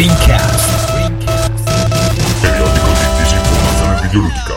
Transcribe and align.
Rincast. 0.00 0.96
Periodico 2.40 2.86
di 2.86 3.18
disinformazione 3.18 4.00
videoludica. 4.00 4.56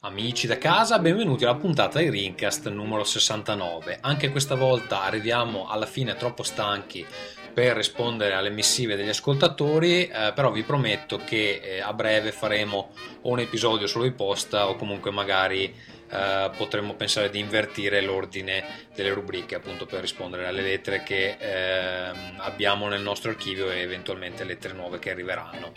Amici 0.00 0.46
da 0.46 0.58
casa, 0.58 0.98
benvenuti 0.98 1.44
alla 1.44 1.54
puntata 1.54 1.98
di 1.98 2.10
Rincast 2.10 2.68
numero 2.68 3.04
69. 3.04 4.00
Anche 4.02 4.30
questa 4.30 4.54
volta 4.54 5.04
arriviamo 5.04 5.66
alla 5.66 5.86
fine 5.86 6.14
troppo 6.14 6.42
stanchi 6.42 7.06
per 7.54 7.74
rispondere 7.74 8.34
alle 8.34 8.50
missive 8.50 8.96
degli 8.96 9.08
ascoltatori, 9.08 10.08
eh, 10.08 10.32
però 10.34 10.50
vi 10.50 10.62
prometto 10.62 11.22
che 11.24 11.60
eh, 11.64 11.80
a 11.80 11.94
breve 11.94 12.32
faremo 12.32 12.90
un 13.22 13.38
episodio 13.38 13.86
solo 13.86 14.04
di 14.04 14.12
posta 14.12 14.68
o 14.68 14.76
comunque 14.76 15.10
magari 15.10 15.74
eh, 16.14 16.50
potremmo 16.56 16.94
pensare 16.94 17.28
di 17.28 17.40
invertire 17.40 18.00
l'ordine 18.00 18.64
delle 18.94 19.12
rubriche 19.12 19.56
appunto 19.56 19.84
per 19.84 20.00
rispondere 20.00 20.46
alle 20.46 20.62
lettere 20.62 21.02
che 21.02 21.36
eh, 21.38 22.12
abbiamo 22.36 22.88
nel 22.88 23.02
nostro 23.02 23.30
archivio 23.30 23.70
e 23.70 23.80
eventualmente 23.80 24.44
lettere 24.44 24.72
nuove 24.74 25.00
che 25.00 25.10
arriveranno. 25.10 25.72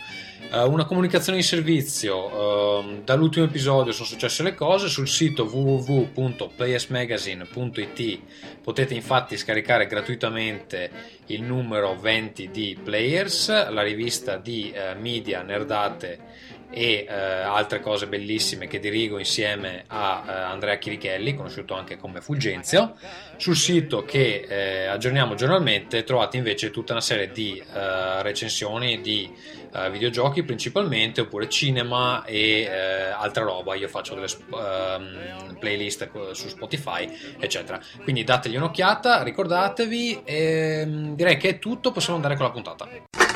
Eh, 0.50 0.62
una 0.62 0.84
comunicazione 0.84 1.38
di 1.38 1.44
servizio, 1.44 2.78
ehm, 2.80 3.02
dall'ultimo 3.02 3.46
episodio 3.46 3.90
sono 3.92 4.06
successe 4.06 4.44
le 4.44 4.54
cose, 4.54 4.88
sul 4.88 5.08
sito 5.08 5.44
www.playersmagazine.it 5.44 8.20
potete 8.62 8.94
infatti 8.94 9.36
scaricare 9.36 9.86
gratuitamente 9.86 11.16
il 11.26 11.42
numero 11.42 11.96
20 11.96 12.50
di 12.50 12.78
Players, 12.82 13.70
la 13.70 13.82
rivista 13.82 14.36
di 14.36 14.70
eh, 14.70 14.94
media 14.94 15.42
nerdate 15.42 16.27
e 16.70 17.06
eh, 17.08 17.12
altre 17.12 17.80
cose 17.80 18.06
bellissime 18.06 18.66
che 18.66 18.78
dirigo 18.78 19.18
insieme 19.18 19.84
a 19.86 20.24
eh, 20.26 20.32
Andrea 20.32 20.76
Chirichelli, 20.76 21.34
conosciuto 21.34 21.74
anche 21.74 21.96
come 21.96 22.20
Fulgenzio. 22.20 22.94
Sul 23.36 23.56
sito 23.56 24.04
che 24.04 24.46
eh, 24.48 24.86
aggiorniamo 24.86 25.34
giornalmente 25.34 26.04
trovate 26.04 26.36
invece 26.36 26.70
tutta 26.70 26.92
una 26.92 27.00
serie 27.00 27.30
di 27.30 27.58
eh, 27.58 28.22
recensioni 28.22 29.00
di 29.00 29.32
eh, 29.72 29.90
videogiochi 29.90 30.42
principalmente, 30.42 31.22
oppure 31.22 31.48
cinema 31.48 32.24
e 32.24 32.62
eh, 32.62 33.02
altra 33.10 33.44
roba. 33.44 33.74
Io 33.74 33.88
faccio 33.88 34.14
delle 34.14 34.26
ehm, 34.26 35.56
playlist 35.58 36.32
su 36.32 36.48
Spotify, 36.48 37.08
eccetera. 37.38 37.80
Quindi 38.02 38.24
dategli 38.24 38.56
un'occhiata, 38.56 39.22
ricordatevi 39.22 40.22
e 40.24 40.80
ehm, 40.82 41.14
direi 41.14 41.36
che 41.36 41.48
è 41.48 41.58
tutto, 41.58 41.92
possiamo 41.92 42.16
andare 42.16 42.36
con 42.36 42.44
la 42.44 42.52
puntata. 42.52 43.27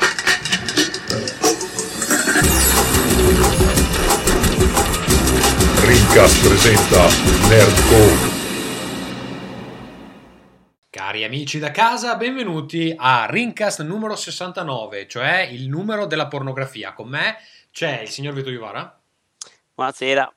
Rincast 5.85 6.47
presenta 6.47 7.09
Nerdcore. 7.49 8.31
Cari 10.89 11.25
amici 11.25 11.59
da 11.59 11.71
casa, 11.71 12.15
benvenuti 12.15 12.93
a 12.95 13.27
Rincast 13.29 13.81
numero 13.81 14.15
69, 14.15 15.09
cioè 15.09 15.41
il 15.41 15.67
numero 15.67 16.05
della 16.05 16.27
pornografia. 16.29 16.93
Con 16.93 17.09
me 17.09 17.35
c'è 17.71 17.99
il 17.99 18.07
signor 18.07 18.33
Vito 18.33 18.49
Ivara. 18.49 18.97
Buonasera. 19.75 20.31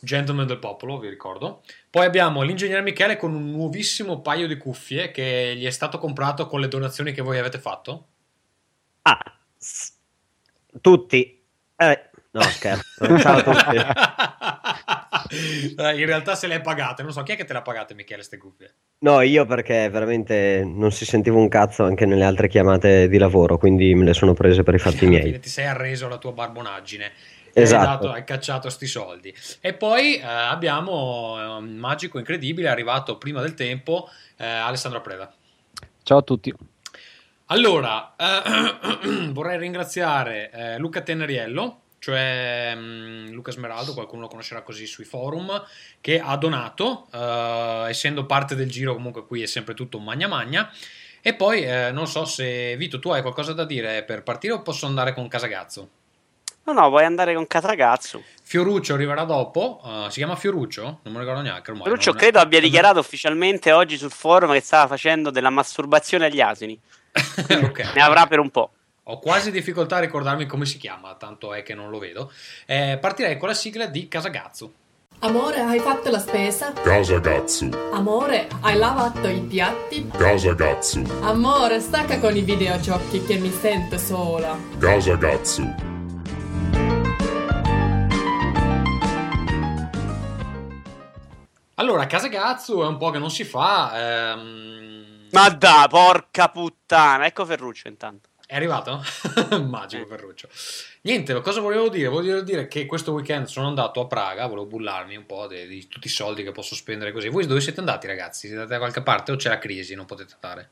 Gentleman 0.00 0.46
del 0.46 0.58
popolo, 0.58 0.98
vi 0.98 1.10
ricordo. 1.10 1.62
Poi 1.90 2.06
abbiamo 2.06 2.40
l'ingegnere 2.40 2.80
Michele 2.80 3.18
con 3.18 3.34
un 3.34 3.50
nuovissimo 3.50 4.22
paio 4.22 4.46
di 4.46 4.56
cuffie 4.56 5.10
che 5.10 5.52
gli 5.58 5.66
è 5.66 5.70
stato 5.70 5.98
comprato 5.98 6.46
con 6.46 6.60
le 6.60 6.68
donazioni 6.68 7.12
che 7.12 7.20
voi 7.20 7.38
avete 7.38 7.58
fatto. 7.58 8.06
Ah, 9.02 9.38
tutti. 10.80 11.44
Eh, 11.76 12.05
no, 12.36 12.42
scherzo. 12.42 12.84
Ciao 13.18 13.38
a 13.38 13.42
tutti. 13.42 13.76
In 15.98 16.06
realtà 16.06 16.34
se 16.34 16.46
le 16.46 16.54
hai 16.54 16.60
pagate, 16.60 17.02
non 17.02 17.12
so 17.12 17.22
chi 17.22 17.32
è 17.32 17.36
che 17.36 17.44
te 17.44 17.52
le 17.52 17.58
ha 17.60 17.62
pagate 17.62 17.94
Michele 17.94 18.16
queste 18.16 18.36
cuffie. 18.38 18.74
No, 18.98 19.20
io 19.22 19.44
perché 19.44 19.88
veramente 19.88 20.62
non 20.64 20.92
si 20.92 21.04
sentiva 21.04 21.36
un 21.36 21.48
cazzo 21.48 21.84
anche 21.84 22.06
nelle 22.06 22.24
altre 22.24 22.48
chiamate 22.48 23.08
di 23.08 23.18
lavoro, 23.18 23.58
quindi 23.58 23.94
me 23.94 24.04
le 24.04 24.14
sono 24.14 24.34
prese 24.34 24.62
per 24.62 24.74
i 24.74 24.78
fatti 24.78 25.06
miei. 25.06 25.38
Ti 25.38 25.48
sei 25.48 25.66
arreso 25.66 26.06
alla 26.06 26.18
tua 26.18 26.32
barbonaggine. 26.32 27.12
Esatto. 27.52 27.80
Hai, 27.80 27.86
dato, 27.86 28.10
hai 28.10 28.24
cacciato 28.24 28.68
sti 28.68 28.86
soldi. 28.86 29.34
E 29.60 29.72
poi 29.72 30.16
eh, 30.16 30.22
abbiamo 30.22 31.36
eh, 31.38 31.46
un 31.56 31.74
magico 31.76 32.18
incredibile, 32.18 32.68
arrivato 32.68 33.16
prima 33.16 33.40
del 33.40 33.54
tempo, 33.54 34.08
eh, 34.36 34.44
Alessandro 34.44 35.00
Preda. 35.00 35.32
Ciao 36.02 36.18
a 36.18 36.22
tutti. 36.22 36.54
Allora, 37.46 38.14
eh, 38.16 39.30
vorrei 39.32 39.58
ringraziare 39.58 40.50
eh, 40.50 40.78
Luca 40.78 41.00
Teneriello 41.00 41.80
cioè 42.06 42.72
um, 42.76 43.30
Luca 43.32 43.50
Smeraldo, 43.50 43.92
qualcuno 43.92 44.22
lo 44.22 44.28
conoscerà 44.28 44.62
così 44.62 44.86
sui 44.86 45.02
forum, 45.02 45.60
che 46.00 46.20
ha 46.20 46.36
donato, 46.36 47.08
uh, 47.10 47.88
essendo 47.88 48.26
parte 48.26 48.54
del 48.54 48.70
giro 48.70 48.94
comunque 48.94 49.26
qui 49.26 49.42
è 49.42 49.46
sempre 49.46 49.74
tutto 49.74 49.98
magna 49.98 50.28
magna. 50.28 50.70
E 51.20 51.34
poi 51.34 51.64
eh, 51.64 51.90
non 51.90 52.06
so 52.06 52.24
se 52.24 52.76
Vito 52.76 53.00
tu 53.00 53.08
hai 53.08 53.22
qualcosa 53.22 53.52
da 53.52 53.64
dire 53.64 54.04
per 54.04 54.22
partire 54.22 54.52
o 54.52 54.62
posso 54.62 54.86
andare 54.86 55.12
con 55.12 55.26
Casagazzo? 55.26 55.88
No, 56.62 56.72
no, 56.72 56.88
vuoi 56.88 57.04
andare 57.04 57.34
con 57.34 57.48
Casagazzo. 57.48 58.22
Fioruccio 58.40 58.94
arriverà 58.94 59.24
dopo, 59.24 59.80
uh, 59.82 60.08
si 60.08 60.18
chiama 60.18 60.36
Fioruccio? 60.36 60.82
Non 60.82 61.00
me 61.02 61.12
lo 61.14 61.18
ricordo 61.18 61.40
neanche 61.40 61.72
ormai. 61.72 61.86
Fioruccio 61.86 62.12
credo 62.12 62.38
abbia 62.38 62.60
dichiarato 62.60 63.00
ufficialmente 63.00 63.72
oggi 63.72 63.96
sul 63.96 64.12
forum 64.12 64.52
che 64.52 64.60
stava 64.60 64.86
facendo 64.86 65.30
della 65.30 65.50
masturbazione 65.50 66.26
agli 66.26 66.40
asini. 66.40 66.80
okay. 67.64 67.94
Ne 67.94 68.00
avrà 68.00 68.28
per 68.28 68.38
un 68.38 68.50
po'. 68.50 68.70
Ho 69.08 69.20
quasi 69.20 69.52
difficoltà 69.52 69.98
a 69.98 70.00
ricordarmi 70.00 70.46
come 70.46 70.66
si 70.66 70.78
chiama, 70.78 71.14
tanto 71.14 71.54
è 71.54 71.62
che 71.62 71.74
non 71.74 71.90
lo 71.90 72.00
vedo. 72.00 72.32
Eh, 72.66 72.98
partirei 73.00 73.38
con 73.38 73.46
la 73.46 73.54
sigla 73.54 73.86
di 73.86 74.08
Casagazzo. 74.08 74.72
Amore, 75.20 75.60
hai 75.60 75.78
fatto 75.78 76.10
la 76.10 76.18
spesa? 76.18 76.72
Casagazzo. 76.72 77.68
Amore, 77.92 78.48
hai 78.62 78.76
lavato 78.76 79.28
i 79.28 79.42
piatti? 79.42 80.08
Casagazzo. 80.08 81.04
Amore, 81.20 81.78
stacca 81.78 82.18
con 82.18 82.36
i 82.36 82.40
videogiochi 82.40 83.24
che 83.24 83.36
mi 83.36 83.52
sento 83.52 83.96
sola. 83.96 84.58
Casagazzo. 84.76 85.62
Allora, 91.74 92.06
Casagazzo 92.08 92.82
è 92.82 92.88
un 92.88 92.96
po' 92.96 93.10
che 93.10 93.18
non 93.18 93.30
si 93.30 93.44
fa. 93.44 94.32
Ehm... 94.32 95.28
Ma 95.30 95.48
da, 95.50 95.86
porca 95.88 96.48
puttana. 96.48 97.24
Ecco 97.24 97.44
Ferruccio 97.44 97.86
intanto. 97.86 98.30
È 98.48 98.54
arrivato? 98.54 99.02
Magico 99.66 100.06
Ferruccio. 100.06 100.48
Niente, 101.02 101.40
cosa 101.40 101.60
volevo 101.60 101.88
dire? 101.88 102.06
Volevo 102.06 102.42
dire 102.42 102.68
che 102.68 102.86
questo 102.86 103.10
weekend 103.10 103.46
sono 103.46 103.66
andato 103.66 104.00
a 104.00 104.06
Praga, 104.06 104.46
volevo 104.46 104.66
bullarmi 104.66 105.16
un 105.16 105.26
po' 105.26 105.48
di, 105.48 105.66
di 105.66 105.88
tutti 105.88 106.06
i 106.06 106.10
soldi 106.10 106.44
che 106.44 106.52
posso 106.52 106.76
spendere 106.76 107.10
così. 107.10 107.28
Voi 107.28 107.44
dove 107.44 107.60
siete 107.60 107.80
andati 107.80 108.06
ragazzi? 108.06 108.46
Siete 108.46 108.54
andati 108.54 108.70
da 108.70 108.78
qualche 108.78 109.02
parte 109.02 109.32
o 109.32 109.36
c'è 109.36 109.48
la 109.48 109.58
crisi? 109.58 109.96
Non 109.96 110.06
potete 110.06 110.34
andare? 110.40 110.70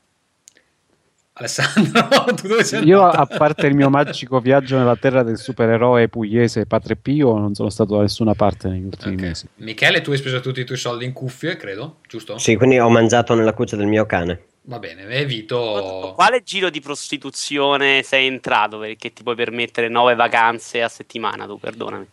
Alessandro, 1.33 2.23
tu 2.33 2.47
dove 2.47 2.63
sei 2.63 2.85
Io, 2.85 3.03
a 3.03 3.25
parte 3.25 3.67
il 3.67 3.75
mio 3.75 3.89
magico 3.89 4.39
viaggio 4.39 4.77
nella 4.77 4.95
terra 4.95 5.21
del 5.21 5.37
supereroe 5.37 6.07
pugliese 6.07 6.65
Padre 6.65 6.95
Pio, 6.95 7.37
non 7.37 7.53
sono 7.55 7.69
stato 7.69 7.95
da 7.95 8.01
nessuna 8.03 8.33
parte 8.35 8.69
negli 8.69 8.85
ultimi 8.85 9.15
okay. 9.15 9.27
mesi. 9.27 9.47
Michele, 9.55 9.99
tu 9.99 10.11
hai 10.11 10.17
speso 10.17 10.39
tutti 10.39 10.61
i 10.61 10.63
tuoi 10.63 10.77
soldi 10.77 11.03
in 11.03 11.11
cuffie, 11.11 11.57
credo, 11.57 11.97
giusto? 12.07 12.37
Sì, 12.37 12.55
quindi 12.55 12.79
ho 12.79 12.89
mangiato 12.89 13.35
nella 13.35 13.51
cuccia 13.51 13.75
del 13.75 13.87
mio 13.87 14.05
cane. 14.05 14.43
Va 14.67 14.79
bene, 14.79 15.03
evito. 15.03 16.13
Quale 16.15 16.41
giro 16.43 16.71
di 16.71 16.81
prostituzione 16.81 18.01
sei 18.01 18.25
entrato 18.25 18.79
perché 18.79 19.13
ti 19.13 19.21
puoi 19.21 19.35
permettere 19.35 19.89
nove 19.89 20.15
vacanze 20.15 20.81
a 20.81 20.89
settimana? 20.89 21.45
Tu, 21.45 21.59
perdonami. 21.59 22.07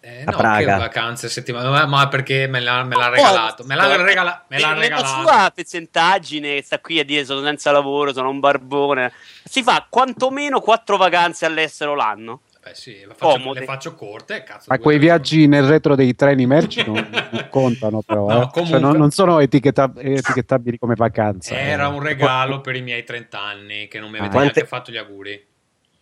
Eh, 0.00 0.22
no, 0.24 0.36
che 0.36 0.64
vacanze 0.64 1.26
a 1.26 1.28
settimana, 1.28 1.86
ma 1.86 2.06
perché 2.06 2.46
me 2.46 2.60
l'ha, 2.60 2.84
me 2.84 2.94
l'ha 2.94 3.08
regalato. 3.08 3.64
Me 3.64 3.74
l'ha, 3.74 3.96
regala, 3.96 4.44
me 4.48 4.60
l'ha 4.60 4.72
regalato. 4.74 5.02
La 5.02 5.22
sua 5.22 5.52
pezzentaggine 5.52 6.62
sta 6.62 6.78
qui 6.78 7.00
a 7.00 7.04
dire 7.04 7.24
sono 7.24 7.42
senza 7.42 7.72
lavoro, 7.72 8.12
sono 8.12 8.28
un 8.28 8.38
barbone. 8.38 9.12
Si 9.42 9.64
fa 9.64 9.84
quantomeno 9.88 10.60
quattro 10.60 10.96
vacanze 10.96 11.44
all'estero 11.44 11.96
l'anno. 11.96 12.42
Beh 12.66 12.74
sì, 12.74 13.04
le 13.06 13.14
faccio, 13.14 13.52
le 13.52 13.62
faccio 13.62 13.94
corte. 13.94 14.42
Cazzo, 14.42 14.64
Ma 14.66 14.80
quei 14.80 14.98
viaggi 14.98 15.46
nel 15.46 15.62
retro 15.62 15.94
dei 15.94 16.16
treni 16.16 16.46
merci 16.46 16.84
non, 16.84 16.94
non 17.10 17.46
contano 17.48 18.02
però. 18.02 18.26
No, 18.26 18.42
eh. 18.42 18.50
comunque, 18.50 18.64
cioè 18.64 18.80
non, 18.80 18.96
non, 18.96 19.12
sono 19.12 19.38
etichetta, 19.38 19.92
etichettabili 19.96 20.76
come 20.76 20.96
vacanza. 20.96 21.56
Era 21.56 21.84
eh. 21.84 21.92
un 21.92 22.02
regalo 22.02 22.60
per 22.60 22.74
i 22.74 22.82
miei 22.82 23.04
30 23.04 23.40
anni 23.40 23.86
che 23.86 24.00
non 24.00 24.10
mi 24.10 24.18
avete 24.18 24.36
ah. 24.36 24.40
neanche 24.40 24.66
fatto 24.66 24.90
gli 24.90 24.96
auguri. 24.96 25.46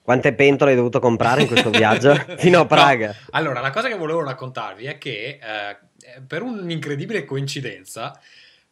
Quante 0.00 0.32
pentole 0.32 0.70
hai 0.70 0.76
dovuto 0.76 1.00
comprare 1.00 1.42
in 1.42 1.48
questo 1.48 1.68
viaggio 1.68 2.14
fino 2.38 2.60
a 2.60 2.64
Praga? 2.64 3.08
No. 3.08 3.14
Allora, 3.32 3.60
la 3.60 3.70
cosa 3.70 3.88
che 3.88 3.96
volevo 3.96 4.24
raccontarvi 4.24 4.86
è 4.86 4.96
che 4.96 5.38
eh, 5.42 6.20
per 6.26 6.40
un'incredibile 6.40 7.26
coincidenza 7.26 8.18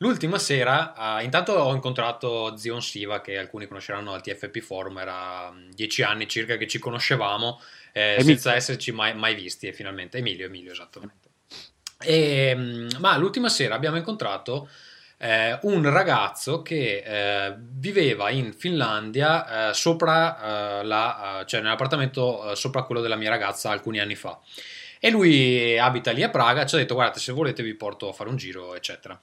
L'ultima 0.02 0.36
sera, 0.36 0.94
uh, 0.96 1.22
intanto 1.22 1.52
ho 1.52 1.72
incontrato 1.72 2.56
Zion 2.56 2.82
Siva, 2.82 3.20
che 3.20 3.38
alcuni 3.38 3.68
conosceranno 3.68 4.12
al 4.12 4.20
TFP 4.20 4.58
Forum, 4.58 4.98
era 4.98 5.48
mm, 5.52 5.70
dieci 5.70 6.02
anni 6.02 6.26
circa 6.26 6.56
che 6.56 6.66
ci 6.66 6.80
conoscevamo, 6.80 7.60
eh, 7.92 8.16
senza 8.20 8.54
esserci 8.54 8.92
mai, 8.92 9.14
mai, 9.14 9.34
visti, 9.34 9.66
e 9.66 9.72
finalmente, 9.72 10.18
Emilio, 10.18 10.46
Emilio 10.46 10.72
esattamente. 10.72 11.28
E, 12.00 12.54
mm, 12.54 12.88
ma 12.98 13.16
l'ultima 13.16 13.48
sera 13.48 13.74
abbiamo 13.74 13.96
incontrato 13.96 14.68
eh, 15.18 15.56
un 15.62 15.88
ragazzo 15.88 16.62
che 16.62 17.02
eh, 17.04 17.54
viveva 17.56 18.30
in 18.30 18.52
Finlandia 18.52 19.70
eh, 19.70 19.74
sopra 19.74 20.80
eh, 20.80 20.84
la, 20.84 21.44
cioè 21.46 21.60
nell'appartamento 21.60 22.54
sopra 22.56 22.82
quello 22.82 23.00
della 23.00 23.14
mia 23.16 23.30
ragazza 23.30 23.70
alcuni 23.70 24.00
anni 24.00 24.16
fa. 24.16 24.40
E 24.98 25.10
lui 25.10 25.78
abita 25.78 26.12
lì 26.12 26.22
a 26.22 26.28
Praga, 26.28 26.64
ci 26.64 26.76
ha 26.76 26.78
detto 26.78 26.94
guardate 26.94 27.18
se 27.18 27.32
volete 27.32 27.62
vi 27.62 27.74
porto 27.74 28.08
a 28.08 28.12
fare 28.12 28.30
un 28.30 28.36
giro, 28.36 28.74
eccetera. 28.74 29.20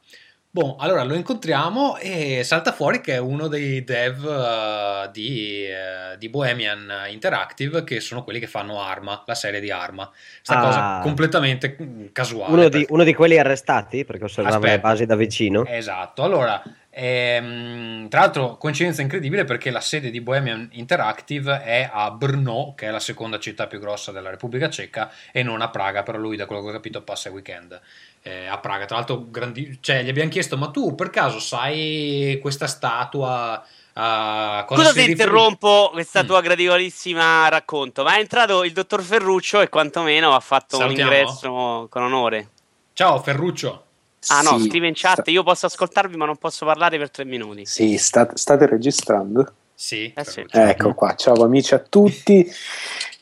Boh, 0.51 0.77
allora 0.79 1.03
lo 1.03 1.13
incontriamo 1.13 1.97
e 1.97 2.43
salta 2.43 2.71
fuori 2.71 3.01
che 3.01 3.13
è 3.13 3.17
uno 3.19 3.47
dei 3.47 3.83
dev 3.83 4.23
uh, 4.23 5.11
di, 5.11 5.67
uh, 5.69 6.17
di, 6.17 6.27
Bohemian 6.27 6.91
Interactive, 7.11 7.83
che 7.83 7.99
sono 7.99 8.23
quelli 8.23 8.39
che 8.39 8.47
fanno 8.47 8.81
Arma, 8.81 9.21
la 9.27 9.35
serie 9.35 9.59
di 9.59 9.69
Arma. 9.69 10.09
Sta 10.41 10.59
ah, 10.59 10.63
cosa 10.63 10.99
completamente 11.03 12.09
casuale. 12.11 12.51
Uno, 12.51 12.67
di, 12.67 12.83
uno 12.89 13.03
di 13.03 13.13
quelli 13.13 13.37
arrestati, 13.37 14.05
perché 14.05 14.23
osservava 14.23 14.65
le 14.65 14.79
basi 14.79 15.05
da 15.05 15.15
vicino. 15.15 15.65
Esatto, 15.67 16.23
allora 16.23 16.59
Ehm, 16.91 18.09
tra 18.09 18.21
l'altro, 18.21 18.57
coincidenza 18.57 19.01
incredibile 19.01 19.45
perché 19.45 19.69
la 19.69 19.80
sede 19.80 20.09
di 20.09 20.21
Bohemian 20.21 20.69
Interactive 20.74 21.62
è 21.62 21.89
a 21.91 22.09
Brno, 22.12 22.74
che 22.75 22.88
è 22.88 22.91
la 22.91 23.00
seconda 23.00 23.38
città 23.39 23.68
più 23.68 23.80
grossa 23.80 24.12
della 24.12 24.30
Repubblica 24.30 24.69
Ceca, 24.69 25.12
e 25.31 25.44
non 25.44 25.62
a 25.62 25.69
Praga. 25.69 26.03
Però 26.03 26.18
lui, 26.18 26.36
da 26.36 26.45
quello 26.45 26.62
che 26.62 26.69
ho 26.69 26.74
capito, 26.74 27.01
passa 27.01 27.30
il 27.30 27.36
weekend 27.36 27.80
eh, 28.24 28.47
a 28.47 28.57
Praga. 28.57 28.86
Tra 28.86 28.97
l'altro, 28.97 29.30
grandi... 29.30 29.77
cioè, 29.81 30.03
gli 30.03 30.09
abbiamo 30.09 30.30
chiesto: 30.30 30.57
Ma 30.57 30.69
tu 30.69 30.95
per 30.95 31.09
caso 31.09 31.39
sai 31.39 32.39
questa 32.41 32.68
statua? 32.68 33.63
Uh, 33.92 34.63
cosa 34.65 34.83
Scusa 34.83 34.92
se 34.94 35.01
interrompo 35.01 35.89
questa 35.92 36.24
mm. 36.24 36.25
tua 36.25 36.39
gradevolissima 36.39 37.50
racconto, 37.50 38.03
ma 38.03 38.15
è 38.15 38.19
entrato 38.19 38.63
il 38.63 38.71
dottor 38.71 39.01
Ferruccio 39.01 39.59
e 39.59 39.68
quantomeno 39.68 40.33
ha 40.33 40.39
fatto 40.39 40.77
Salutiamo. 40.77 41.09
un 41.09 41.18
ingresso 41.18 41.88
con 41.89 42.03
onore. 42.03 42.50
Ciao 42.94 43.19
Ferruccio. 43.19 43.88
Ah 44.27 44.42
no, 44.42 44.60
scrive 44.60 44.88
in 44.88 44.94
chat, 44.95 45.21
sta... 45.21 45.31
io 45.31 45.44
posso 45.44 45.66
ascoltarvi 45.66 46.18
ma 46.18 46.25
non 46.25 46.38
posso 46.38 46.66
parlare 46.66 46.98
per 46.98 47.10
tre 47.10 47.25
minuti. 47.25 47.66
Sì, 47.66 47.98
state, 47.98 48.38
state 48.38 48.66
registrando? 48.66 49.54
Sì. 49.74 50.12
Eh 50.13 50.25
sì. 50.25 50.45
Ecco 50.50 50.94
qua, 50.94 51.16
ciao 51.16 51.42
amici 51.44 51.74
a 51.74 51.80
tutti. 51.80 52.45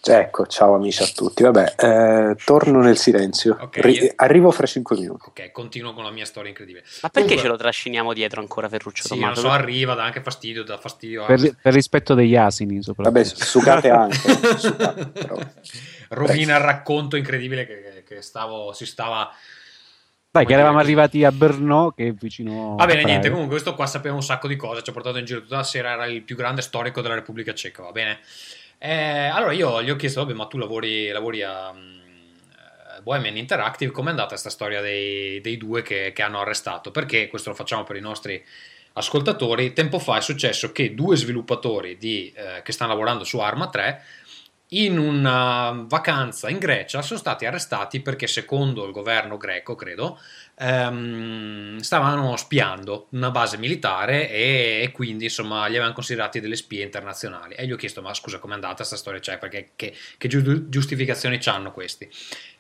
Ecco, 0.10 0.48
ciao 0.48 0.76
amici 0.76 1.04
a 1.04 1.08
tutti. 1.08 1.44
Vabbè, 1.44 1.76
eh, 1.78 2.36
torno 2.46 2.80
nel 2.82 2.98
silenzio. 2.98 3.58
Okay, 3.60 3.84
Ri- 3.84 4.04
io... 4.04 4.14
Arrivo 4.16 4.52
fra 4.52 4.66
cinque 4.66 4.96
minuti. 4.96 5.26
Ok, 5.28 5.52
continuo 5.52 5.94
con 5.94 6.04
la 6.06 6.12
mia 6.12 6.24
storia 6.24 6.50
incredibile. 6.50 6.86
Ma 7.02 7.10
perché 7.10 7.28
Comunque... 7.28 7.42
ce 7.42 7.48
lo 7.50 7.58
trasciniamo 7.58 8.14
dietro 8.14 8.40
ancora 8.40 8.70
Ferruccio 8.70 9.04
sì, 9.04 9.10
Tommaso? 9.10 9.42
non 9.42 9.52
so, 9.52 9.58
arriva, 9.58 9.96
dà 9.96 10.06
anche 10.06 10.22
fastidio, 10.22 10.64
dà 10.64 10.78
fastidio. 10.78 11.26
Per, 11.26 11.58
per 11.62 11.74
rispetto 11.74 12.14
degli 12.14 12.38
asini, 12.38 12.82
soprattutto. 12.82 13.20
Vabbè, 13.20 13.36
sucate 13.36 13.90
anche. 13.90 14.16
sucate, 14.58 15.08
però. 15.08 15.38
Rovina 16.10 16.56
il 16.56 16.64
racconto 16.64 17.18
incredibile 17.18 17.66
che, 17.66 18.04
che 18.08 18.22
stavo, 18.22 18.72
si 18.72 18.86
stava 18.86 19.30
dai, 20.30 20.46
che 20.46 20.54
eravamo 20.54 20.78
arrivati 20.80 21.24
a 21.24 21.32
Brno, 21.32 21.94
che 21.96 22.08
è 22.08 22.12
vicino. 22.12 22.76
Va 22.76 22.86
bene, 22.86 23.04
niente. 23.04 23.30
Comunque, 23.30 23.54
questo 23.54 23.74
qua 23.74 23.88
sapeva 23.88 24.14
un 24.14 24.22
sacco 24.22 24.48
di 24.48 24.56
cose. 24.56 24.84
Ci 24.84 24.90
ha 24.90 24.94
portato 24.94 25.18
in 25.18 25.26
giro 25.26 25.42
tutta 25.42 25.58
la 25.58 25.64
sera. 25.64 25.92
Era 25.92 26.06
il 26.06 26.22
più 26.24 26.36
grande 26.36 26.62
storico 26.62 27.02
della 27.02 27.16
Repubblica 27.16 27.54
Ceca. 27.54 27.84
Va 27.84 27.92
bene. 27.92 28.20
Eh, 28.78 29.28
allora 29.28 29.54
io 29.54 29.82
gli 29.82 29.90
ho 29.90 29.96
chiesto: 29.96 30.22
Vabbè, 30.22 30.34
ma 30.34 30.46
tu 30.46 30.58
lavori, 30.58 31.10
lavori 31.10 31.42
a 31.42 31.70
um, 31.70 32.02
Bohemian 33.02 33.38
Interactive. 33.38 33.92
Com'è 33.92 34.10
andata 34.10 34.30
questa 34.30 34.50
storia 34.50 34.82
dei, 34.82 35.42
dei 35.42 35.58
due 35.58 35.82
che, 35.82 36.12
che, 36.14 36.22
hanno 36.22 36.42
arrestato? 36.42 36.92
Perché 36.92 37.28
questo 37.30 37.50
lo 37.50 37.56
facciamo 37.56 37.84
per 37.84 37.96
i 37.96 38.02
nostri 38.02 38.44
ascoltatori. 38.94 39.74
Tempo 39.74 39.98
fa 39.98 40.18
è 40.18 40.22
successo 40.22 40.72
che 40.72 40.94
due 40.94 41.16
sviluppatori 41.16 41.98
di, 41.98 42.32
eh, 42.36 42.62
che 42.64 42.72
stanno 42.72 42.92
lavorando 42.92 43.24
su 43.24 43.40
Arma 43.40 43.70
3 43.70 44.04
in 44.72 44.98
una 44.98 45.86
vacanza 45.88 46.50
in 46.50 46.58
Grecia 46.58 47.02
sono 47.02 47.20
stati 47.20 47.46
arrestati 47.46 48.02
perché 48.02 48.28
secondo 48.28 48.86
il 48.86 48.92
governo 48.92 49.38
greco, 49.38 49.76
credo, 49.76 50.20
ehm, 50.60 51.78
stavano 51.78 52.36
spiando 52.36 53.08
una 53.12 53.32
base 53.32 53.58
militare 53.58 54.30
e, 54.30 54.82
e, 54.84 54.92
quindi 54.92 55.26
insomma 55.26 55.66
li 55.68 55.76
avevano 55.76 55.94
considerati 55.94 56.42
delle 56.42 56.58
spie 56.58 56.84
internazionali. 56.84 57.56
E 57.56 57.66
gli 57.66 57.72
ho 57.72 57.78
chiesto 57.78 58.02
ma 58.02 58.14
scusa 58.14 58.40
com'è 58.40 58.54
andata 58.54 58.76
questa 58.76 58.98
storia, 58.98 59.22
cioè 59.22 59.38
perché 59.38 59.70
che, 59.76 59.94
che 60.18 60.28
giustificazioni 60.28 61.40
hanno 61.46 61.72
questi? 61.72 62.10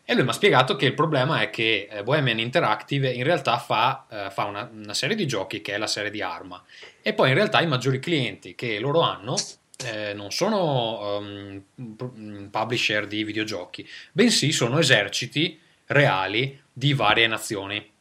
E 0.09 0.13
lui 0.13 0.23
mi 0.23 0.29
ha 0.29 0.33
spiegato 0.33 0.77
che 0.77 0.85
il 0.85 0.93
problema 0.93 1.41
è 1.41 1.49
che 1.49 1.89
eh, 1.91 2.03
Bohemian 2.03 2.39
Interactive 2.39 3.09
in 3.09 3.25
realtà 3.25 3.57
fa, 3.57 4.05
eh, 4.09 4.29
fa 4.31 4.45
una, 4.45 4.69
una 4.71 4.93
serie 4.93 5.17
di 5.17 5.27
giochi 5.27 5.61
che 5.61 5.73
è 5.73 5.77
la 5.77 5.87
serie 5.87 6.09
di 6.09 6.21
Arma 6.21 6.63
e 7.01 7.13
poi 7.13 7.27
in 7.29 7.35
realtà 7.35 7.59
i 7.59 7.67
maggiori 7.67 7.99
clienti 7.99 8.55
che 8.55 8.79
loro 8.79 9.01
hanno 9.01 9.35
eh, 9.85 10.13
non 10.13 10.31
sono 10.31 11.17
um, 11.17 12.49
publisher 12.49 13.05
di 13.07 13.23
videogiochi, 13.23 13.87
bensì 14.11 14.51
sono 14.51 14.79
eserciti 14.79 15.59
reali 15.87 16.59
di 16.71 16.93
varie 16.93 17.27
nazioni. 17.27 17.95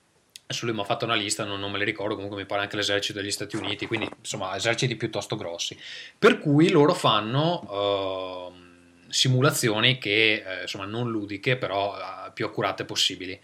Adesso 0.49 0.67
lui 0.67 0.75
mi 0.75 0.81
ha 0.81 0.85
fatto 0.85 1.05
una 1.05 1.15
lista, 1.15 1.45
non, 1.45 1.59
non, 1.59 1.73
me 1.73 1.79
le 1.79 1.85
ricordo, 1.85 2.15
comunque 2.15 2.39
mi 2.39 2.47
pare 2.47 2.63
anche 2.63 2.77
l'esercito 2.77 3.21
degli 3.21 3.33
Stati 3.33 3.57
Uniti, 3.57 3.87
quindi 3.87 4.09
insomma 4.19 4.55
eserciti 4.55 4.95
piuttosto 4.95 5.37
grossi. 5.37 5.77
Per 6.19 6.39
cui 6.39 6.71
loro 6.71 6.95
fanno 6.95 8.53
uh, 8.53 9.11
simulazioni 9.11 9.99
che 9.99 10.45
eh, 10.47 10.63
insomma 10.63 10.85
non 10.85 11.11
ludiche, 11.11 11.57
però 11.57 11.95
uh, 11.95 12.33
più 12.33 12.47
accurate 12.47 12.85
possibili. 12.85 13.39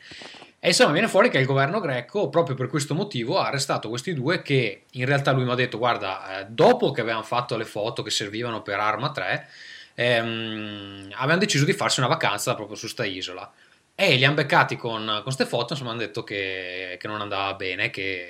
E 0.65 0.69
insomma 0.69 0.93
viene 0.93 1.09
fuori 1.09 1.29
che 1.29 1.39
il 1.39 1.45
governo 1.45 1.81
greco, 1.81 2.29
proprio 2.29 2.55
per 2.55 2.69
questo 2.69 2.95
motivo, 2.95 3.41
ha 3.41 3.49
arrestato 3.49 3.89
questi 3.89 4.15
due 4.15 4.43
che 4.43 4.83
in 4.93 5.07
realtà 5.07 5.33
lui 5.33 5.43
mi 5.43 5.51
ha 5.51 5.57
detto, 5.57 5.77
guarda, 5.77 6.39
eh, 6.39 6.47
dopo 6.49 6.93
che 6.93 7.01
avevano 7.01 7.25
fatto 7.25 7.57
le 7.57 7.65
foto 7.65 8.05
che 8.05 8.11
servivano 8.11 8.63
per 8.63 8.79
Arma 8.79 9.11
3, 9.11 9.49
ehm, 9.95 11.09
avevano 11.15 11.41
deciso 11.41 11.65
di 11.65 11.73
farsi 11.73 11.99
una 11.99 12.09
vacanza 12.09 12.55
proprio 12.55 12.77
su 12.77 12.87
sta 12.87 13.05
isola. 13.05 13.53
E 13.93 14.15
li 14.15 14.25
hanno 14.25 14.37
beccati 14.37 14.77
con 14.77 15.21
queste 15.25 15.47
foto, 15.47 15.73
insomma 15.73 15.91
hanno 15.91 15.99
detto 15.99 16.23
che, 16.23 16.97
che 16.97 17.09
non 17.09 17.21
andava 17.21 17.55
bene, 17.55 17.91
che 17.91 18.29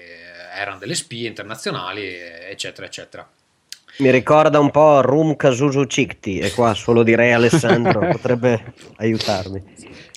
erano 0.57 0.79
delle 0.79 0.95
spie 0.95 1.29
internazionali, 1.29 2.17
eccetera, 2.49 2.87
eccetera. 2.87 3.29
Mi 3.99 4.11
ricorda 4.11 4.59
un 4.59 4.71
po' 4.71 5.03
Rum 5.03 5.37
Kasuzu 5.37 5.85
Cikti, 5.85 6.39
e 6.39 6.51
qua 6.53 6.73
solo 6.73 7.03
direi 7.03 7.33
Alessandro 7.33 8.01
potrebbe 8.09 8.73
aiutarmi. 8.97 9.63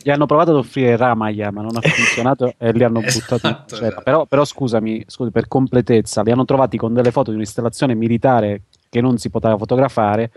Gli 0.06 0.12
hanno 0.12 0.28
provato 0.28 0.52
ad 0.52 0.58
offrire 0.58 0.96
Ramaya, 0.98 1.52
ma 1.52 1.64
non 1.64 1.76
ha 1.76 1.82
funzionato 1.82 2.54
e 2.60 2.72
li 2.74 2.84
hanno 2.84 3.02
esatto, 3.04 3.38
buttati. 3.38 3.74
Esatto. 3.74 4.02
Però, 4.04 4.28
però 4.28 4.46
scusami, 4.46 5.04
scusami, 5.08 5.32
per 5.32 5.48
completezza, 5.48 6.22
li 6.22 6.30
hanno 6.30 6.46
trovati 6.46 6.78
con 6.78 6.94
delle 6.94 7.10
foto 7.10 7.32
di 7.32 7.38
un'installazione 7.38 7.96
militare 7.96 8.66
che 8.88 9.02
non 9.02 9.18
si 9.18 9.32
poteva 9.32 9.58
fotografare 9.58 10.30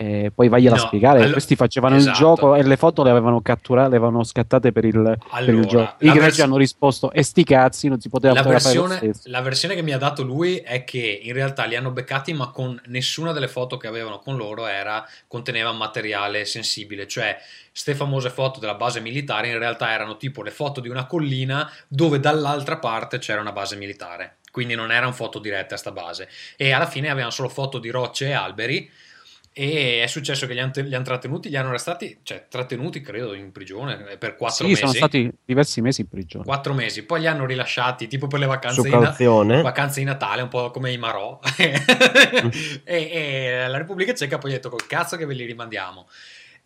e 0.00 0.32
poi 0.34 0.48
vagliela 0.48 0.76
no, 0.76 0.82
a 0.82 0.86
spiegare. 0.86 1.18
Allora, 1.18 1.32
questi 1.32 1.56
facevano 1.56 1.96
esatto. 1.96 2.10
il 2.10 2.16
gioco 2.16 2.54
e 2.54 2.62
le 2.62 2.78
foto 2.78 3.02
le 3.02 3.10
avevano 3.10 3.42
catturate, 3.42 3.90
le 3.90 3.96
avevano 3.96 4.24
scattate 4.24 4.72
per 4.72 4.86
il, 4.86 4.96
allora, 4.96 5.18
per 5.28 5.52
il 5.52 5.66
gioco. 5.66 5.94
I 5.98 6.06
greci 6.06 6.18
vers- 6.18 6.40
hanno 6.40 6.56
risposto: 6.56 7.12
E 7.12 7.22
sti 7.22 7.44
cazzi, 7.44 7.88
non 7.88 8.00
si 8.00 8.08
poteva 8.08 8.32
la 8.32 8.42
versione, 8.42 9.12
la 9.24 9.42
versione 9.42 9.74
che 9.74 9.82
mi 9.82 9.92
ha 9.92 9.98
dato 9.98 10.22
lui 10.22 10.56
è 10.56 10.84
che 10.84 11.20
in 11.22 11.34
realtà 11.34 11.66
li 11.66 11.76
hanno 11.76 11.90
beccati, 11.90 12.32
ma 12.32 12.48
con 12.48 12.80
nessuna 12.86 13.32
delle 13.32 13.46
foto 13.46 13.76
che 13.76 13.88
avevano 13.88 14.20
con 14.20 14.36
loro 14.36 14.64
era, 14.66 15.06
conteneva 15.26 15.70
materiale 15.72 16.46
sensibile. 16.46 17.06
Cioè, 17.06 17.36
queste 17.68 17.94
famose 17.94 18.30
foto 18.30 18.58
della 18.58 18.76
base 18.76 19.00
militare 19.00 19.48
in 19.48 19.58
realtà 19.58 19.92
erano 19.92 20.16
tipo 20.16 20.42
le 20.42 20.50
foto 20.50 20.80
di 20.80 20.88
una 20.88 21.04
collina 21.04 21.70
dove 21.88 22.20
dall'altra 22.20 22.78
parte 22.78 23.18
c'era 23.18 23.42
una 23.42 23.52
base 23.52 23.76
militare. 23.76 24.36
Quindi 24.50 24.74
non 24.74 24.90
erano 24.90 25.12
foto 25.12 25.38
dirette 25.38 25.74
a 25.74 25.76
sta 25.76 25.92
base. 25.92 26.26
E 26.56 26.72
alla 26.72 26.86
fine 26.86 27.10
avevano 27.10 27.30
solo 27.30 27.50
foto 27.50 27.78
di 27.78 27.90
rocce 27.90 28.28
e 28.28 28.32
alberi 28.32 28.90
e 29.52 30.02
è 30.02 30.06
successo 30.06 30.46
che 30.46 30.54
li 30.54 30.60
hanno, 30.60 30.72
li 30.76 30.94
hanno 30.94 31.04
trattenuti, 31.04 31.48
li 31.48 31.56
hanno 31.56 31.72
restati, 31.72 32.18
cioè 32.22 32.46
trattenuti 32.48 33.00
credo 33.00 33.34
in 33.34 33.50
prigione 33.50 34.10
eh, 34.10 34.16
per 34.16 34.36
quattro 34.36 34.64
sì, 34.64 34.70
mesi. 34.70 34.80
sono 34.80 34.92
stati 34.92 35.30
diversi 35.44 35.80
mesi 35.80 36.02
in 36.02 36.08
prigione. 36.08 36.44
Quattro 36.44 36.72
mesi, 36.72 37.04
poi 37.04 37.20
li 37.20 37.26
hanno 37.26 37.46
rilasciati 37.46 38.06
tipo 38.06 38.28
per 38.28 38.38
le 38.38 38.46
vacanze, 38.46 38.82
di, 38.82 38.90
vacanze 38.90 40.00
di 40.00 40.06
Natale, 40.06 40.42
un 40.42 40.48
po' 40.48 40.70
come 40.70 40.92
i 40.92 40.98
Marò. 40.98 41.38
E, 42.84 43.10
e 43.12 43.68
la 43.68 43.76
Repubblica 43.76 44.14
Ceca 44.14 44.38
poi 44.38 44.52
ha 44.52 44.54
detto 44.54 44.70
col 44.70 44.86
cazzo 44.86 45.16
che 45.16 45.26
ve 45.26 45.34
li 45.34 45.44
rimandiamo 45.44 46.06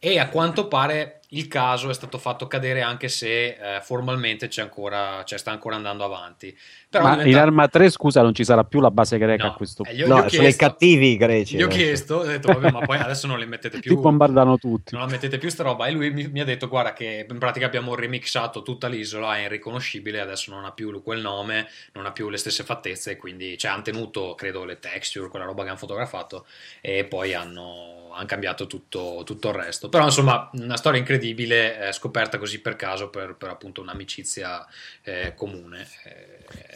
e 0.07 0.19
a 0.19 0.29
quanto 0.29 0.69
pare 0.69 1.21
il 1.29 1.49
caso 1.49 1.89
è 1.89 1.95
stato 1.95 2.19
fatto 2.19 2.47
cadere 2.47 2.83
anche 2.83 3.09
se 3.09 3.47
eh, 3.47 3.81
formalmente 3.81 4.49
c'è 4.49 4.61
ancora, 4.61 5.23
cioè 5.25 5.39
sta 5.39 5.51
ancora 5.51 5.77
andando 5.77 6.05
avanti. 6.05 6.55
Però 6.91 7.05
Ma 7.05 7.11
diventa... 7.13 7.31
in 7.31 7.37
Arma 7.39 7.69
3, 7.69 7.89
scusa, 7.89 8.21
non 8.21 8.35
ci 8.35 8.45
sarà 8.45 8.65
più 8.65 8.81
la 8.81 8.91
base 8.91 9.17
greca 9.17 9.45
no. 9.45 9.51
a 9.53 9.55
questo 9.55 9.83
punto. 9.83 9.99
Eh, 9.99 10.07
no, 10.07 10.29
sono 10.29 10.47
i 10.47 10.55
cattivi 10.55 11.13
i 11.13 11.17
greci. 11.17 11.57
Gli 11.57 11.63
ho 11.63 11.69
chiesto, 11.69 12.17
ho 12.17 12.25
detto, 12.25 12.53
vabbè, 12.53 12.71
ma 12.71 12.81
poi 12.81 12.99
adesso 12.99 13.27
non 13.27 13.39
li 13.39 13.47
mettete 13.47 13.81
più. 13.81 13.97
Ti 13.97 14.01
bombardano 14.01 14.59
tutti. 14.59 14.95
Non 14.95 15.07
la 15.07 15.11
mettete 15.11 15.39
più 15.39 15.49
sta 15.49 15.63
roba. 15.63 15.87
E 15.87 15.93
lui 15.93 16.11
mi, 16.11 16.29
mi, 16.29 16.41
ha 16.41 16.45
detto, 16.45 16.69
guarda, 16.69 16.93
che 16.93 17.27
in 17.29 17.39
pratica 17.39 17.65
abbiamo 17.65 17.95
remixato 17.95 18.63
tutta 18.63 18.89
l'isola, 18.89 19.39
è 19.39 19.45
irriconoscibile, 19.45 20.21
adesso 20.21 20.51
non 20.53 20.67
ha 20.67 20.73
più 20.73 21.03
quel 21.03 21.23
nome, 21.23 21.67
non 21.95 22.05
ha 22.05 22.13
più 22.13 22.29
le 22.29 22.37
stesse 22.37 22.63
fattezze, 22.63 23.17
quindi 23.17 23.57
cioè, 23.57 23.71
hanno 23.71 23.83
tenuto, 23.83 24.35
credo, 24.35 24.67
le 24.67 24.79
texture, 24.79 25.31
quella 25.31 25.47
roba 25.47 25.63
che 25.63 25.71
hanno 25.71 25.79
fotografato, 25.79 26.45
e 26.83 27.05
poi 27.05 27.33
hanno 27.33 28.04
hanno 28.15 28.27
cambiato 28.27 28.67
tutto, 28.67 29.23
tutto, 29.25 29.49
il 29.49 29.55
resto. 29.55 29.89
Però 29.89 30.05
insomma, 30.05 30.49
una 30.55 30.77
storia 30.77 30.99
incredibile, 30.99 31.89
eh, 31.89 31.93
scoperta 31.93 32.39
così 32.39 32.61
per 32.61 32.77
caso 32.77 33.11
per, 33.11 33.37
per 33.37 33.51
appunto 33.51 33.81
un'amicizia 33.81 34.67
eh, 35.03 35.35
comune. 35.35 35.87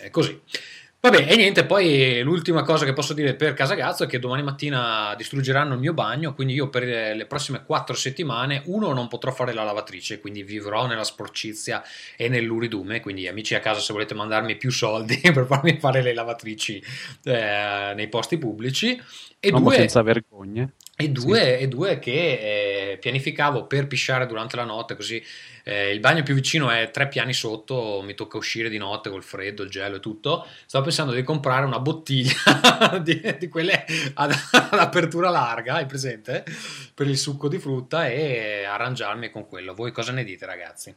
Eh, 0.03 0.11
così. 0.11 0.41
Vabbè, 1.01 1.31
e 1.31 1.37
niente, 1.37 1.65
poi 1.65 2.23
l'ultima 2.23 2.65
cosa 2.65 2.85
che 2.85 2.93
posso 2.93 3.15
dire 3.15 3.35
per 3.35 3.55
Casagazzo 3.55 4.03
è 4.03 4.07
che 4.09 4.19
domani 4.19 4.43
mattina 4.43 5.15
distruggeranno 5.17 5.75
il 5.75 5.79
mio 5.79 5.93
bagno, 5.93 6.35
quindi 6.35 6.55
io 6.55 6.69
per 6.71 6.83
le 6.83 7.25
prossime 7.27 7.63
quattro 7.65 7.95
settimane, 7.95 8.63
uno, 8.67 8.93
non 8.93 9.07
potrò 9.07 9.31
fare 9.31 9.53
la 9.53 9.63
lavatrice, 9.63 10.19
quindi 10.19 10.43
vivrò 10.43 10.87
nella 10.87 11.05
sporcizia 11.05 11.85
e 12.17 12.29
nell'uridume, 12.29 13.01
quindi 13.01 13.29
amici 13.29 13.55
a 13.55 13.61
casa 13.61 13.79
se 13.79 13.93
volete 13.93 14.15
mandarmi 14.15 14.57
più 14.57 14.73
soldi 14.73 15.21
per 15.33 15.47
farmi 15.47 15.79
fare 15.79 16.03
le 16.03 16.13
lavatrici 16.13 16.83
eh, 17.23 17.93
nei 17.95 18.09
posti 18.09 18.37
pubblici. 18.37 19.01
E 19.39 19.51
due, 19.53 19.77
senza 19.77 20.03
vergogne. 20.03 20.73
E 21.01 21.11
due, 21.11 21.39
sì. 21.39 21.63
e 21.63 21.69
due 21.69 22.01
che 22.01 22.91
eh, 22.91 22.99
pianificavo 22.99 23.69
per 23.69 23.87
pisciare 23.87 24.27
durante 24.27 24.57
la 24.57 24.65
notte, 24.65 24.97
così 24.97 25.25
eh, 25.63 25.93
il 25.93 26.01
bagno 26.01 26.25
più 26.25 26.35
vicino 26.35 26.71
è 26.71 26.91
tre 26.91 27.07
piani 27.07 27.33
sotto, 27.33 28.03
mi 28.03 28.15
tocca 28.15 28.37
uscire 28.37 28.69
di 28.69 28.79
notte 28.79 29.09
col 29.09 29.23
freddo, 29.23 29.63
il 29.63 29.71
gelo 29.71 29.99
e 29.99 30.01
tutto. 30.01 30.45
Stavo 30.67 30.87
pensando 30.87 31.13
di 31.13 31.23
comprare 31.23 31.67
una 31.67 31.79
bottiglia 31.79 32.99
di, 33.01 33.37
di, 33.39 33.49
quelle 33.49 33.85
ad, 34.15 34.33
ad, 34.51 34.79
apertura 34.81 35.31
larga, 35.31 35.75
hai 35.75 35.87
presente? 35.87 36.45
Per 36.93 37.07
il 37.07 37.17
succo 37.17 37.47
di 37.47 37.61
frutta 37.61 38.09
e 38.09 38.65
arrangiarmi 38.65 39.31
con 39.31 39.47
quello. 39.47 39.75
Voi 39.75 39.93
cosa 39.93 40.11
ne 40.11 40.25
dite, 40.25 40.47
ragazzi? 40.47 40.93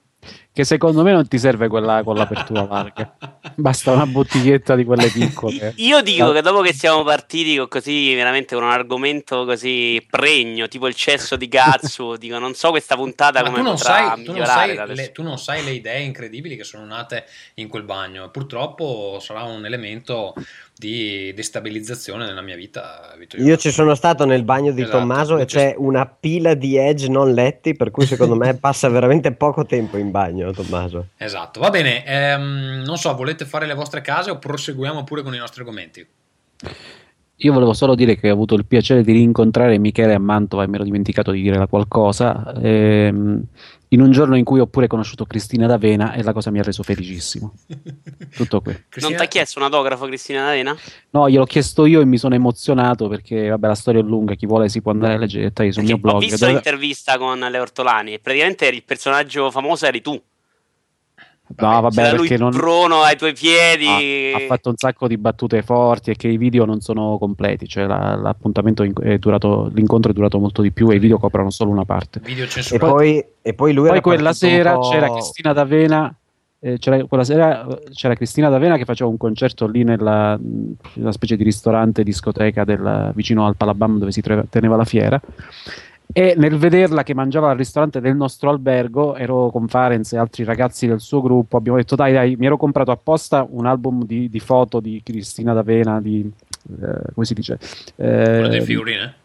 Che 0.53 0.65
secondo 0.65 1.01
me 1.01 1.11
non 1.13 1.27
ti 1.27 1.39
serve 1.39 1.67
quella 1.67 2.03
con 2.03 2.15
l'apertura 2.15 2.65
larga. 2.65 3.15
Basta 3.55 3.91
una 3.91 4.05
bottiglietta 4.05 4.75
di 4.75 4.83
quelle 4.83 5.07
piccole. 5.09 5.73
Io 5.77 6.01
dico 6.01 6.31
che 6.31 6.41
dopo 6.41 6.61
che 6.61 6.73
siamo 6.73 7.03
partiti 7.03 7.55
con 7.55 7.67
così 7.69 8.13
veramente 8.13 8.55
con 8.55 8.65
un 8.65 8.71
argomento 8.71 9.45
così 9.45 10.05
pregno, 10.09 10.67
tipo 10.67 10.87
il 10.87 10.95
cesso 10.95 11.35
di 11.37 11.47
Gatsu, 11.47 12.15
dico 12.17 12.37
non 12.37 12.53
so 12.53 12.69
questa 12.69 12.95
puntata 12.95 13.41
Ma 13.41 13.49
come 13.49 13.59
tu 13.59 13.63
non 13.63 13.77
sai, 13.77 14.23
tu 14.23 14.33
non, 14.33 14.45
sai 14.45 14.95
le, 14.95 15.11
tu 15.11 15.23
non 15.23 15.37
sai 15.37 15.63
le 15.63 15.71
idee 15.71 16.01
incredibili 16.01 16.57
che 16.57 16.63
sono 16.63 16.85
nate 16.85 17.25
in 17.55 17.69
quel 17.69 17.83
bagno. 17.83 18.29
Purtroppo 18.29 19.19
sarà 19.21 19.43
un 19.43 19.65
elemento 19.65 20.33
di 20.81 21.31
destabilizzazione 21.35 22.25
nella 22.25 22.41
mia 22.41 22.55
vita. 22.55 23.13
Io 23.37 23.55
ci 23.55 23.69
sono 23.69 23.93
stato 23.93 24.25
nel 24.25 24.43
bagno 24.43 24.71
di 24.71 24.81
esatto, 24.81 24.97
Tommaso 24.97 25.37
e 25.37 25.45
c'è 25.45 25.75
una 25.77 26.07
pila 26.07 26.55
di 26.55 26.75
edge 26.75 27.07
non 27.07 27.33
letti, 27.33 27.75
per 27.75 27.91
cui 27.91 28.07
secondo 28.07 28.35
me 28.35 28.55
passa 28.59 28.89
veramente 28.89 29.31
poco 29.31 29.63
tempo 29.63 29.97
in 29.97 30.09
bagno, 30.09 30.51
Tommaso. 30.51 31.09
Esatto, 31.17 31.59
va 31.59 31.69
bene. 31.69 32.03
Ehm, 32.03 32.81
non 32.83 32.97
so, 32.97 33.13
volete 33.13 33.45
fare 33.45 33.67
le 33.67 33.75
vostre 33.75 34.01
case 34.01 34.31
o 34.31 34.39
proseguiamo 34.39 35.03
pure 35.03 35.21
con 35.21 35.35
i 35.35 35.37
nostri 35.37 35.61
argomenti? 35.61 36.07
Io 37.35 37.53
volevo 37.53 37.73
solo 37.73 37.93
dire 37.93 38.15
che 38.15 38.31
ho 38.31 38.33
avuto 38.33 38.55
il 38.55 38.65
piacere 38.65 39.03
di 39.03 39.11
rincontrare 39.11 39.77
Michele 39.77 40.15
a 40.15 40.19
Mantova 40.19 40.63
e 40.63 40.67
mi 40.67 40.75
ero 40.75 40.83
dimenticato 40.83 41.29
di 41.29 41.43
dire 41.43 41.67
qualcosa. 41.67 42.53
Ehm, 42.59 43.43
in 43.93 44.01
un 44.01 44.11
giorno 44.11 44.37
in 44.37 44.43
cui 44.43 44.59
ho 44.59 44.67
pure 44.67 44.87
conosciuto 44.87 45.25
Cristina 45.25 45.67
D'Avena 45.67 46.13
e 46.13 46.23
la 46.23 46.31
cosa 46.31 46.49
mi 46.49 46.59
ha 46.59 46.63
reso 46.63 46.81
felicissimo. 46.81 47.53
Tutto 48.33 48.61
qui. 48.61 48.73
Cristina... 48.87 49.07
Non 49.07 49.17
ti 49.17 49.23
ha 49.23 49.27
chiesto 49.27 49.59
un 49.59 49.65
autografo 49.65 50.05
Cristina 50.05 50.45
D'Avena? 50.45 50.77
No, 51.09 51.29
gliel'ho 51.29 51.45
chiesto 51.45 51.85
io 51.85 51.99
e 51.99 52.05
mi 52.05 52.17
sono 52.17 52.33
emozionato 52.35 53.09
perché, 53.09 53.49
vabbè, 53.49 53.67
la 53.67 53.75
storia 53.75 53.99
è 53.99 54.03
lunga, 54.03 54.35
chi 54.35 54.45
vuole 54.45 54.69
si 54.69 54.81
può 54.81 54.91
andare 54.91 55.15
a 55.15 55.17
leggere 55.17 55.41
i 55.41 55.47
dettagli 55.47 55.71
sul 55.71 55.83
perché 55.83 55.93
mio 55.93 56.01
blog. 56.01 56.15
Ho 56.15 56.19
visto 56.19 56.37
dove... 56.37 56.51
l'intervista 56.53 57.17
con 57.17 57.39
Le 57.39 57.59
Ortolani 57.59 58.13
e 58.13 58.19
praticamente 58.19 58.67
il 58.67 58.83
personaggio 58.83 59.51
famoso 59.51 59.85
eri 59.85 60.01
tu. 60.01 60.21
No, 61.57 61.81
vabbè, 61.81 61.93
C'era 61.93 62.15
perché 62.17 62.37
non... 62.37 62.51
Bruno 62.51 63.01
ai 63.01 63.15
tuoi 63.17 63.33
piedi. 63.33 64.33
Ha, 64.33 64.37
ha, 64.37 64.47
fatto 64.47 64.69
un 64.69 64.77
sacco 64.77 65.07
di 65.07 65.17
battute 65.17 65.61
forti 65.61 66.11
e 66.11 66.15
che 66.15 66.27
i 66.27 66.37
video 66.37 66.65
non 66.65 66.81
sono 66.81 67.17
completi. 67.17 67.67
Cioè, 67.67 67.85
la, 67.85 68.15
l'appuntamento 68.15 68.83
è 68.83 69.17
durato, 69.17 69.69
l'incontro 69.73 70.11
è 70.11 70.13
durato 70.13 70.39
molto 70.39 70.61
di 70.61 70.71
più 70.71 70.89
e 70.89 70.95
i 70.95 70.99
video 70.99 71.17
coprono 71.17 71.49
solo 71.49 71.71
una 71.71 71.85
parte. 71.85 72.21
E 72.71 72.77
poi, 72.77 73.23
e 73.41 73.53
poi 73.53 73.73
lui 73.73 73.89
poi 73.89 74.01
quella 74.01 74.33
sera 74.33 74.79
c'era 74.79 75.11
Cristina 75.11 75.53
D'Avena. 75.53 76.15
Eh, 76.63 76.77
c'era, 76.77 77.03
quella 77.05 77.23
sera 77.23 77.65
c'era 77.91 78.13
Cristina 78.13 78.47
D'Avena 78.47 78.77
che 78.77 78.85
faceva 78.85 79.09
un 79.09 79.17
concerto 79.17 79.65
lì 79.65 79.83
nella 79.83 80.39
una 80.39 81.11
specie 81.11 81.35
di 81.35 81.43
ristorante 81.43 82.03
discoteca 82.03 82.63
del, 82.63 83.11
vicino 83.15 83.47
al 83.47 83.55
Palabam 83.55 83.97
dove 83.97 84.11
si 84.11 84.21
teneva 84.47 84.75
la 84.75 84.85
fiera 84.85 85.19
e 86.13 86.33
nel 86.37 86.57
vederla 86.57 87.03
che 87.03 87.13
mangiava 87.13 87.51
al 87.51 87.57
ristorante 87.57 88.01
del 88.01 88.15
nostro 88.15 88.49
albergo, 88.49 89.15
ero 89.15 89.49
con 89.49 89.67
Farenz 89.67 90.13
e 90.13 90.17
altri 90.17 90.43
ragazzi 90.43 90.87
del 90.87 90.99
suo 90.99 91.21
gruppo, 91.21 91.57
abbiamo 91.57 91.77
detto 91.77 91.95
dai 91.95 92.13
dai, 92.13 92.35
mi 92.35 92.45
ero 92.45 92.57
comprato 92.57 92.91
apposta 92.91 93.45
un 93.49 93.65
album 93.65 94.05
di, 94.05 94.29
di 94.29 94.39
foto 94.39 94.79
di 94.79 95.01
Cristina 95.03 95.53
D'Avena, 95.53 96.01
di, 96.01 96.29
eh, 96.81 97.13
come 97.13 97.25
si 97.25 97.33
dice? 97.33 97.57
Eh, 97.95 98.23
Quello 98.23 98.47
delle 98.47 98.61
figurine? 98.61 99.15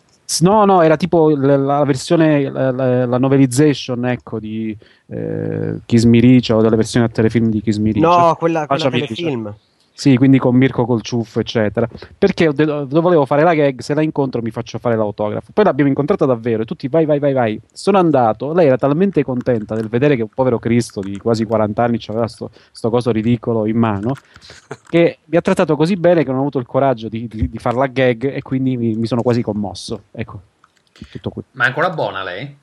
No, 0.41 0.65
no, 0.65 0.83
era 0.83 0.97
tipo 0.97 1.31
la, 1.31 1.57
la 1.57 1.85
versione, 1.85 2.51
la, 2.51 3.07
la, 3.07 3.19
novelization, 3.19 4.07
ecco, 4.07 4.41
di 4.41 4.77
eh, 5.07 5.81
Kiss 5.87 6.03
Miricia 6.03 6.57
o 6.57 6.63
delle 6.63 6.75
versioni 6.75 7.07
a 7.07 7.09
telefilm 7.09 7.49
di 7.49 7.61
Kiss 7.61 7.77
Miricia. 7.79 8.09
No, 8.09 8.35
quella, 8.35 8.67
quella 8.67 8.91
telefilm. 8.91 9.55
Sì, 9.99 10.15
quindi 10.19 10.39
con 10.39 10.55
Mirko 10.55 10.85
col 10.85 11.01
ciuffo, 11.01 11.41
eccetera. 11.41 11.89
Perché 12.19 12.51
volevo 12.51 13.25
fare 13.25 13.43
la 13.43 13.55
gag, 13.55 13.81
se 13.81 13.95
la 13.95 14.03
incontro 14.03 14.43
mi 14.43 14.51
faccio 14.51 14.79
fare 14.79 14.95
l'autografo. 14.95 15.53
Poi 15.55 15.65
l'abbiamo 15.65 15.89
incontrata 15.89 16.27
davvero 16.27 16.63
e 16.63 16.65
tutti 16.67 16.87
vai, 16.89 17.07
vai, 17.07 17.19
vai, 17.19 17.33
vai. 17.33 17.61
Sono 17.73 17.97
andato, 17.97 18.53
lei 18.53 18.67
era 18.67 18.77
talmente 18.77 19.25
contenta 19.25 19.75
nel 19.75 19.89
vedere 19.89 20.15
che 20.15 20.21
un 20.21 20.29
povero 20.29 20.59
Cristo 20.59 21.01
di 21.01 21.17
quasi 21.17 21.47
40 21.47 21.83
anni 21.83 21.99
aveva 22.09 22.29
sto, 22.29 22.51
sto 22.73 22.91
coso 22.91 23.11
ridicolo 23.11 23.65
in 23.65 23.79
mano, 23.79 24.13
che 24.87 25.21
mi 25.25 25.39
ha 25.39 25.41
trattato 25.41 25.77
così 25.77 25.97
bene 25.97 26.25
che 26.25 26.29
non 26.29 26.37
ho 26.37 26.43
avuto 26.43 26.59
il 26.59 26.67
coraggio 26.67 27.09
di, 27.09 27.27
di, 27.27 27.49
di 27.49 27.59
fare 27.59 27.77
la 27.77 27.87
gag 27.87 28.35
e 28.35 28.43
quindi 28.43 28.77
mi, 28.77 28.93
mi, 28.97 29.07
sono 29.07 29.23
quasi 29.23 29.41
commosso. 29.41 30.03
Ecco, 30.13 30.41
tutto 31.11 31.31
qui. 31.31 31.43
Ma 31.53 31.65
è 31.65 31.69
ancora 31.69 31.89
buona 31.89 32.23
lei? 32.23 32.55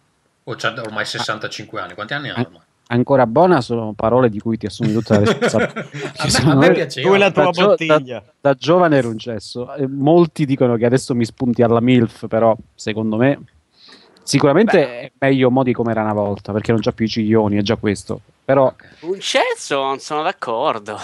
O 0.43 0.53
c'ha 0.55 0.71
ormai 0.77 1.03
65 1.03 1.81
anni? 1.81 1.95
Quanti 1.95 2.13
anni 2.13 2.29
ha 2.29 2.39
ormai? 2.39 2.61
Ancora 2.87 3.25
buona 3.25 3.61
sono 3.61 3.93
parole 3.93 4.29
di 4.29 4.39
cui 4.39 4.57
ti 4.57 4.65
assumi 4.65 4.93
tutta 4.93 5.19
la 5.19 5.25
responsabilità. 5.25 5.79
a, 5.81 6.45
me, 6.45 6.51
a 6.51 6.55
me 6.55 6.71
piaceva. 6.73 7.09
Tu 7.09 7.15
la 7.15 7.31
tua 7.31 7.49
da, 7.51 7.65
bottiglia. 7.65 8.19
Da, 8.19 8.33
da, 8.39 8.53
giovane 8.53 8.97
ero 8.97 9.09
un 9.09 9.17
cesso. 9.17 9.73
E 9.75 9.87
molti 9.87 10.45
dicono 10.45 10.75
che 10.75 10.85
adesso 10.85 11.15
mi 11.15 11.25
spunti 11.25 11.61
alla 11.61 11.81
MILF, 11.81 12.27
però 12.27 12.55
secondo 12.75 13.17
me 13.17 13.41
sicuramente 14.23 14.77
Beh. 14.77 14.99
è 14.99 15.11
meglio 15.19 15.51
modi 15.51 15.73
come 15.73 15.91
era 15.91 16.01
una 16.01 16.13
volta, 16.13 16.51
perché 16.51 16.71
non 16.71 16.81
c'ha 16.81 16.91
più 16.91 17.05
i 17.05 17.09
ciglioni, 17.09 17.57
è 17.57 17.61
già 17.61 17.75
questo. 17.75 18.21
Però... 18.45 18.73
Un 19.01 19.19
cesso, 19.19 19.81
non 19.81 19.99
sono 19.99 20.21
d'accordo 20.21 20.97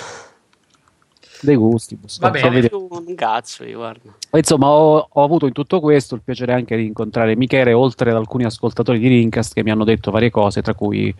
dei 1.41 1.55
gusti. 1.55 1.97
Va 2.19 2.29
bene, 2.29 2.69
un 2.71 3.15
cazzo, 3.15 3.63
io 3.63 3.77
guardo. 3.77 4.15
Insomma, 4.31 4.67
ho, 4.67 5.07
ho, 5.11 5.23
avuto 5.23 5.45
in 5.45 5.53
tutto 5.53 5.79
questo 5.79 6.15
il 6.15 6.21
piacere 6.23 6.53
anche 6.53 6.75
di 6.75 6.85
incontrare 6.85 7.35
Michele, 7.35 7.73
oltre 7.73 8.11
ad 8.11 8.17
alcuni 8.17 8.45
ascoltatori 8.45 8.99
di 8.99 9.07
Rincast 9.07 9.53
che 9.53 9.63
mi 9.63 9.71
hanno 9.71 9.83
detto 9.83 10.11
varie 10.11 10.29
cose, 10.29 10.61
tra 10.61 10.73
cui 10.73 11.13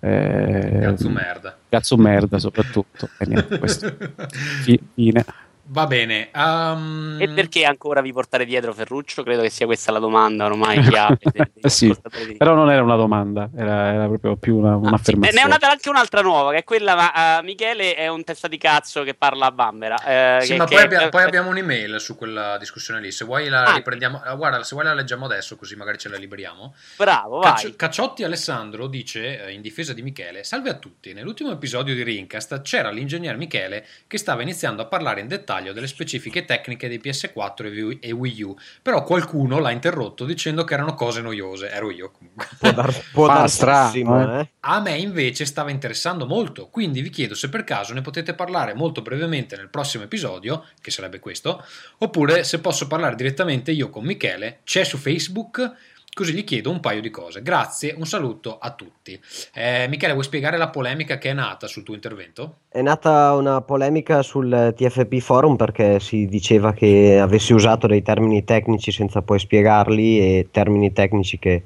eh, 0.00 0.78
Cazzo 0.80 1.08
merda. 1.08 1.56
Cazzo 1.68 1.96
merda, 1.96 2.38
soprattutto. 2.38 3.08
e 3.18 3.26
niente, 3.26 3.58
questo. 3.58 3.94
Fine. 4.94 5.24
Va 5.72 5.86
bene. 5.86 6.28
Um... 6.34 7.16
E 7.18 7.28
perché 7.28 7.64
ancora 7.64 8.02
vi 8.02 8.12
portare 8.12 8.44
dietro 8.44 8.74
Ferruccio? 8.74 9.22
Credo 9.22 9.40
che 9.40 9.48
sia 9.48 9.64
questa 9.64 9.90
la 9.90 10.00
domanda 10.00 10.44
ormai 10.44 10.82
chiave. 10.82 11.16
sì, 11.64 11.94
però 12.36 12.54
non 12.54 12.70
era 12.70 12.82
una 12.82 12.96
domanda, 12.96 13.48
era, 13.56 13.94
era 13.94 14.06
proprio 14.06 14.36
più 14.36 14.58
una, 14.58 14.76
un'affermazione. 14.76 15.30
Sì, 15.30 15.34
ne 15.34 15.42
è 15.42 15.48
nata 15.48 15.70
anche 15.70 15.88
un'altra 15.88 16.20
nuova, 16.20 16.50
che 16.50 16.58
è 16.58 16.64
quella, 16.64 16.94
ma 16.94 17.38
uh, 17.38 17.42
Michele 17.42 17.94
è 17.94 18.06
un 18.08 18.22
testa 18.22 18.48
di 18.48 18.58
cazzo 18.58 19.02
che 19.02 19.14
parla 19.14 19.46
a 19.46 19.50
Bambera. 19.50 19.94
Uh, 19.94 20.42
sì, 20.42 20.52
che, 20.52 20.56
ma 20.58 20.64
che 20.66 20.74
poi, 20.74 20.84
abbia, 20.84 21.08
poi, 21.08 21.22
abbiamo 21.22 21.48
un'email 21.48 21.98
su 22.00 22.16
quella 22.16 22.58
discussione 22.58 23.00
lì. 23.00 23.10
Se 23.10 23.24
vuoi 23.24 23.48
la 23.48 23.64
ah. 23.64 23.74
riprendiamo, 23.74 24.20
uh, 24.26 24.36
guarda, 24.36 24.62
se 24.64 24.74
vuoi 24.74 24.84
la 24.84 24.92
leggiamo 24.92 25.24
adesso, 25.24 25.56
così 25.56 25.74
magari 25.74 25.96
ce 25.96 26.10
la 26.10 26.18
liberiamo. 26.18 26.74
Bravo, 26.98 27.38
Caccio- 27.38 27.68
vai. 27.68 27.76
Cacciotti 27.76 28.24
Alessandro 28.24 28.88
dice, 28.88 29.46
in 29.48 29.62
difesa 29.62 29.94
di 29.94 30.02
Michele, 30.02 30.44
salve 30.44 30.68
a 30.68 30.74
tutti. 30.74 31.14
Nell'ultimo 31.14 31.50
episodio 31.50 31.94
di 31.94 32.02
Rincast 32.02 32.60
c'era 32.60 32.90
l'ingegner 32.90 33.38
Michele 33.38 33.86
che 34.06 34.18
stava 34.18 34.42
iniziando 34.42 34.82
a 34.82 34.84
parlare 34.84 35.20
in 35.22 35.28
dettaglio 35.28 35.61
dettaglio 35.62 35.72
delle 35.72 35.86
specifiche 35.86 36.44
tecniche 36.44 36.88
di 36.88 36.98
PS4 36.98 37.98
e 38.00 38.12
Wii 38.12 38.42
U, 38.42 38.56
però 38.82 39.04
qualcuno 39.04 39.58
l'ha 39.58 39.70
interrotto 39.70 40.24
dicendo 40.24 40.64
che 40.64 40.74
erano 40.74 40.94
cose 40.94 41.20
noiose, 41.20 41.70
ero 41.70 41.90
io 41.90 42.10
comunque. 42.10 42.46
Può 42.58 42.72
dar, 42.72 43.02
può 43.12 43.26
dar 43.26 43.48
strano, 43.48 44.40
eh? 44.40 44.50
A 44.60 44.80
me 44.80 44.96
invece 44.96 45.44
stava 45.44 45.70
interessando 45.70 46.26
molto, 46.26 46.68
quindi 46.68 47.00
vi 47.00 47.10
chiedo 47.10 47.34
se 47.34 47.48
per 47.48 47.64
caso 47.64 47.94
ne 47.94 48.00
potete 48.02 48.34
parlare 48.34 48.74
molto 48.74 49.02
brevemente 49.02 49.56
nel 49.56 49.68
prossimo 49.68 50.04
episodio, 50.04 50.66
che 50.80 50.90
sarebbe 50.90 51.20
questo, 51.20 51.64
oppure 51.98 52.44
se 52.44 52.58
posso 52.58 52.86
parlare 52.86 53.14
direttamente 53.14 53.70
io 53.70 53.88
con 53.88 54.04
Michele, 54.04 54.60
c'è 54.64 54.84
su 54.84 54.98
Facebook 54.98 55.72
Così 56.14 56.34
gli 56.34 56.44
chiedo 56.44 56.70
un 56.70 56.80
paio 56.80 57.00
di 57.00 57.08
cose. 57.08 57.40
Grazie, 57.40 57.94
un 57.96 58.04
saluto 58.04 58.58
a 58.58 58.72
tutti. 58.72 59.18
Eh, 59.54 59.86
Michele, 59.88 60.12
vuoi 60.12 60.24
spiegare 60.24 60.58
la 60.58 60.68
polemica 60.68 61.16
che 61.16 61.30
è 61.30 61.32
nata 61.32 61.66
sul 61.66 61.84
tuo 61.84 61.94
intervento? 61.94 62.56
È 62.68 62.82
nata 62.82 63.32
una 63.32 63.62
polemica 63.62 64.20
sul 64.20 64.74
TFP 64.76 65.20
Forum 65.20 65.56
perché 65.56 66.00
si 66.00 66.26
diceva 66.26 66.74
che 66.74 67.18
avessi 67.18 67.54
usato 67.54 67.86
dei 67.86 68.02
termini 68.02 68.44
tecnici 68.44 68.92
senza 68.92 69.22
poi 69.22 69.38
spiegarli 69.38 70.18
e 70.18 70.48
termini 70.50 70.92
tecnici 70.92 71.38
che 71.38 71.62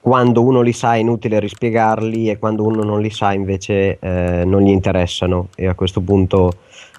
quando 0.00 0.42
uno 0.42 0.60
li 0.60 0.72
sa 0.72 0.94
è 0.94 0.98
inutile 0.98 1.38
rispiegarli 1.38 2.30
e 2.30 2.38
quando 2.38 2.64
uno 2.64 2.82
non 2.82 3.00
li 3.00 3.10
sa 3.10 3.32
invece 3.32 3.98
eh, 4.00 4.42
non 4.44 4.62
gli 4.62 4.70
interessano 4.70 5.50
e 5.54 5.68
a 5.68 5.74
questo 5.74 6.00
punto 6.00 6.52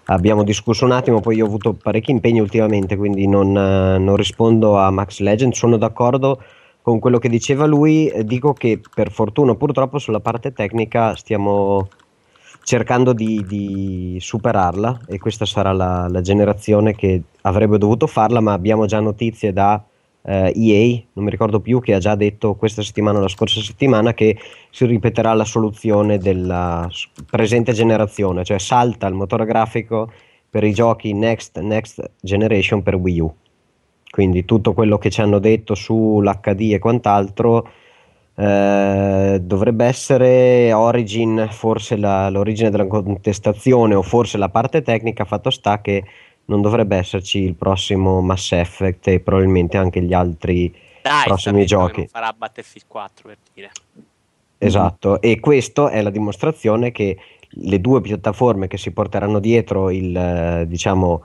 abbiamo 0.05 0.43
discusso 0.43 0.85
un 0.85 0.93
attimo, 0.93 1.19
poi 1.19 1.35
io 1.35 1.43
ho 1.43 1.47
avuto 1.47 1.73
parecchi 1.73 2.11
impegni 2.11 2.39
ultimamente, 2.39 2.95
quindi 2.95 3.27
non, 3.27 3.49
eh, 3.49 3.97
non 3.97 4.15
rispondo 4.15 4.77
a 4.77 4.89
Max 4.91 5.19
Legend, 5.19 5.51
sono 5.51 5.75
d'accordo 5.75 6.41
con 6.81 6.99
quello 6.99 7.17
che 7.17 7.29
diceva 7.29 7.65
lui, 7.65 8.07
eh, 8.07 8.23
dico 8.23 8.53
che 8.53 8.79
per 8.93 9.11
fortuna 9.11 9.55
purtroppo 9.55 9.99
sulla 9.99 10.19
parte 10.19 10.53
tecnica 10.53 11.15
stiamo 11.15 11.87
cercando 12.63 13.13
di, 13.13 13.43
di 13.47 14.17
superarla 14.19 15.01
e 15.07 15.17
questa 15.17 15.45
sarà 15.45 15.71
la, 15.71 16.07
la, 16.09 16.21
generazione 16.21 16.95
che 16.95 17.21
avrebbe 17.41 17.77
dovuto 17.77 18.05
farla, 18.07 18.41
ma 18.41 18.53
abbiamo 18.53 18.85
già 18.85 18.99
notizie 18.99 19.53
da 19.53 19.83
eh, 20.21 20.53
EA, 20.55 21.01
non 21.13 21.25
mi 21.25 21.31
ricordo 21.31 21.59
più, 21.59 21.79
che 21.79 21.93
ha 21.93 21.99
già 21.99 22.15
detto 22.15 22.55
questa 22.55 22.83
settimana 22.83 23.17
o 23.17 23.21
la 23.21 23.27
scorsa 23.27 23.61
settimana 23.61 24.13
che 24.13 24.37
si 24.69 24.85
ripeterà 24.85 25.33
la 25.33 25.45
soluzione 25.45 26.17
della 26.17 26.87
presente 27.29 27.73
generazione, 27.73 28.43
cioè 28.43 28.59
salta 28.59 29.07
il 29.07 29.15
motore 29.15 29.45
grafico 29.45 30.11
per 30.49 30.63
i 30.63 30.73
giochi 30.73 31.13
next, 31.13 31.59
next 31.59 32.11
generation 32.21 32.83
per 32.83 32.95
Wii 32.95 33.19
U 33.19 33.33
quindi 34.09 34.45
tutto 34.45 34.73
quello 34.73 34.97
che 34.97 35.09
ci 35.09 35.21
hanno 35.21 35.39
detto 35.39 35.75
sull'HD 35.75 36.73
e 36.73 36.79
quant'altro 36.79 37.69
eh, 38.35 39.39
dovrebbe 39.41 39.85
essere 39.85 40.71
Origin, 40.71 41.47
forse 41.51 41.97
la, 41.97 42.29
l'origine 42.29 42.69
della 42.69 42.87
contestazione 42.87 43.95
o 43.95 44.01
forse 44.01 44.37
la 44.37 44.49
parte 44.49 44.81
tecnica, 44.81 45.25
fatto 45.25 45.49
sta 45.49 45.81
che 45.81 46.03
non 46.45 46.61
dovrebbe 46.61 46.95
esserci 46.95 47.39
il 47.39 47.55
prossimo 47.55 48.21
Mass 48.21 48.53
Effect 48.53 49.07
e 49.07 49.19
probabilmente 49.19 49.77
anche 49.77 50.01
gli 50.01 50.13
altri 50.13 50.73
Dai, 51.01 51.25
prossimi 51.25 51.65
giochi. 51.65 52.07
farà 52.07 52.33
Battlefield 52.35 52.87
4 52.87 53.27
per 53.27 53.37
dire. 53.53 53.69
Esatto, 54.57 55.21
e 55.21 55.39
questa 55.39 55.89
è 55.89 56.01
la 56.01 56.09
dimostrazione 56.09 56.91
che 56.91 57.17
le 57.49 57.81
due 57.81 58.01
piattaforme 58.01 58.67
che 58.67 58.77
si 58.77 58.91
porteranno 58.91 59.39
dietro 59.39 59.89
il, 59.89 60.65
diciamo, 60.67 61.23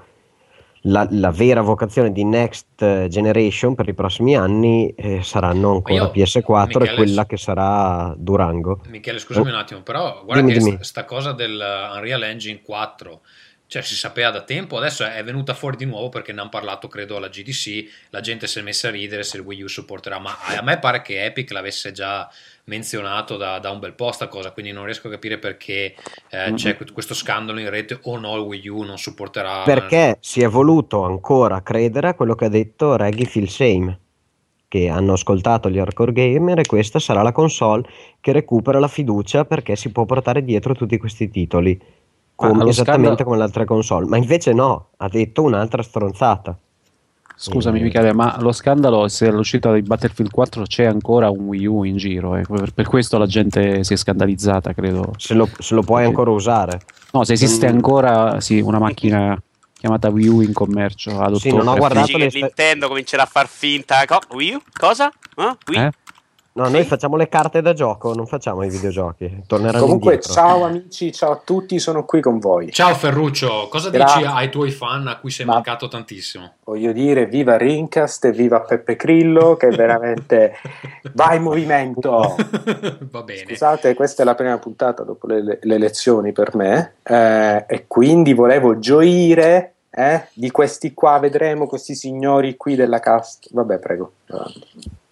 la, 0.86 1.06
la, 1.10 1.30
vera 1.30 1.62
vocazione 1.62 2.12
di 2.12 2.24
Next 2.24 3.06
Generation 3.08 3.74
per 3.74 3.88
i 3.88 3.94
prossimi 3.94 4.36
anni 4.36 4.90
eh, 4.90 5.22
saranno 5.22 5.72
ancora 5.72 5.94
io, 5.94 6.12
PS4 6.14 6.66
Michele, 6.66 6.90
e 6.90 6.94
quella 6.94 7.26
che 7.26 7.36
sarà 7.36 8.14
Durango. 8.16 8.80
Michele, 8.88 9.18
scusami 9.18 9.48
oh. 9.48 9.52
un 9.52 9.58
attimo, 9.58 9.80
però 9.82 10.22
guarda 10.24 10.42
dimmi, 10.42 10.52
che 10.52 10.58
dimmi. 10.58 10.78
sta 10.80 11.04
cosa 11.04 11.32
del 11.32 11.62
Unreal 11.94 12.22
Engine 12.24 12.60
4 12.62 13.20
cioè 13.66 13.82
si 13.82 13.94
sapeva 13.94 14.30
da 14.30 14.42
tempo, 14.42 14.76
adesso 14.76 15.04
è 15.04 15.22
venuta 15.24 15.54
fuori 15.54 15.76
di 15.76 15.84
nuovo 15.84 16.08
perché 16.08 16.32
ne 16.32 16.40
hanno 16.40 16.50
parlato 16.50 16.86
credo 16.86 17.16
alla 17.16 17.28
GDC, 17.28 18.08
la 18.10 18.20
gente 18.20 18.46
si 18.46 18.58
è 18.58 18.62
messa 18.62 18.88
a 18.88 18.90
ridere 18.90 19.24
se 19.24 19.38
il 19.38 19.42
Wii 19.42 19.62
U 19.62 19.68
supporterà, 19.68 20.18
ma 20.18 20.36
a 20.46 20.62
me 20.62 20.78
pare 20.78 21.02
che 21.02 21.24
Epic 21.24 21.50
l'avesse 21.50 21.90
già 21.90 22.30
menzionato 22.64 23.36
da, 23.36 23.58
da 23.58 23.70
un 23.70 23.78
bel 23.78 23.94
po' 23.94 24.12
sta 24.12 24.28
cosa, 24.28 24.52
quindi 24.52 24.72
non 24.72 24.84
riesco 24.84 25.08
a 25.08 25.10
capire 25.10 25.38
perché 25.38 25.94
eh, 26.28 26.38
mm-hmm. 26.38 26.54
c'è 26.54 26.76
questo 26.92 27.14
scandalo 27.14 27.58
in 27.58 27.70
rete 27.70 27.98
o 28.02 28.18
no 28.18 28.36
il 28.36 28.42
Wii 28.42 28.68
U 28.68 28.82
non 28.82 28.98
supporterà. 28.98 29.62
Perché 29.62 30.18
si 30.20 30.42
è 30.42 30.48
voluto 30.48 31.02
ancora 31.02 31.62
credere 31.62 32.08
a 32.08 32.14
quello 32.14 32.34
che 32.34 32.44
ha 32.44 32.50
detto 32.50 32.96
Reggie 32.96 33.24
Fils-Aime 33.24 33.98
che 34.68 34.88
hanno 34.88 35.12
ascoltato 35.12 35.70
gli 35.70 35.78
hardcore 35.78 36.12
gamer 36.12 36.58
e 36.58 36.66
questa 36.66 36.98
sarà 36.98 37.22
la 37.22 37.30
console 37.30 37.88
che 38.20 38.32
recupera 38.32 38.80
la 38.80 38.88
fiducia 38.88 39.44
perché 39.44 39.76
si 39.76 39.92
può 39.92 40.04
portare 40.04 40.42
dietro 40.42 40.74
tutti 40.74 40.96
questi 40.96 41.30
titoli 41.30 41.80
come, 42.34 42.68
esattamente 42.68 42.82
scandalo... 42.82 43.24
come 43.24 43.36
le 43.36 43.42
altre 43.42 43.64
console 43.64 44.06
ma 44.06 44.16
invece 44.16 44.52
no, 44.52 44.88
ha 44.96 45.08
detto 45.08 45.42
un'altra 45.42 45.82
stronzata 45.82 46.58
Scusami 47.36 47.80
Michele, 47.80 48.12
ma 48.12 48.36
lo 48.40 48.52
scandalo 48.52 49.08
se 49.08 49.26
all'uscita 49.26 49.72
di 49.72 49.82
Battlefield 49.82 50.30
4 50.30 50.62
c'è 50.62 50.84
ancora 50.84 51.30
un 51.30 51.48
Wii 51.48 51.66
U 51.66 51.82
in 51.82 51.96
giro, 51.96 52.36
eh. 52.36 52.42
per, 52.42 52.72
per, 52.72 52.86
questo 52.86 53.18
la 53.18 53.26
gente 53.26 53.82
si 53.82 53.92
è 53.92 53.96
scandalizzata, 53.96 54.72
credo. 54.72 55.12
Se 55.16 55.34
lo, 55.34 55.48
se 55.58 55.74
lo 55.74 55.82
puoi 55.82 56.04
ancora 56.04 56.30
usare. 56.30 56.80
No, 57.10 57.24
se 57.24 57.32
esiste 57.32 57.66
ancora 57.66 58.40
sì, 58.40 58.60
una 58.60 58.78
macchina 58.78 59.36
chiamata 59.72 60.08
Wii 60.08 60.28
U 60.28 60.40
in 60.42 60.52
commercio 60.52 61.20
ad 61.20 61.34
Sì, 61.34 61.50
non 61.50 61.66
ho 61.66 61.74
guardato 61.74 62.16
le... 62.16 62.30
Nintendo 62.32 62.86
comincerà 62.86 63.24
a 63.24 63.26
far 63.26 63.48
finta... 63.48 64.04
Co- 64.06 64.20
Wii 64.32 64.54
U? 64.54 64.60
Cosa? 64.72 65.12
Eh? 65.36 65.56
Wii? 65.66 65.76
Eh? 65.76 65.90
No, 66.56 66.68
noi 66.68 66.84
facciamo 66.84 67.16
le 67.16 67.28
carte 67.28 67.60
da 67.62 67.72
gioco, 67.72 68.14
non 68.14 68.28
facciamo 68.28 68.62
i 68.62 68.68
videogiochi. 68.68 69.42
Torneranno 69.44 69.80
Comunque, 69.80 70.14
indietro. 70.14 70.34
ciao 70.34 70.62
amici, 70.62 71.10
ciao 71.10 71.32
a 71.32 71.40
tutti, 71.42 71.80
sono 71.80 72.04
qui 72.04 72.20
con 72.20 72.38
voi. 72.38 72.70
Ciao 72.70 72.94
Ferruccio, 72.94 73.66
cosa 73.68 73.90
Grazie. 73.90 74.20
dici 74.20 74.32
ai 74.32 74.50
tuoi 74.50 74.70
fan 74.70 75.08
a 75.08 75.18
cui 75.18 75.32
sei 75.32 75.46
Ma 75.46 75.54
mancato 75.54 75.88
tantissimo? 75.88 76.52
Voglio 76.62 76.92
dire, 76.92 77.26
viva 77.26 77.56
Rincast 77.56 78.26
e 78.26 78.30
viva 78.30 78.60
Peppe 78.60 78.94
Crillo, 78.94 79.56
che 79.56 79.70
veramente 79.70 80.54
vai 81.14 81.40
movimento. 81.40 82.36
Va 83.10 83.22
bene. 83.22 83.46
Scusate, 83.48 83.94
questa 83.94 84.22
è 84.22 84.24
la 84.24 84.36
prima 84.36 84.56
puntata 84.58 85.02
dopo 85.02 85.26
le, 85.26 85.58
le 85.60 85.74
elezioni 85.74 86.30
per 86.30 86.54
me, 86.54 86.94
eh, 87.02 87.64
e 87.66 87.86
quindi 87.88 88.32
volevo 88.32 88.78
gioire. 88.78 89.70
Eh, 89.90 90.28
di 90.32 90.52
questi 90.52 90.94
qua 90.94 91.18
vedremo 91.18 91.66
questi 91.66 91.96
signori 91.96 92.56
qui 92.56 92.76
della 92.76 93.00
cast. 93.00 93.48
Vabbè, 93.50 93.78
prego. 93.80 94.12
Avanti. 94.28 95.02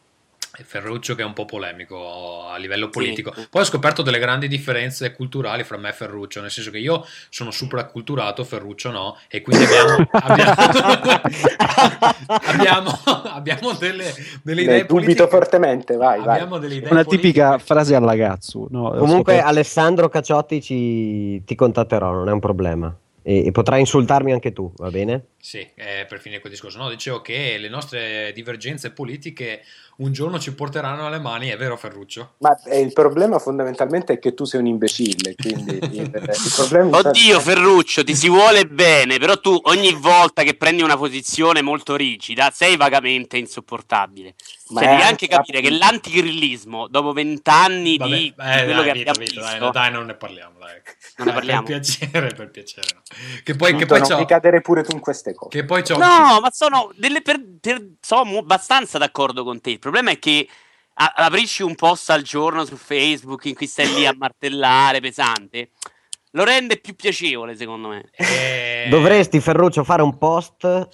Ferruccio 0.64 1.14
che 1.14 1.22
è 1.22 1.24
un 1.24 1.32
po' 1.32 1.46
polemico 1.46 2.46
a 2.46 2.58
livello 2.58 2.90
politico. 2.90 3.32
Sì. 3.34 3.46
Poi 3.48 3.62
ho 3.62 3.64
scoperto 3.64 4.02
delle 4.02 4.18
grandi 4.18 4.48
differenze 4.48 5.12
culturali 5.12 5.64
fra 5.64 5.78
me 5.78 5.88
e 5.88 5.92
Ferruccio, 5.92 6.42
nel 6.42 6.50
senso 6.50 6.70
che 6.70 6.78
io 6.78 7.06
sono 7.30 7.50
supraculturato, 7.50 8.44
Ferruccio 8.44 8.90
no, 8.90 9.16
e 9.28 9.40
quindi 9.40 9.64
abbiamo, 9.64 10.08
abbiamo, 10.12 10.54
abbiamo, 12.44 13.00
abbiamo 13.04 13.72
delle, 13.72 14.12
delle 14.42 14.62
idee 14.62 14.84
dubito 14.84 14.94
politiche. 14.94 15.28
fortemente, 15.28 15.96
vai, 15.96 16.20
abbiamo 16.20 16.58
vai. 16.58 16.60
Delle 16.60 16.74
idee 16.74 16.90
Una 16.90 17.02
politiche. 17.02 17.32
tipica 17.32 17.58
frase 17.58 17.94
alla 17.94 18.14
Gazzu. 18.14 18.66
No, 18.70 18.90
Comunque 18.90 19.40
Alessandro 19.40 20.10
Cacciotti 20.10 20.60
ci, 20.60 21.42
ti 21.44 21.54
contatterò, 21.54 22.12
non 22.12 22.28
è 22.28 22.32
un 22.32 22.40
problema. 22.40 22.94
E, 23.24 23.46
e, 23.46 23.52
potrai 23.52 23.78
insultarmi 23.80 24.32
anche 24.32 24.52
tu, 24.52 24.72
va 24.76 24.90
bene? 24.90 25.26
Sì, 25.38 25.60
eh, 25.76 26.06
per 26.08 26.18
finire 26.18 26.40
quel 26.40 26.52
discorso. 26.52 26.78
No, 26.78 26.90
dicevo 26.90 27.20
che 27.20 27.56
le 27.56 27.68
nostre 27.68 28.32
divergenze 28.34 28.90
politiche 28.90 29.62
un 29.96 30.12
giorno 30.12 30.38
ci 30.38 30.54
porteranno 30.54 31.06
alle 31.06 31.18
mani, 31.18 31.48
è 31.48 31.56
vero 31.56 31.76
Ferruccio? 31.76 32.34
Ma 32.38 32.58
eh, 32.64 32.80
il 32.80 32.92
problema 32.92 33.38
fondamentalmente 33.38 34.14
è 34.14 34.18
che 34.18 34.34
tu 34.34 34.44
sei 34.44 34.60
un 34.60 34.66
imbecille, 34.66 35.34
quindi 35.34 35.76
il, 35.76 35.90
il 35.90 36.52
problema 36.56 36.98
Oddio 36.98 37.40
Ferruccio, 37.40 38.02
ti 38.02 38.14
si 38.14 38.28
vuole 38.28 38.66
bene, 38.66 39.18
però 39.18 39.38
tu 39.38 39.58
ogni 39.64 39.92
volta 39.92 40.42
che 40.42 40.54
prendi 40.54 40.82
una 40.82 40.96
posizione 40.96 41.62
molto 41.62 41.96
rigida 41.96 42.50
sei 42.52 42.76
vagamente 42.76 43.36
insopportabile. 43.36 44.34
Cioè, 44.78 44.88
devi 44.88 45.02
anche 45.02 45.28
capire 45.28 45.60
che 45.60 45.70
l'antigrillismo, 45.70 46.88
dopo 46.88 47.12
vent'anni 47.12 47.96
di, 47.96 48.04
di 48.04 48.34
eh, 48.38 48.64
quello 48.64 48.82
dai, 48.82 48.84
che 48.84 48.98
abbiamo 49.00 49.18
visto... 49.18 49.40
Dai, 49.40 49.70
dai, 49.70 49.92
non 49.92 50.06
ne 50.06 50.14
parliamo, 50.14 50.58
dai. 50.58 50.80
Non 51.16 51.26
ne 51.26 51.32
parliamo. 51.32 51.62
Per 51.72 51.80
piacere, 51.80 52.34
per 52.34 52.50
piacere. 52.50 52.86
No. 52.94 53.00
Che 53.42 53.54
poi, 53.54 53.76
che 53.76 53.86
poi 53.86 54.00
non 54.00 54.08
c'ho... 54.08 54.24
cadere 54.24 54.60
pure 54.60 54.82
tu 54.82 54.92
in 54.92 55.00
queste 55.00 55.34
cose. 55.34 55.50
Che 55.50 55.64
poi 55.64 55.82
c'ho... 55.82 55.96
No, 55.96 56.40
ma 56.40 56.48
sono, 56.50 56.90
delle 56.96 57.22
per, 57.22 57.40
per, 57.60 57.86
sono 58.00 58.38
abbastanza 58.38 58.98
d'accordo 58.98 59.44
con 59.44 59.60
te. 59.60 59.78
Il 59.84 59.90
problema 59.90 60.12
è 60.12 60.18
che 60.20 60.46
a, 60.94 61.12
aprisci 61.16 61.64
un 61.64 61.74
post 61.74 62.10
al 62.10 62.22
giorno 62.22 62.64
su 62.64 62.76
Facebook 62.76 63.46
in 63.46 63.54
cui 63.54 63.66
stai 63.66 63.92
lì 63.94 64.06
a 64.06 64.14
martellare 64.16 65.00
pesante 65.00 65.70
lo 66.34 66.44
rende 66.44 66.78
più 66.78 66.94
piacevole, 66.94 67.56
secondo 67.56 67.88
me. 67.88 68.08
Eh... 68.12 68.86
Dovresti, 68.88 69.40
Ferruccio, 69.40 69.84
fare 69.84 70.02
un 70.02 70.16
post 70.16 70.88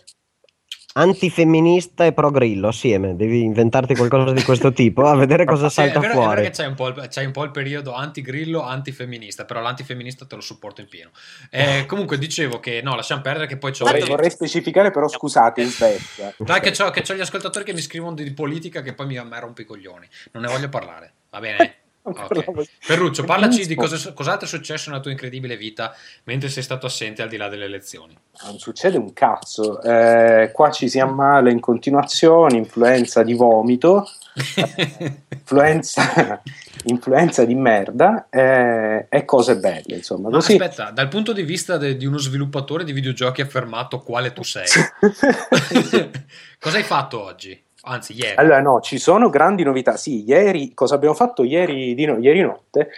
antifemminista 0.95 2.07
e 2.07 2.13
pro 2.13 2.31
grillo 2.31 2.69
assieme. 2.69 3.15
Devi 3.15 3.43
inventarti 3.43 3.95
qualcosa 3.95 4.33
di 4.33 4.43
questo 4.43 4.73
tipo 4.73 5.05
a 5.07 5.15
vedere 5.15 5.45
cosa 5.45 5.69
sì, 5.69 5.75
salta 5.75 5.99
è 5.99 6.01
vero, 6.01 6.13
fuori. 6.15 6.31
È 6.31 6.35
vero 6.37 6.51
che 6.51 6.57
c'hai 6.57 6.67
un, 6.67 6.75
po' 6.75 6.89
il, 6.89 7.09
c'hai 7.09 7.27
un 7.27 7.33
po' 7.33 7.45
il 7.45 7.51
periodo 7.51 7.93
anti-grillo, 7.93 8.63
antifemminista, 8.63 9.45
però 9.45 9.61
l'antifemminista 9.61 10.27
te 10.27 10.35
lo 10.35 10.41
supporto 10.41 10.81
in 10.81 10.89
pieno. 10.89 11.11
Eh, 11.51 11.85
comunque 11.87 12.19
dicevo 12.19 12.61
che 12.61 12.81
no, 12.83 12.95
lasciamo 12.95 13.21
perdere 13.21 13.47
che 13.47 13.57
poi 13.57 13.73
c'ho... 13.73 13.85
Vorrei, 13.85 14.05
vorrei 14.05 14.31
specificare 14.31 14.91
però 14.91 15.09
scusate 15.09 15.61
in 15.63 15.69
Svezia. 15.69 16.35
Dai 16.39 16.61
che 16.61 16.71
c'ho, 16.71 16.91
che 16.91 17.03
c'ho 17.03 17.15
gli 17.15 17.21
ascoltatori 17.21 17.65
che 17.65 17.73
mi 17.73 17.81
scrivono 17.81 18.15
di 18.15 18.33
politica 18.33 18.83
che 18.83 18.95
poi 18.95 19.07
mi, 19.07 19.15
mi 19.15 19.41
rompo 19.41 19.61
i 19.61 19.65
coglioni. 19.65 20.09
Non 20.33 20.43
ne 20.43 20.49
voglio 20.49 20.69
parlare. 20.69 21.13
Va 21.31 21.41
bene? 21.41 21.78
Okay. 22.09 22.69
Ferruccio, 22.79 23.25
parlaci 23.25 23.67
di 23.67 23.75
cosa, 23.75 24.13
cos'altro 24.13 24.47
è 24.47 24.49
successo 24.49 24.91
nella 24.91 25.03
tua 25.03 25.11
incredibile 25.11 25.57
vita 25.57 25.95
mentre 26.25 26.49
sei 26.49 26.63
stato 26.63 26.87
assente 26.87 27.23
al 27.23 27.29
di 27.29 27.37
là 27.37 27.49
delle 27.49 27.67
elezioni. 27.67 28.17
Non 28.45 28.59
succede 28.59 28.97
un 28.97 29.13
cazzo. 29.13 29.83
Eh, 29.83 30.51
qua 30.53 30.71
ci 30.71 30.89
si 30.89 30.99
ammala 30.99 31.51
in 31.51 31.61
continuazione, 31.61 32.57
influenza 32.57 33.23
di 33.23 33.35
vomito, 33.35 34.09
influenza, 35.29 36.41
influenza, 36.85 37.45
di 37.45 37.55
merda 37.55 38.29
eh, 38.31 39.07
e 39.09 39.25
cose 39.25 39.57
belle. 39.59 39.97
Insomma, 39.97 40.31
così. 40.31 40.53
aspetta, 40.53 40.91
dal 40.91 41.09
punto 41.09 41.33
di 41.33 41.43
vista 41.43 41.77
de, 41.77 41.97
di 41.97 42.07
uno 42.07 42.19
sviluppatore 42.19 42.85
di 42.85 42.93
videogiochi 42.93 43.41
affermato 43.41 44.01
quale 44.01 44.33
tu 44.33 44.43
sei, 44.43 44.67
cosa 46.59 46.77
hai 46.77 46.85
fatto 46.85 47.23
oggi? 47.23 47.67
Anzi, 47.89 48.13
ieri. 48.15 48.37
Allora, 48.37 48.61
no, 48.61 48.81
ci 48.81 48.99
sono 48.99 49.31
grandi 49.31 49.63
novità. 49.63 49.97
Sì, 49.97 50.23
ieri, 50.27 50.75
cosa 50.75 50.95
abbiamo 50.95 51.15
fatto 51.15 51.43
ieri, 51.43 51.95
di 51.95 52.05
no, 52.05 52.19
ieri 52.19 52.43
notte? 52.43 52.91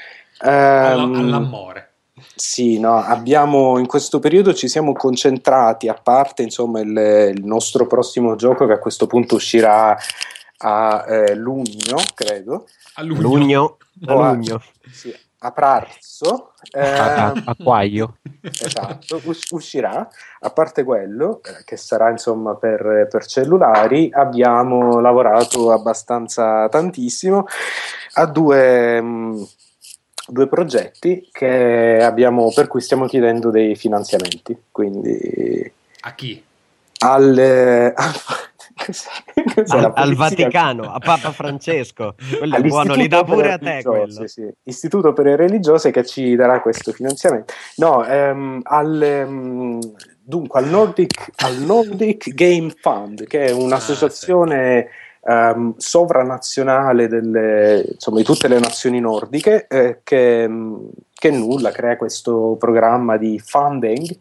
Um, 0.42 1.14
all'amore. 1.14 1.92
Sì, 2.34 2.78
no, 2.80 2.96
abbiamo 2.96 3.78
in 3.78 3.86
questo 3.86 4.18
periodo 4.18 4.52
ci 4.52 4.68
siamo 4.68 4.92
concentrati, 4.92 5.88
a 5.88 5.94
parte 5.94 6.42
insomma 6.42 6.80
il, 6.80 7.34
il 7.34 7.44
nostro 7.44 7.86
prossimo 7.86 8.34
gioco 8.34 8.66
che 8.66 8.72
a 8.72 8.78
questo 8.78 9.06
punto 9.06 9.36
uscirà 9.36 9.96
a 10.58 11.04
eh, 11.06 11.34
luglio, 11.34 11.96
credo. 12.14 12.66
A 12.94 13.02
luglio. 13.02 13.22
Lugno. 13.22 13.76
A, 14.06 14.32
lugno. 14.32 14.62
Sì, 14.90 15.14
a 15.42 15.52
pranzo. 15.52 16.52
Eh, 16.70 16.80
a, 16.80 17.32
a 17.44 17.56
quaglio. 17.56 18.16
Esatto, 18.42 19.20
us- 19.24 19.50
uscirà. 19.50 20.08
A 20.40 20.50
parte 20.50 20.84
quello, 20.84 21.40
eh, 21.42 21.64
che 21.64 21.76
sarà 21.76 22.10
insomma 22.10 22.54
per, 22.56 23.08
per, 23.10 23.26
cellulari, 23.26 24.10
abbiamo 24.12 25.00
lavorato 25.00 25.72
abbastanza 25.72 26.68
tantissimo 26.68 27.46
a 28.14 28.26
due, 28.26 29.00
mh, 29.00 29.06
mm, 29.06 29.42
due 30.28 30.46
progetti 30.48 31.28
abbiamo, 31.42 32.52
per 32.52 32.66
cui 32.66 32.80
stiamo 32.80 33.06
chiedendo 33.06 33.50
dei 33.50 33.76
finanziamenti. 33.76 34.56
Quindi, 34.70 35.72
a 36.00 36.14
chi? 36.14 36.42
Al, 37.02 37.94
al, 39.68 39.92
al, 39.94 40.14
Vaticano, 40.14 40.92
a 40.92 40.98
Papa 40.98 41.30
Francesco. 41.32 42.14
Quello 42.38 42.56
è 42.56 42.60
buono, 42.62 42.94
li 42.94 43.08
dà 43.08 43.24
pure 43.24 43.52
a 43.52 43.58
te. 43.58 43.82
Quello. 43.82 44.26
Sì. 44.26 44.48
Istituto 44.64 45.12
per 45.12 45.26
le 45.26 45.36
religiose 45.36 45.90
che 45.90 46.04
ci 46.04 46.34
darà 46.34 46.60
questo 46.60 46.92
finanziamento. 46.92 47.52
No, 47.76 48.04
ehm, 48.04 48.60
al, 48.64 49.02
ehm, 49.02 49.78
dunque 50.22 50.60
al 50.60 50.68
Nordic, 50.68 51.30
al 51.36 51.56
Nordic, 51.56 52.32
Game 52.34 52.72
Fund, 52.80 53.26
che 53.26 53.46
è 53.46 53.50
un'associazione... 53.52 54.78
Ah, 54.78 54.82
sì 54.82 55.08
um, 55.22 55.74
sovranazionale 55.76 57.08
delle, 57.08 57.84
insomma, 57.92 58.18
di 58.18 58.24
tutte 58.24 58.48
le 58.48 58.58
nazioni 58.58 59.00
nordiche 59.00 59.66
eh, 59.68 60.00
che, 60.02 60.48
che, 61.12 61.30
nulla 61.30 61.70
crea 61.70 61.96
questo 61.96 62.56
programma 62.58 63.16
di 63.16 63.38
funding 63.38 64.16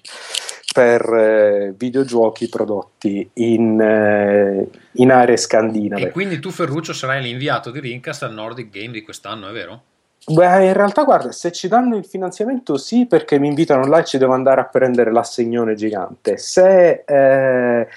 per 0.74 1.02
eh, 1.02 1.74
videogiochi 1.78 2.48
prodotti 2.50 3.30
in, 3.34 3.80
eh, 3.80 4.70
in, 4.94 5.12
aree 5.12 5.38
scandinave. 5.38 6.08
E 6.08 6.12
quindi 6.12 6.40
tu 6.40 6.52
Ferruccio 6.52 6.94
sarai 6.94 7.22
l'inviato 7.22 7.72
di 7.72 7.80
Rincast 7.80 8.24
al 8.24 8.34
Nordic 8.34 8.70
Game 8.70 8.92
di 8.92 9.02
quest'anno, 9.02 9.50
è 9.50 9.52
vero? 9.52 9.82
Beh, 10.28 10.66
in 10.66 10.74
realtà, 10.74 11.04
guarda, 11.04 11.32
se 11.32 11.52
ci 11.52 11.68
danno 11.68 11.96
il 11.96 12.06
finanziamento, 12.06 12.78
sì, 12.78 13.08
perché 13.08 13.40
mi 13.40 13.48
invitano 13.48 13.86
là 13.86 14.00
e 14.00 14.06
ci 14.06 14.18
devo 14.18 14.34
andare 14.34 14.62
a 14.62 14.66
prendere 14.66 15.12
l'assegnone 15.12 15.74
gigante. 15.74 16.38
Se 16.38 17.04
eh, 17.06 17.88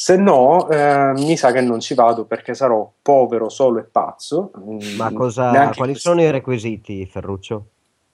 se 0.00 0.16
no, 0.16 0.66
eh, 0.70 1.12
mi 1.12 1.36
sa 1.36 1.52
che 1.52 1.60
non 1.60 1.78
ci 1.78 1.92
vado 1.92 2.24
perché 2.24 2.54
sarò 2.54 2.90
povero, 3.02 3.50
solo 3.50 3.80
e 3.80 3.82
pazzo. 3.82 4.50
Mm, 4.58 4.96
Ma 4.96 5.12
cosa, 5.12 5.50
quali 5.50 5.74
questo. 5.74 6.08
sono 6.08 6.22
i 6.22 6.30
requisiti, 6.30 7.04
Ferruccio? 7.04 7.66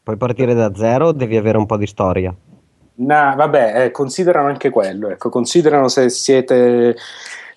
Puoi 0.03 0.17
partire 0.17 0.53
da 0.53 0.75
zero 0.75 1.07
o 1.07 1.13
devi 1.13 1.37
avere 1.37 1.59
un 1.59 1.67
po' 1.67 1.77
di 1.77 1.87
storia? 1.87 2.35
No, 2.97 3.35
vabbè, 3.37 3.85
eh, 3.85 3.91
considerano 3.91 4.49
anche 4.49 4.71
quello. 4.71 5.11
Ecco, 5.11 5.29
considerano 5.29 5.89
se 5.89 6.09
siete 6.09 6.97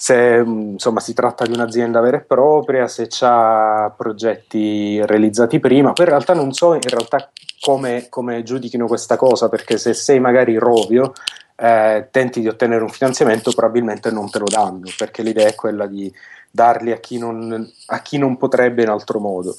se 0.01 0.41
mm, 0.41 0.71
insomma 0.71 1.01
si 1.01 1.13
tratta 1.13 1.45
di 1.45 1.51
un'azienda 1.51 1.99
vera 1.99 2.17
e 2.17 2.21
propria, 2.21 2.87
se 2.87 3.09
ha 3.19 3.93
progetti 3.95 5.05
realizzati 5.05 5.59
prima, 5.59 5.91
poi 5.91 6.05
in 6.05 6.11
realtà 6.11 6.33
non 6.33 6.53
so 6.53 6.73
in 6.73 6.79
realtà 6.79 7.29
come, 7.59 8.07
come 8.07 8.41
giudichino 8.43 8.87
questa 8.87 9.17
cosa, 9.17 9.49
perché 9.49 9.77
se 9.77 9.93
sei 9.93 10.21
magari 10.21 10.57
rovio 10.57 11.11
eh, 11.57 12.07
tenti 12.11 12.39
di 12.39 12.47
ottenere 12.47 12.81
un 12.81 12.89
finanziamento, 12.89 13.51
probabilmente 13.51 14.09
non 14.09 14.29
te 14.29 14.39
lo 14.39 14.47
danno, 14.47 14.87
perché 14.97 15.21
l'idea 15.21 15.49
è 15.49 15.55
quella 15.55 15.85
di 15.85 16.09
darli 16.49 16.93
a 16.93 16.97
chi 16.99 17.17
non, 17.17 17.69
a 17.87 18.01
chi 18.01 18.17
non 18.17 18.37
potrebbe 18.37 18.83
in 18.83 18.89
altro 18.89 19.19
modo. 19.19 19.57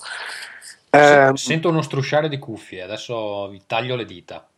Eh, 0.88 1.30
Sento 1.34 1.68
uno 1.68 1.82
strusciare 1.82 2.30
di 2.30 2.38
cuffie, 2.38 2.80
adesso 2.80 3.46
vi 3.48 3.60
taglio 3.66 3.94
le 3.94 4.06
dita. 4.06 4.49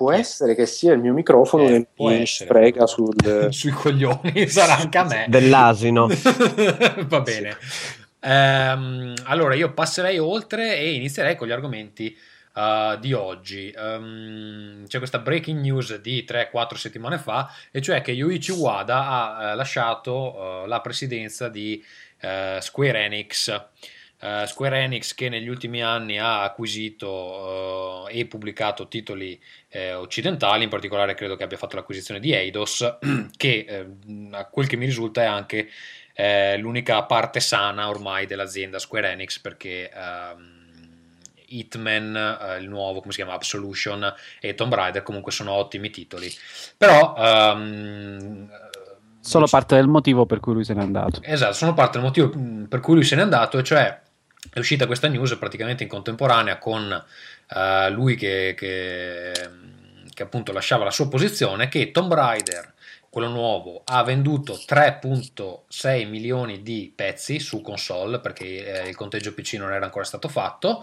Può 0.00 0.12
essere 0.12 0.54
che 0.54 0.64
sia 0.64 0.94
il 0.94 0.98
mio 0.98 1.12
microfono 1.12 1.64
eh, 1.64 1.68
che 1.68 1.86
mi 2.02 2.24
sprega 2.24 2.86
sul... 2.86 3.14
sui 3.52 3.70
coglioni, 3.70 4.46
sarà 4.48 4.78
anche 4.78 4.96
a 4.96 5.04
me. 5.04 5.26
Dell'asino. 5.28 6.08
Va 7.04 7.20
bene. 7.20 7.58
Sì. 7.60 7.98
Um, 8.22 9.12
allora 9.24 9.54
io 9.54 9.74
passerei 9.74 10.18
oltre 10.18 10.78
e 10.78 10.94
inizierei 10.94 11.36
con 11.36 11.48
gli 11.48 11.50
argomenti 11.50 12.16
uh, 12.54 12.98
di 12.98 13.12
oggi. 13.12 13.70
Um, 13.76 14.86
c'è 14.86 14.96
questa 14.96 15.18
breaking 15.18 15.60
news 15.60 15.94
di 16.00 16.24
3-4 16.26 16.76
settimane 16.76 17.18
fa, 17.18 17.52
e 17.70 17.82
cioè 17.82 18.00
che 18.00 18.12
Yuichi 18.12 18.52
Wada 18.52 19.06
ha 19.06 19.52
uh, 19.52 19.54
lasciato 19.54 20.62
uh, 20.62 20.66
la 20.66 20.80
presidenza 20.80 21.50
di 21.50 21.84
Square 22.60 23.04
Enix. 23.04 23.64
Uh, 24.20 24.44
Square 24.44 24.78
Enix 24.80 25.14
che 25.14 25.28
negli 25.28 25.48
ultimi 25.48 25.82
anni 25.82 26.18
ha 26.18 26.42
acquisito 26.42 27.08
uh, 27.08 28.08
e 28.10 28.26
pubblicato 28.26 28.86
titoli 28.86 29.40
eh, 29.68 29.94
occidentali, 29.94 30.64
in 30.64 30.68
particolare 30.68 31.14
credo 31.14 31.36
che 31.36 31.44
abbia 31.44 31.56
fatto 31.56 31.76
l'acquisizione 31.76 32.20
di 32.20 32.32
Eidos, 32.32 32.98
che 33.36 33.64
eh, 33.66 33.86
a 34.32 34.44
quel 34.44 34.66
che 34.66 34.76
mi 34.76 34.84
risulta 34.84 35.22
è 35.22 35.26
anche 35.26 35.70
eh, 36.12 36.58
l'unica 36.58 37.02
parte 37.04 37.40
sana 37.40 37.88
ormai 37.88 38.26
dell'azienda 38.26 38.78
Square 38.78 39.12
Enix 39.12 39.38
perché... 39.38 39.90
Um, 39.94 40.58
Hitman, 41.50 42.14
eh, 42.16 42.58
il 42.58 42.68
nuovo, 42.68 43.00
come 43.00 43.10
si 43.12 43.18
chiama, 43.18 43.32
Absolution 43.34 44.14
e 44.40 44.54
Tomb 44.54 44.72
Raider 44.72 45.02
comunque 45.02 45.32
sono 45.32 45.52
ottimi 45.52 45.90
titoli. 45.90 46.32
Però... 46.76 47.14
Um, 47.16 48.48
Solo 49.22 49.46
parte 49.46 49.74
del 49.74 49.86
motivo 49.86 50.24
per 50.24 50.40
cui 50.40 50.54
lui 50.54 50.64
se 50.64 50.72
n'è 50.74 50.80
andato. 50.80 51.20
Esatto, 51.22 51.52
sono 51.52 51.74
parte 51.74 51.98
del 51.98 52.06
motivo 52.06 52.30
per 52.68 52.80
cui 52.80 52.94
lui 52.94 53.04
se 53.04 53.16
n'è 53.16 53.22
andato, 53.22 53.58
e 53.58 53.62
cioè 53.62 54.00
è 54.52 54.58
uscita 54.58 54.86
questa 54.86 55.08
news 55.08 55.36
praticamente 55.36 55.82
in 55.82 55.88
contemporanea 55.88 56.58
con 56.58 57.04
uh, 57.48 57.92
lui 57.92 58.16
che, 58.16 58.54
che, 58.56 59.32
che, 60.12 60.22
appunto 60.22 60.52
lasciava 60.52 60.84
la 60.84 60.90
sua 60.90 61.08
posizione, 61.08 61.68
che 61.68 61.90
Tomb 61.90 62.12
Raider, 62.12 62.72
quello 63.10 63.28
nuovo, 63.28 63.82
ha 63.84 64.02
venduto 64.02 64.54
3.6 64.54 66.08
milioni 66.08 66.62
di 66.62 66.92
pezzi 66.94 67.38
su 67.38 67.60
console 67.60 68.20
perché 68.20 68.84
eh, 68.84 68.88
il 68.88 68.96
conteggio 68.96 69.34
PC 69.34 69.54
non 69.54 69.72
era 69.72 69.84
ancora 69.84 70.04
stato 70.04 70.28
fatto 70.28 70.82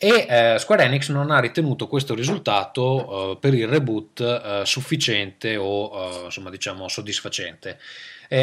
e 0.00 0.26
eh, 0.28 0.56
Square 0.60 0.84
Enix 0.84 1.08
non 1.10 1.32
ha 1.32 1.40
ritenuto 1.40 1.88
questo 1.88 2.14
risultato 2.14 3.32
eh, 3.32 3.36
per 3.38 3.52
il 3.52 3.66
reboot 3.66 4.20
eh, 4.20 4.62
sufficiente 4.64 5.56
o 5.56 5.90
eh, 5.92 6.24
insomma 6.26 6.50
diciamo 6.50 6.86
soddisfacente. 6.86 7.80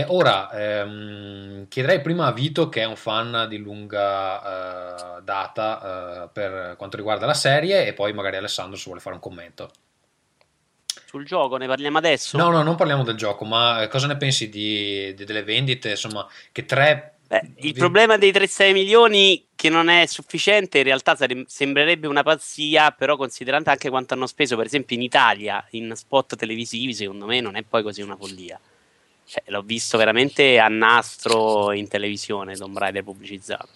Ora 0.07 0.51
ehm, 0.51 1.67
chiederei 1.67 2.01
prima 2.01 2.25
a 2.25 2.31
Vito 2.31 2.69
che 2.69 2.81
è 2.81 2.85
un 2.85 2.95
fan 2.95 3.45
di 3.47 3.57
lunga 3.57 5.17
eh, 5.17 5.21
data 5.21 6.23
eh, 6.23 6.29
per 6.33 6.75
quanto 6.77 6.97
riguarda 6.97 7.25
la 7.25 7.33
serie 7.33 7.85
e 7.85 7.93
poi 7.93 8.11
magari 8.13 8.37
Alessandro 8.37 8.77
se 8.77 8.85
vuole 8.85 8.99
fare 8.99 9.15
un 9.15 9.21
commento. 9.21 9.71
Sul 11.05 11.25
gioco 11.25 11.57
ne 11.57 11.67
parliamo 11.67 11.97
adesso? 11.97 12.37
No, 12.37 12.49
no, 12.49 12.63
non 12.63 12.75
parliamo 12.75 13.03
del 13.03 13.15
gioco, 13.15 13.45
ma 13.45 13.87
cosa 13.89 14.07
ne 14.07 14.17
pensi 14.17 14.49
di, 14.49 15.13
di, 15.13 15.23
delle 15.23 15.43
vendite? 15.43 15.91
Insomma, 15.91 16.27
che 16.51 16.65
tre 16.65 17.15
Beh, 17.27 17.53
il 17.57 17.73
problema 17.73 18.17
dei 18.17 18.31
3-6 18.31 18.71
milioni 18.71 19.47
che 19.55 19.69
non 19.69 19.89
è 19.89 20.05
sufficiente 20.05 20.77
in 20.79 20.83
realtà 20.83 21.15
sare- 21.15 21.45
sembrerebbe 21.47 22.07
una 22.07 22.21
pazzia, 22.21 22.91
però 22.91 23.17
considerando 23.17 23.71
anche 23.71 23.89
quanto 23.89 24.13
hanno 24.13 24.27
speso 24.27 24.55
per 24.55 24.67
esempio 24.67 24.95
in 24.95 25.01
Italia 25.01 25.65
in 25.71 25.91
spot 25.95 26.35
televisivi, 26.35 26.93
secondo 26.93 27.25
me 27.25 27.41
non 27.41 27.55
è 27.55 27.63
poi 27.63 27.81
così 27.81 28.01
una 28.01 28.15
follia. 28.15 28.59
Cioè, 29.27 29.43
l'ho 29.47 29.61
visto 29.61 29.97
veramente 29.97 30.59
a 30.59 30.67
nastro 30.67 31.71
in 31.71 31.87
televisione, 31.87 32.55
Tomb 32.55 32.77
Raider 32.77 33.03
pubblicizzato. 33.03 33.69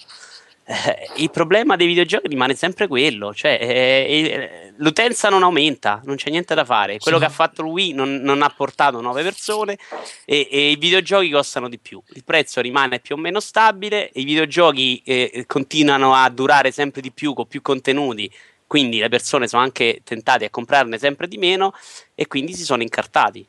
Eh, 0.71 1.09
il 1.15 1.31
problema 1.31 1.75
dei 1.75 1.87
videogiochi 1.87 2.27
rimane 2.27 2.53
sempre 2.53 2.85
quello, 2.85 3.33
cioè 3.33 3.57
eh, 3.59 3.65
eh, 3.67 4.73
l'utenza 4.75 5.27
non 5.29 5.41
aumenta, 5.41 5.99
non 6.03 6.15
c'è 6.15 6.29
niente 6.29 6.53
da 6.53 6.63
fare. 6.63 6.99
Quello 6.99 7.17
sì. 7.17 7.23
che 7.23 7.29
ha 7.29 7.33
fatto 7.33 7.65
Wii 7.65 7.93
non, 7.93 8.17
non 8.17 8.43
ha 8.43 8.49
portato 8.55 9.01
nuove 9.01 9.23
persone 9.23 9.79
e, 10.25 10.47
e, 10.51 10.69
i 10.69 10.75
videogiochi 10.75 11.31
costano 11.31 11.69
di 11.69 11.79
più. 11.79 11.99
Il 12.09 12.23
prezzo 12.23 12.61
rimane 12.61 12.99
più 12.99 13.15
o 13.15 13.17
meno 13.17 13.39
stabile, 13.39 14.11
i 14.13 14.23
videogiochi 14.23 15.01
eh, 15.03 15.45
continuano 15.47 16.13
a 16.13 16.29
durare 16.29 16.69
sempre 16.69 17.01
di 17.01 17.11
più 17.11 17.33
con 17.33 17.47
più 17.47 17.63
contenuti, 17.63 18.31
quindi 18.67 18.99
le 18.99 19.09
persone 19.09 19.47
sono 19.47 19.63
anche 19.63 20.01
tentate 20.03 20.45
a 20.45 20.49
comprarne 20.51 20.99
sempre 20.99 21.27
di 21.27 21.39
meno 21.39 21.73
e 22.13 22.27
quindi 22.27 22.53
si 22.53 22.63
sono 22.63 22.83
incartati. 22.83 23.43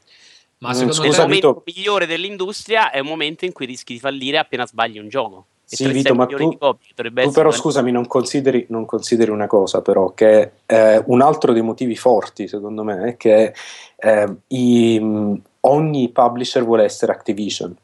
Ma 0.61 0.75
secondo 0.75 1.03
me 1.03 1.09
il 1.09 1.16
momento 1.16 1.62
migliore 1.64 2.07
dell'industria 2.07 2.90
è 2.90 2.99
un 2.99 3.07
momento 3.07 3.44
in 3.44 3.53
cui 3.53 3.66
rischi 3.66 3.94
di 3.94 3.99
fallire 3.99 4.38
appena 4.38 4.66
sbagli 4.66 4.99
un 4.99 5.09
gioco. 5.09 5.46
Sì, 5.64 5.87
Vito, 5.88 6.14
ma 6.16 6.27
tu, 6.27 6.59
tu 6.59 7.31
però 7.31 7.53
scusami, 7.53 7.92
non 7.92 8.07
consideri, 8.09 8.66
non 8.70 8.85
consideri, 8.87 9.31
una 9.31 9.46
cosa 9.46 9.83
però, 9.83 10.12
che 10.14 10.51
eh, 10.66 11.03
un 11.07 11.23
altro 11.23 11.53
dei 11.53 11.62
motivi 11.62 11.94
forti 11.94 12.49
secondo 12.49 12.83
me 12.83 13.11
è 13.11 13.16
che 13.16 13.55
eh, 13.96 14.35
i, 14.49 15.40
ogni 15.61 16.09
publisher 16.09 16.64
vuole 16.64 16.85
essere 16.85 17.12
Activision. 17.12 17.77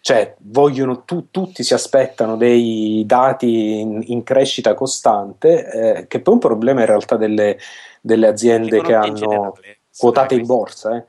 Cioè, 0.00 0.34
vogliono, 0.38 1.04
tu, 1.04 1.28
tutti 1.30 1.62
si 1.62 1.74
aspettano 1.74 2.36
dei 2.36 3.04
dati 3.06 3.80
in, 3.80 4.02
in 4.06 4.22
crescita 4.22 4.74
costante, 4.74 5.70
eh, 5.70 6.06
che 6.06 6.20
poi 6.20 6.32
è 6.32 6.36
un 6.36 6.42
problema 6.42 6.80
in 6.80 6.86
realtà 6.86 7.16
delle, 7.16 7.58
delle 8.00 8.26
aziende 8.26 8.80
che 8.80 8.94
hanno 8.94 9.56
quotate 9.96 10.34
in 10.34 10.46
borsa. 10.46 10.96
Eh. 10.96 11.04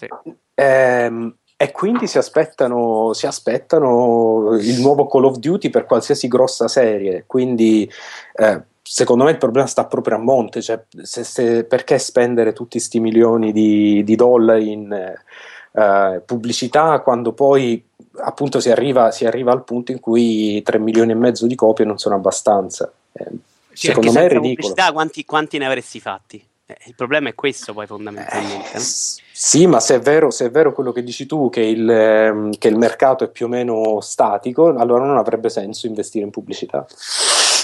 Sì. 0.00 0.08
Ehm, 0.54 1.34
e 1.56 1.72
quindi 1.72 2.06
si 2.06 2.16
aspettano, 2.16 3.12
si 3.12 3.26
aspettano, 3.26 4.56
il 4.58 4.80
nuovo 4.80 5.06
Call 5.06 5.24
of 5.24 5.36
Duty 5.36 5.68
per 5.68 5.84
qualsiasi 5.84 6.26
grossa 6.26 6.68
serie. 6.68 7.24
Quindi 7.26 7.90
eh, 8.34 8.62
secondo 8.82 9.24
me 9.24 9.32
il 9.32 9.36
problema 9.36 9.66
sta 9.66 9.84
proprio 9.84 10.16
a 10.16 10.20
monte. 10.20 10.62
Cioè, 10.62 10.82
se, 11.02 11.22
se, 11.22 11.64
perché 11.64 11.98
spendere 11.98 12.54
tutti 12.54 12.78
questi 12.78 12.98
milioni 12.98 13.52
di, 13.52 14.02
di 14.04 14.16
dollari 14.16 14.72
in 14.72 14.90
eh, 15.72 16.22
pubblicità 16.24 17.00
quando 17.00 17.32
poi 17.32 17.84
appunto 18.22 18.58
si 18.58 18.70
arriva, 18.70 19.10
si 19.10 19.26
arriva, 19.26 19.52
al 19.52 19.64
punto 19.64 19.92
in 19.92 20.00
cui 20.00 20.62
3 20.62 20.78
milioni 20.78 21.12
e 21.12 21.14
mezzo 21.14 21.46
di 21.46 21.54
copie 21.54 21.84
non 21.84 21.98
sono 21.98 22.14
abbastanza. 22.14 22.90
Eh, 23.12 23.26
sì, 23.72 23.88
secondo 23.88 24.12
me 24.12 24.24
è 24.24 24.28
ridicolo. 24.28 24.74
Quanti, 24.92 25.24
quanti 25.26 25.58
ne 25.58 25.66
avresti 25.66 26.00
fatti? 26.00 26.42
Eh, 26.70 26.76
il 26.86 26.94
problema 26.94 27.28
è 27.28 27.34
questo 27.34 27.72
poi 27.72 27.86
fondamentalmente. 27.86 28.76
Eh, 28.76 28.80
sì, 28.80 29.66
ma 29.66 29.80
se 29.80 29.96
è, 29.96 30.00
vero, 30.00 30.30
se 30.30 30.46
è, 30.46 30.50
vero, 30.50 30.72
quello 30.72 30.92
che 30.92 31.02
dici 31.02 31.26
tu, 31.26 31.48
che 31.50 31.62
il, 31.62 31.88
ehm, 31.88 32.56
che 32.58 32.68
il, 32.68 32.76
mercato 32.76 33.24
è 33.24 33.30
più 33.30 33.46
o 33.46 33.48
meno 33.48 34.00
statico, 34.00 34.68
allora 34.76 35.04
non 35.04 35.16
avrebbe 35.16 35.48
senso 35.48 35.86
investire 35.86 36.24
in 36.24 36.30
pubblicità. 36.30 36.86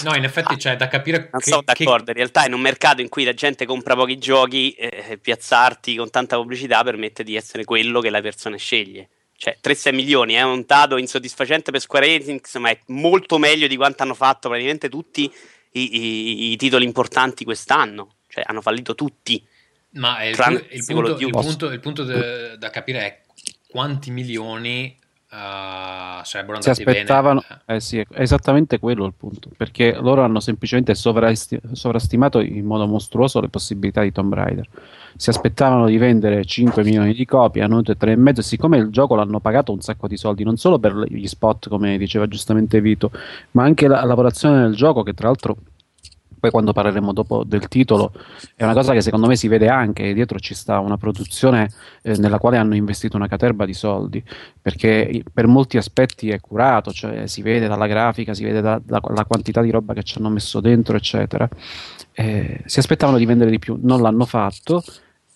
No, 0.03 0.15
in 0.15 0.23
effetti 0.23 0.55
c'è 0.57 0.75
da 0.75 0.87
capire. 0.87 1.29
Non 1.31 1.41
che, 1.41 1.49
sono 1.49 1.61
d'accordo, 1.63 2.05
che... 2.05 2.11
in 2.11 2.17
realtà 2.17 2.45
in 2.45 2.53
un 2.53 2.61
mercato 2.61 3.01
in 3.01 3.09
cui 3.09 3.23
la 3.23 3.33
gente 3.33 3.65
compra 3.65 3.95
pochi 3.95 4.17
giochi, 4.17 4.71
eh, 4.71 5.17
piazzarti 5.21 5.95
con 5.95 6.09
tanta 6.09 6.35
pubblicità 6.35 6.83
permette 6.83 7.23
di 7.23 7.35
essere 7.35 7.63
quello 7.63 8.01
che 8.01 8.09
la 8.09 8.21
persona 8.21 8.57
sceglie. 8.57 9.09
Cioè, 9.39 9.57
3-6 9.61 9.93
milioni 9.93 10.33
è 10.33 10.41
un 10.41 10.63
dato 10.65 10.97
insoddisfacente 10.97 11.69
per 11.69 11.79
Square 11.79 12.07
Enix, 12.07 12.57
ma 12.57 12.71
è 12.71 12.79
molto 12.87 13.37
meglio 13.37 13.67
di 13.67 13.75
quanto 13.75 14.01
hanno 14.01 14.15
fatto 14.15 14.49
praticamente 14.49 14.89
tutti 14.89 15.31
i, 15.73 15.95
i, 15.95 16.51
i 16.53 16.55
titoli 16.57 16.85
importanti 16.85 17.43
quest'anno. 17.43 18.16
Cioè, 18.37 18.43
hanno 18.45 18.61
fallito 18.61 18.93
tutti. 18.93 19.43
Ma 19.93 20.23
il, 20.23 20.35
il 20.69 20.85
punto, 20.85 21.17
il 21.17 21.29
punto- 21.31 21.71
il 21.71 21.79
punto 21.79 22.03
de- 22.03 22.55
da 22.59 22.69
capire 22.69 22.99
è 22.99 23.21
quanti 23.67 24.11
milioni 24.11 24.95
eh, 25.29 26.21
sarebbero 26.23 26.61
si 26.61 26.69
andati 26.69 26.83
aspettavano, 26.83 27.43
bene. 27.47 27.61
eh 27.65 27.79
sì, 27.79 27.97
è 27.97 28.05
esattamente 28.21 28.77
quello 28.77 29.05
il 29.05 29.13
punto, 29.17 29.49
perché 29.57 29.97
loro 29.99 30.21
hanno 30.21 30.39
semplicemente 30.39 30.93
sovrasti- 30.93 31.59
sovrastimato 31.71 32.39
in 32.39 32.63
modo 32.63 32.85
mostruoso 32.85 33.41
le 33.41 33.49
possibilità 33.49 34.03
di 34.03 34.11
Tomb 34.11 34.33
Raider. 34.35 34.69
Si 35.15 35.31
aspettavano 35.31 35.87
di 35.87 35.97
vendere 35.97 36.45
5 36.45 36.83
milioni 36.83 37.15
di 37.15 37.25
copie, 37.25 37.63
hanno 37.63 37.73
avuto 37.79 37.93
3,5 37.93 38.37
e 38.37 38.43
siccome 38.43 38.77
il 38.77 38.89
gioco 38.89 39.15
l'hanno 39.15 39.39
pagato 39.39 39.71
un 39.71 39.81
sacco 39.81 40.07
di 40.07 40.15
soldi, 40.15 40.43
non 40.43 40.57
solo 40.57 40.77
per 40.77 40.93
gli 41.07 41.25
spot, 41.25 41.69
come 41.69 41.97
diceva 41.97 42.27
giustamente 42.27 42.81
Vito, 42.81 43.09
ma 43.51 43.63
anche 43.63 43.87
la 43.87 44.03
lavorazione 44.05 44.61
del 44.61 44.75
gioco, 44.75 45.01
che 45.01 45.15
tra 45.15 45.27
l'altro 45.27 45.57
poi 46.39 46.51
quando 46.51 46.73
parleremo 46.73 47.13
dopo 47.13 47.43
del 47.43 47.67
titolo 47.67 48.11
è 48.55 48.63
una 48.63 48.73
cosa 48.73 48.93
che 48.93 49.01
secondo 49.01 49.27
me 49.27 49.35
si 49.35 49.47
vede 49.47 49.69
anche 49.69 50.13
dietro 50.13 50.39
ci 50.39 50.53
sta 50.53 50.79
una 50.79 50.97
produzione 50.97 51.69
eh, 52.01 52.17
nella 52.17 52.37
quale 52.37 52.57
hanno 52.57 52.75
investito 52.75 53.17
una 53.17 53.27
caterba 53.27 53.65
di 53.65 53.73
soldi 53.73 54.23
perché 54.61 55.23
per 55.33 55.47
molti 55.47 55.77
aspetti 55.77 56.29
è 56.29 56.39
curato 56.39 56.91
cioè 56.91 57.27
si 57.27 57.41
vede 57.41 57.67
dalla 57.67 57.87
grafica 57.87 58.33
si 58.33 58.43
vede 58.43 58.61
da- 58.61 58.81
dalla 58.83 59.25
quantità 59.25 59.61
di 59.61 59.71
roba 59.71 59.93
che 59.93 60.03
ci 60.03 60.17
hanno 60.17 60.29
messo 60.29 60.59
dentro 60.59 60.95
eccetera. 60.95 61.47
Eh, 62.19 62.61
si 62.65 62.79
aspettavano 62.79 63.17
di 63.19 63.25
vendere 63.25 63.51
di 63.51 63.59
più 63.59 63.77
non 63.79 64.01
l'hanno 64.01 64.25
fatto 64.25 64.83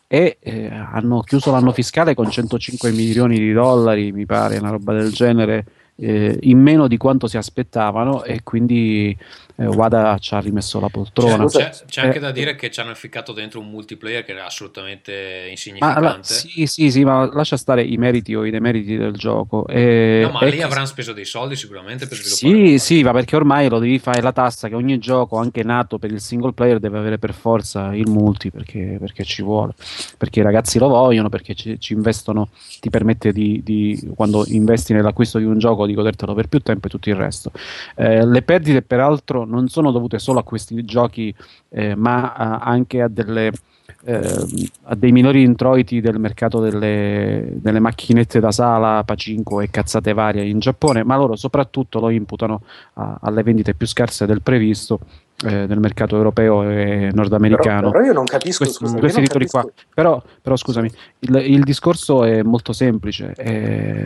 e 0.08 0.38
eh, 0.42 0.68
hanno 0.68 1.22
chiuso 1.22 1.52
l'anno 1.52 1.72
fiscale 1.72 2.16
con 2.16 2.30
105 2.30 2.92
milioni 2.92 3.38
di 3.40 3.54
dollari 3.54 4.12
mi 4.12 4.26
pare 4.26 4.58
una 4.58 4.72
roba 4.72 4.94
del 4.94 5.12
genere 5.12 5.66
eh, 5.96 6.38
in 6.42 6.60
meno 6.60 6.88
di 6.88 6.98
quanto 6.98 7.28
si 7.28 7.38
aspettavano 7.38 8.24
e 8.24 8.42
quindi 8.44 9.16
eh, 9.58 9.66
Wada 9.68 10.18
ci 10.20 10.34
ha 10.34 10.40
rimesso 10.40 10.80
la 10.80 10.90
poltrona. 10.90 11.46
C'è, 11.46 11.70
c'è- 11.70 11.86
c'è 11.86 12.02
anche 12.02 12.18
Eh, 12.18 12.22
da 12.22 12.32
dire 12.32 12.56
che 12.56 12.70
ci 12.72 12.80
hanno 12.80 12.94
ficcato 12.96 13.32
dentro 13.34 13.60
un 13.60 13.70
multiplayer 13.70 14.24
che 14.24 14.32
era 14.32 14.46
assolutamente 14.46 15.44
Ma 15.44 15.50
insignificante. 15.50 16.02
la- 16.02 16.20
sì, 16.24 16.66
sì, 16.66 16.92
sì, 16.92 17.04
ma 17.04 17.30
lascia 17.34 17.58
stare 17.58 17.84
i 17.84 17.98
meriti 17.98 18.34
o 18.36 18.46
i 18.46 18.52
demeriti 18.52 18.98
del 18.98 19.14
gioco. 19.14 19.68
E, 19.68 20.22
no, 20.24 20.32
ma 20.32 20.44
lì 20.46 20.58
che- 20.58 20.64
avranno 20.64 20.86
speso 20.86 21.14
dei 21.14 21.26
soldi 21.26 21.56
sicuramente 21.56 22.08
per 22.08 22.18
sviluppare. 22.18 22.78
Sì, 22.78 22.80
sì, 22.80 23.04
ma 23.04 23.12
perché 23.12 23.36
ormai 23.36 23.70
lo 23.70 23.80
devi 23.80 24.00
fare 24.00 24.22
la 24.22 24.32
tassa 24.32 24.68
che 24.68 24.76
ogni 24.76 24.98
gioco, 25.00 25.38
anche 25.38 25.64
nato 25.64 25.98
per 25.98 26.12
il 26.12 26.20
single 26.22 26.54
player, 26.54 26.80
deve 26.80 26.98
avere 26.98 27.18
per 27.18 27.34
forza 27.34 27.94
il 27.96 28.08
multi 28.10 28.52
perché, 28.52 28.98
perché 29.00 29.24
ci 29.24 29.42
vuole. 29.44 29.74
Perché 30.18 30.40
i 30.40 30.44
ragazzi 30.44 30.80
lo 30.80 30.88
vogliono, 30.88 31.30
perché 31.30 31.54
ci, 31.56 31.80
ci 31.80 31.94
investono, 31.94 32.50
ti 32.80 32.90
permette 32.90 33.32
di, 33.32 33.62
di- 33.64 34.12
quando 34.16 34.44
investi 34.48 34.94
nell'acquisto 34.94 35.38
di 35.38 35.46
un 35.46 35.58
gioco, 35.58 35.86
di 35.86 35.94
godertelo 35.94 36.34
per 36.34 36.48
più 36.48 36.60
tempo 36.60 36.88
e 36.88 36.90
tutto 36.90 37.10
il 37.10 37.16
resto. 37.16 37.52
Eh, 37.96 38.26
le 38.26 38.42
perdite, 38.42 38.82
peraltro, 38.82 39.41
non 39.46 39.68
sono 39.68 39.92
dovute 39.92 40.20
solo 40.20 40.40
a 40.40 40.44
questi 40.44 40.84
giochi, 40.86 41.34
eh, 41.70 41.96
ma 41.96 42.34
a- 42.34 42.60
anche 42.60 43.02
a 43.02 43.08
delle. 43.08 43.52
eh, 44.04 44.46
a 44.84 44.96
dei 44.96 45.12
minori 45.12 45.44
introiti 45.44 46.02
del 46.02 46.18
mercato 46.18 46.60
delle, 46.60 47.52
delle 47.58 47.80
macchinette 47.80 48.40
da 48.40 48.50
sala, 48.52 49.04
Pacinco 49.04 49.62
e 49.62 49.70
cazzate 49.70 50.14
varie 50.14 50.44
in 50.48 50.58
Giappone, 50.60 51.04
ma 51.04 51.18
loro 51.18 51.36
soprattutto 51.36 52.00
lo 52.00 52.10
imputano 52.10 52.62
a- 52.94 53.20
alle 53.22 53.44
vendite 53.44 53.76
più 53.76 53.86
scarse 53.86 54.26
del 54.26 54.42
previsto 54.42 55.00
eh, 55.44 55.66
nel 55.68 55.80
mercato 55.80 56.16
europeo 56.16 56.62
e 56.64 57.10
nordamericano. 57.14 57.80
Però, 57.90 57.92
però 57.92 58.04
io 58.06 58.14
non 58.14 58.26
capisco, 58.26 58.64
Questo- 58.64 58.80
scusa, 58.86 58.94
io 58.96 59.00
questi 59.02 59.22
titoli 59.22 59.46
qua. 59.48 59.62
capisco- 59.62 59.88
Però, 59.94 60.24
però 60.42 60.56
scusami, 60.56 60.90
il, 61.20 61.36
il 61.36 61.64
discorso 61.64 62.24
è 62.24 62.42
molto 62.44 62.74
semplice. 62.74 63.34
eh, 63.38 64.06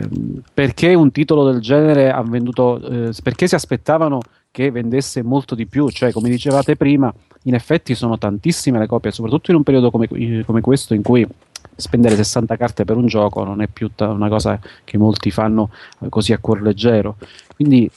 perché 0.52 0.94
un 0.94 1.10
titolo 1.10 1.44
del 1.50 1.60
genere 1.60 2.10
ha 2.10 2.22
venduto? 2.22 2.80
eh, 2.86 3.12
perché 3.22 3.46
si 3.48 3.54
aspettavano 3.54 4.20
che 4.56 4.70
vendesse 4.70 5.20
molto 5.20 5.54
di 5.54 5.66
più? 5.66 5.90
Cioè, 5.90 6.12
come 6.12 6.30
dicevate 6.30 6.76
prima, 6.76 7.12
in 7.42 7.52
effetti 7.52 7.94
sono 7.94 8.16
tantissime 8.16 8.78
le 8.78 8.86
copie, 8.86 9.10
soprattutto 9.10 9.50
in 9.50 9.58
un 9.58 9.62
periodo 9.62 9.90
come, 9.90 10.08
come 10.46 10.62
questo 10.62 10.94
in 10.94 11.02
cui 11.02 11.26
spendere 11.74 12.16
60 12.16 12.56
carte 12.56 12.86
per 12.86 12.96
un 12.96 13.06
gioco 13.06 13.44
non 13.44 13.60
è 13.60 13.66
più 13.66 13.90
ta- 13.94 14.08
una 14.08 14.30
cosa 14.30 14.58
che 14.82 14.96
molti 14.96 15.30
fanno 15.30 15.68
eh, 16.00 16.08
così 16.08 16.32
a 16.32 16.38
cuor 16.38 16.62
leggero. 16.62 17.16
Quindi 17.54 17.90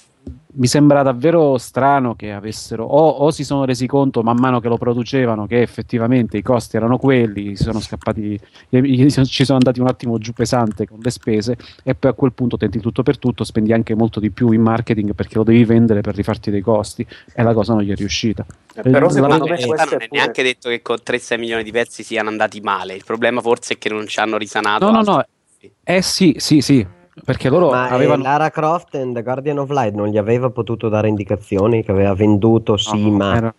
mi 0.51 0.65
sembra 0.65 1.03
davvero 1.03 1.57
strano 1.59 2.15
che 2.15 2.31
avessero 2.31 2.83
o, 2.83 3.07
o 3.07 3.29
si 3.29 3.43
sono 3.43 3.65
resi 3.65 3.85
conto 3.85 4.23
man 4.23 4.37
mano 4.39 4.59
che 4.59 4.67
lo 4.67 4.77
producevano 4.77 5.45
che 5.45 5.61
effettivamente 5.61 6.37
i 6.37 6.41
costi 6.41 6.75
erano 6.75 6.97
quelli, 6.97 7.55
si 7.55 7.63
sono 7.63 7.79
scappati, 7.79 8.39
ci 8.71 9.09
sono 9.45 9.57
andati 9.57 9.79
un 9.79 9.87
attimo 9.87 10.17
giù 10.17 10.33
pesante 10.33 10.87
con 10.87 10.99
le 11.01 11.11
spese 11.11 11.55
e 11.83 11.93
poi 11.93 12.09
a 12.11 12.13
quel 12.13 12.33
punto 12.33 12.57
tenti 12.57 12.79
tutto 12.79 13.03
per 13.03 13.19
tutto, 13.19 13.43
spendi 13.43 13.73
anche 13.73 13.93
molto 13.93 14.19
di 14.19 14.31
più 14.31 14.51
in 14.51 14.61
marketing 14.61 15.13
perché 15.13 15.35
lo 15.35 15.43
devi 15.43 15.63
vendere 15.65 16.01
per 16.01 16.15
rifarti 16.15 16.49
dei 16.49 16.61
costi 16.61 17.05
e 17.33 17.43
la 17.43 17.53
cosa 17.53 17.73
non 17.73 17.83
gli 17.83 17.91
è 17.91 17.95
riuscita. 17.95 18.43
Eh, 18.75 18.81
però 18.81 19.05
Eh, 19.07 19.11
secondo 19.11 19.37
la- 19.37 19.43
me 19.43 19.55
realtà 19.55 19.83
non 19.83 19.83
è 19.83 19.83
è 19.83 19.87
pure- 19.87 20.07
neanche 20.11 20.43
detto 20.43 20.69
che 20.69 20.81
con 20.81 20.97
3-6 21.03 21.37
milioni 21.37 21.63
di 21.63 21.71
pezzi 21.71 22.01
siano 22.01 22.29
andati 22.29 22.59
male. 22.59 22.95
Il 22.95 23.03
problema 23.05 23.39
forse 23.41 23.75
è 23.75 23.77
che 23.77 23.89
non 23.89 24.07
ci 24.07 24.19
hanno 24.19 24.37
risanato. 24.37 24.85
No, 24.85 24.91
no, 24.91 24.97
altri 24.97 25.13
no, 25.13 25.25
pezzi. 25.59 25.73
eh 25.83 26.01
sì, 26.01 26.35
sì, 26.37 26.61
sì, 26.61 26.85
perché 27.23 27.49
loro 27.49 27.69
Ma 27.69 27.89
eh, 27.89 27.93
avevano... 27.93 28.23
Lara 28.23 28.49
Croft 28.49 28.95
and 28.95 29.13
The 29.13 29.23
Guardian 29.23 29.59
of 29.59 29.69
Light 29.69 29.93
non 29.93 30.07
gli 30.07 30.17
aveva 30.17 30.49
potuto 30.49 30.89
dare 30.89 31.07
indicazioni 31.07 31.83
che 31.83 31.91
aveva 31.91 32.13
venduto, 32.13 32.77
sì, 32.77 33.09
No, 33.09 33.17
ma... 33.17 33.35
era- 33.35 33.53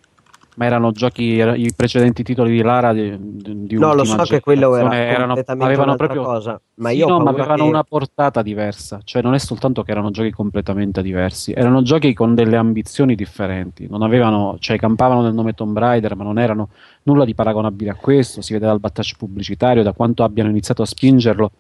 ma 0.57 0.65
erano 0.65 0.91
giochi, 0.93 1.39
era- 1.39 1.55
i 1.55 1.73
precedenti 1.75 2.23
titoli 2.23 2.51
di 2.51 2.63
Lara 2.63 2.93
di, 2.93 3.17
di, 3.19 3.79
No, 3.79 3.95
lo 3.95 4.05
so 4.05 4.23
che 4.25 4.41
quello 4.41 4.77
era 4.77 4.95
erano- 4.95 5.35
avevano 5.59 5.95
proprio 5.97 6.23
cosa, 6.23 6.61
ma 6.77 6.91
Sì, 6.91 6.97
io 6.97 7.09
no, 7.09 7.21
ma 7.21 7.31
avevano 7.31 7.63
che- 7.63 7.69
una 7.69 7.83
portata 7.85 8.43
diversa, 8.43 9.01
cioè 9.05 9.23
non 9.23 9.35
è 9.35 9.39
soltanto 9.39 9.83
che 9.83 9.91
erano 9.93 10.11
giochi 10.11 10.31
completamente 10.31 11.03
diversi, 11.03 11.53
erano 11.53 11.83
giochi 11.83 12.13
con 12.15 12.35
delle 12.35 12.57
ambizioni 12.57 13.15
differenti, 13.15 13.87
non 13.89 14.03
avevano, 14.03 14.57
cioè 14.59 14.77
campavano 14.79 15.23
nel 15.23 15.35
nome 15.35 15.53
Tomb 15.55 15.79
Raider, 15.79 16.15
ma 16.17 16.25
non 16.25 16.39
erano 16.39 16.69
nulla 17.05 17.25
di 17.25 17.35
paragonabile 17.35 17.91
a 17.91 17.95
questo, 17.95 18.43
si 18.43 18.53
vede 18.53 18.67
dal 18.67 18.81
battage 18.81 19.15
pubblicitario, 19.17 19.83
da 19.83 19.93
quanto 19.93 20.23
abbiano 20.25 20.51
iniziato 20.51 20.83
a 20.83 20.87
spingerlo 20.87 21.53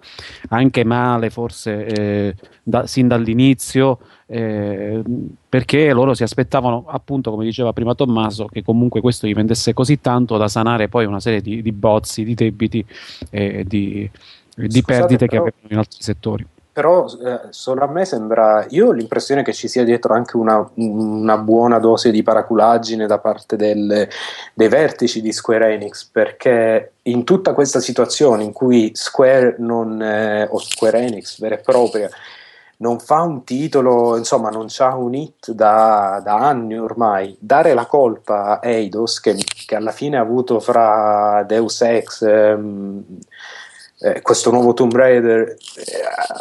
anche 0.50 0.84
male, 0.84 1.30
forse 1.30 1.86
eh, 1.86 2.34
da- 2.62 2.86
sin 2.86 3.08
dall'inizio, 3.08 3.98
eh, 4.32 5.02
perché 5.48 5.92
loro 5.92 6.14
si 6.14 6.22
aspettavano, 6.22 6.84
appunto, 6.86 7.32
come 7.32 7.44
diceva 7.44 7.72
prima 7.72 7.96
Tommaso, 7.96 8.46
che 8.46 8.62
comunque 8.62 9.00
questo 9.00 9.26
gli 9.26 9.34
vendesse 9.34 9.74
così 9.74 10.00
tanto 10.00 10.36
da 10.36 10.46
sanare 10.46 10.88
poi 10.88 11.04
una 11.04 11.18
serie 11.18 11.40
di, 11.40 11.62
di 11.62 11.72
bozzi, 11.72 12.22
di 12.22 12.34
debiti 12.34 12.84
e 13.28 13.64
di, 13.66 14.08
di 14.54 14.82
perdite 14.84 15.26
che 15.26 15.36
però- 15.36 15.42
avevano 15.42 15.68
in 15.68 15.78
altri 15.78 16.02
settori. 16.02 16.46
Però 16.72 17.06
eh, 17.06 17.48
solo 17.50 17.82
a 17.82 17.88
me 17.88 18.04
sembra, 18.04 18.64
io 18.70 18.86
ho 18.86 18.92
l'impressione 18.92 19.42
che 19.42 19.52
ci 19.52 19.66
sia 19.66 19.82
dietro 19.82 20.14
anche 20.14 20.36
una, 20.36 20.70
una 20.74 21.36
buona 21.36 21.80
dose 21.80 22.12
di 22.12 22.22
paraculaggine 22.22 23.08
da 23.08 23.18
parte 23.18 23.56
del- 23.56 24.08
dei 24.54 24.68
vertici 24.68 25.20
di 25.20 25.32
Square 25.32 25.74
Enix, 25.74 26.04
perché 26.04 26.92
in 27.02 27.24
tutta 27.24 27.52
questa 27.52 27.80
situazione 27.80 28.44
in 28.44 28.52
cui 28.52 28.92
Square 28.94 29.56
non, 29.58 30.00
eh, 30.00 30.46
o 30.48 30.58
Square 30.60 31.00
Enix 31.00 31.40
vera 31.40 31.56
e 31.56 31.58
propria 31.58 32.08
non 32.80 32.98
fa 32.98 33.22
un 33.22 33.44
titolo, 33.44 34.16
insomma 34.16 34.48
non 34.50 34.66
c'ha 34.68 34.94
un 34.94 35.14
hit 35.14 35.50
da, 35.52 36.20
da 36.24 36.36
anni 36.36 36.78
ormai, 36.78 37.36
dare 37.38 37.74
la 37.74 37.86
colpa 37.86 38.58
a 38.58 38.60
Eidos 38.62 39.20
che, 39.20 39.34
che 39.66 39.76
alla 39.76 39.92
fine 39.92 40.16
ha 40.16 40.20
avuto 40.22 40.60
fra 40.60 41.42
Deus 41.46 41.80
Ex... 41.82 42.22
ehm, 42.22 43.04
eh, 44.02 44.22
questo 44.22 44.50
nuovo 44.50 44.72
Tomb 44.72 44.94
Raider 44.94 45.40
eh, 45.48 45.56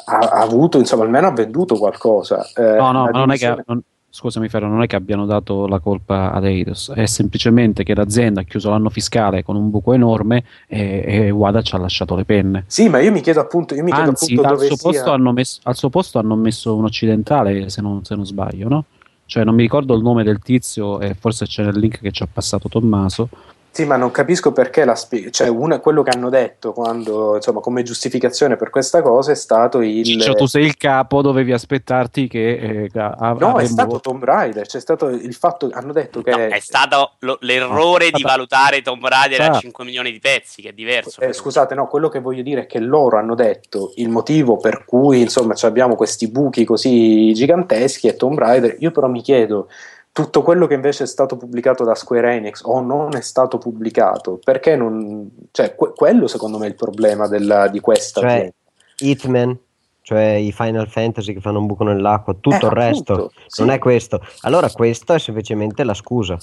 ha, 0.06 0.18
ha 0.18 0.40
avuto, 0.40 0.78
insomma, 0.78 1.04
almeno 1.04 1.28
ha 1.28 1.32
venduto 1.32 1.76
qualcosa. 1.78 2.48
Eh, 2.56 2.62
No, 2.78 2.94
no, 2.94 3.04
ma 3.04 3.10
non 3.10 3.32
è 3.32 3.38
che, 3.38 3.54
non- 3.66 3.82
scusami 4.10 4.50
Ferro, 4.50 4.68
non 4.68 4.82
è 4.82 4.88
che 4.88 4.96
abbiano 4.96 5.26
dato 5.26 5.68
la 5.68 5.80
colpa 5.80 6.32
ad 6.32 6.46
Eidos, 6.46 6.92
è 6.94 7.06
semplicemente 7.06 7.84
che 7.84 7.94
l'azienda 7.94 8.42
ha 8.42 8.44
chiuso 8.44 8.70
l'anno 8.70 8.90
fiscale 8.90 9.44
con 9.44 9.56
un 9.56 9.70
buco 9.70 9.94
enorme 9.94 10.44
e, 10.68 11.04
e 11.06 11.30
Wada 11.30 11.62
ci 11.62 11.76
ha 11.76 11.78
lasciato 11.78 12.16
le 12.16 12.26
penne. 12.26 12.64
Sì, 12.68 12.90
ma 12.90 13.00
io 13.00 13.12
mi 13.12 13.22
chiedo 13.22 13.40
appunto, 13.40 13.76
io 13.76 13.84
mi 13.84 13.92
chiedo 13.92 14.10
Anzi, 14.10 14.34
appunto 14.34 14.50
al 14.50 14.56
dove 14.56 14.68
suo, 14.68 14.76
sia... 14.76 14.90
posto 14.92 15.12
hanno 15.12 15.32
messo, 15.32 15.60
al 15.64 15.76
suo 15.76 15.90
posto 15.90 16.20
hanno 16.20 16.36
messo 16.36 16.76
un 16.76 16.86
occidentale, 16.86 17.70
se 17.70 17.82
non, 17.82 18.04
se 18.04 18.16
non 18.16 18.26
sbaglio, 18.26 18.68
no? 18.68 18.86
Cioè, 19.26 19.44
non 19.44 19.54
mi 19.54 19.62
ricordo 19.62 19.94
il 19.94 20.02
nome 20.02 20.24
del 20.24 20.40
tizio, 20.40 21.00
e 21.00 21.14
forse 21.14 21.46
c'è 21.46 21.64
nel 21.64 21.78
link 21.78 22.00
che 22.00 22.12
ci 22.12 22.24
ha 22.24 22.28
passato 22.32 22.68
Tommaso. 22.68 23.30
Sì, 23.72 23.86
ma 23.86 23.96
non 23.96 24.12
capisco 24.12 24.52
perché 24.52 24.84
la 24.84 24.96
spie- 24.96 25.30
cioè 25.32 25.48
una- 25.48 25.80
quello 25.80 26.02
che 26.04 26.10
hanno 26.10 26.30
detto 26.30 26.74
quando, 26.74 27.36
insomma, 27.36 27.62
come 27.62 27.84
giustificazione 27.84 28.56
per 28.58 28.72
questa 28.72 29.02
cosa 29.02 29.32
è 29.32 29.36
stato 29.36 29.80
il... 29.82 30.04
Ciccio, 30.04 30.34
tu 30.34 30.48
sei 30.48 30.66
il 30.66 30.76
capo, 30.76 31.22
dovevi 31.22 31.54
aspettarti 31.54 32.28
che. 32.28 32.90
eh, 32.94 33.00
a- 33.00 33.36
No, 33.40 33.58
è 33.58 33.66
stato 33.66 34.00
Tomb 34.02 34.24
Raider, 34.24 34.66
c'è 34.66 34.80
stato 34.82 35.08
il 35.08 35.34
fatto, 35.34 35.70
hanno 35.72 35.94
detto 35.94 36.22
che... 36.22 36.32
No, 36.32 36.38
è 36.38 36.60
stato 36.60 37.12
lo- 37.20 37.38
l'errore 37.42 38.10
di 38.10 38.20
stata- 38.20 38.34
valutare 38.36 38.82
Tomb 38.82 39.06
Raider 39.08 39.42
a 39.42 39.46
Ah. 39.50 39.60
5 39.60 39.86
milioni 39.86 40.12
di 40.12 40.20
pezzi, 40.20 40.62
che 40.62 40.70
è 40.70 40.74
diverso. 40.74 41.22
Eh, 41.22 41.32
scusate, 41.32 41.74
no, 41.76 41.88
quello 41.88 42.10
che 42.10 42.20
voglio 42.20 42.42
dire 42.42 42.62
è 42.62 42.66
che 42.66 42.80
loro 42.80 43.18
hanno 43.18 43.36
detto 43.36 43.94
il 43.96 44.10
motivo 44.10 44.58
per 44.58 44.84
cui 44.84 45.22
insomma 45.22 45.54
ci 45.54 45.66
abbiamo 45.68 45.96
questi 45.96 46.28
buchi 46.30 46.66
così 46.66 47.32
giganteschi 47.34 48.08
è 48.08 48.16
Tomb 48.16 48.38
Raider. 48.40 48.76
Io 48.80 48.92
però 48.92 49.08
mi 49.08 49.22
chiedo 49.22 49.68
tutto 50.12 50.42
quello 50.42 50.68
che 50.68 50.74
invece 50.74 51.04
è 51.04 51.08
stato 51.08 51.38
pubblicato 51.38 51.84
da 51.84 51.96
Square 51.96 52.34
Enix 52.36 52.62
o 52.64 52.82
non 52.82 53.16
è 53.16 53.22
stato 53.22 53.58
pubblicato, 53.58 54.40
perché 54.44 54.76
non. 54.76 55.30
cioè, 55.52 55.76
que- 55.76 55.94
quello 55.96 56.28
secondo 56.28 56.58
me 56.58 56.66
è 56.66 56.70
il 56.70 56.76
problema 56.76 57.28
della- 57.28 57.68
di 57.68 57.80
questa 57.80 58.22
Cioè. 58.22 58.54
Hitman, 59.02 59.58
cioè 60.02 60.24
i 60.32 60.52
Final 60.52 60.88
Fantasy 60.90 61.34
che 61.34 61.40
fanno 61.40 61.60
un 61.60 61.68
buco 61.68 61.84
nell'acqua, 61.84 62.34
tutto 62.34 62.66
Eh, 62.66 62.70
il 62.70 62.72
resto 62.72 63.14
appunto, 63.14 63.32
sì. 63.48 63.62
non 63.62 63.70
è 63.72 63.80
questo. 63.80 64.20
Allora 64.42 64.70
questo 64.72 65.14
è 65.14 65.20
semplicemente 65.20 65.84
la 65.84 65.94
scusa. 65.94 66.38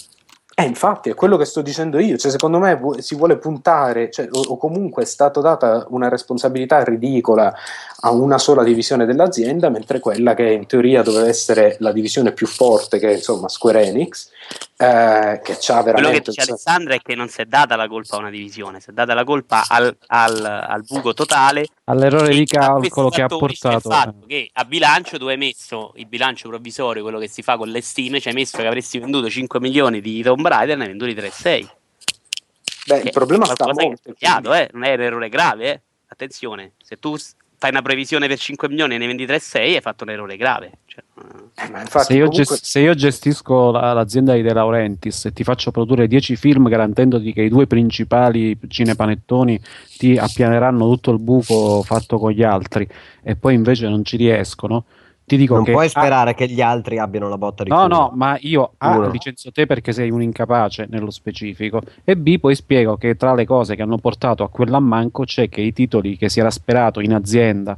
Eh, 0.59 0.65
infatti, 0.65 1.11
è 1.11 1.15
quello 1.15 1.37
che 1.37 1.45
sto 1.45 1.61
dicendo 1.61 1.99
io. 1.99 2.17
Cioè, 2.17 2.31
secondo 2.31 2.59
me 2.59 2.81
si 3.01 3.15
vuole 3.15 3.37
puntare, 3.37 4.11
cioè, 4.11 4.27
o, 4.31 4.41
o 4.41 4.57
comunque 4.57 5.03
è 5.03 5.05
stata 5.05 5.43
data 5.43 5.85
una 5.91 6.09
responsabilità 6.09 6.83
ridicola 6.83 7.55
a 8.01 8.11
una 8.11 8.39
sola 8.39 8.63
divisione 8.63 9.05
dell'azienda, 9.05 9.69
mentre 9.69 10.01
quella 10.01 10.33
che 10.33 10.51
in 10.51 10.65
teoria 10.67 11.03
doveva 11.03 11.29
essere 11.29 11.77
la 11.81 11.93
divisione 11.93 12.33
più 12.33 12.47
forte, 12.47 12.99
che 12.99 13.11
è 13.11 13.13
insomma 13.17 13.51
Square 13.51 13.85
Enix, 13.85 14.31
eh, 14.79 15.41
che 15.43 15.57
c'ha 15.59 15.81
Quello 15.81 15.95
che 15.97 16.03
veramente. 16.03 16.31
dice 16.31 16.43
Alessandra 16.43 16.95
è 16.95 17.01
che 17.01 17.15
non 17.15 17.29
si 17.29 17.41
è 17.41 17.45
data 17.47 17.77
la 17.77 17.89
colpa 17.89 18.17
a 18.17 18.19
una 18.19 18.31
divisione, 18.31 18.81
si 18.81 18.91
è 18.91 18.93
data 18.93 19.15
la 19.15 19.25
colpa 19.25 19.65
al, 19.69 19.97
al- 20.09 20.45
al 20.45 20.83
buco 20.87 21.15
totale. 21.15 21.67
All'errore 21.85 22.35
di 22.35 22.45
calcolo 22.45 23.09
che 23.09 23.23
ha 23.23 23.27
portato. 23.27 23.77
Il 23.89 23.95
fatto 23.95 24.27
che 24.27 24.51
a 24.53 24.65
bilancio 24.65 25.17
tu 25.19 25.27
hai 25.27 25.37
messo 25.39 25.93
il 25.97 26.07
bilancio 26.07 26.49
provvisorio, 26.49 27.03
quello 27.03 27.19
che 27.19 27.29
si 27.29 27.43
fa 27.43 27.57
con 27.57 27.69
le 27.69 27.81
stime, 27.81 28.21
ci 28.21 28.29
hai 28.29 28.35
messo 28.35 28.59
che 28.59 28.67
avresti 28.67 28.99
venduto 28.99 29.31
5 29.31 29.61
milioni 29.61 30.01
di 30.01 30.23
Tomb 30.23 30.47
Raider, 30.47 30.77
ne 30.77 30.83
hai 30.85 30.89
venduti 30.91 31.15
3,6. 31.15 31.69
Beh, 32.87 33.01
Che 33.01 33.07
il 33.07 33.13
problema 33.13 33.45
è 33.45 33.47
sta 33.49 33.65
qualcosa 33.65 33.81
che 33.81 33.87
molto. 33.87 34.11
è 34.11 34.13
sbagliato, 34.17 34.55
eh, 34.55 34.69
non 34.73 34.85
è 34.85 34.95
un 34.95 35.01
errore 35.01 35.29
grave, 35.29 35.73
eh. 35.73 35.81
Attenzione, 36.09 36.73
se 36.83 36.97
tu 36.99 37.17
fai 37.59 37.71
una 37.71 37.83
previsione 37.83 38.29
per 38.29 38.39
5 38.39 38.69
milioni 38.69 38.95
e 38.95 38.99
ne 38.99 39.07
vendi 39.07 39.25
3,6 39.27 39.75
hai 39.75 39.81
fatto 39.81 40.05
un 40.05 40.11
errore 40.11 40.37
grave. 40.37 40.71
Cioè, 40.87 41.03
eh, 41.19 41.45
Eh, 41.65 41.71
ma 41.71 41.81
infatti, 41.81 42.05
Se 42.13 42.15
io, 42.15 42.29
comunque- 42.29 42.59
se 42.61 42.81
io 42.81 42.95
gestisco 42.95 43.71
la- 43.71 43.93
l'azienda 43.95 44.35
di 44.35 44.43
De 44.43 44.53
Laurentiis 44.53 45.25
e 45.25 45.33
ti 45.33 45.43
faccio 45.43 45.71
produrre 45.71 46.07
10 46.07 46.37
film 46.37 46.69
garantendoti 46.69 47.33
che 47.33 47.43
i 47.43 47.49
due 47.49 47.67
principali 47.67 48.59
cinepanettoni 48.69 49.59
ti 49.97 50.19
appianeranno 50.19 50.87
tutto 50.91 51.11
il 51.13 51.19
buco 51.19 51.83
fatto 51.83 52.19
con 52.19 52.31
gli 52.33 52.43
altri 52.43 52.87
e 53.23 53.37
poi 53.37 53.55
invece 53.55 53.89
non 53.89 54.05
ci 54.05 54.17
riescono, 54.19 54.85
ti 55.27 55.37
dico 55.37 55.55
non 55.57 55.65
che 55.65 55.73
puoi 55.73 55.87
A- 55.87 55.89
sperare 55.89 56.35
che 56.35 56.47
gli 56.47 56.61
altri 56.61 56.99
abbiano 56.99 57.29
la 57.29 57.37
botta 57.37 57.65
di 57.65 57.71
No, 57.71 57.83
culo. 57.83 57.95
no, 57.95 58.13
ma 58.15 58.37
io 58.43 58.75
A 58.79 58.97
Uno. 58.97 59.11
licenzio 59.11 59.51
te 59.51 59.67
perché 59.67 59.93
sei 59.93 60.11
un 60.11 60.23
incapace 60.23 60.87
nello 60.89 61.11
specifico 61.11 61.81
e 62.05 62.17
B 62.17 62.39
poi 62.39 62.55
spiego 62.55 62.97
che 62.97 63.17
tra 63.17 63.35
le 63.35 63.45
cose 63.45 63.75
che 63.75 63.83
hanno 63.83 63.99
portato 63.99 64.45
a 64.45 64.49
quell'ammanco 64.49 65.25
c'è 65.25 65.49
che 65.49 65.61
i 65.63 65.73
titoli 65.73 66.17
che 66.17 66.29
si 66.29 66.39
era 66.39 66.51
sperato 66.51 67.01
in 67.01 67.13
azienda 67.13 67.77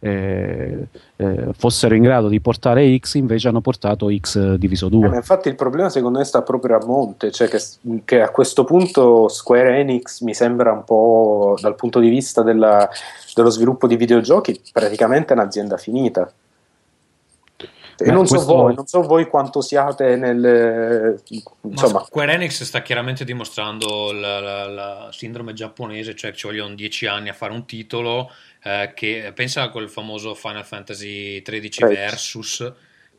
eh, 0.00 0.86
eh, 1.16 1.48
fossero 1.56 1.94
in 1.94 2.02
grado 2.02 2.28
di 2.28 2.40
portare 2.40 2.96
X 2.98 3.14
invece 3.14 3.48
hanno 3.48 3.60
portato 3.60 4.08
X 4.14 4.54
diviso 4.54 4.86
Eh, 4.86 4.90
2. 4.90 5.08
ma 5.08 5.16
infatti 5.16 5.48
il 5.48 5.54
problema 5.54 5.90
secondo 5.90 6.18
me 6.18 6.24
sta 6.24 6.42
proprio 6.42 6.76
a 6.78 6.84
monte, 6.86 7.30
cioè 7.30 7.48
che, 7.48 7.58
che 8.04 8.22
a 8.22 8.30
questo 8.30 8.64
punto 8.64 9.28
Square 9.28 9.78
Enix 9.80 10.20
mi 10.22 10.32
sembra 10.34 10.72
un 10.72 10.84
po' 10.84 11.56
dal 11.60 11.74
punto 11.74 11.98
di 12.00 12.08
vista 12.08 12.42
della- 12.42 12.88
dello 13.34 13.50
sviluppo 13.50 13.86
di 13.86 13.96
videogiochi 13.96 14.58
praticamente 14.72 15.34
un'azienda 15.34 15.76
finita. 15.76 16.30
E 17.98 18.04
Beh, 18.04 18.12
non, 18.12 18.26
so 18.26 18.44
voi, 18.44 18.74
non 18.74 18.86
so 18.86 19.00
voi 19.02 19.26
quanto 19.26 19.62
siate 19.62 20.16
nel... 20.16 21.22
Insomma, 21.62 22.00
Ma 22.00 22.04
Square 22.04 22.32
Enix 22.34 22.62
sta 22.62 22.82
chiaramente 22.82 23.24
dimostrando 23.24 24.12
la, 24.12 24.38
la- 24.40 24.66
la 24.68 25.08
sindrome 25.12 25.54
giapponese, 25.54 26.14
cioè 26.14 26.30
che 26.32 26.36
ci 26.36 26.46
vogliono 26.46 26.74
10 26.74 27.06
anni 27.06 27.28
a 27.30 27.32
fare 27.32 27.52
un 27.54 27.64
titolo 27.64 28.30
eh, 28.62 28.92
che 28.94 29.32
pensa 29.34 29.62
a 29.62 29.70
quel 29.70 29.88
famoso 29.88 30.34
Final 30.34 30.64
Fantasy 30.66 31.40
XIII 31.40 31.42
Tredici. 31.42 31.84
Versus, 31.84 32.72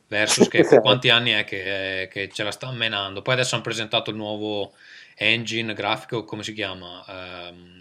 Versus 0.06 0.48
che 0.48 0.58
Esatto. 0.62 0.80
quanti 0.80 1.08
anni 1.10 1.30
è 1.32 1.42
che, 1.44 2.02
eh, 2.02 2.08
che 2.08 2.28
ce 2.32 2.44
la 2.44 2.52
sta 2.52 2.70
menando. 2.70 3.20
Poi 3.20 3.34
adesso 3.34 3.54
hanno 3.54 3.64
presentato 3.64 4.10
il 4.10 4.16
nuovo 4.16 4.72
engine 5.16 5.72
grafico, 5.74 6.22
come 6.24 6.44
si 6.44 6.52
chiama? 6.52 7.04
Eh, 7.08 7.77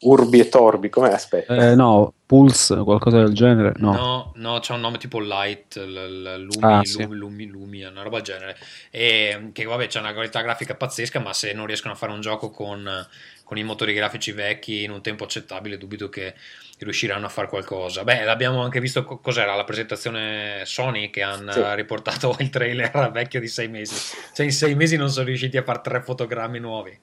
Urbi 0.00 0.40
e 0.40 0.48
Torbi, 0.48 0.88
come 0.88 1.08
aspetta? 1.08 1.70
Eh, 1.70 1.74
no, 1.74 2.12
Pulse, 2.26 2.76
qualcosa 2.84 3.18
del 3.18 3.32
genere, 3.32 3.72
no. 3.78 3.92
No, 3.92 4.32
no, 4.36 4.58
c'ha 4.60 4.74
un 4.74 4.80
nome 4.80 4.98
tipo 4.98 5.20
Light, 5.20 5.76
l- 5.76 6.22
l- 6.22 6.42
Lumi, 6.42 6.64
Ah, 6.64 6.84
sì. 6.84 7.02
Lumi, 7.02 7.16
Lumi, 7.16 7.46
Lumi, 7.46 7.84
una 7.84 8.02
roba 8.02 8.16
del 8.20 8.24
genere. 8.24 8.56
E 8.90 9.50
che 9.52 9.64
vabbè, 9.64 9.86
c'è 9.86 10.00
una 10.00 10.12
qualità 10.12 10.40
grafica 10.42 10.74
pazzesca, 10.74 11.20
ma 11.20 11.32
se 11.32 11.52
non 11.52 11.64
riescono 11.66 11.94
a 11.94 11.96
fare 11.96 12.10
un 12.12 12.20
gioco 12.20 12.50
con, 12.50 13.06
con 13.44 13.56
i 13.56 13.62
motori 13.62 13.94
grafici 13.94 14.32
vecchi 14.32 14.82
in 14.82 14.90
un 14.90 15.00
tempo 15.00 15.24
accettabile, 15.24 15.78
dubito 15.78 16.08
che 16.08 16.34
riusciranno 16.80 17.26
a 17.26 17.28
fare 17.28 17.46
qualcosa. 17.48 18.02
Beh, 18.02 18.24
l'abbiamo 18.24 18.62
anche 18.62 18.80
visto 18.80 19.04
co- 19.04 19.18
cos'era 19.18 19.54
la 19.54 19.64
presentazione 19.64 20.62
Sony 20.64 21.10
che 21.10 21.22
hanno 21.22 21.52
Sì. 21.52 21.62
riportato 21.76 22.34
il 22.40 22.50
trailer 22.50 23.10
vecchio 23.12 23.38
di 23.40 23.48
sei 23.48 23.68
mesi. 23.68 23.94
Cioè, 24.34 24.44
in 24.44 24.52
sei 24.52 24.74
mesi 24.74 24.96
non 24.96 25.08
sono 25.08 25.26
riusciti 25.26 25.56
a 25.56 25.62
fare 25.62 25.80
tre 25.82 26.02
fotogrammi 26.02 26.58
nuovi. 26.58 26.98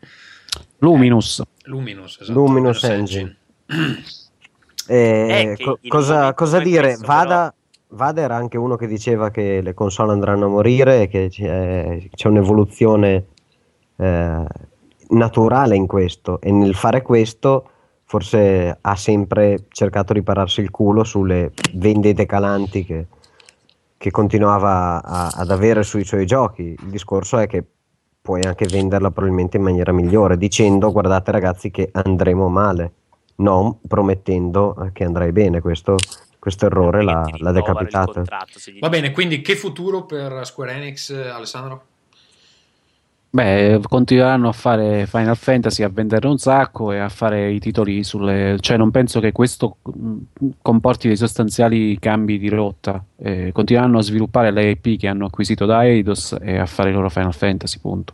Luminous. 0.79 1.41
Luminous, 1.63 2.19
esatto. 2.21 2.39
Luminous 2.39 2.83
Engine. 2.83 3.35
Eh, 4.87 5.55
Eh, 5.57 5.63
co- 5.63 5.79
cosa, 5.87 6.35
cosa 6.35 6.59
dire? 6.59 6.89
questo, 6.89 7.07
Vada, 7.07 7.53
Vada 7.87 8.21
era 8.21 8.35
anche 8.35 8.57
uno 8.57 8.75
che 8.75 8.85
diceva 8.85 9.31
che 9.31 9.61
le 9.61 9.73
console 9.73 10.11
andranno 10.11 10.45
a 10.45 10.49
morire 10.49 11.01
e 11.01 11.07
che 11.07 11.27
c'è, 11.29 12.03
c'è 12.13 12.27
un'evoluzione 12.27 13.25
eh, 13.95 14.45
naturale 15.09 15.75
in 15.75 15.87
questo 15.87 16.39
e 16.39 16.51
nel 16.51 16.75
fare 16.75 17.01
questo 17.01 17.69
forse 18.03 18.77
ha 18.79 18.95
sempre 18.95 19.65
cercato 19.69 20.13
di 20.13 20.21
pararsi 20.21 20.61
il 20.61 20.69
culo 20.69 21.03
sulle 21.03 21.53
vendite 21.73 22.27
calanti 22.27 22.85
che, 22.85 23.07
che 23.97 24.11
continuava 24.11 25.01
a- 25.03 25.31
ad 25.33 25.49
avere 25.49 25.81
sui 25.81 26.03
suoi 26.05 26.27
giochi. 26.27 26.61
Il 26.79 26.89
discorso 26.89 27.39
è 27.39 27.47
che 27.47 27.63
puoi 28.25 28.41
anche 28.43 28.65
venderla 28.65 29.11
probabilmente 29.11 29.57
in 29.57 29.63
maniera 29.63 29.91
migliore 29.91 30.35
dicendo 30.35 30.91
guardate 30.91 31.29
ragazzi 31.29 31.69
che 31.69 31.89
andremo 31.91 32.49
male 32.49 32.91
non 33.35 33.79
promettendo 33.87 34.75
eh, 34.83 34.91
che 34.91 35.03
andrai 35.03 35.31
bene. 35.31 35.61
Questo, 35.61 35.95
questo 36.39 36.65
errore 36.65 37.03
l'ha, 37.03 37.23
l'ha 37.37 37.51
decapitato. 37.51 38.23
Va 38.79 38.89
bene, 38.89 39.11
quindi 39.11 39.41
che 39.41 39.55
futuro 39.55 40.05
per 40.05 40.43
Square 40.43 40.73
Enix, 40.73 41.11
Alessandro? 41.11 41.83
Beh, 43.35 43.81
continueranno 43.89 44.47
a 44.47 44.53
fare 44.53 45.05
Final 45.07 45.35
Fantasy, 45.35 45.83
a 45.83 45.89
vendere 45.89 46.25
un 46.25 46.37
sacco 46.37 46.93
e 46.93 46.99
a 46.99 47.09
fare 47.09 47.51
i 47.51 47.59
titoli 47.59 48.01
sulle... 48.05 48.55
Cioè, 48.61 48.77
non 48.77 48.91
penso 48.91 49.19
che 49.19 49.33
questo 49.33 49.75
mh, 49.83 50.17
comporti 50.61 51.09
dei 51.09 51.17
sostanziali 51.17 51.99
cambi 51.99 52.39
di 52.39 52.47
rotta. 52.47 53.03
Eh, 53.17 53.51
continueranno 53.51 53.97
a 53.97 54.01
sviluppare 54.03 54.51
le 54.51 54.69
IP 54.69 54.97
che 54.97 55.07
hanno 55.09 55.25
acquisito 55.25 55.65
da 55.65 55.83
Eidos 55.85 56.37
e 56.41 56.57
a 56.57 56.65
fare 56.65 56.91
i 56.91 56.93
loro 56.93 57.09
Final 57.09 57.33
Fantasy, 57.33 57.79
punto. 57.79 58.13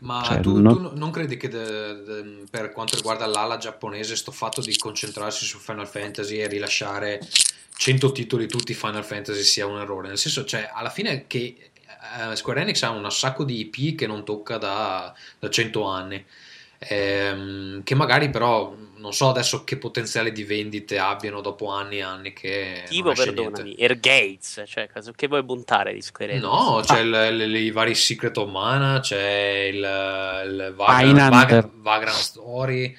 Ma 0.00 0.20
Cioè, 0.24 0.40
tu, 0.40 0.60
non- 0.60 0.90
tu 0.90 0.98
non 0.98 1.10
credi 1.12 1.36
che 1.36 1.46
de- 1.48 2.02
de- 2.02 2.42
per 2.50 2.72
quanto 2.72 2.96
riguarda 2.96 3.24
l'ala 3.26 3.58
giapponese 3.58 4.16
sto 4.16 4.32
fatto 4.32 4.60
di 4.60 4.76
concentrarsi 4.76 5.44
su 5.44 5.58
Final 5.58 5.86
Fantasy 5.86 6.38
e 6.38 6.48
rilasciare 6.48 7.20
100 7.76 8.10
titoli 8.10 8.48
tutti 8.48 8.74
Final 8.74 9.04
Fantasy 9.04 9.42
sia 9.42 9.64
un 9.66 9.78
errore? 9.78 10.08
Nel 10.08 10.18
senso, 10.18 10.44
cioè, 10.44 10.68
alla 10.74 10.90
fine 10.90 11.26
che 11.28 11.54
eh, 12.32 12.36
Square 12.36 12.60
Enix 12.62 12.82
ha 12.82 12.90
un 12.90 13.10
sacco 13.10 13.44
di 13.44 13.60
IP 13.72 13.96
che 13.96 14.06
non 14.06 14.24
tocca 14.24 14.58
da, 14.58 15.14
da 15.38 15.50
100 15.50 15.84
anni. 15.84 16.24
Ehm, 16.78 17.82
che 17.84 17.94
magari 17.94 18.28
però 18.28 18.74
non 18.96 19.12
so 19.14 19.28
adesso 19.30 19.64
che 19.64 19.78
potenziale 19.78 20.30
di 20.30 20.44
vendite 20.44 20.98
abbiano 20.98 21.40
dopo 21.40 21.68
anni 21.70 21.98
e 21.98 22.02
anni 22.02 22.32
che 22.34 22.82
Tipo, 22.86 23.12
perdonami, 23.12 23.62
niente. 23.62 23.82
Air 23.82 23.98
Gates, 23.98 24.62
cioè, 24.66 24.88
che 25.14 25.26
vuoi 25.26 25.44
puntare 25.44 25.94
di 25.94 26.02
Square 26.02 26.32
Enix? 26.32 26.44
No, 26.44 26.80
c'è 26.84 27.00
il- 27.00 27.40
il- 27.40 27.56
i 27.56 27.70
vari 27.70 27.94
Secret 27.94 28.36
of 28.36 28.50
Mana, 28.50 29.00
c'è 29.00 29.70
il, 29.72 29.76
il. 29.76 30.72
Vagrant, 30.76 31.30
Vag- 31.30 31.70
Vagrant 31.76 32.16
Story, 32.18 32.94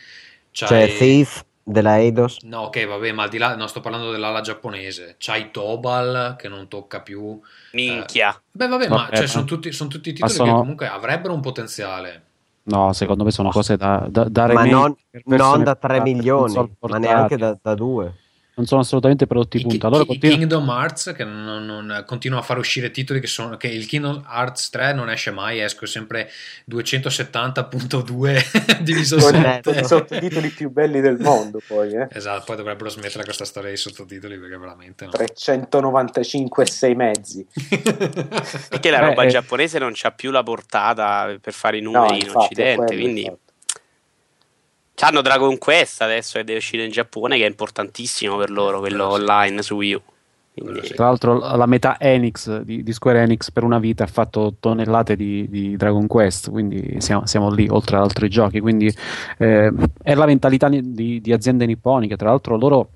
C'è 0.52 0.96
Thief 0.98 1.46
della 1.68 1.98
Eidos. 2.00 2.40
No, 2.44 2.62
ok, 2.62 2.88
vabbè, 2.88 3.12
ma 3.12 3.24
al 3.24 3.30
di 3.30 3.38
là, 3.38 3.56
no, 3.56 3.68
sto 3.68 3.82
parlando 3.82 4.12
dell'ala 4.12 4.42
giapponese. 4.42 5.16
C'hai 5.18 5.52
Tobal 5.52 6.36
che 6.38 6.48
non 6.48 6.68
tocca 6.68 7.02
più. 7.02 7.40
Minchia. 7.74 8.40
Beh, 8.50 8.68
vabbè, 8.68 8.88
ma 8.88 9.08
cioè, 9.12 9.22
ma- 9.22 9.28
sono, 9.28 9.44
tutti, 9.44 9.72
sono 9.72 9.90
tutti 9.90 10.10
ma 10.12 10.16
titoli 10.16 10.34
sono- 10.34 10.52
che 10.54 10.58
comunque 10.58 10.88
avrebbero 10.88 11.34
un 11.34 11.42
potenziale. 11.42 12.22
No, 12.64 12.92
secondo 12.94 13.24
me 13.24 13.32
sono 13.32 13.50
cose 13.50 13.78
da, 13.78 14.06
da, 14.10 14.26
da 14.28 14.48
Ma 14.52 14.66
non, 14.66 14.96
non 15.26 15.64
da 15.64 15.76
3 15.76 15.88
portate, 15.88 16.02
milioni, 16.04 16.76
ma 16.82 16.98
neanche 16.98 17.38
da, 17.38 17.58
da 17.62 17.76
2. 17.76 18.14
Non 18.58 18.66
sono 18.66 18.82
assolutamente 18.82 19.28
prodotti 19.28 19.58
I, 19.58 19.62
punta. 19.62 19.88
I 19.88 19.92
continua- 20.06 20.36
Kingdom 20.36 20.68
Hearts 20.68 21.14
che 21.16 21.24
non, 21.24 21.64
non- 21.64 22.04
continua 22.08 22.40
a 22.40 22.42
fare 22.42 22.60
uscire 22.60 22.90
titoli 22.90 23.20
che 23.20 23.28
sono 23.28 23.56
che 23.56 23.68
il 23.68 23.86
Kingdom 23.86 24.24
Hearts 24.28 24.72
3 24.72 24.94
non 24.94 25.12
esce 25.12 25.30
mai, 25.30 25.60
escono 25.62 25.86
sempre 25.86 26.28
270.2 26.68 28.82
diviso 28.82 29.18
Con 29.18 29.32
7. 29.34 29.70
i 29.70 29.86
sottotitoli 29.86 30.50
più 30.50 30.72
belli 30.72 31.02
del 31.02 31.20
mondo, 31.20 31.62
poi, 31.68 31.94
eh. 31.94 32.08
Esatto, 32.12 32.46
poi 32.48 32.56
dovrebbero 32.56 32.90
smettere 32.90 33.24
questa 33.24 33.46
storia 33.46 33.70
dei 33.70 33.78
sottotitoli 33.78 34.40
perché 34.40 34.58
veramente 34.58 35.06
no. 35.06 35.12
395 35.12 36.64
e 36.64 36.68
6 36.68 36.96
mezzi. 36.96 37.46
Perché 38.70 38.90
la 38.90 39.00
Beh, 39.00 39.06
roba 39.06 39.24
eh. 39.24 39.28
giapponese 39.28 39.80
non 39.80 39.92
c'ha 39.94 40.12
più 40.12 40.32
la 40.32 40.44
portata 40.44 41.36
per 41.40 41.54
fare 41.54 41.78
i 41.78 41.82
numeri 41.82 42.16
in 42.16 42.22
infatti, 42.26 42.62
è 42.62 42.74
Occidente, 42.76 42.96
quindi 42.96 43.22
infatti. 43.22 43.40
Hanno 45.06 45.22
Dragon 45.22 45.58
Quest 45.58 46.02
adesso 46.02 46.38
che 46.38 46.44
deve 46.44 46.60
uscire 46.60 46.84
in 46.84 46.92
Giappone, 46.92 47.38
che 47.38 47.46
è 47.46 47.48
importantissimo 47.48 48.38
per 48.38 48.50
loro, 48.50 48.80
quello 48.80 49.08
online 49.08 49.62
su 49.62 49.76
Wii 49.76 49.94
U. 49.94 50.02
Quindi. 50.60 50.88
Tra 50.90 51.06
l'altro 51.06 51.38
la 51.38 51.66
metà 51.68 52.00
Enix 52.00 52.62
di, 52.62 52.82
di 52.82 52.94
Square 52.94 53.22
Enix 53.22 53.52
per 53.52 53.64
una 53.64 53.78
vita 53.78 54.06
ha 54.06 54.08
fatto 54.08 54.56
tonnellate 54.60 55.16
di, 55.16 55.48
di 55.50 55.78
Dragon 55.78 56.08
Quest, 56.08 56.50
quindi 56.50 57.00
siamo, 57.00 57.28
siamo 57.28 57.52
lì 57.52 57.68
oltre 57.70 57.98
ad 57.98 58.04
altri 58.04 58.28
giochi, 58.28 58.60
quindi 58.60 58.92
eh, 59.38 59.72
è 60.02 60.16
la 60.16 60.26
mentalità 60.26 60.68
di, 60.68 61.22
di 61.22 61.32
aziende 61.32 61.68
nipponiche, 61.68 62.16
tra 62.16 62.30
l'altro 62.30 62.58
loro 62.58 62.90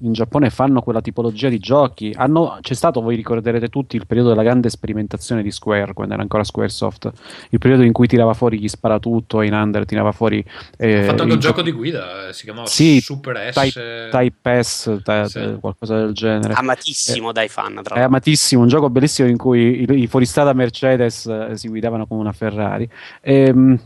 in 0.00 0.12
Giappone 0.12 0.50
fanno 0.50 0.82
quella 0.82 1.00
tipologia 1.00 1.48
di 1.48 1.58
giochi. 1.58 2.12
Hanno, 2.14 2.58
c'è 2.60 2.74
stato, 2.74 3.00
voi 3.00 3.16
ricorderete 3.16 3.68
tutti, 3.68 3.96
il 3.96 4.06
periodo 4.06 4.30
della 4.30 4.42
grande 4.42 4.68
sperimentazione 4.68 5.42
di 5.42 5.50
Square, 5.50 5.92
quando 5.92 6.14
era 6.14 6.22
ancora 6.22 6.42
Squaresoft, 6.42 7.10
il 7.50 7.58
periodo 7.58 7.84
in 7.84 7.92
cui 7.92 8.06
tirava 8.06 8.34
fuori 8.34 8.58
gli 8.58 8.68
sparatutto 8.68 9.40
in 9.42 9.52
under, 9.52 9.84
tirava 9.84 10.12
fuori... 10.12 10.44
Eh, 10.76 11.00
ha 11.00 11.04
fatto 11.04 11.22
anche 11.22 11.34
un 11.34 11.40
gioco 11.40 11.62
di 11.62 11.72
guida, 11.72 12.28
eh, 12.28 12.32
si 12.32 12.44
chiamava 12.44 12.66
sì, 12.66 13.00
Super 13.00 13.52
S. 13.52 13.54
Type, 13.54 14.08
type 14.10 14.62
S, 14.62 15.00
ta, 15.02 15.28
sì. 15.28 15.56
qualcosa 15.60 15.96
del 15.96 16.12
genere. 16.12 16.54
Amatissimo 16.54 17.30
eh, 17.30 17.32
dai 17.32 17.48
fan, 17.48 17.80
tra 17.82 17.94
È 17.94 18.00
amatissimo, 18.00 18.62
un 18.62 18.68
gioco 18.68 18.90
bellissimo 18.90 19.28
in 19.28 19.36
cui 19.36 19.82
i, 19.82 20.02
i 20.02 20.06
fuoristrada 20.06 20.52
Mercedes 20.52 21.26
eh, 21.26 21.56
si 21.56 21.68
guidavano 21.68 22.06
come 22.06 22.20
una 22.20 22.32
Ferrari. 22.32 22.88
Ehm, 23.22 23.78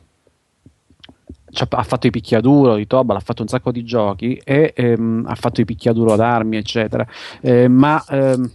ha 1.70 1.82
fatto 1.82 2.06
i 2.06 2.10
picchiaduro 2.10 2.76
di 2.76 2.86
Tobal, 2.86 3.16
ha 3.16 3.20
fatto 3.20 3.42
un 3.42 3.48
sacco 3.48 3.72
di 3.72 3.84
giochi 3.84 4.40
e 4.44 4.72
ehm, 4.74 5.24
ha 5.26 5.34
fatto 5.34 5.60
i 5.60 5.64
picchiaduro 5.64 6.12
ad 6.12 6.20
armi, 6.20 6.56
eccetera. 6.56 7.06
Eh, 7.40 7.68
ma 7.68 8.02
ehm, 8.08 8.50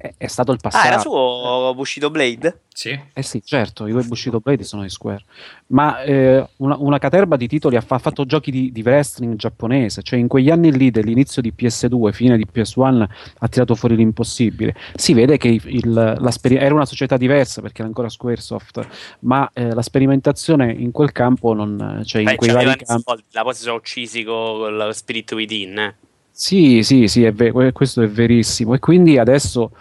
è, 0.00 0.14
è, 0.16 0.26
stato 0.28 0.50
il 0.52 0.58
passato. 0.60 0.86
Ah, 0.86 0.88
era 0.88 0.98
suo 0.98 1.72
Bushido 1.74 2.10
Blade? 2.10 2.62
Sì. 2.72 2.98
Eh 3.12 3.22
sì, 3.22 3.42
certo, 3.44 3.86
i 3.86 3.92
due 3.92 4.02
Bushido 4.02 4.40
Blade 4.40 4.64
sono 4.64 4.80
di 4.80 4.88
Square. 4.88 5.24
Ma 5.66 6.00
eh, 6.02 6.48
una, 6.56 6.76
una, 6.78 6.98
caterba 6.98 7.36
di 7.36 7.46
titoli 7.46 7.76
ha, 7.76 7.82
fa, 7.82 7.96
ha 7.96 7.98
fatto 7.98 8.24
giochi 8.24 8.50
di, 8.50 8.72
di, 8.72 8.80
wrestling 8.80 9.36
giapponese, 9.36 10.02
cioè 10.02 10.18
in 10.18 10.26
quegli 10.26 10.48
anni 10.48 10.72
lì 10.72 10.90
dell'inizio 10.90 11.42
di 11.42 11.52
PS2, 11.54 12.12
fine 12.12 12.38
di 12.38 12.46
PS1, 12.50 13.06
ha 13.40 13.48
tirato 13.48 13.74
fuori 13.74 13.94
l'impossibile. 13.94 14.74
Si 14.94 15.12
vede 15.12 15.36
che 15.36 15.48
il, 15.48 15.62
il, 15.66 16.28
era 16.56 16.74
una 16.74 16.86
società 16.86 17.18
diversa 17.18 17.60
perché 17.60 17.80
era 17.80 17.88
ancora 17.88 18.08
Squaresoft, 18.08 18.88
ma 19.20 19.50
eh, 19.52 19.74
la 19.74 19.82
sperimentazione 19.82 20.72
in 20.72 20.92
quel 20.92 21.12
campo 21.12 21.52
non... 21.52 22.02
Cioè 22.06 22.22
Beh, 22.22 22.30
in 22.30 22.36
quei 22.38 22.52
vari 22.52 22.76
campi... 22.76 23.22
La 23.32 23.42
poi 23.42 23.54
si 23.54 23.62
sono 23.62 23.76
uccisi 23.76 24.24
con 24.24 24.74
lo 24.74 24.92
Spirit 24.92 25.30
Within, 25.32 25.78
eh. 25.78 25.96
Sì, 26.32 26.82
sì, 26.82 27.06
sì, 27.06 27.24
è 27.24 27.32
ver- 27.32 27.72
questo 27.72 28.02
è 28.02 28.08
verissimo. 28.08 28.74
E 28.74 28.78
quindi 28.78 29.18
adesso, 29.18 29.72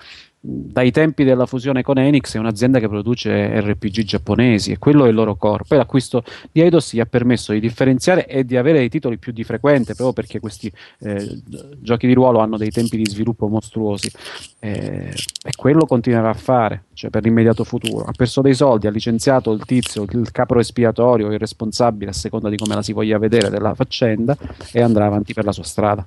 dai 0.41 0.91
tempi 0.91 1.23
della 1.23 1.45
fusione 1.45 1.81
con 1.83 1.97
Enix, 1.97 2.35
è 2.35 2.37
un'azienda 2.37 2.79
che 2.79 2.89
produce 2.89 3.61
RPG 3.61 4.03
giapponesi 4.03 4.71
e 4.71 4.77
quello 4.77 5.05
è 5.05 5.09
il 5.09 5.15
loro 5.15 5.35
core. 5.35 5.63
Poi 5.65 5.77
l'acquisto 5.77 6.23
di 6.51 6.61
Eidos 6.61 6.93
gli 6.93 6.99
ha 6.99 7.05
permesso 7.05 7.53
di 7.53 7.61
differenziare 7.61 8.27
e 8.27 8.43
di 8.43 8.57
avere 8.57 8.79
dei 8.79 8.89
titoli 8.89 9.17
più 9.17 9.31
di 9.31 9.45
frequente, 9.45 9.95
proprio 9.95 10.11
perché 10.13 10.39
questi 10.41 10.69
eh, 10.99 11.41
giochi 11.77 12.07
di 12.07 12.13
ruolo 12.13 12.39
hanno 12.39 12.57
dei 12.57 12.71
tempi 12.71 12.97
di 12.97 13.05
sviluppo 13.07 13.47
mostruosi. 13.47 14.11
Eh, 14.59 15.13
e 15.41 15.51
quello 15.55 15.85
continuerà 15.85 16.29
a 16.29 16.33
fare, 16.33 16.85
cioè 16.93 17.09
per 17.09 17.23
l'immediato 17.23 17.63
futuro. 17.63 18.03
Ha 18.03 18.11
perso 18.11 18.41
dei 18.41 18.53
soldi, 18.53 18.87
ha 18.87 18.91
licenziato 18.91 19.51
il 19.53 19.63
tizio, 19.63 20.03
il 20.09 20.29
capro 20.31 20.59
espiatorio, 20.59 21.31
il 21.31 21.39
responsabile, 21.39 22.11
a 22.11 22.13
seconda 22.13 22.49
di 22.49 22.57
come 22.57 22.75
la 22.75 22.81
si 22.81 22.91
voglia 22.91 23.17
vedere 23.17 23.49
della 23.49 23.73
faccenda, 23.75 24.35
e 24.73 24.81
andrà 24.81 25.05
avanti 25.05 25.33
per 25.33 25.45
la 25.45 25.53
sua 25.53 25.63
strada. 25.63 26.05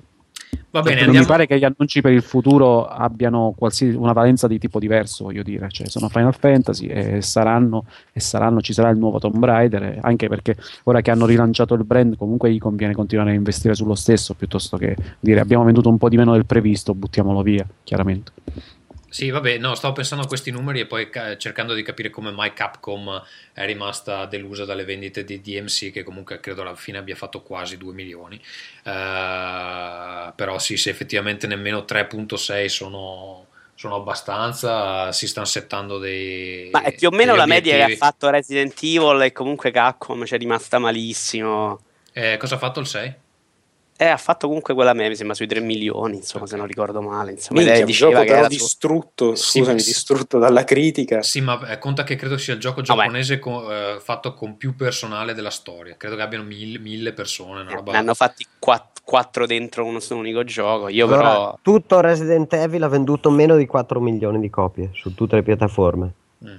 Va 0.71 0.81
bene, 0.81 1.05
non 1.05 1.15
mi 1.15 1.25
pare 1.25 1.45
che 1.45 1.57
gli 1.57 1.63
annunci 1.63 2.01
per 2.01 2.11
il 2.11 2.21
futuro 2.21 2.87
abbiano 2.87 3.55
una 3.95 4.13
valenza 4.13 4.47
di 4.47 4.57
tipo 4.57 4.79
diverso, 4.79 5.25
voglio 5.25 5.43
dire, 5.43 5.67
cioè 5.69 5.87
sono 5.87 6.09
Final 6.09 6.33
Fantasy 6.35 6.87
e 6.87 7.21
saranno, 7.21 7.85
e 8.11 8.19
saranno, 8.19 8.61
ci 8.61 8.73
sarà 8.73 8.89
il 8.89 8.97
nuovo 8.97 9.19
Tomb 9.19 9.43
Raider, 9.43 9.99
anche 10.01 10.27
perché 10.27 10.55
ora 10.83 11.01
che 11.01 11.11
hanno 11.11 11.25
rilanciato 11.25 11.73
il 11.75 11.83
brand 11.83 12.17
comunque 12.17 12.51
gli 12.51 12.57
conviene 12.57 12.93
continuare 12.93 13.31
a 13.31 13.33
investire 13.33 13.75
sullo 13.75 13.95
stesso 13.95 14.33
piuttosto 14.33 14.77
che 14.77 14.95
dire 15.19 15.39
abbiamo 15.39 15.63
venduto 15.63 15.89
un 15.89 15.97
po' 15.97 16.09
di 16.09 16.17
meno 16.17 16.33
del 16.33 16.45
previsto, 16.45 16.93
buttiamolo 16.95 17.41
via, 17.41 17.67
chiaramente. 17.83 18.31
Sì, 19.13 19.29
vabbè, 19.29 19.59
no, 19.59 19.75
stavo 19.75 19.93
pensando 19.93 20.23
a 20.23 20.27
questi 20.27 20.49
numeri 20.49 20.79
e 20.79 20.85
poi 20.87 21.07
ca- 21.11 21.37
cercando 21.37 21.75
di 21.75 21.83
capire 21.83 22.09
come 22.09 22.31
mai 22.31 22.51
Capcom 22.51 23.23
è 23.53 23.63
rimasta 23.63 24.25
delusa 24.25 24.65
dalle 24.65 24.85
vendite 24.85 25.23
di 25.23 25.39
DMC, 25.39 25.91
che 25.91 26.01
comunque 26.01 26.39
credo 26.39 26.63
alla 26.63 26.73
fine 26.73 26.97
abbia 26.97 27.15
fatto 27.15 27.43
quasi 27.43 27.77
2 27.77 27.93
milioni. 27.93 28.41
Uh, 28.83 30.33
però 30.33 30.57
sì, 30.57 30.77
se 30.77 30.89
effettivamente 30.89 31.45
nemmeno 31.45 31.85
3.6 31.87 32.65
sono, 32.65 33.45
sono 33.75 33.97
abbastanza, 33.97 35.11
si 35.11 35.27
stanno 35.27 35.45
settando 35.45 35.99
dei... 35.99 36.69
Ma 36.71 36.81
è 36.81 36.95
più 36.95 37.09
o 37.09 37.11
meno 37.11 37.35
la 37.35 37.45
media 37.45 37.85
che 37.85 37.93
ha 37.93 37.95
fatto 37.95 38.31
Resident 38.31 38.73
Evil 38.81 39.21
e 39.21 39.31
comunque 39.31 39.69
Capcom 39.69 40.25
ci 40.25 40.33
è 40.33 40.39
rimasta 40.39 40.79
malissimo. 40.79 41.79
Eh, 42.13 42.37
cosa 42.37 42.55
ha 42.55 42.57
fatto 42.57 42.79
il 42.79 42.87
6? 42.87 43.13
Eh, 44.03 44.09
ha 44.09 44.17
fatto 44.17 44.47
comunque 44.47 44.73
quella 44.73 44.93
me, 44.93 45.07
mi 45.07 45.15
sembra 45.15 45.33
sui 45.33 45.47
3 45.47 45.61
milioni, 45.61 46.17
insomma, 46.17 46.45
se 46.45 46.57
non 46.57 46.67
ricordo 46.67 47.01
male. 47.01 47.31
Insomma, 47.31 47.59
Minchia, 47.59 47.77
lei 47.77 47.85
diceva 47.85 48.23
che 48.23 48.35
era 48.35 48.49
distrutto, 48.49 49.33
sì, 49.35 49.59
scusami, 49.59 49.79
sì. 49.79 49.85
distrutto 49.87 50.39
dalla 50.39 50.65
critica. 50.65 51.21
Sì, 51.21 51.39
ma 51.39 51.65
eh, 51.69 51.77
conta 51.77 52.03
che 52.03 52.17
credo 52.17 52.37
sia 52.37 52.53
il 52.53 52.59
gioco 52.59 52.81
giapponese 52.81 53.39
con, 53.39 53.63
eh, 53.71 53.99
fatto 54.01 54.33
con 54.33 54.57
più 54.57 54.75
personale 54.75 55.33
della 55.33 55.49
storia. 55.49 55.95
Credo 55.95 56.17
che 56.17 56.21
abbiano 56.21 56.43
mille, 56.43 56.79
mille 56.79 57.13
persone. 57.13 57.61
Una 57.61 57.71
roba... 57.71 57.93
Ne 57.93 57.99
hanno 57.99 58.13
fatti 58.13 58.45
4 58.59 59.45
dentro 59.45 59.85
uno 59.85 59.99
unico 60.09 60.43
gioco. 60.43 60.89
Io 60.89 61.05
allora, 61.05 61.21
però... 61.21 61.59
Tutto 61.61 62.01
Resident 62.01 62.51
Evil 62.51 62.83
ha 62.83 62.89
venduto 62.89 63.29
meno 63.29 63.55
di 63.55 63.65
4 63.65 64.01
milioni 64.01 64.41
di 64.41 64.49
copie 64.49 64.89
su 64.91 65.15
tutte 65.15 65.37
le 65.37 65.43
piattaforme. 65.43 66.13
Mm. 66.45 66.55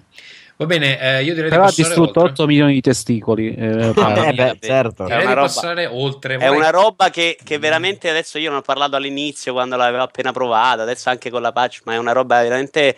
Va 0.57 0.66
bene, 0.66 1.00
eh, 1.00 1.24
io 1.24 1.34
direi 1.34 1.50
Però 1.50 1.64
di 1.64 1.70
ha 1.70 1.74
distrutto 1.74 2.20
oltre. 2.20 2.32
8 2.32 2.46
milioni 2.46 2.74
di 2.74 2.80
testicoli. 2.80 3.55
Eh, 3.55 3.88
eh 3.88 4.32
beh, 4.32 4.59
certo. 4.61 5.05
Direi 5.05 5.26
di 5.26 5.34
passare 5.34 5.86
oltre. 5.86 6.36
È 6.36 6.48
una 6.48 6.70
roba 6.70 7.11
che, 7.11 7.36
che, 7.42 7.59
veramente 7.59 8.09
adesso 8.09 8.38
io 8.38 8.50
non 8.50 8.61
ho 8.61 8.62
parlato 8.62 8.94
all'inizio 8.94 9.52
quando 9.52 9.74
l'avevo 9.74 10.05
appena 10.05 10.30
provata, 10.30 10.82
adesso 10.82 11.11
anche 11.11 11.28
con 11.30 11.42
la 11.42 11.50
patch, 11.50 11.80
ma 11.84 11.94
è 11.94 11.96
una 11.96 12.12
roba 12.12 12.40
veramente 12.40 12.96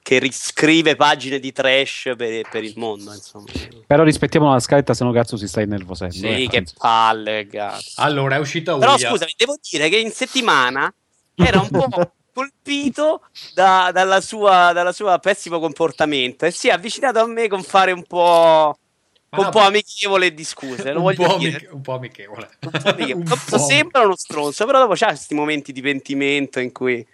che 0.00 0.18
riscrive 0.18 0.96
pagine 0.96 1.38
di 1.38 1.52
trash 1.52 2.12
per, 2.16 2.48
per 2.50 2.64
il 2.64 2.74
mondo. 2.76 3.12
Insomma. 3.12 3.46
Però 3.86 4.02
rispettiamo 4.02 4.50
la 4.50 4.60
scaletta, 4.60 4.94
se 4.94 5.04
no 5.04 5.12
cazzo 5.12 5.36
si 5.36 5.46
sta 5.46 5.60
innervosendo. 5.60 6.14
Sì, 6.14 6.26
eh, 6.26 6.46
che 6.46 6.58
penso. 6.58 6.74
palle, 6.78 7.46
cazzo. 7.50 8.00
Allora 8.02 8.36
è 8.36 8.38
uscita 8.38 8.76
Però 8.78 8.96
scusami, 8.96 9.32
devo 9.36 9.56
dire 9.70 9.90
che 9.90 9.96
in 9.96 10.10
settimana 10.10 10.92
era 11.34 11.60
un 11.60 11.68
po' 11.68 11.88
colpito 12.34 13.22
da, 13.54 13.90
dalla 13.92 14.20
sua, 14.20 14.72
dalla 14.72 14.92
sua 14.92 15.18
pessimo 15.18 15.60
comportamento 15.60 16.44
e 16.44 16.50
si 16.50 16.68
è 16.68 16.72
avvicinato 16.72 17.20
a 17.20 17.26
me 17.26 17.48
con 17.48 17.62
fare 17.62 17.92
un 17.92 18.02
po'. 18.02 18.76
Un 19.34 19.50
po' 19.50 19.58
amichevole 19.58 20.32
di 20.32 20.44
scuse, 20.44 20.92
lo 20.92 21.02
un, 21.02 21.12
po 21.12 21.34
amiche- 21.34 21.68
un 21.72 21.80
po' 21.80 21.94
amichevole. 21.94 22.48
Un 22.60 22.70
po 22.70 22.88
amichevole. 22.88 23.24
un 23.34 23.40
po'. 23.48 23.58
Sembra 23.58 24.02
uno 24.02 24.14
stronzo, 24.14 24.64
però 24.64 24.78
dopo 24.78 24.94
c'ha 24.94 25.08
questi 25.08 25.34
momenti 25.34 25.72
di 25.72 25.80
pentimento 25.80 26.60
in 26.60 26.70
cui. 26.70 27.04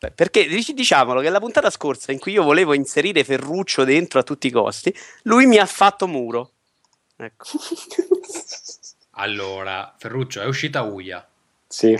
Beh, 0.00 0.10
perché 0.10 0.48
diciamolo 0.48 1.20
che 1.20 1.30
la 1.30 1.38
puntata 1.38 1.70
scorsa 1.70 2.10
in 2.10 2.18
cui 2.18 2.32
io 2.32 2.42
volevo 2.42 2.72
inserire 2.72 3.22
Ferruccio 3.22 3.84
dentro 3.84 4.18
a 4.18 4.24
tutti 4.24 4.48
i 4.48 4.50
costi, 4.50 4.92
lui 5.22 5.46
mi 5.46 5.58
ha 5.58 5.66
fatto 5.66 6.08
muro. 6.08 6.50
Ecco. 7.16 7.44
allora, 9.12 9.94
Ferruccio, 9.98 10.40
è 10.40 10.46
uscita 10.46 10.82
Uia. 10.82 11.24
Sì. 11.68 11.96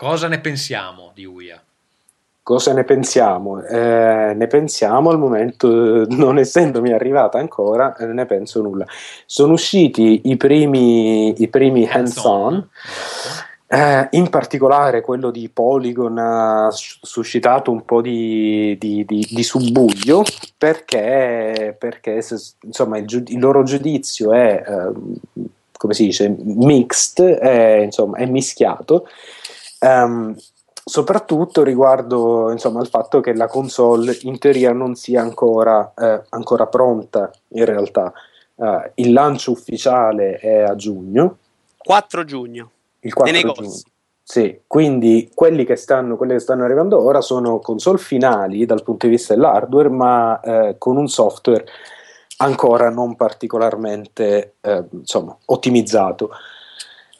Cosa 0.00 0.28
ne 0.28 0.40
pensiamo 0.40 1.10
di 1.12 1.26
UIA? 1.26 1.60
Cosa 2.42 2.72
ne 2.72 2.84
pensiamo? 2.84 3.62
Eh, 3.62 4.32
ne 4.34 4.46
pensiamo 4.46 5.10
al 5.10 5.18
momento, 5.18 6.06
non 6.08 6.38
essendomi 6.38 6.90
arrivata 6.90 7.36
ancora, 7.36 7.94
eh, 7.96 8.06
ne 8.06 8.24
penso 8.24 8.62
nulla. 8.62 8.86
Sono 9.26 9.52
usciti 9.52 10.22
i 10.24 10.38
primi, 10.38 11.34
i 11.42 11.48
primi 11.48 11.86
hands-on. 11.86 12.54
hands-on. 12.54 12.68
Eh, 13.66 14.08
in 14.12 14.30
particolare 14.30 15.02
quello 15.02 15.30
di 15.30 15.50
Polygon 15.50 16.16
ha 16.16 16.70
suscitato 16.70 17.70
un 17.70 17.84
po' 17.84 18.00
di, 18.00 18.78
di, 18.80 19.04
di, 19.04 19.28
di 19.30 19.42
subbuglio 19.42 20.24
perché, 20.56 21.76
perché 21.78 22.22
se, 22.22 22.38
insomma, 22.62 22.96
il, 22.96 23.06
giud- 23.06 23.28
il, 23.28 23.38
loro 23.38 23.64
giudizio 23.64 24.32
è, 24.32 24.64
eh, 24.66 24.92
come 25.76 25.92
si 25.92 26.06
dice, 26.06 26.34
mixed, 26.38 27.22
è, 27.22 27.82
insomma, 27.82 28.16
è 28.16 28.24
mischiato 28.24 29.06
Um, 29.80 30.36
soprattutto 30.84 31.62
riguardo 31.62 32.50
insomma, 32.50 32.80
al 32.80 32.88
fatto 32.88 33.20
che 33.20 33.34
la 33.34 33.46
console 33.46 34.16
in 34.22 34.38
teoria 34.38 34.72
non 34.72 34.94
sia 34.94 35.22
ancora, 35.22 35.92
eh, 35.96 36.22
ancora 36.30 36.66
pronta 36.66 37.30
in 37.48 37.64
realtà. 37.64 38.12
Uh, 38.56 38.82
il 38.96 39.12
lancio 39.12 39.52
ufficiale 39.52 40.36
è 40.36 40.60
a 40.62 40.74
giugno. 40.74 41.38
4 41.78 42.24
giugno. 42.24 42.70
Il 43.00 43.14
4 43.14 43.32
nei 43.32 43.42
giugno. 43.42 43.54
negozi. 43.58 43.84
Sì, 44.22 44.60
quindi 44.66 45.30
quelli 45.34 45.64
che 45.64 45.74
stanno, 45.74 46.16
quelle 46.16 46.34
che 46.34 46.38
stanno 46.38 46.62
arrivando 46.62 47.02
ora 47.02 47.20
sono 47.20 47.58
console 47.58 47.98
finali 47.98 48.64
dal 48.64 48.84
punto 48.84 49.06
di 49.06 49.12
vista 49.12 49.34
dell'hardware, 49.34 49.88
ma 49.88 50.40
eh, 50.40 50.76
con 50.78 50.96
un 50.96 51.08
software 51.08 51.64
ancora 52.36 52.90
non 52.90 53.16
particolarmente 53.16 54.54
eh, 54.60 54.84
insomma, 54.92 55.36
ottimizzato. 55.46 56.30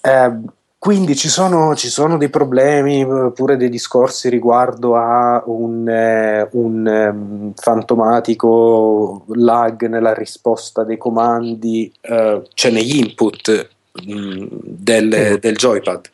Eh, 0.01 0.39
quindi 0.81 1.15
ci 1.15 1.29
sono, 1.29 1.77
ci 1.77 1.91
sono, 1.91 2.17
dei 2.17 2.31
problemi, 2.31 3.07
pure 3.35 3.59
dei 3.59 3.69
discorsi 3.69 4.31
riguardo 4.31 4.97
a 4.97 5.43
un, 5.45 5.87
eh, 5.87 6.49
un 6.53 6.87
um, 6.87 7.53
fantomatico 7.55 9.27
lag 9.35 9.87
nella 9.89 10.15
risposta 10.15 10.83
dei 10.83 10.97
comandi, 10.97 11.93
uh, 12.09 12.43
cioè 12.55 12.71
negli 12.71 12.97
input 12.97 13.69
um, 14.07 14.49
del, 14.51 15.37
del, 15.39 15.55
joypad. 15.55 16.09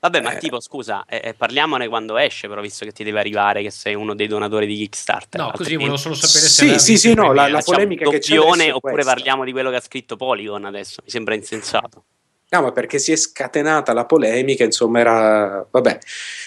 Vabbè, 0.00 0.20
ma 0.20 0.34
eh. 0.34 0.38
tipo, 0.38 0.60
scusa, 0.60 1.06
eh, 1.08 1.22
eh, 1.24 1.32
parliamone 1.32 1.88
quando 1.88 2.18
esce, 2.18 2.48
però 2.48 2.60
visto 2.60 2.84
che 2.84 2.92
ti 2.92 3.02
deve 3.02 3.20
arrivare 3.20 3.62
che 3.62 3.70
sei 3.70 3.94
uno 3.94 4.14
dei 4.14 4.26
donatori 4.26 4.66
di 4.66 4.76
Kickstarter. 4.76 5.40
No, 5.40 5.52
così 5.56 5.74
volevo 5.76 5.96
solo 5.96 6.14
sapere 6.14 6.48
se... 6.48 6.78
Sì, 6.78 6.78
sì, 6.78 6.98
sì, 6.98 7.14
no, 7.14 7.32
la, 7.32 7.48
la 7.48 7.62
polemica 7.62 8.06
che 8.10 8.18
c'è 8.18 8.38
oppure 8.38 8.78
questa. 8.78 9.14
parliamo 9.14 9.44
di 9.44 9.52
quello 9.52 9.70
che 9.70 9.76
ha 9.76 9.80
scritto 9.80 10.16
Polygon 10.16 10.66
adesso, 10.66 11.00
mi 11.02 11.10
sembra 11.10 11.34
insensato. 11.34 12.04
No, 12.52 12.62
ma 12.62 12.72
perché 12.72 12.98
si 12.98 13.12
è 13.12 13.16
scatenata 13.16 13.92
la 13.92 14.06
polemica, 14.06 14.64
insomma, 14.64 14.98
era, 14.98 15.64
vabbè, 15.70 15.98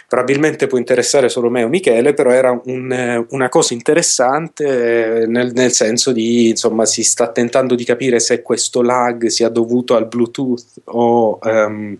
probabilmente 0.06 0.68
può 0.68 0.78
interessare 0.78 1.30
solo 1.30 1.49
me 1.49 1.64
o 1.64 1.70
Michele, 1.70 2.14
però 2.14 2.32
era 2.32 2.51
un, 2.66 3.26
una 3.30 3.47
cosa 3.47 3.74
interessante 3.74 5.22
eh, 5.22 5.28
nel, 5.28 5.54
nel, 5.54 5.72
senso 5.72 6.12
di, 6.12 6.49
insomma, 6.49 6.86
si 6.86 7.04
sta 7.04 7.32
tentando 7.32 7.74
di 7.76 7.86
capire 7.86 8.20
se 8.20 8.41
questo 8.41 8.82
lag 8.82 9.28
sia 9.28 9.47
dovuto 9.47 9.95
al 9.95 10.08
Bluetooth 10.08 10.82
o, 10.86 11.39
um, 11.41 11.97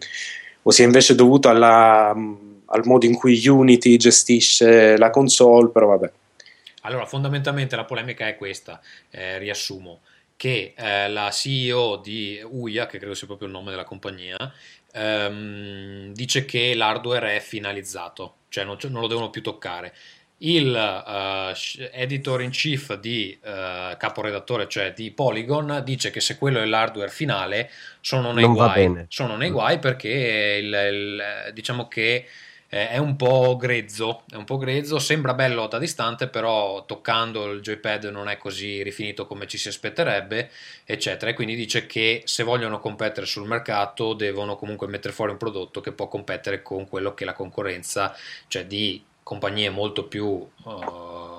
o 0.64 0.72
sia 0.72 0.84
invece 0.84 1.16
dovuto 1.16 1.48
alla, 1.48 2.10
al 2.10 2.82
modo 2.84 3.06
in 3.06 3.16
cui 3.16 3.48
Unity 3.48 3.96
gestisce 3.96 4.98
la 4.98 5.12
console, 5.12 5.70
però 5.70 5.88
vabbè. 5.88 6.12
Allora, 6.82 7.06
fondamentalmente 7.06 7.78
la 7.78 7.86
polemica 7.86 8.28
è 8.28 8.36
questa, 8.36 8.82
eh, 9.12 9.38
riassumo 9.38 10.02
che 10.36 10.74
eh, 10.76 11.10
la 11.10 11.32
CEO 11.32 11.98
di 11.98 12.42
UIA, 12.44 12.86
che 12.86 12.98
credo 12.98 13.14
sia 13.14 13.28
proprio 13.28 13.48
il 13.48 13.54
nome 13.54 13.72
della 13.72 13.84
compagnia, 13.84 14.38
ehm, 14.94 16.14
dice 16.14 16.46
che 16.46 16.74
l'hardware 16.76 17.38
è 17.38 17.40
finalizzato, 17.40 18.36
cioè 18.50 18.64
non, 18.64 18.78
non 18.90 19.02
lo 19.02 19.08
devono 19.08 19.30
più 19.30 19.42
toccare. 19.42 19.94
Il 20.44 20.74
uh, 20.74 21.82
editor 21.94 22.42
in 22.42 22.50
chief 22.50 22.96
di 23.00 23.38
uh, 23.42 23.96
caporedattore, 23.96 24.68
cioè 24.68 24.92
di 24.92 25.12
Polygon, 25.12 25.82
dice 25.86 26.12
che 26.12 26.20
se 26.20 26.38
quello 26.38 26.60
è 26.60 26.66
l'hardware 26.66 27.10
finale 27.10 27.72
sono 28.02 28.34
nei 28.34 28.44
non 28.44 28.54
guai. 28.54 29.06
Sono 29.08 29.38
nei 29.38 29.52
guai 29.52 29.80
perché 29.80 30.60
il, 30.62 30.74
il, 30.74 31.54
diciamo 31.54 31.88
che 31.88 32.28
eh, 32.74 32.90
è 32.90 32.98
un 32.98 33.16
po' 33.16 33.56
grezzo, 33.56 34.24
è 34.28 34.36
un 34.36 34.46
po' 34.46 34.58
grezzo, 34.58 34.98
sembra 34.98 35.36
bello 35.36 35.68
da 35.68 35.78
distante, 35.78 36.28
però 36.28 36.86
toccando 36.86 37.52
il 37.52 37.62
joypad 37.62 38.06
non 38.06 38.30
è 38.30 38.38
così 38.38 38.82
rifinito 38.82 39.28
come 39.28 39.46
ci 39.46 39.60
si 39.60 39.68
aspetterebbe, 39.68 40.50
eccetera. 40.84 41.30
E 41.30 41.36
quindi 41.36 41.54
dice 41.54 41.86
che 41.86 42.24
se 42.26 42.42
vogliono 42.42 42.80
competere 42.80 43.28
sul 43.28 43.46
mercato 43.46 44.16
devono 44.16 44.56
comunque 44.56 44.88
mettere 44.88 45.14
fuori 45.14 45.34
un 45.34 45.38
prodotto 45.38 45.82
che 45.82 45.92
può 45.92 46.08
competere 46.08 46.64
con 46.64 46.90
quello 46.90 47.14
che 47.14 47.26
la 47.26 47.34
concorrenza, 47.34 48.16
cioè 48.48 48.66
di 48.66 49.04
compagnie 49.22 49.70
molto 49.70 50.06
più... 50.08 50.26
Uh, 50.64 51.33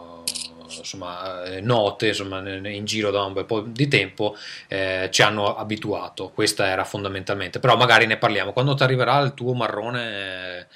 insomma, 0.67 1.45
eh, 1.45 1.61
note 1.61 2.09
insomma, 2.09 2.39
in 2.49 2.85
giro 2.85 3.11
da 3.11 3.23
un 3.25 3.33
bel 3.33 3.45
po' 3.45 3.61
di 3.61 3.89
tempo 3.89 4.37
eh, 4.69 5.09
ci 5.11 5.23
hanno 5.23 5.57
abituato. 5.57 6.31
Questa 6.31 6.67
era 6.67 6.85
fondamentalmente, 6.85 7.61
però 7.61 7.77
magari 7.77 8.07
ne 8.07 8.17
parliamo 8.17 8.53
quando 8.53 8.75
ti 8.75 8.83
arriverà 8.83 9.19
il 9.21 9.35
tuo 9.35 9.55
marrone. 9.55 10.59
Eh, 10.61 10.67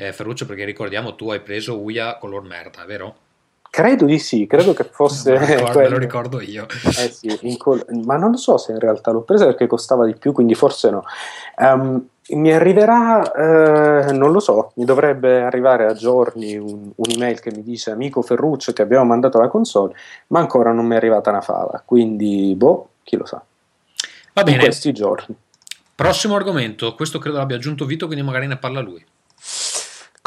eh, 0.00 0.12
Ferruccio, 0.12 0.46
perché 0.46 0.64
ricordiamo 0.64 1.16
tu 1.16 1.30
hai 1.30 1.40
preso 1.40 1.76
Uia 1.80 2.18
color 2.18 2.42
merda, 2.42 2.84
vero? 2.84 3.16
Credo 3.70 4.06
di 4.06 4.18
sì, 4.18 4.46
credo 4.46 4.72
che 4.72 4.84
fosse. 4.84 5.32
Me 5.38 5.38
lo 5.38 5.56
ricordo, 5.56 5.78
me 5.80 5.88
lo 5.88 5.98
ricordo 5.98 6.40
io. 6.40 6.66
Eh 6.84 7.10
sì, 7.10 7.56
col... 7.58 7.84
ma 8.04 8.16
non 8.16 8.30
lo 8.30 8.36
so 8.36 8.56
se 8.56 8.72
in 8.72 8.78
realtà 8.78 9.10
l'ho 9.10 9.22
presa 9.22 9.44
perché 9.44 9.66
costava 9.66 10.06
di 10.06 10.16
più, 10.16 10.32
quindi 10.32 10.54
forse 10.54 10.90
no. 10.90 11.04
Um, 11.58 12.08
mi 12.30 12.52
arriverà, 12.52 13.32
eh, 13.32 14.12
non 14.12 14.32
lo 14.32 14.40
so, 14.40 14.72
mi 14.74 14.84
dovrebbe 14.84 15.40
arrivare 15.42 15.86
a 15.86 15.94
giorni 15.94 16.56
un, 16.56 16.90
un'email 16.94 17.40
che 17.40 17.50
mi 17.50 17.62
dice 17.62 17.90
amico 17.90 18.22
Ferruccio 18.22 18.72
ti 18.72 18.82
abbiamo 18.82 19.04
mandato 19.04 19.38
la 19.38 19.48
console, 19.48 19.94
ma 20.28 20.40
ancora 20.40 20.72
non 20.72 20.86
mi 20.86 20.94
è 20.94 20.96
arrivata 20.96 21.30
una 21.30 21.40
fava, 21.40 21.82
quindi 21.84 22.54
boh, 22.56 22.88
chi 23.02 23.16
lo 23.16 23.24
sa. 23.24 23.42
Va 24.34 24.42
bene. 24.42 24.56
In 24.56 24.62
questi 24.62 24.92
giorni. 24.92 25.34
Prossimo 25.94 26.36
argomento, 26.36 26.94
questo 26.94 27.18
credo 27.18 27.38
l'abbia 27.38 27.56
aggiunto 27.56 27.84
Vito, 27.84 28.06
quindi 28.06 28.24
magari 28.24 28.46
ne 28.46 28.56
parla 28.56 28.80
lui. 28.80 29.04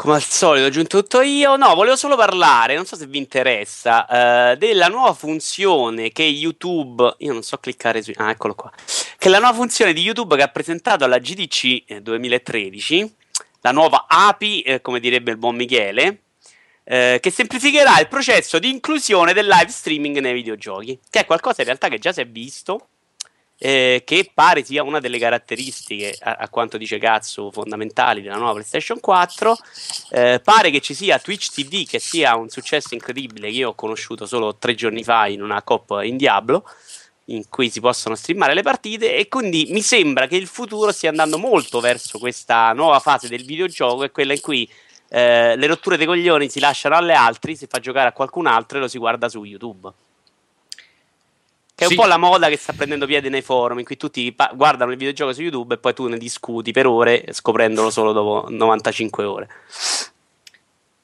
Come 0.02 0.16
al 0.16 0.22
solito, 0.24 0.64
ho 0.64 0.66
aggiunto 0.66 1.00
tutto 1.00 1.20
io. 1.20 1.54
No, 1.54 1.76
volevo 1.76 1.94
solo 1.94 2.16
parlare, 2.16 2.74
non 2.74 2.84
so 2.84 2.96
se 2.96 3.06
vi 3.06 3.18
interessa, 3.18 4.04
uh, 4.50 4.56
della 4.56 4.88
nuova 4.88 5.12
funzione 5.12 6.10
che 6.10 6.24
YouTube. 6.24 7.14
Io 7.18 7.32
non 7.32 7.44
so 7.44 7.58
cliccare 7.58 8.02
su. 8.02 8.10
Ah, 8.16 8.30
eccolo 8.30 8.56
qua. 8.56 8.72
Che 8.74 9.28
è 9.28 9.30
la 9.30 9.38
nuova 9.38 9.54
funzione 9.54 9.92
di 9.92 10.00
YouTube 10.00 10.34
che 10.34 10.42
ha 10.42 10.48
presentato 10.48 11.04
alla 11.04 11.18
GDC 11.18 12.00
2013. 12.00 12.98
Eh, 12.98 13.10
la 13.60 13.70
nuova 13.70 14.06
API, 14.08 14.62
eh, 14.62 14.80
come 14.80 14.98
direbbe 14.98 15.30
il 15.30 15.36
buon 15.36 15.54
Michele. 15.54 16.22
Eh, 16.82 17.20
che 17.22 17.30
semplificherà 17.30 18.00
il 18.00 18.08
processo 18.08 18.58
di 18.58 18.70
inclusione 18.70 19.32
del 19.32 19.46
live 19.46 19.70
streaming 19.70 20.18
nei 20.18 20.34
videogiochi. 20.34 20.98
Che 21.08 21.20
è 21.20 21.26
qualcosa 21.26 21.60
in 21.60 21.66
realtà 21.66 21.86
che 21.86 22.00
già 22.00 22.12
si 22.12 22.22
è 22.22 22.26
visto 22.26 22.88
eh, 23.64 24.02
che 24.04 24.28
pare 24.34 24.64
sia 24.64 24.82
una 24.82 24.98
delle 24.98 25.20
caratteristiche, 25.20 26.16
a, 26.18 26.32
a, 26.32 26.48
quanto 26.48 26.76
dice 26.76 26.98
Cazzo, 26.98 27.52
fondamentali 27.52 28.20
della 28.20 28.34
nuova 28.34 28.54
PlayStation 28.54 28.98
4. 28.98 29.56
Eh, 30.10 30.40
pare 30.42 30.70
che 30.72 30.80
ci 30.80 30.94
sia 30.94 31.20
Twitch 31.20 31.52
TV, 31.52 31.86
che 31.86 32.00
sia 32.00 32.34
un 32.34 32.48
successo 32.48 32.94
incredibile 32.94 33.46
che 33.48 33.54
io 33.54 33.68
ho 33.68 33.74
conosciuto 33.74 34.26
solo 34.26 34.56
tre 34.56 34.74
giorni 34.74 35.04
fa 35.04 35.28
in 35.28 35.42
una 35.42 35.62
cop 35.62 36.00
in 36.02 36.16
Diablo 36.16 36.68
in 37.26 37.48
cui 37.48 37.70
si 37.70 37.78
possono 37.78 38.16
streamare 38.16 38.52
le 38.52 38.62
partite 38.62 39.14
e 39.14 39.28
quindi 39.28 39.68
mi 39.70 39.80
sembra 39.80 40.26
che 40.26 40.34
il 40.34 40.48
futuro 40.48 40.90
stia 40.90 41.10
andando 41.10 41.38
molto 41.38 41.78
verso 41.78 42.18
questa 42.18 42.72
nuova 42.72 42.98
fase 42.98 43.28
del 43.28 43.44
videogioco, 43.44 44.02
è 44.02 44.10
quella 44.10 44.32
in 44.32 44.40
cui 44.40 44.68
eh, 45.08 45.54
le 45.54 45.66
rotture 45.68 45.96
dei 45.96 46.06
coglioni 46.06 46.50
si 46.50 46.58
lasciano 46.58 46.96
alle 46.96 47.14
altri, 47.14 47.54
si 47.54 47.68
fa 47.68 47.78
giocare 47.78 48.08
a 48.08 48.12
qualcun 48.12 48.48
altro 48.48 48.78
e 48.78 48.80
lo 48.80 48.88
si 48.88 48.98
guarda 48.98 49.28
su 49.28 49.44
YouTube. 49.44 49.92
Che 51.82 51.88
è 51.88 51.88
sì. 51.88 51.94
un 51.94 52.00
po' 52.00 52.06
la 52.06 52.18
moda 52.18 52.48
che 52.48 52.56
sta 52.56 52.72
prendendo 52.72 53.06
piede 53.06 53.28
nei 53.28 53.42
forum, 53.42 53.78
in 53.78 53.84
cui 53.84 53.96
tutti 53.96 54.32
pa- 54.32 54.52
guardano 54.54 54.92
il 54.92 54.96
videogioco 54.96 55.32
su 55.32 55.42
YouTube 55.42 55.74
e 55.74 55.78
poi 55.78 55.92
tu 55.94 56.06
ne 56.06 56.16
discuti 56.16 56.70
per 56.70 56.86
ore, 56.86 57.26
scoprendolo 57.30 57.90
solo 57.90 58.12
dopo 58.12 58.46
95 58.48 59.24
ore. 59.24 59.48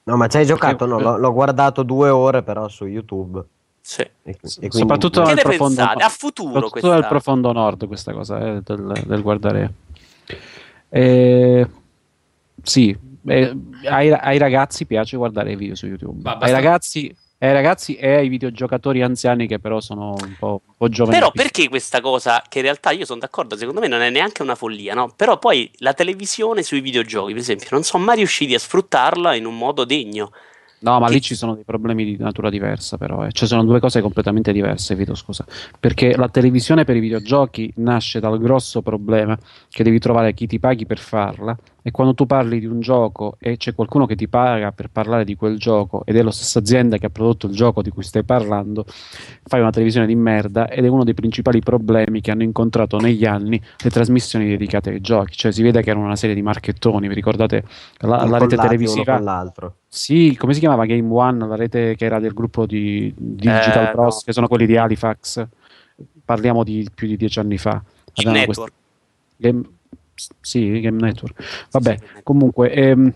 No, 0.03 0.15
ma 0.15 0.27
ci 0.27 0.37
hai 0.37 0.45
giocato? 0.45 0.85
No, 0.85 0.99
l'ho, 0.99 1.17
l'ho 1.17 1.33
guardato 1.33 1.83
due 1.83 2.09
ore 2.09 2.41
però 2.43 2.67
su 2.67 2.85
YouTube. 2.85 3.43
Sì. 3.81 4.01
E, 4.01 4.11
e 4.23 4.37
quindi... 4.37 4.69
Soprattutto 4.69 5.23
che 5.23 5.33
nel 5.33 5.43
profondo, 5.43 5.75
pensate? 5.75 6.03
a 6.03 6.09
futuro 6.09 6.53
soprattutto 6.53 6.93
nel 6.93 7.07
profondo 7.07 7.51
nord 7.51 7.87
questa 7.87 8.13
cosa 8.13 8.39
eh, 8.39 8.61
del, 8.61 9.03
del, 9.03 9.21
guardare 9.23 9.73
eh, 10.89 11.67
sì 12.61 12.95
eh, 13.25 13.57
ai, 13.85 14.11
ai, 14.11 14.37
ragazzi 14.37 14.85
piace 14.85 15.17
guardare 15.17 15.53
i 15.53 15.55
video 15.55 15.73
su 15.73 15.87
YouTube 15.87 16.21
Ma 16.21 16.37
ai 16.37 16.51
ragazzi 16.51 17.15
ai 17.47 17.53
ragazzi 17.53 17.95
e 17.95 18.15
ai 18.15 18.27
videogiocatori 18.27 19.01
anziani 19.01 19.47
che 19.47 19.59
però 19.59 19.79
sono 19.79 20.09
un 20.09 20.35
po', 20.37 20.61
un 20.65 20.73
po 20.77 20.89
giovani. 20.89 21.17
Però 21.17 21.31
perché 21.31 21.69
questa 21.69 22.01
cosa, 22.01 22.43
che 22.47 22.59
in 22.59 22.65
realtà 22.65 22.91
io 22.91 23.05
sono 23.05 23.19
d'accordo, 23.19 23.55
secondo 23.55 23.79
me 23.79 23.87
non 23.87 24.01
è 24.01 24.09
neanche 24.09 24.41
una 24.41 24.55
follia, 24.55 24.93
no? 24.93 25.13
Però 25.15 25.39
poi 25.39 25.71
la 25.77 25.93
televisione 25.93 26.63
sui 26.63 26.81
videogiochi, 26.81 27.31
per 27.31 27.41
esempio, 27.41 27.67
non 27.71 27.83
sono 27.83 28.03
mai 28.03 28.17
riusciti 28.17 28.53
a 28.53 28.59
sfruttarla 28.59 29.35
in 29.35 29.45
un 29.45 29.57
modo 29.57 29.85
degno. 29.85 30.31
No, 30.81 30.99
ma 30.99 31.07
che... 31.07 31.13
lì 31.13 31.21
ci 31.21 31.35
sono 31.35 31.55
dei 31.55 31.63
problemi 31.63 32.05
di 32.05 32.17
natura 32.17 32.49
diversa, 32.49 32.97
però. 32.97 33.25
Eh. 33.25 33.31
Cioè, 33.31 33.47
sono 33.47 33.63
due 33.63 33.79
cose 33.79 34.01
completamente 34.01 34.51
diverse, 34.51 34.95
Vito, 34.95 35.15
scusa. 35.15 35.45
Perché 35.79 36.15
la 36.15 36.29
televisione 36.29 36.85
per 36.85 36.95
i 36.95 37.01
videogiochi 37.01 37.71
nasce 37.77 38.19
dal 38.19 38.39
grosso 38.39 38.81
problema 38.81 39.37
che 39.69 39.83
devi 39.83 39.99
trovare 39.99 40.33
chi 40.33 40.47
ti 40.47 40.59
paghi 40.59 40.85
per 40.85 40.99
farla 40.99 41.57
e 41.89 41.91
quando 41.91 42.13
tu 42.13 42.27
parli 42.27 42.59
di 42.59 42.67
un 42.67 42.79
gioco 42.79 43.35
e 43.39 43.57
c'è 43.57 43.73
qualcuno 43.73 44.05
che 44.05 44.15
ti 44.15 44.27
paga 44.27 44.71
per 44.71 44.89
parlare 44.91 45.25
di 45.25 45.35
quel 45.35 45.57
gioco 45.57 46.03
ed 46.05 46.15
è 46.17 46.21
la 46.21 46.29
stessa 46.29 46.59
azienda 46.59 46.97
che 46.97 47.07
ha 47.07 47.09
prodotto 47.09 47.47
il 47.47 47.53
gioco 47.53 47.81
di 47.81 47.89
cui 47.89 48.03
stai 48.03 48.23
parlando, 48.23 48.85
fai 49.43 49.59
una 49.59 49.71
televisione 49.71 50.05
di 50.05 50.15
merda 50.15 50.69
ed 50.69 50.85
è 50.85 50.87
uno 50.87 51.03
dei 51.03 51.15
principali 51.15 51.61
problemi 51.61 52.21
che 52.21 52.29
hanno 52.29 52.43
incontrato 52.43 52.99
negli 52.99 53.25
anni 53.25 53.59
le 53.83 53.89
trasmissioni 53.89 54.47
dedicate 54.47 54.91
ai 54.91 55.01
giochi. 55.01 55.35
Cioè 55.35 55.51
si 55.51 55.63
vede 55.63 55.81
che 55.81 55.89
erano 55.89 56.05
una 56.05 56.15
serie 56.15 56.35
di 56.35 56.43
marchettoni, 56.43 57.07
vi 57.07 57.15
ricordate 57.15 57.63
la, 58.01 58.23
la 58.25 58.37
rete 58.37 58.55
televisiva? 58.55 59.15
Con 59.15 59.23
l'altro. 59.23 59.75
Sì, 59.87 60.35
come 60.37 60.53
si 60.53 60.59
chiamava 60.59 60.85
Game 60.85 61.11
One, 61.11 61.47
la 61.47 61.55
rete 61.55 61.95
che 61.95 62.05
era 62.05 62.19
del 62.19 62.33
gruppo 62.33 62.67
di, 62.67 63.11
di 63.17 63.35
Digital 63.47 63.87
eh, 63.87 63.91
Bros, 63.93 64.15
no. 64.15 64.21
che 64.25 64.33
sono 64.33 64.47
quelli 64.47 64.67
di 64.67 64.77
Halifax. 64.77 65.47
Parliamo 66.23 66.63
di 66.63 66.87
più 66.93 67.07
di 67.07 67.17
dieci 67.17 67.39
anni 67.39 67.57
fa. 67.57 67.81
Game 68.13 68.37
Network. 68.37 68.73
Game, 69.37 69.63
sì, 70.41 70.79
Game 70.81 70.99
Network. 70.99 71.67
Vabbè, 71.71 71.97
comunque 72.23 72.71
ehm, 72.71 73.13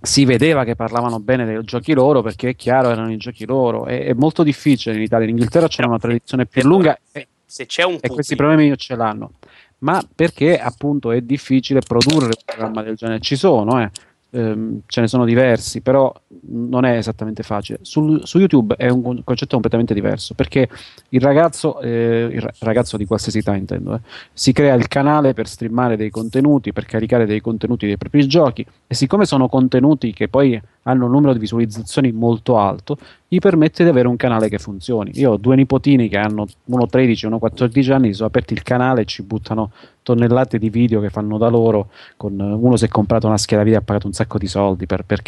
si 0.00 0.24
vedeva 0.24 0.64
che 0.64 0.76
parlavano 0.76 1.18
bene 1.18 1.44
dei 1.44 1.62
giochi 1.64 1.92
loro 1.92 2.22
perché 2.22 2.50
è 2.50 2.56
chiaro 2.56 2.90
erano 2.90 3.12
i 3.12 3.16
giochi 3.16 3.46
loro. 3.46 3.86
È, 3.86 4.04
è 4.06 4.12
molto 4.12 4.42
difficile 4.42 4.96
in 4.96 5.02
Italia. 5.02 5.26
In 5.26 5.32
Inghilterra 5.32 5.68
c'è 5.68 5.84
una 5.84 5.98
tradizione 5.98 6.46
più 6.46 6.62
lunga 6.62 6.98
e, 7.12 7.28
se 7.44 7.66
c'è 7.66 7.84
un 7.84 7.98
e 8.00 8.08
questi 8.08 8.36
problemi 8.36 8.68
non 8.68 8.76
ce 8.76 8.96
l'hanno. 8.96 9.32
Ma 9.78 10.02
perché 10.14 10.58
appunto 10.58 11.10
è 11.10 11.20
difficile 11.20 11.80
produrre 11.80 12.26
un 12.26 12.42
programma 12.44 12.82
del 12.82 12.96
genere? 12.96 13.20
Ci 13.20 13.36
sono, 13.36 13.82
eh 13.82 13.90
ehm, 14.36 14.80
ce 14.86 15.00
ne 15.00 15.08
sono 15.08 15.24
diversi, 15.24 15.80
però 15.80 16.12
non 16.48 16.84
è 16.84 16.96
esattamente 16.96 17.42
facile. 17.42 17.78
Sul, 17.82 18.20
su 18.26 18.38
YouTube 18.38 18.74
è 18.76 18.88
un 18.88 19.22
concetto 19.24 19.52
completamente 19.52 19.94
diverso 19.94 20.34
perché 20.34 20.68
il 21.10 21.20
ragazzo, 21.20 21.80
eh, 21.80 22.28
il 22.30 22.50
ragazzo 22.60 22.96
di 22.96 23.06
qualsiasi 23.06 23.38
età 23.38 23.54
intendo, 23.54 23.94
eh, 23.94 24.00
si 24.32 24.52
crea 24.52 24.74
il 24.74 24.88
canale 24.88 25.32
per 25.32 25.48
streamare 25.48 25.96
dei 25.96 26.10
contenuti, 26.10 26.72
per 26.72 26.84
caricare 26.84 27.26
dei 27.26 27.40
contenuti 27.40 27.86
dei 27.86 27.96
propri 27.96 28.26
giochi 28.26 28.64
e 28.86 28.94
siccome 28.94 29.24
sono 29.24 29.48
contenuti 29.48 30.12
che 30.12 30.28
poi 30.28 30.60
hanno 30.82 31.06
un 31.06 31.10
numero 31.10 31.32
di 31.32 31.38
visualizzazioni 31.38 32.12
molto 32.12 32.58
alto, 32.58 32.96
gli 33.26 33.38
permette 33.38 33.82
di 33.82 33.90
avere 33.90 34.06
un 34.06 34.16
canale 34.16 34.48
che 34.48 34.58
funzioni. 34.58 35.10
Io 35.14 35.32
ho 35.32 35.36
due 35.36 35.56
nipotini 35.56 36.08
che 36.08 36.16
hanno 36.16 36.46
uno 36.66 36.86
13 36.86 37.24
e 37.24 37.28
uno 37.28 37.38
14 37.38 37.92
anni, 37.92 38.14
sono 38.14 38.28
aperti 38.28 38.52
il 38.52 38.62
canale 38.62 39.00
e 39.00 39.04
ci 39.04 39.22
buttano 39.22 39.72
tonnellate 40.06 40.58
di 40.58 40.70
video 40.70 41.00
che 41.00 41.10
fanno 41.10 41.36
da 41.36 41.48
loro, 41.48 41.90
con 42.16 42.38
uno 42.38 42.76
si 42.76 42.84
è 42.84 42.88
comprato 42.88 43.26
una 43.26 43.36
scheda 43.36 43.64
video 43.64 43.80
e 43.80 43.82
ha 43.82 43.84
pagato 43.84 44.06
un 44.06 44.12
sacco 44.12 44.38
di 44.38 44.46
soldi 44.46 44.86
per, 44.86 45.02
per, 45.04 45.20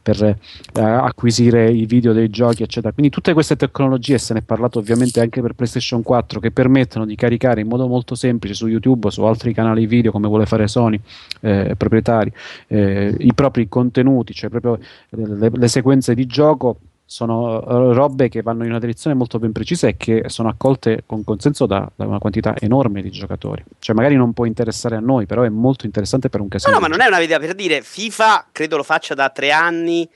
per 0.00 0.24
eh, 0.24 0.36
acquisire 0.80 1.70
i 1.70 1.84
video 1.84 2.14
dei 2.14 2.30
giochi, 2.30 2.62
eccetera. 2.62 2.94
Quindi 2.94 3.12
tutte 3.12 3.34
queste 3.34 3.56
tecnologie, 3.56 4.16
se 4.16 4.32
ne 4.32 4.38
è 4.38 4.42
parlato 4.42 4.78
ovviamente 4.78 5.20
anche 5.20 5.42
per 5.42 5.52
PlayStation 5.52 6.02
4, 6.02 6.40
che 6.40 6.50
permettono 6.50 7.04
di 7.04 7.14
caricare 7.14 7.60
in 7.60 7.68
modo 7.68 7.86
molto 7.86 8.14
semplice 8.14 8.54
su 8.54 8.68
YouTube 8.68 9.08
o 9.08 9.10
su 9.10 9.22
altri 9.22 9.52
canali 9.52 9.84
video 9.84 10.10
come 10.10 10.28
vuole 10.28 10.46
fare 10.46 10.66
Sony, 10.66 10.98
eh, 11.40 11.74
proprietari, 11.76 12.32
eh, 12.68 13.14
i 13.18 13.34
propri 13.34 13.68
contenuti, 13.68 14.32
cioè 14.32 14.48
proprio 14.48 14.78
le, 15.10 15.50
le 15.52 15.68
sequenze 15.68 16.14
di 16.14 16.24
gioco 16.24 16.78
sono 17.12 17.58
uh, 17.58 17.92
robe 17.92 18.30
che 18.30 18.40
vanno 18.40 18.64
in 18.64 18.70
una 18.70 18.78
direzione 18.78 19.14
molto 19.14 19.38
ben 19.38 19.52
precisa 19.52 19.86
e 19.86 19.98
che 19.98 20.24
sono 20.28 20.48
accolte 20.48 21.02
con 21.04 21.24
consenso 21.24 21.66
da, 21.66 21.86
da, 21.94 22.06
una 22.06 22.18
quantità 22.18 22.54
enorme 22.58 23.02
di 23.02 23.10
giocatori. 23.10 23.62
Cioè, 23.78 23.94
magari 23.94 24.16
non 24.16 24.32
può 24.32 24.46
interessare 24.46 24.96
a 24.96 25.00
noi, 25.00 25.26
però 25.26 25.42
è 25.42 25.50
molto 25.50 25.84
interessante 25.84 26.30
per 26.30 26.40
un 26.40 26.48
casino. 26.48 26.72
No, 26.72 26.78
no, 26.78 26.88
ma 26.88 26.88
non 26.88 27.02
è 27.02 27.06
una 27.06 27.20
idea 27.20 27.38
per 27.38 27.54
dire 27.54 27.82
FIFA, 27.82 28.46
credo 28.50 28.78
lo 28.78 28.82
faccia 28.82 29.12
da 29.12 29.28
tre 29.28 29.52
anni 29.52 30.08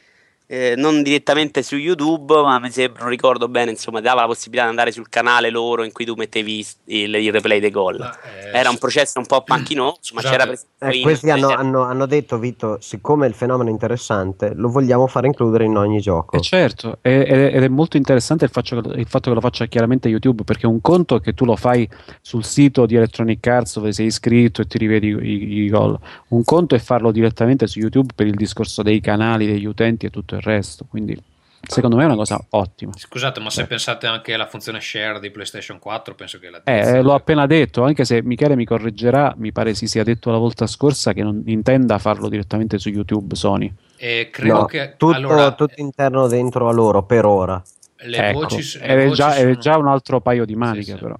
eh, 0.49 0.75
non 0.77 1.03
direttamente 1.03 1.63
su 1.63 1.77
YouTube, 1.77 2.41
ma 2.41 2.59
mi 2.61 2.71
sembra, 2.71 3.03
non 3.03 3.11
ricordo 3.11 3.49
bene, 3.49 3.73
insomma, 3.73 4.01
dava 4.01 4.23
la 4.23 4.27
possibilità 4.29 4.65
di 4.65 4.71
andare 4.71 4.93
sul 4.93 5.09
canale 5.09 5.51
loro 5.51 5.83
in 5.83 5.93
cui 5.93 6.05
tu 6.05 6.15
mettevi 6.15 6.65
il, 6.85 7.15
il 7.15 7.33
replay 7.33 7.59
dei 7.59 7.71
gol. 7.71 8.01
Eh, 8.01 8.57
Era 8.57 8.71
un 8.71 8.79
processo 8.79 9.19
un 9.19 9.27
po' 9.27 9.43
panchinoso, 9.43 10.15
ma 10.15 10.21
c'era 10.21 10.49
eh, 10.51 11.01
Questi 11.01 11.31
hanno, 11.31 11.49
hanno, 11.49 11.83
hanno, 11.83 12.07
detto, 12.07 12.39
Vito, 12.39 12.79
siccome 12.81 13.27
il 13.27 13.35
fenomeno 13.35 13.71
è 13.71 13.73
interessante, 13.73 14.53
lo 14.55 14.69
vogliamo 14.69 15.07
fare 15.09 15.27
includere 15.27 15.65
in 15.65 15.77
ogni 15.77 16.01
gioco. 16.01 16.37
Eh 16.37 16.41
certo, 16.41 16.99
ed 17.03 17.23
è, 17.23 17.51
è, 17.53 17.69
molto 17.69 17.97
interessante 17.97 18.45
il, 18.45 18.51
faccio, 18.51 18.77
il, 18.77 19.07
fatto 19.09 19.31
che 19.31 19.35
lo 19.35 19.41
faccia 19.41 19.67
chiaramente 19.67 20.09
YouTube, 20.09 20.45
perché 20.45 20.67
un 20.67 20.81
conto 20.81 21.17
è 21.17 21.21
che 21.21 21.35
tu 21.35 21.45
lo 21.45 21.57
fai 21.57 21.89
sul 22.21 22.45
sito 22.45 22.87
di 22.87 22.95
Electronic 22.95 23.45
Arts 23.47 23.75
dove 23.77 23.93
sei 23.93 24.07
iscritto 24.07 24.63
e 24.63 24.67
ti 24.67 24.79
rivedi 24.79 25.09
i, 25.09 25.65
i 25.65 25.69
gol. 25.69 25.99
Un 26.29 26.45
conto 26.45 26.77
è 26.77 26.79
farlo 26.79 27.11
direttamente 27.11 27.67
su 27.67 27.81
YouTube 27.81 28.13
per 28.15 28.29
il 28.29 28.37
discorso 28.37 28.83
dei 28.83 29.01
canali, 29.01 29.47
degli 29.47 29.65
utenti 29.65 30.07
e 30.07 30.11
tutto 30.11 30.36
il 30.37 30.43
resto. 30.43 30.87
Quindi 30.89 31.21
secondo 31.69 31.97
me 31.97 32.03
è 32.03 32.07
una 32.07 32.17
cosa 32.17 32.43
ottima. 32.51 32.93
Scusate, 32.95 33.41
ma 33.41 33.51
se 33.51 33.63
eh. 33.63 33.67
pensate 33.67 34.07
anche 34.07 34.35
alla 34.35 34.47
funzione 34.47 34.81
share 34.81 35.21
di 35.21 35.31
PlayStation 35.31 35.79
4, 35.79 36.15
penso 36.15 36.39
che 36.39 36.51
la 36.51 36.63
eh, 36.65 37.03
l'ho 37.03 37.15
appena 37.15 37.47
detto, 37.47 37.83
anche 37.83 38.05
se 38.05 38.23
Michele 38.23 38.57
mi 38.57 38.65
correggerà, 38.65 39.35
mi 39.37 39.53
pare 39.53 39.75
si 39.75 39.87
sia 39.87 40.05
detto 40.05 40.31
la 40.31 40.39
volta 40.39 40.67
scorsa 40.67 41.13
che 41.13 41.23
non 41.23 41.43
intenda 41.47 41.99
farlo 41.99 42.29
direttamente 42.29 42.79
su 42.79 42.89
YouTube 42.89 43.35
Sony. 43.35 43.73
E 43.97 44.29
credo 44.31 44.61
no, 44.61 44.65
che 44.67 44.95
tutto, 44.97 45.17
allora, 45.17 45.53
tutto 45.53 45.81
interno 45.81 46.27
dentro 46.27 46.69
a 46.69 46.73
loro 46.73 47.03
per 47.03 47.25
ora. 47.25 47.63
Le 47.99 48.29
ecco, 48.29 48.41
voci, 48.41 48.79
le 48.79 48.85
è, 48.85 49.05
voci 49.05 49.17
già, 49.17 49.31
sono... 49.33 49.51
è, 49.51 49.57
già, 49.57 49.79
un 49.79 49.89
altro 49.89 50.21
paio 50.21 50.45
di 50.45 50.55
maniche, 50.55 50.93
sì, 50.93 50.99
però. 50.99 51.15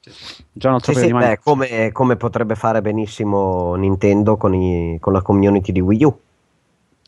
Sì, 0.00 0.10
sì. 0.10 0.44
Già 0.50 0.68
un 0.68 0.74
altro 0.74 0.92
Sì, 0.92 0.98
paio 0.98 1.08
sì, 1.08 1.12
di 1.12 1.18
maniche. 1.18 1.36
beh, 1.36 1.42
come, 1.42 1.92
come 1.92 2.16
potrebbe 2.16 2.54
fare 2.54 2.80
benissimo 2.80 3.74
Nintendo 3.74 4.36
con, 4.36 4.54
i, 4.54 4.96
con 4.98 5.12
la 5.12 5.20
community 5.20 5.72
di 5.72 5.80
Wii 5.80 6.04
U. 6.04 6.18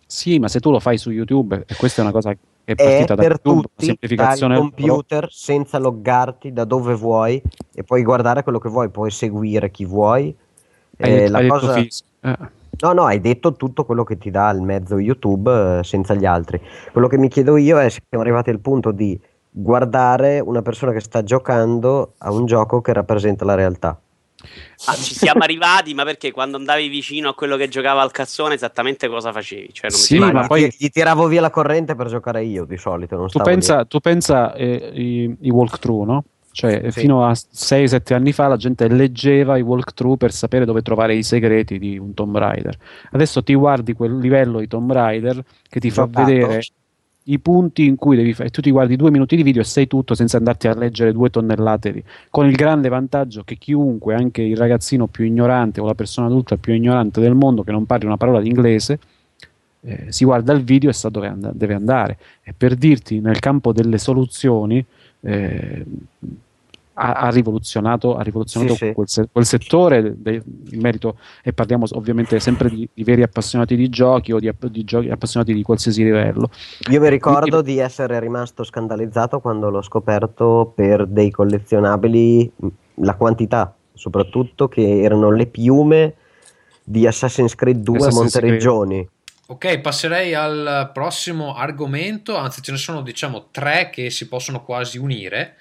Sì, 0.07 0.39
ma 0.39 0.49
se 0.49 0.61
tu 0.61 0.71
lo 0.71 0.81
fai 0.81 0.99
su 0.99 1.11
YouTube, 1.11 1.65
e 1.67 1.75
questa 1.77 2.01
è 2.01 2.05
una 2.05 2.13
cosa 2.13 2.33
che 2.33 2.39
è 2.65 2.73
È 2.73 2.75
partita 2.75 3.15
da 3.15 3.23
per 3.23 3.31
YouTube, 3.45 3.63
tutti 3.63 3.85
semplificazione 3.87 4.55
dal 4.55 4.63
computer 4.63 5.29
senza 5.31 5.79
loggarti 5.79 6.53
da 6.53 6.65
dove 6.65 6.95
vuoi 6.95 7.43
e 7.75 7.83
puoi 7.85 8.03
guardare 8.03 8.43
quello 8.43 8.59
che 8.59 8.69
vuoi, 8.69 8.89
puoi 8.91 9.11
seguire 9.11 9.71
chi 9.71 9.85
vuoi. 9.85 10.35
Hai 10.99 11.11
Eh, 11.11 11.29
la 11.29 11.39
hai 11.39 11.45
detto 11.45 11.59
cosa- 11.59 11.79
eh. 11.79 12.39
No, 12.81 12.93
no, 12.93 13.05
hai 13.05 13.21
detto 13.21 13.53
tutto 13.55 13.85
quello 13.85 14.03
che 14.03 14.19
ti 14.19 14.31
dà 14.31 14.51
il 14.51 14.61
mezzo 14.61 14.99
YouTube 14.99 15.79
eh, 15.79 15.85
senza 15.85 16.15
gli 16.15 16.25
altri. 16.25 16.61
Quello 16.93 17.07
che 17.07 17.19
mi 17.19 17.29
chiedo 17.29 17.57
io 17.57 17.79
è 17.79 17.89
se 17.89 18.01
siamo 18.09 18.25
arrivati 18.25 18.51
al 18.51 18.59
punto 18.61 18.91
di 18.91 19.19
guardare 19.51 20.41
una 20.41 20.63
persona 20.63 20.91
che 20.93 21.01
sta 21.01 21.23
giocando 21.23 22.15
a 22.19 22.33
un 22.33 22.47
gioco 22.47 22.81
che 22.81 22.93
rappresenta 22.93 23.45
la 23.45 23.55
realtà. 23.55 23.99
Ah, 24.87 24.95
ci 24.95 25.15
siamo 25.15 25.43
arrivati, 25.43 25.95
ma 25.95 26.05
perché 26.05 26.31
quando 26.31 26.57
andavi 26.57 26.89
vicino 26.89 27.29
a 27.31 27.35
quello 27.35 27.57
che 27.57 27.69
giocava 27.69 28.03
al 28.03 28.11
cassone, 28.11 28.55
esattamente 28.55 29.09
cosa 29.09 29.33
facevi? 29.33 29.71
Cioè, 29.73 29.91
Sì, 29.91 30.19
ma 30.19 30.47
poi- 30.47 30.73
gli 30.77 30.89
tiravo 30.89 31.27
via 31.27 31.41
la 31.41 31.51
corrente 31.51 31.95
per 31.95 32.09
giocare 32.09 32.45
io 32.45 32.65
di 32.65 32.77
solito. 32.77 33.17
Non 33.17 33.25
Tu 33.27 33.31
stavo 33.39 33.49
lì. 33.49 33.55
pensa, 33.55 33.85
tu 33.85 34.01
pensa 34.01 34.55
eh, 34.55 34.91
i, 34.95 35.37
i 35.41 35.51
walkthrough, 35.51 36.05
no? 36.07 36.25
Cioè, 36.53 36.83
Sì. 36.93 37.01
fino 37.01 37.27
a 37.27 37.33
6-7 37.33 38.15
anni 38.15 38.33
fa 38.33 38.47
la 38.47 38.57
gente 38.57 38.87
leggeva 38.89 39.57
i 39.57 39.61
walkthrough 39.63 40.17
per 40.17 40.33
sapere 40.33 40.65
dove 40.65 40.83
trovare 40.83 41.17
i 41.17 41.25
segreti 41.25 41.81
di 41.81 41.99
un 41.99 42.15
Tomb 42.15 42.37
Raider. 42.39 42.77
Adesso 43.11 43.43
ti 43.43 43.55
guardi 43.55 43.93
quel 43.95 44.19
livello 44.19 44.61
di 44.61 44.69
Tomb 44.69 44.93
Raider 44.93 45.43
che 45.69 45.81
ti 45.81 45.91
fa 45.91 46.05
Giocato. 46.05 46.27
vedere 46.27 46.63
i 47.25 47.39
punti 47.39 47.85
in 47.87 47.97
cui 47.97 48.17
devi 48.17 48.35
fare. 48.35 48.51
Tu 48.51 48.61
ti 48.61 48.71
guardi 48.71 48.97
due 48.97 49.11
minuti 49.11 49.37
di 49.37 49.43
video 49.43 49.63
e 49.63 49.65
sai 49.65 49.87
tutto 49.87 50.15
senza 50.15 50.37
andarti 50.37 50.69
a 50.69 50.75
leggere 50.75 51.13
due 51.13 51.31
tonnellate. 51.31 51.93
Di... 51.93 52.03
Con 52.31 52.47
il 52.47 52.55
grande 52.55 52.89
vantaggio 52.89 53.43
che 53.45 53.57
chiunque, 53.57 54.15
anche 54.15 54.43
il 54.43 54.57
ragazzino 54.57 55.07
più 55.07 55.25
ignorante 55.25 55.81
o 55.81 55.87
la 55.87 55.95
persona 55.95 56.27
adulta 56.27 56.57
più 56.57 56.75
ignorante 56.75 57.21
del 57.21 57.35
mondo 57.35 57.63
che 57.63 57.73
non 57.73 57.87
parli 57.87 58.07
una 58.07 58.17
parola 58.17 58.41
di 58.41 58.49
inglese, 58.49 58.99
eh, 59.81 60.07
si 60.09 60.25
guarda 60.25 60.53
il 60.53 60.63
video 60.63 60.91
e 60.91 60.93
sa 60.93 61.09
dove 61.09 61.29
and- 61.29 61.53
deve 61.55 61.75
andare. 61.75 62.19
E 62.43 62.53
per 62.57 62.75
dirti, 62.75 63.21
nel 63.21 63.39
campo 63.39 63.73
delle 63.73 63.99
soluzioni, 63.99 64.85
eh, 65.21 65.85
ha, 66.95 67.13
ha 67.13 67.29
rivoluzionato, 67.31 68.17
ha 68.17 68.23
rivoluzionato 68.23 68.75
Sì. 68.75 68.93
Quel, 68.93 69.09
se- 69.09 69.29
quel 69.31 69.45
settore 69.45 70.15
de- 70.17 70.43
in 70.71 70.81
merito, 70.81 71.19
e 71.43 71.53
parliamo 71.53 71.87
ovviamente 71.93 72.39
sempre 72.41 72.69
di, 72.69 72.89
di 72.93 73.05
veri 73.05 73.23
appassionati 73.23 73.77
di 73.77 73.89
giochi 73.89 74.33
o 74.33 74.39
di, 74.39 74.49
app- 74.49 74.67
di 74.67 74.85
giochi 74.85 75.11
appassionati 75.11 75.53
di 75.53 75.63
qualsiasi 75.63 76.03
livello. 76.05 76.51
Io 76.91 77.01
mi 77.01 77.09
ricordo 77.09 77.63
di 77.63 77.79
essere 77.79 78.19
rimasto 78.21 78.65
scandalizzato 78.65 79.41
quando 79.41 79.71
l'ho 79.71 79.83
scoperto 79.83 80.73
per 80.75 81.07
dei 81.07 81.31
collezionabili, 81.31 82.53
la 82.97 83.15
quantità 83.15 83.75
soprattutto, 83.93 84.69
che 84.69 85.01
erano 85.03 85.31
le 85.31 85.47
piume 85.47 86.15
di 86.83 87.07
Assassin's 87.07 87.55
Creed 87.55 87.79
2 87.79 87.97
Assassin's 87.97 88.33
Creed. 88.33 88.45
Montereggioni. 88.53 89.09
Ok, 89.47 89.79
passerei 89.81 90.35
al 90.35 90.91
prossimo 90.93 91.55
argomento, 91.55 92.37
anzi 92.37 92.63
ce 92.63 92.73
ne 92.73 92.79
sono 92.79 93.03
diciamo 93.03 93.49
tre 93.51 93.91
che 93.91 94.09
si 94.11 94.27
possono 94.27 94.65
quasi 94.65 94.97
unire, 94.99 95.57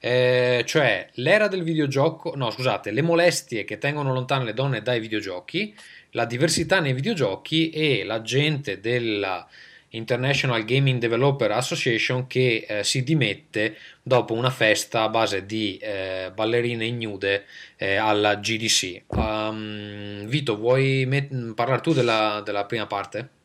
eh, 0.00 0.62
cioè 0.66 1.08
l'era 1.14 1.48
del 1.48 1.62
videogioco, 1.62 2.34
no 2.36 2.50
scusate, 2.50 2.90
le 2.90 3.02
molestie 3.02 3.64
che 3.64 3.78
tengono 3.78 4.12
lontane 4.12 4.44
le 4.44 4.54
donne 4.54 4.82
dai 4.82 5.00
videogiochi, 5.00 5.74
la 6.12 6.24
diversità 6.24 6.80
nei 6.80 6.92
videogiochi 6.92 7.70
e 7.70 8.04
la 8.04 8.22
gente 8.22 8.80
della 8.80 9.46
International 9.90 10.64
Gaming 10.64 11.00
Developer 11.00 11.50
Association 11.50 12.26
che 12.26 12.66
eh, 12.68 12.84
si 12.84 13.02
dimette 13.02 13.76
dopo 14.02 14.34
una 14.34 14.50
festa 14.50 15.02
a 15.02 15.08
base 15.08 15.46
di 15.46 15.78
eh, 15.78 16.30
ballerine 16.34 16.84
ignude 16.84 17.44
eh, 17.76 17.96
alla 17.96 18.36
GDC. 18.36 19.02
Um, 19.08 20.26
Vito, 20.26 20.56
vuoi 20.56 21.06
met- 21.06 21.54
parlare 21.54 21.80
tu 21.80 21.92
della, 21.92 22.42
della 22.44 22.66
prima 22.66 22.86
parte? 22.86 23.36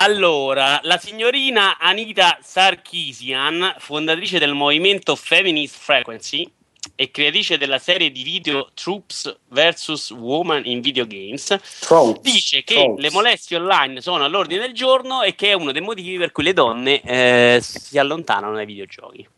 Allora, 0.00 0.78
la 0.84 0.96
signorina 0.96 1.76
Anita 1.76 2.38
Sarkeesian, 2.40 3.74
fondatrice 3.78 4.38
del 4.38 4.54
movimento 4.54 5.16
Feminist 5.16 5.76
Frequency 5.76 6.48
e 6.94 7.10
creatrice 7.10 7.58
della 7.58 7.78
serie 7.78 8.12
di 8.12 8.22
video 8.22 8.70
Troops 8.74 9.40
vs. 9.48 10.10
Women 10.10 10.66
in 10.66 10.82
Video 10.82 11.04
Games, 11.04 11.58
Tropes. 11.80 12.22
dice 12.22 12.62
che 12.62 12.74
Tropes. 12.74 13.02
le 13.02 13.10
molestie 13.10 13.56
online 13.56 14.00
sono 14.00 14.22
all'ordine 14.22 14.60
del 14.60 14.72
giorno 14.72 15.22
e 15.22 15.34
che 15.34 15.48
è 15.48 15.54
uno 15.54 15.72
dei 15.72 15.82
motivi 15.82 16.16
per 16.16 16.30
cui 16.30 16.44
le 16.44 16.52
donne 16.52 17.00
eh, 17.00 17.58
si 17.60 17.98
allontanano 17.98 18.54
dai 18.54 18.66
videogiochi. 18.66 19.28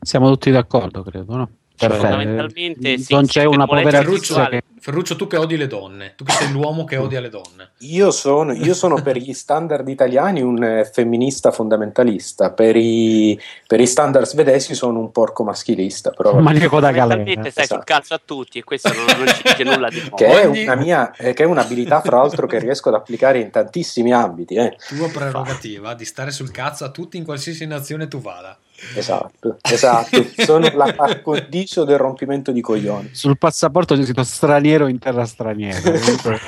Siamo 0.00 0.30
tutti 0.30 0.50
d'accordo, 0.50 1.02
credo, 1.02 1.36
no? 1.36 1.50
Cioè. 1.88 1.98
Fondamentalmente, 1.98 2.98
sì, 2.98 3.12
non 3.12 3.26
c'è 3.26 3.44
una 3.44 3.66
povera 3.66 3.98
Ferruccio, 3.98 4.34
sessuali. 4.34 4.60
Ferruccio, 4.78 5.14
tu 5.16 5.26
che 5.26 5.36
odi 5.36 5.56
le 5.56 5.66
donne, 5.68 6.14
tu 6.16 6.24
che 6.24 6.32
sei 6.32 6.50
l'uomo 6.50 6.84
che 6.84 6.96
odia 6.96 7.20
le 7.20 7.28
donne. 7.28 7.70
Io 7.78 8.10
sono, 8.10 8.52
io 8.52 8.74
sono 8.74 9.00
per 9.00 9.16
gli 9.16 9.32
standard 9.32 9.86
italiani 9.88 10.40
un 10.42 10.62
eh, 10.62 10.84
femminista 10.84 11.52
fondamentalista, 11.52 12.50
per 12.50 12.74
i, 12.76 13.38
per 13.66 13.80
i 13.80 13.86
standard 13.86 14.26
svedesi 14.26 14.74
sono 14.74 14.98
un 14.98 15.12
porco 15.12 15.44
maschilista, 15.44 16.10
però, 16.10 16.38
maniaco 16.38 16.80
da 16.80 16.90
galera. 16.90 17.22
Fondamentalmente 17.22 17.50
stai 17.50 17.66
sul 17.66 17.76
Esatto. 17.76 17.92
cazzo 17.92 18.14
a 18.14 18.20
tutti 18.24 18.58
e 18.58 18.64
questo 18.64 18.92
non, 18.92 19.04
non 19.18 19.26
ci 19.28 19.42
dice 19.44 19.64
nulla 19.64 19.88
di 19.88 20.00
nuovo. 20.00 20.16
che, 20.16 20.26
è 20.26 20.44
una 20.46 20.74
mia, 20.74 21.12
eh, 21.16 21.32
che 21.32 21.42
è 21.44 21.46
un'abilità 21.46 22.00
fra 22.00 22.16
l'altro 22.16 22.46
che 22.46 22.58
riesco 22.58 22.88
ad 22.88 22.96
applicare 22.96 23.38
in 23.38 23.50
tantissimi 23.50 24.12
ambiti. 24.12 24.54
eh. 24.54 24.76
Tua 24.88 25.08
prerogativa 25.08 25.94
di 25.94 26.04
stare 26.04 26.30
sul 26.32 26.50
cazzo 26.50 26.84
a 26.84 26.90
tutti 26.90 27.16
in 27.16 27.24
qualsiasi 27.24 27.66
nazione 27.66 28.08
tu 28.08 28.20
vada. 28.20 28.58
Esatto, 28.94 29.56
esatto. 29.62 30.26
sono 30.36 30.68
la 30.74 30.92
par 30.92 31.22
condicio 31.22 31.84
del 31.84 31.98
rompimento 31.98 32.50
di 32.52 32.60
coglioni. 32.60 33.10
Sul 33.12 33.38
passaporto 33.38 33.94
c'è 33.94 34.02
scritto 34.04 34.22
straniero 34.24 34.86
in 34.86 34.98
terra 34.98 35.24
straniera. 35.24 35.80
Comunque, 35.80 36.40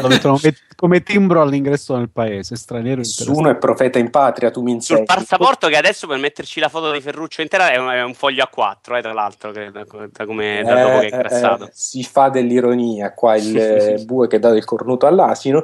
lo 0.00 0.08
mettono 0.08 0.38
come, 0.38 0.54
come 0.76 1.02
timbro 1.02 1.42
all'ingresso 1.42 1.96
nel 1.96 2.08
paese. 2.10 2.56
Straniero 2.56 3.00
in 3.00 3.06
terra 3.14 3.30
Nessuno 3.30 3.50
è 3.50 3.56
profeta 3.56 3.98
in 3.98 4.10
patria, 4.10 4.50
tu 4.50 4.62
mi 4.62 4.70
Sul 4.80 4.98
insegni. 4.98 5.04
passaporto 5.04 5.68
che 5.68 5.76
adesso 5.76 6.06
per 6.06 6.18
metterci 6.18 6.58
la 6.60 6.68
foto 6.68 6.90
di 6.90 7.00
Ferruccio 7.00 7.42
intera 7.42 7.70
è 7.70 7.76
un, 7.76 7.88
è 7.88 8.02
un 8.02 8.14
foglio 8.14 8.48
A4, 8.50 8.96
eh, 8.96 9.02
tra 9.02 9.12
l'altro, 9.12 9.50
che- 9.52 9.70
da, 9.70 9.84
da 10.10 10.24
come, 10.26 10.62
da 10.64 10.74
dopo 10.80 10.98
che 11.00 11.08
è 11.08 11.12
Eh, 11.12 11.14
incrassato. 11.16 11.64
eh, 11.64 11.70
si 11.72 12.02
fa 12.02 12.28
dell'ironia 12.30 13.12
qua 13.12 13.36
il 13.36 13.42
Sì, 13.42 13.50
sì, 13.50 13.56
sì, 13.58 13.92
eh, 13.92 13.98
sì. 13.98 14.04
bue 14.04 14.26
che 14.26 14.38
dà 14.38 14.50
del 14.50 14.64
cornuto 14.64 15.06
all'asino. 15.06 15.62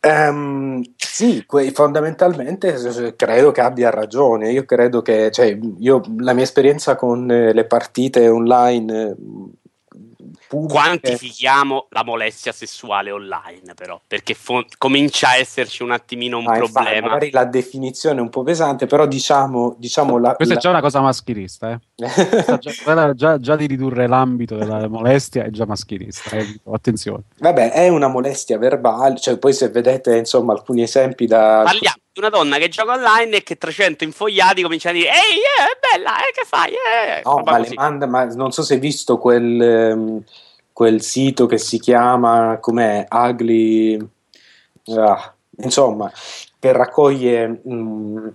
Ehm, 0.00 0.80
sì, 0.96 1.44
que- 1.44 1.72
fondamentalmente 1.72 2.76
credo 3.16 3.50
che 3.50 3.60
abbia 3.60 3.90
ragione. 3.90 4.52
Io 4.52 4.64
credo 4.64 5.02
che, 5.02 5.30
cioè, 5.32 5.58
io, 5.78 6.00
la 6.18 6.34
mia 6.34 6.44
esperienza 6.44 6.94
con 6.94 7.28
eh, 7.30 7.52
le 7.52 7.64
partite 7.66 8.28
online, 8.28 9.16
pubbliche. 10.48 10.72
quantifichiamo 10.72 11.86
la 11.90 12.04
molestia 12.04 12.52
sessuale 12.52 13.10
online, 13.10 13.74
però, 13.74 14.00
perché 14.06 14.34
fo- 14.34 14.64
comincia 14.78 15.28
a 15.28 15.36
esserci 15.36 15.82
un 15.82 15.90
attimino 15.92 16.38
un 16.38 16.48
Ah, 16.48 16.56
infatti, 16.58 16.72
problema. 16.72 17.06
magari 17.08 17.30
la 17.30 17.44
definizione 17.44 18.18
è 18.18 18.22
un 18.22 18.30
po' 18.30 18.42
pesante, 18.42 18.86
però 18.86 19.06
diciamo, 19.06 19.74
diciamo 19.78 20.18
la, 20.18 20.34
Questa 20.34 20.54
è 20.54 20.56
la- 20.56 20.62
già 20.62 20.70
una 20.70 20.80
cosa 20.80 21.00
maschilista, 21.00 21.70
eh. 21.72 21.78
Già, 22.58 23.14
già, 23.14 23.38
già 23.38 23.56
di 23.56 23.66
ridurre 23.66 24.06
l'ambito 24.06 24.56
della 24.56 24.88
molestia 24.88 25.44
è 25.44 25.50
già 25.50 25.66
maschilista. 25.66 26.36
eh. 26.36 26.60
Attenzione. 26.70 27.24
Vabbè, 27.38 27.70
è 27.72 27.88
una 27.88 28.08
molestia 28.08 28.58
verbale, 28.58 29.18
cioè 29.18 29.36
poi 29.38 29.52
se 29.52 29.68
vedete 29.68 30.16
insomma 30.16 30.52
alcuni 30.52 30.82
esempi 30.82 31.26
da... 31.26 31.62
Parliamo 31.64 31.96
una 32.18 32.28
donna 32.28 32.58
che 32.58 32.68
gioca 32.68 32.92
online 32.92 33.36
e 33.36 33.42
che 33.42 33.56
300 33.56 34.04
infogliati 34.04 34.62
cominciano 34.62 34.96
a 34.96 35.00
dire 35.00 35.12
Ehi, 35.12 35.38
eh, 35.38 35.64
è 35.72 35.96
bella, 35.96 36.18
eh, 36.18 36.32
che 36.32 36.44
fai? 36.44 36.72
Eh, 36.72 37.22
No, 37.24 37.42
ma, 37.44 37.64
manda, 37.74 38.06
ma 38.06 38.24
non 38.24 38.52
so 38.52 38.62
se 38.62 38.74
hai 38.74 38.80
visto 38.80 39.18
quel, 39.18 39.60
ehm, 39.60 40.22
quel 40.72 41.02
sito 41.02 41.46
che 41.46 41.58
si 41.58 41.78
chiama, 41.78 42.58
com'è, 42.60 43.06
Ugly, 43.10 43.98
ah, 44.96 45.34
insomma, 45.58 46.10
che 46.58 46.72
raccoglie, 46.72 47.60
mm, 47.68 48.28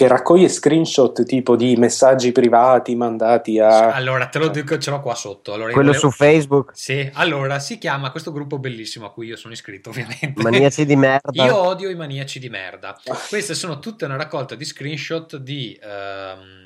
che 0.00 0.08
raccoglie 0.08 0.48
screenshot 0.48 1.24
tipo 1.24 1.56
di 1.56 1.76
messaggi 1.76 2.32
privati 2.32 2.94
mandati 2.94 3.58
a... 3.58 3.92
Allora, 3.92 4.28
te 4.28 4.38
lo 4.38 4.48
dico, 4.48 4.78
ce 4.78 4.88
l'ho 4.88 4.98
qua 5.00 5.14
sotto. 5.14 5.52
Allora, 5.52 5.72
Quello 5.74 5.92
volevo- 5.92 6.08
su 6.08 6.16
Facebook, 6.16 6.70
Sì, 6.72 7.10
allora 7.12 7.58
si 7.58 7.76
chiama 7.76 8.10
questo 8.10 8.32
gruppo 8.32 8.58
bellissimo 8.58 9.04
a 9.04 9.10
cui 9.12 9.26
io 9.26 9.36
sono 9.36 9.52
iscritto, 9.52 9.90
ovviamente. 9.90 10.40
maniaci 10.42 10.86
di 10.86 10.96
merda. 10.96 11.44
Io 11.44 11.54
odio 11.54 11.90
i 11.90 11.94
maniaci 11.96 12.38
di 12.38 12.48
merda. 12.48 12.98
Queste 13.28 13.52
sono 13.52 13.78
tutte 13.78 14.06
una 14.06 14.16
raccolta 14.16 14.54
di 14.54 14.64
screenshot 14.64 15.36
di 15.36 15.78
ehm, 15.78 16.59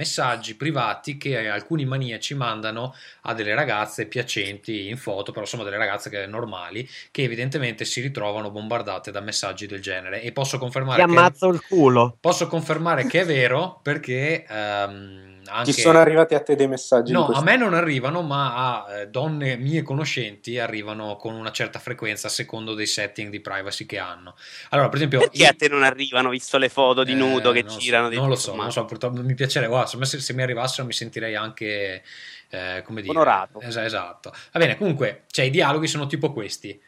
messaggi 0.00 0.54
privati 0.56 1.16
che 1.18 1.48
alcuni 1.48 1.84
maniaci 1.84 2.34
mandano 2.34 2.94
a 3.22 3.34
delle 3.34 3.54
ragazze 3.54 4.06
piacenti 4.06 4.88
in 4.88 4.96
foto, 4.96 5.30
però 5.32 5.44
sono 5.44 5.62
delle 5.62 5.76
ragazze 5.76 6.08
che, 6.10 6.26
normali, 6.26 6.88
che 7.10 7.22
evidentemente 7.22 7.84
si 7.84 8.00
ritrovano 8.00 8.50
bombardate 8.50 9.10
da 9.10 9.20
messaggi 9.20 9.66
del 9.66 9.80
genere. 9.82 10.22
E 10.22 10.32
posso 10.32 10.58
Ti 10.94 11.02
confermare, 11.02 11.04
che, 11.06 11.20
ammazzo 11.20 11.48
il 11.48 11.60
culo. 11.60 12.16
posso 12.20 12.46
confermare 12.46 13.04
che 13.06 13.20
è 13.20 13.26
vero 13.26 13.78
perché 13.82 14.44
ehm, 14.48 15.42
anche... 15.46 15.72
Ci 15.72 15.80
sono 15.80 15.98
arrivati 15.98 16.34
a 16.34 16.40
te 16.42 16.54
dei 16.56 16.68
messaggi? 16.68 17.12
No, 17.12 17.30
a 17.30 17.42
me 17.42 17.56
non 17.56 17.74
arrivano, 17.74 18.22
ma 18.22 18.84
a 18.84 19.00
eh, 19.00 19.06
donne 19.08 19.56
mie 19.56 19.82
conoscenti 19.82 20.58
arrivano 20.58 21.16
con 21.16 21.34
una 21.34 21.50
certa 21.50 21.78
frequenza 21.78 22.28
a 22.28 22.30
secondo 22.30 22.74
dei 22.74 22.86
setting 22.86 23.30
di 23.30 23.40
privacy 23.40 23.84
che 23.86 23.98
hanno. 23.98 24.34
Allora, 24.70 24.88
per 24.88 24.96
esempio, 24.96 25.18
Perché 25.18 25.38
io- 25.42 25.48
a 25.48 25.52
te 25.54 25.68
non 25.68 25.82
arrivano, 25.82 26.30
visto 26.30 26.56
le 26.58 26.68
foto 26.68 27.04
di 27.04 27.12
eh, 27.12 27.14
nudo 27.14 27.52
che 27.52 27.62
non 27.62 27.70
so, 27.72 27.78
girano? 27.78 28.08
di 28.08 28.16
non 28.16 28.28
lo 28.28 28.36
so, 28.36 28.54
ma- 28.54 28.62
non 28.62 28.72
so, 28.72 28.84
purtroppo 28.84 29.22
mi 29.22 29.34
piacerebbe. 29.34 29.70
Guarda, 29.70 29.88
secondo 29.90 30.06
me 30.06 30.18
se, 30.18 30.20
se 30.20 30.32
mi 30.34 30.42
arrivassero 30.42 30.86
mi 30.86 30.92
sentirei 30.92 31.34
anche 31.34 32.02
eh, 32.50 32.82
come 32.84 33.00
dire, 33.00 33.12
Onorato. 33.12 33.60
Es- 33.60 33.76
esatto. 33.76 34.32
Va 34.52 34.58
bene, 34.58 34.76
comunque, 34.76 35.24
cioè, 35.30 35.44
i 35.44 35.50
dialoghi 35.50 35.86
sono 35.86 36.06
tipo 36.06 36.32
questi. 36.32 36.80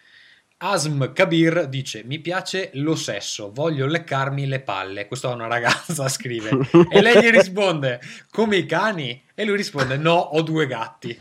Asm 0.58 1.12
Kabir 1.12 1.66
dice: 1.66 2.02
Mi 2.04 2.20
piace 2.20 2.70
lo 2.74 2.94
sesso, 2.94 3.50
voglio 3.52 3.86
leccarmi 3.86 4.46
le 4.46 4.60
palle. 4.60 5.06
Questa 5.08 5.30
è 5.30 5.34
una 5.34 5.48
ragazza, 5.48 6.06
scrive. 6.08 6.50
E 6.90 7.00
lei 7.00 7.20
gli 7.20 7.30
risponde: 7.30 8.00
Come 8.30 8.56
i 8.56 8.66
cani? 8.66 9.24
E 9.34 9.44
lui 9.44 9.56
risponde: 9.56 9.96
No, 9.96 10.14
ho 10.14 10.42
due 10.42 10.66
gatti. 10.66 11.20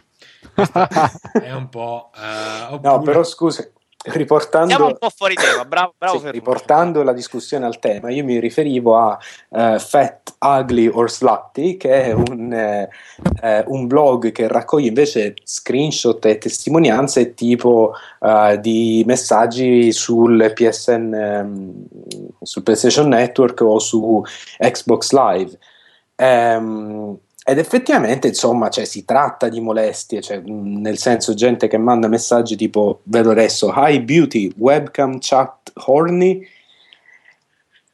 Questa 0.53 0.87
è 1.41 1.51
un 1.53 1.69
po'. 1.69 2.11
No, 2.15 2.75
oppure- 2.75 3.03
però 3.03 3.23
scusa, 3.23 3.67
riportando... 4.05 4.67
Siamo 4.67 4.87
un 4.87 4.97
po' 4.97 5.09
fuori 5.09 5.35
tema, 5.35 5.65
bravo, 5.65 5.93
bravo 5.99 6.19
Sì, 6.19 6.31
riportando 6.31 7.03
la 7.03 7.13
discussione 7.13 7.65
al 7.65 7.79
tema, 7.79 8.09
io 8.11 8.23
mi 8.23 8.39
riferivo 8.39 8.97
a 8.97 9.17
eh, 9.49 9.79
Fat, 9.79 10.35
Ugly 10.39 10.87
or 10.87 11.09
Slutty, 11.09 11.77
che 11.77 12.03
è 12.05 12.11
un, 12.11 12.51
eh, 12.51 12.89
eh, 13.41 13.63
un 13.67 13.87
blog 13.87 14.31
che 14.31 14.47
raccoglie 14.47 14.87
invece 14.87 15.35
screenshot 15.43 16.23
e 16.25 16.37
testimonianze 16.37 17.33
tipo 17.33 17.93
di 18.59 19.03
messaggi 19.07 19.91
sul 19.91 20.51
PSN, 20.53 21.13
ehm, 21.13 21.85
sul 22.41 22.61
PlayStation 22.61 23.07
Network 23.07 23.61
o 23.61 23.79
su 23.79 24.23
Xbox 24.59 25.11
Live. 25.11 25.57
Ehm, 26.15 27.17
ed 27.43 27.57
effettivamente, 27.57 28.27
insomma, 28.27 28.69
cioè, 28.69 28.85
si 28.85 29.03
tratta 29.03 29.49
di 29.49 29.59
molestie, 29.59 30.21
cioè, 30.21 30.41
nel 30.45 30.97
senso 30.97 31.33
gente 31.33 31.67
che 31.67 31.77
manda 31.77 32.07
messaggi 32.07 32.55
tipo, 32.55 33.01
vedo 33.03 33.31
adesso, 33.31 33.73
Hi 33.75 33.99
beauty, 34.01 34.53
webcam 34.57 35.17
chat 35.19 35.71
horny. 35.85 36.47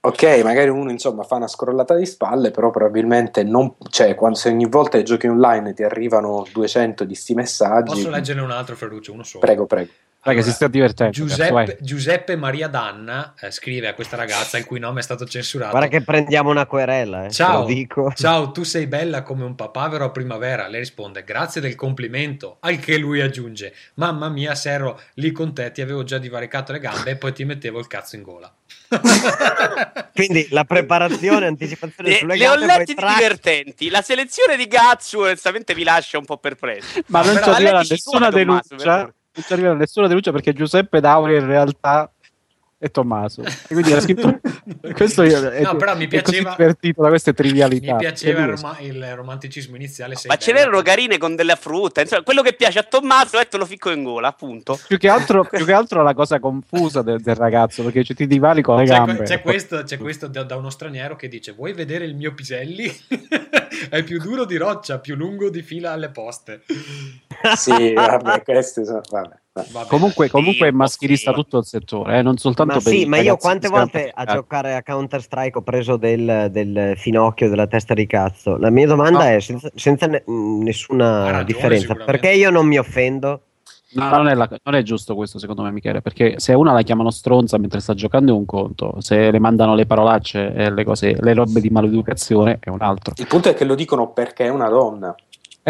Ok, 0.02 0.42
magari 0.44 0.70
uno 0.70 0.92
insomma 0.92 1.24
fa 1.24 1.36
una 1.36 1.48
scrollata 1.48 1.96
di 1.96 2.06
spalle, 2.06 2.52
però 2.52 2.72
probabilmente 2.72 3.44
non, 3.44 3.76
cioè, 3.90 4.16
quando, 4.16 4.38
se 4.38 4.50
ogni 4.50 4.68
volta 4.68 4.98
che 4.98 5.04
giochi 5.04 5.28
online 5.28 5.74
ti 5.74 5.84
arrivano 5.84 6.46
200 6.52 7.06
di 7.06 7.16
sti 7.16 7.34
messaggi. 7.34 7.94
Posso 7.94 8.10
leggerne 8.10 8.42
un 8.42 8.52
altro, 8.52 8.76
Ferruccio? 8.76 9.14
Uno 9.14 9.24
solo. 9.24 9.46
Prego, 9.46 9.66
prego. 9.66 9.92
Dai, 10.24 10.36
che 10.36 10.42
Allora, 10.42 10.44
si 10.44 10.52
sta 10.52 10.68
divertendo. 10.68 11.12
Giuseppe. 11.14 11.78
Giuseppe 11.80 12.36
Maria 12.36 12.68
Danna 12.68 13.34
eh, 13.40 13.50
scrive 13.52 13.88
a 13.88 13.94
questa 13.94 14.18
ragazza 14.18 14.58
il 14.58 14.66
cui 14.66 14.80
nome 14.80 15.00
è 15.00 15.04
stato 15.04 15.26
censurato. 15.26 15.72
Guarda 15.72 15.88
che 15.88 16.02
prendiamo 16.02 16.50
una 16.50 16.66
querela, 16.66 17.26
eh, 17.26 17.32
Ciao, 17.32 17.62
lo 17.62 17.66
dico. 17.66 18.12
ciao, 18.14 18.52
tu 18.52 18.64
sei 18.64 18.88
bella 18.88 19.24
come 19.24 19.46
un 19.46 19.56
papavero 19.56 20.04
a 20.04 20.12
primavera. 20.12 20.68
Lei 20.68 20.82
risponde: 20.82 21.24
Grazie 21.24 21.62
del 21.62 21.76
complimento. 21.76 22.58
Al 22.62 22.78
che 22.80 22.98
lui 22.98 23.22
aggiunge: 23.22 23.74
Mamma 23.96 24.28
mia, 24.28 24.54
se 24.56 24.70
ero 24.72 25.00
lì 25.14 25.32
con 25.32 25.54
te, 25.54 25.72
ti 25.72 25.82
avevo 25.82 26.04
già 26.04 26.18
divaricato 26.18 26.74
le 26.74 26.80
gambe 26.80 27.12
e 27.12 27.16
poi 27.16 27.32
ti 27.32 27.46
mettevo 27.46 27.80
il 27.80 27.88
cazzo 27.88 28.18
in 28.18 28.24
gola. 28.24 28.54
Quindi 30.14 30.48
la 30.50 30.66
preparazione, 30.66 31.46
anticipazione 31.46 32.10
Le, 32.10 32.18
sulle 32.18 32.36
le 32.36 32.66
letti 32.66 32.96
tra- 32.96 33.14
divertenti. 33.14 33.90
La 33.90 34.02
selezione 34.02 34.58
di 34.58 34.68
Gatsu 34.68 35.20
onestamente 35.20 35.74
mi 35.76 35.84
lascia 35.84 36.18
un 36.18 36.26
po' 36.26 36.38
perplesso. 36.38 37.00
Ma 37.08 37.22
non 37.22 37.36
ci 37.84 37.92
nessuna 37.94 38.30
denuncia. 38.30 38.76
per 38.76 39.16
Non 39.38 39.46
ci 39.46 39.54
arriverà 39.54 39.76
nessuna 39.76 40.08
denuncia 40.08 40.32
perché 40.32 40.52
Giuseppe 40.52 41.00
Dauri 41.00 41.36
in 41.36 41.46
realtà 41.46 42.12
è 42.80 42.92
Tommaso. 42.92 43.42
E 43.44 43.54
quindi 43.70 43.92
ha 43.94 44.00
scritto 44.00 44.40
questo 44.94 45.24
è, 45.24 45.62
No, 45.62 45.76
però 45.76 45.96
mi 45.96 46.08
piaceva- 46.08 46.56
divertito 46.56 47.02
da 47.02 47.10
queste 47.10 47.34
trivialità. 47.34 47.94
Mi 47.94 48.00
piaceva 48.00 48.42
il, 48.42 48.48
roma- 48.50 48.78
il 48.80 49.16
romanticismo 49.16 49.76
iniziale. 49.76 50.16
Ma 50.28 50.36
ce 50.38 50.52
n'erano 50.54 50.82
carine 50.84 51.18
con 51.18 51.36
delle 51.36 51.56
frutta. 51.56 52.02
Insomma, 52.02 52.22
quello 52.24 52.42
che 52.42 52.54
piace 52.54 52.80
a 52.80 52.84
Tommaso 52.84 53.40
è 53.40 53.48
te 53.48 53.58
lo 53.58 53.66
ficco 53.66 53.90
in 53.90 54.04
gola, 54.04 54.28
appunto. 54.28 54.80
Più 54.88 54.98
che, 54.98 55.10
altro, 55.10 55.44
più 55.46 55.66
che 55.66 55.74
altro 55.74 56.04
la 56.04 56.14
cosa 56.14 56.40
confusa 56.40 57.02
del, 57.02 57.20
del 57.22 57.36
ragazzo 57.36 57.84
perché 57.84 58.04
c'è 58.04 58.14
ti 58.14 58.28
divali 58.28 58.62
con 58.62 58.78
le 58.78 58.86
C'è, 58.86 58.94
gambe. 58.94 59.24
c'è 59.24 59.42
questo, 59.42 59.84
c'è 59.84 59.98
questo 59.98 60.28
da, 60.28 60.44
da 60.44 60.56
uno 60.56 60.70
straniero 60.70 61.16
che 61.16 61.28
dice: 61.28 61.54
Vuoi 61.54 61.74
vedere 61.74 62.06
il 62.06 62.16
mio 62.16 62.34
piselli? 62.34 62.96
è 63.90 64.04
più 64.04 64.20
duro 64.20 64.46
di 64.46 64.58
roccia, 64.58 65.00
più 65.00 65.16
lungo 65.16 65.50
di 65.50 65.62
fila 65.62 65.92
alle 65.92 66.10
poste. 66.10 66.64
Sì, 67.56 67.94
vabbè, 67.94 68.44
queste 68.44 68.86
sono... 68.86 69.02
Vabbè, 69.10 69.36
vabbè. 69.72 69.88
Comunque, 69.88 70.30
comunque 70.30 70.68
è 70.68 70.72
Sì, 70.72 70.76
maschilista 70.76 71.32
sì. 71.32 71.36
tutto 71.38 71.58
il 71.60 71.66
settore, 71.66 72.18
eh, 72.18 72.22
non 72.22 72.38
soltanto 72.38 72.74
Ma 72.76 72.80
per 72.82 72.92
sì, 72.94 73.06
ma 73.06 73.18
io 73.18 73.38
quante 73.38 73.68
volte 73.70 74.12
a 74.14 74.26
giocare 74.26 74.76
a 74.76 74.84
Counter 74.84 75.22
Strike 75.22 75.58
ho 75.58 75.62
preso 75.62 75.98
del, 75.98 76.48
del 76.52 76.94
finocchio 76.98 77.50
della 77.50 77.68
testa 77.68 77.94
di 77.94 78.06
cazzo? 78.08 78.58
La 78.58 78.70
mia 78.70 78.88
domanda 78.88 79.20
No. 79.30 79.36
è 79.36 79.40
senza, 79.40 79.70
senza 79.76 80.06
ne- 80.08 80.24
nessuna 80.26 81.24
ragione, 81.32 81.44
differenza, 81.46 81.96
perché 81.96 82.32
io 82.32 82.50
non 82.50 82.66
mi 82.68 82.78
offendo? 82.78 83.42
No, 83.90 84.10
non 84.10 84.28
è, 84.28 84.34
la- 84.36 84.50
non 84.64 84.76
è 84.76 84.82
giusto 84.84 85.16
questo, 85.16 85.40
secondo 85.40 85.62
me, 85.64 85.72
Michele. 85.72 86.02
Perché 86.02 86.40
se 86.40 86.54
una 86.54 86.74
la 86.74 86.82
chiamano 86.82 87.10
stronza 87.10 87.58
mentre 87.58 87.80
sta 87.80 87.94
giocando 87.94 88.34
è 88.34 88.36
un 88.36 88.46
conto, 88.46 88.96
se 89.00 89.32
le 89.32 89.40
mandano 89.40 89.76
le 89.76 89.86
parolacce 89.86 90.54
e 90.54 90.70
le 90.72 90.84
cose, 90.84 91.16
le 91.18 91.34
robe 91.34 91.62
di 91.62 91.70
maleducazione 91.70 92.58
è 92.60 92.68
un 92.70 92.82
altro. 92.82 93.14
Il 93.18 93.28
punto 93.28 93.48
è 93.48 93.54
che 93.54 93.64
lo 93.64 93.76
dicono 93.76 94.12
perché 94.12 94.44
è 94.46 94.50
una 94.50 94.68
donna. 94.68 95.16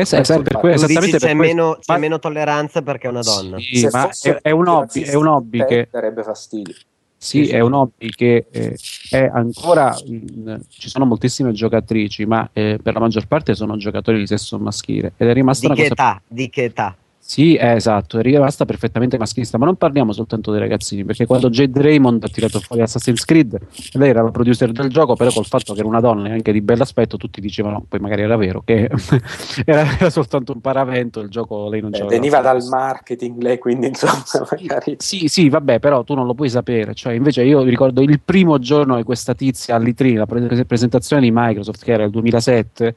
Se- 0.05 0.23
se- 0.23 0.41
per 0.41 0.57
que- 0.57 0.73
Tu 0.73 0.85
dici 0.85 0.91
esattamente 0.91 1.17
c'è 1.17 1.27
per 1.27 1.35
questo. 1.35 1.55
meno, 1.55 1.73
c'è 1.79 1.93
Ma- 1.93 1.97
meno 1.99 2.19
tolleranza 2.19 2.81
perché 2.81 3.07
è 3.07 3.09
una 3.09 3.21
donna. 3.21 3.57
Sì, 3.59 3.77
Se 3.77 3.89
ma 3.91 4.09
è, 4.21 4.39
è 4.43 4.51
un 4.51 4.67
hobby, 4.67 5.01
è 5.01 5.13
un 5.15 5.27
hobby 5.27 5.65
che 5.65 5.87
darebbe 5.91 6.23
fastidio. 6.23 6.75
Sì, 7.19 7.47
è 7.47 7.59
un 7.61 7.73
hobby 7.73 8.09
che 8.09 8.45
eh, 8.51 8.77
è 9.09 9.29
ancora. 9.33 9.97
in- 10.05 10.59
ci 10.69 10.87
sono 10.87 11.05
moltissime 11.05 11.51
giocatrici, 11.51 12.25
ma 12.25 12.47
eh, 12.53 12.77
per 12.81 12.93
la 12.93 12.99
maggior 12.99 13.25
parte 13.25 13.55
sono 13.55 13.75
giocatori 13.77 14.19
di 14.19 14.27
sesso 14.27 14.59
maschile. 14.59 15.13
Ed 15.17 15.27
è 15.29 15.33
rimasta 15.33 15.65
Di 15.67 15.73
una 15.73 15.81
che 15.81 15.89
cosa. 15.89 15.93
età? 16.09 16.21
Di 16.27 16.49
che 16.49 16.63
età? 16.65 16.95
Sì, 17.29 17.55
eh, 17.55 17.73
esatto, 17.73 18.19
è 18.19 18.21
rimasta 18.21 18.63
perfettamente 18.63 19.17
maschilista. 19.17 19.57
Ma 19.57 19.65
non 19.65 19.75
parliamo 19.75 20.13
soltanto 20.13 20.49
dei 20.51 20.61
ragazzini, 20.61 21.03
perché 21.03 21.25
quando 21.25 21.49
Jade 21.49 21.81
Raymond 21.81 22.23
ha 22.23 22.29
tirato 22.29 22.61
fuori 22.61 22.81
Assassin's 22.83 23.25
Creed, 23.25 23.59
lei 23.95 24.11
era 24.11 24.21
la 24.21 24.31
producer 24.31 24.71
del 24.71 24.87
gioco, 24.87 25.13
però 25.17 25.29
col 25.31 25.45
fatto 25.45 25.73
che 25.73 25.79
era 25.79 25.89
una 25.89 25.99
donna 25.99 26.29
e 26.29 26.31
anche 26.31 26.53
di 26.53 26.61
bell'aspetto, 26.61 27.17
tutti 27.17 27.41
dicevano, 27.41 27.83
poi 27.85 27.99
magari 27.99 28.21
era 28.21 28.37
vero, 28.37 28.61
che 28.63 28.89
era, 29.65 29.81
era 29.99 30.09
soltanto 30.09 30.53
un 30.53 30.61
paravento. 30.61 31.19
Il 31.19 31.27
gioco 31.27 31.67
lei 31.67 31.81
non 31.81 31.93
Eh, 31.93 31.97
c'era. 31.97 32.07
veniva 32.07 32.39
dal 32.39 32.63
marketing 32.63 33.41
lei, 33.41 33.57
quindi 33.57 33.87
insomma, 33.87 34.23
magari... 34.49 34.95
Sì, 34.99 35.27
sì, 35.27 35.49
vabbè, 35.49 35.79
però 35.79 36.05
tu 36.05 36.13
non 36.13 36.27
lo 36.27 36.33
puoi 36.33 36.49
sapere. 36.49 36.93
Cioè, 36.93 37.11
invece 37.11 37.43
io 37.43 37.61
ricordo 37.63 38.01
il 38.01 38.21
primo 38.23 38.57
giorno 38.57 38.95
di 38.95 39.03
questa 39.03 39.33
tizia 39.35 39.75
all'E3, 39.75 40.15
la 40.15 40.25
pre- 40.25 40.63
presentazione 40.63 41.23
di 41.23 41.31
Microsoft, 41.33 41.83
che 41.83 41.91
era 41.91 42.05
il 42.05 42.09
2007, 42.09 42.95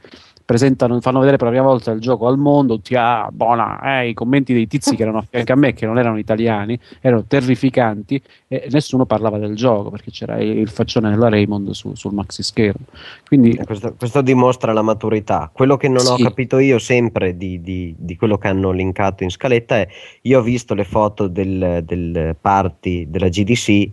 presentano, 0.50 1.00
fanno 1.00 1.20
vedere 1.20 1.36
per 1.36 1.46
la 1.46 1.52
prima 1.52 1.66
volta 1.68 1.92
il 1.92 2.00
gioco 2.00 2.26
al 2.26 2.36
mondo, 2.36 2.80
ah, 2.94 3.28
buona, 3.32 4.00
eh, 4.00 4.08
i 4.08 4.14
commenti 4.14 4.52
dei 4.52 4.66
tizi 4.66 4.96
che 4.96 5.02
erano 5.02 5.18
a 5.18 5.24
fianco 5.28 5.52
a 5.52 5.54
me, 5.54 5.74
che 5.74 5.86
non 5.86 5.96
erano 5.96 6.18
italiani, 6.18 6.76
erano 7.00 7.22
terrificanti 7.24 8.20
e 8.48 8.66
nessuno 8.68 9.06
parlava 9.06 9.38
del 9.38 9.54
gioco 9.54 9.90
perché 9.90 10.10
c'era 10.10 10.40
il 10.40 10.68
faccione 10.68 11.08
della 11.10 11.28
Raymond 11.28 11.70
su, 11.70 11.94
sul 11.94 12.14
maxi 12.14 12.42
schermo. 12.42 12.86
Quindi, 13.28 13.50
Eh, 13.52 13.64
Questo, 13.64 13.94
questo 13.96 14.22
dimostra 14.22 14.72
la 14.72 14.82
maturità. 14.82 15.48
Quello 15.52 15.76
che 15.76 15.86
non 15.86 16.04
ho 16.04 16.16
Sì. 16.16 16.24
capito 16.24 16.58
io 16.58 16.80
sempre 16.80 17.36
di, 17.36 17.60
di- 17.60 17.94
di 17.96 18.16
quello 18.16 18.36
che 18.36 18.48
hanno 18.48 18.72
linkato 18.72 19.22
in 19.22 19.30
scaletta 19.30 19.76
è: 19.76 19.86
io 20.22 20.40
ho 20.40 20.42
visto 20.42 20.74
le 20.74 20.82
foto 20.84 21.28
del, 21.28 21.84
del 21.84 22.34
party 22.40 23.08
della 23.08 23.28
GDC 23.28 23.88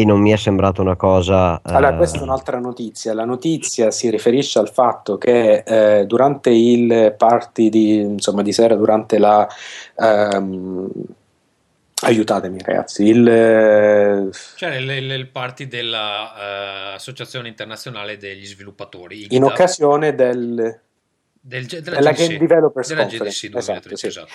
e 0.00 0.04
non 0.04 0.20
mi 0.20 0.30
è 0.32 0.36
sembrata 0.36 0.80
una 0.80 0.96
cosa. 0.96 1.60
Allora, 1.62 1.94
eh, 1.94 1.96
questa 1.96 2.18
è 2.18 2.22
un'altra 2.22 2.58
notizia. 2.58 3.14
La 3.14 3.24
notizia 3.24 3.90
si 3.90 4.10
riferisce 4.10 4.58
al 4.58 4.70
fatto 4.70 5.18
che 5.18 5.62
eh, 5.66 6.06
durante 6.06 6.50
il 6.50 7.14
party 7.16 7.68
di, 7.68 7.96
insomma, 8.00 8.42
di 8.42 8.52
sera, 8.52 8.74
durante 8.74 9.18
la. 9.18 9.48
ehm, 9.96 10.88
aiutatemi, 12.02 12.58
ragazzi. 12.62 13.04
Il, 13.04 13.28
eh, 13.28 14.28
Cioè 14.56 14.74
il, 14.76 14.90
il- 14.90 15.10
il 15.10 15.28
party 15.28 15.66
dell'Associazione 15.66 17.48
Internazionale 17.48 18.16
degli 18.16 18.46
Sviluppatori, 18.46 19.26
in 19.30 19.44
occasione 19.44 20.14
del, 20.14 20.80
del, 21.42 21.64
della, 21.66 21.96
della 21.96 22.12
GDC, 22.12 22.26
Game 22.26 22.38
Developers 22.38 22.88
della. 22.88 23.04
GDC 23.04 23.24
Esatto, 23.54 23.88
2013, 23.88 23.96
sì. 23.96 24.06
esatto. 24.06 24.32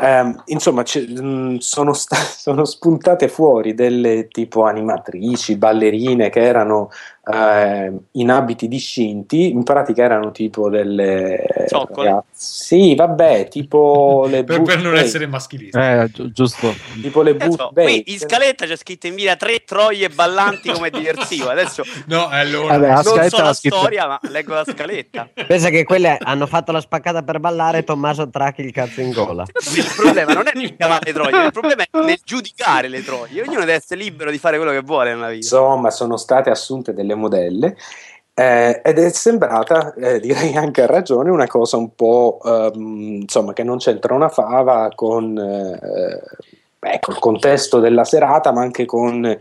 Ehm, 0.00 0.42
insomma, 0.46 0.82
ci- 0.84 1.06
mh, 1.06 1.58
sono, 1.58 1.92
sta- 1.92 2.16
sono 2.22 2.64
spuntate 2.64 3.28
fuori 3.28 3.74
delle 3.74 4.28
tipo 4.28 4.64
animatrici, 4.64 5.56
ballerine 5.56 6.30
che 6.30 6.40
erano 6.40 6.90
ehm, 7.32 7.98
in 8.12 8.30
abiti 8.30 8.68
discinti, 8.68 9.50
in 9.50 9.62
pratica 9.64 10.02
erano 10.04 10.30
tipo 10.30 10.68
delle 10.70 11.44
Zoccole? 11.66 12.24
Sì, 12.30 12.94
vabbè, 12.94 13.48
tipo 13.48 14.26
le 14.30 14.44
per, 14.44 14.62
per 14.62 14.80
non 14.80 14.96
essere 14.96 15.26
maschilisti. 15.26 15.78
eh, 15.78 16.08
gi- 16.12 16.30
giusto. 16.32 16.72
tipo 17.00 17.22
le 17.22 17.34
Booth 17.34 17.72
Bay. 17.72 18.02
qui 18.02 18.12
in 18.12 18.18
scaletta 18.18 18.66
c'è 18.66 18.76
scritto 18.76 19.06
in 19.06 19.14
via 19.14 19.36
tre 19.36 19.64
troie 19.64 20.08
ballanti 20.08 20.70
come 20.70 20.90
diversivo. 20.90 21.48
Adesso 21.48 21.82
No, 22.06 22.28
allora 22.28 22.78
Vabbè, 22.78 22.86
la 22.86 23.02
non 23.02 23.28
so 23.28 23.42
la 23.42 23.52
storia, 23.52 24.06
ma 24.06 24.20
leggo 24.28 24.54
la 24.54 24.64
scaletta. 24.64 25.28
Pensa 25.46 25.70
che 25.70 25.84
quelle 25.84 26.16
hanno 26.20 26.46
fatto 26.46 26.72
la 26.72 26.80
spaccata 26.80 27.22
per 27.22 27.40
ballare. 27.40 27.82
Tommaso 27.84 28.28
Tracchi 28.28 28.62
il 28.62 28.72
cazzo 28.72 29.00
in 29.00 29.10
gola. 29.12 29.44
Il 29.74 29.84
problema 29.96 30.32
non 30.32 30.46
è 30.46 30.52
nel 30.54 30.76
chiamare 30.76 31.00
le 31.06 31.12
troie, 31.12 31.44
il 31.46 31.52
problema 31.52 31.82
è 31.82 31.88
nel 32.04 32.20
giudicare 32.24 32.88
le 32.88 33.02
troie. 33.02 33.42
Ognuno 33.42 33.60
deve 33.60 33.74
essere 33.74 34.00
libero 34.00 34.30
di 34.30 34.38
fare 34.38 34.56
quello 34.56 34.72
che 34.72 34.80
vuole 34.82 35.10
nella 35.12 35.26
vita. 35.28 35.36
Insomma, 35.36 35.90
sono 35.90 36.16
state 36.16 36.50
assunte 36.50 36.92
delle 36.92 37.14
modelle 37.16 37.76
eh, 38.34 38.80
ed 38.84 38.98
è 38.98 39.08
sembrata, 39.10 39.94
eh, 39.94 40.20
direi 40.20 40.54
anche 40.56 40.82
a 40.82 40.86
ragione, 40.86 41.30
una 41.30 41.46
cosa 41.46 41.76
un 41.76 41.94
po' 41.94 42.38
ehm, 42.44 43.20
insomma 43.22 43.52
che 43.52 43.62
non 43.62 43.78
c'entra 43.78 44.14
una 44.14 44.28
fava 44.28 44.90
con 44.94 45.38
eh, 45.38 46.20
ecco, 46.80 47.10
il 47.10 47.18
contesto 47.18 47.80
della 47.80 48.04
serata, 48.04 48.52
ma 48.52 48.60
anche 48.62 48.84
con 48.84 49.36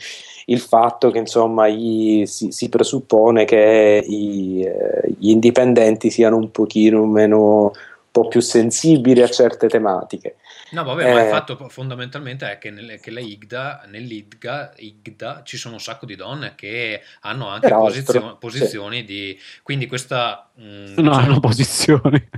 il 0.48 0.60
fatto 0.60 1.12
che 1.12 1.20
insomma 1.20 1.68
i- 1.68 2.24
si, 2.26 2.52
si 2.52 2.70
presuppone 2.70 3.46
che 3.46 4.04
i, 4.08 4.64
eh, 4.64 5.14
gli 5.18 5.30
indipendenti 5.30 6.10
siano 6.10 6.38
un 6.38 6.52
pochino 6.52 7.06
meno 7.06 7.64
un 7.66 7.72
po' 8.12 8.28
più 8.28 8.40
sensibili 8.42 9.22
a 9.22 9.28
certe 9.28 9.68
tematiche. 9.68 10.36
No, 10.76 10.84
vabbè, 10.84 11.14
ma 11.14 11.22
il 11.22 11.28
Eh. 11.28 11.30
fatto 11.30 11.70
fondamentalmente 11.70 12.52
è 12.52 12.58
che, 12.58 12.70
nelle, 12.70 13.00
che 13.00 13.10
la 13.12 13.22
IGDA, 13.22 13.84
nell'IGDA 13.88 14.74
IGDA 14.76 15.42
ci 15.44 15.58
sono 15.58 15.76
un 15.76 15.80
sacco 15.80 16.06
di 16.06 16.16
donne 16.16 16.54
che 16.56 17.02
hanno 17.22 17.48
anche 17.48 17.70
posizio- 17.70 18.38
posizioni 18.38 19.06
di... 19.06 19.40
Quindi 19.64 19.88
questa... 19.88 20.50
mm, 20.60 20.64
No, 20.66 20.94
diciamo- 20.96 21.12
hanno 21.16 21.40
posizioni. 21.40 22.30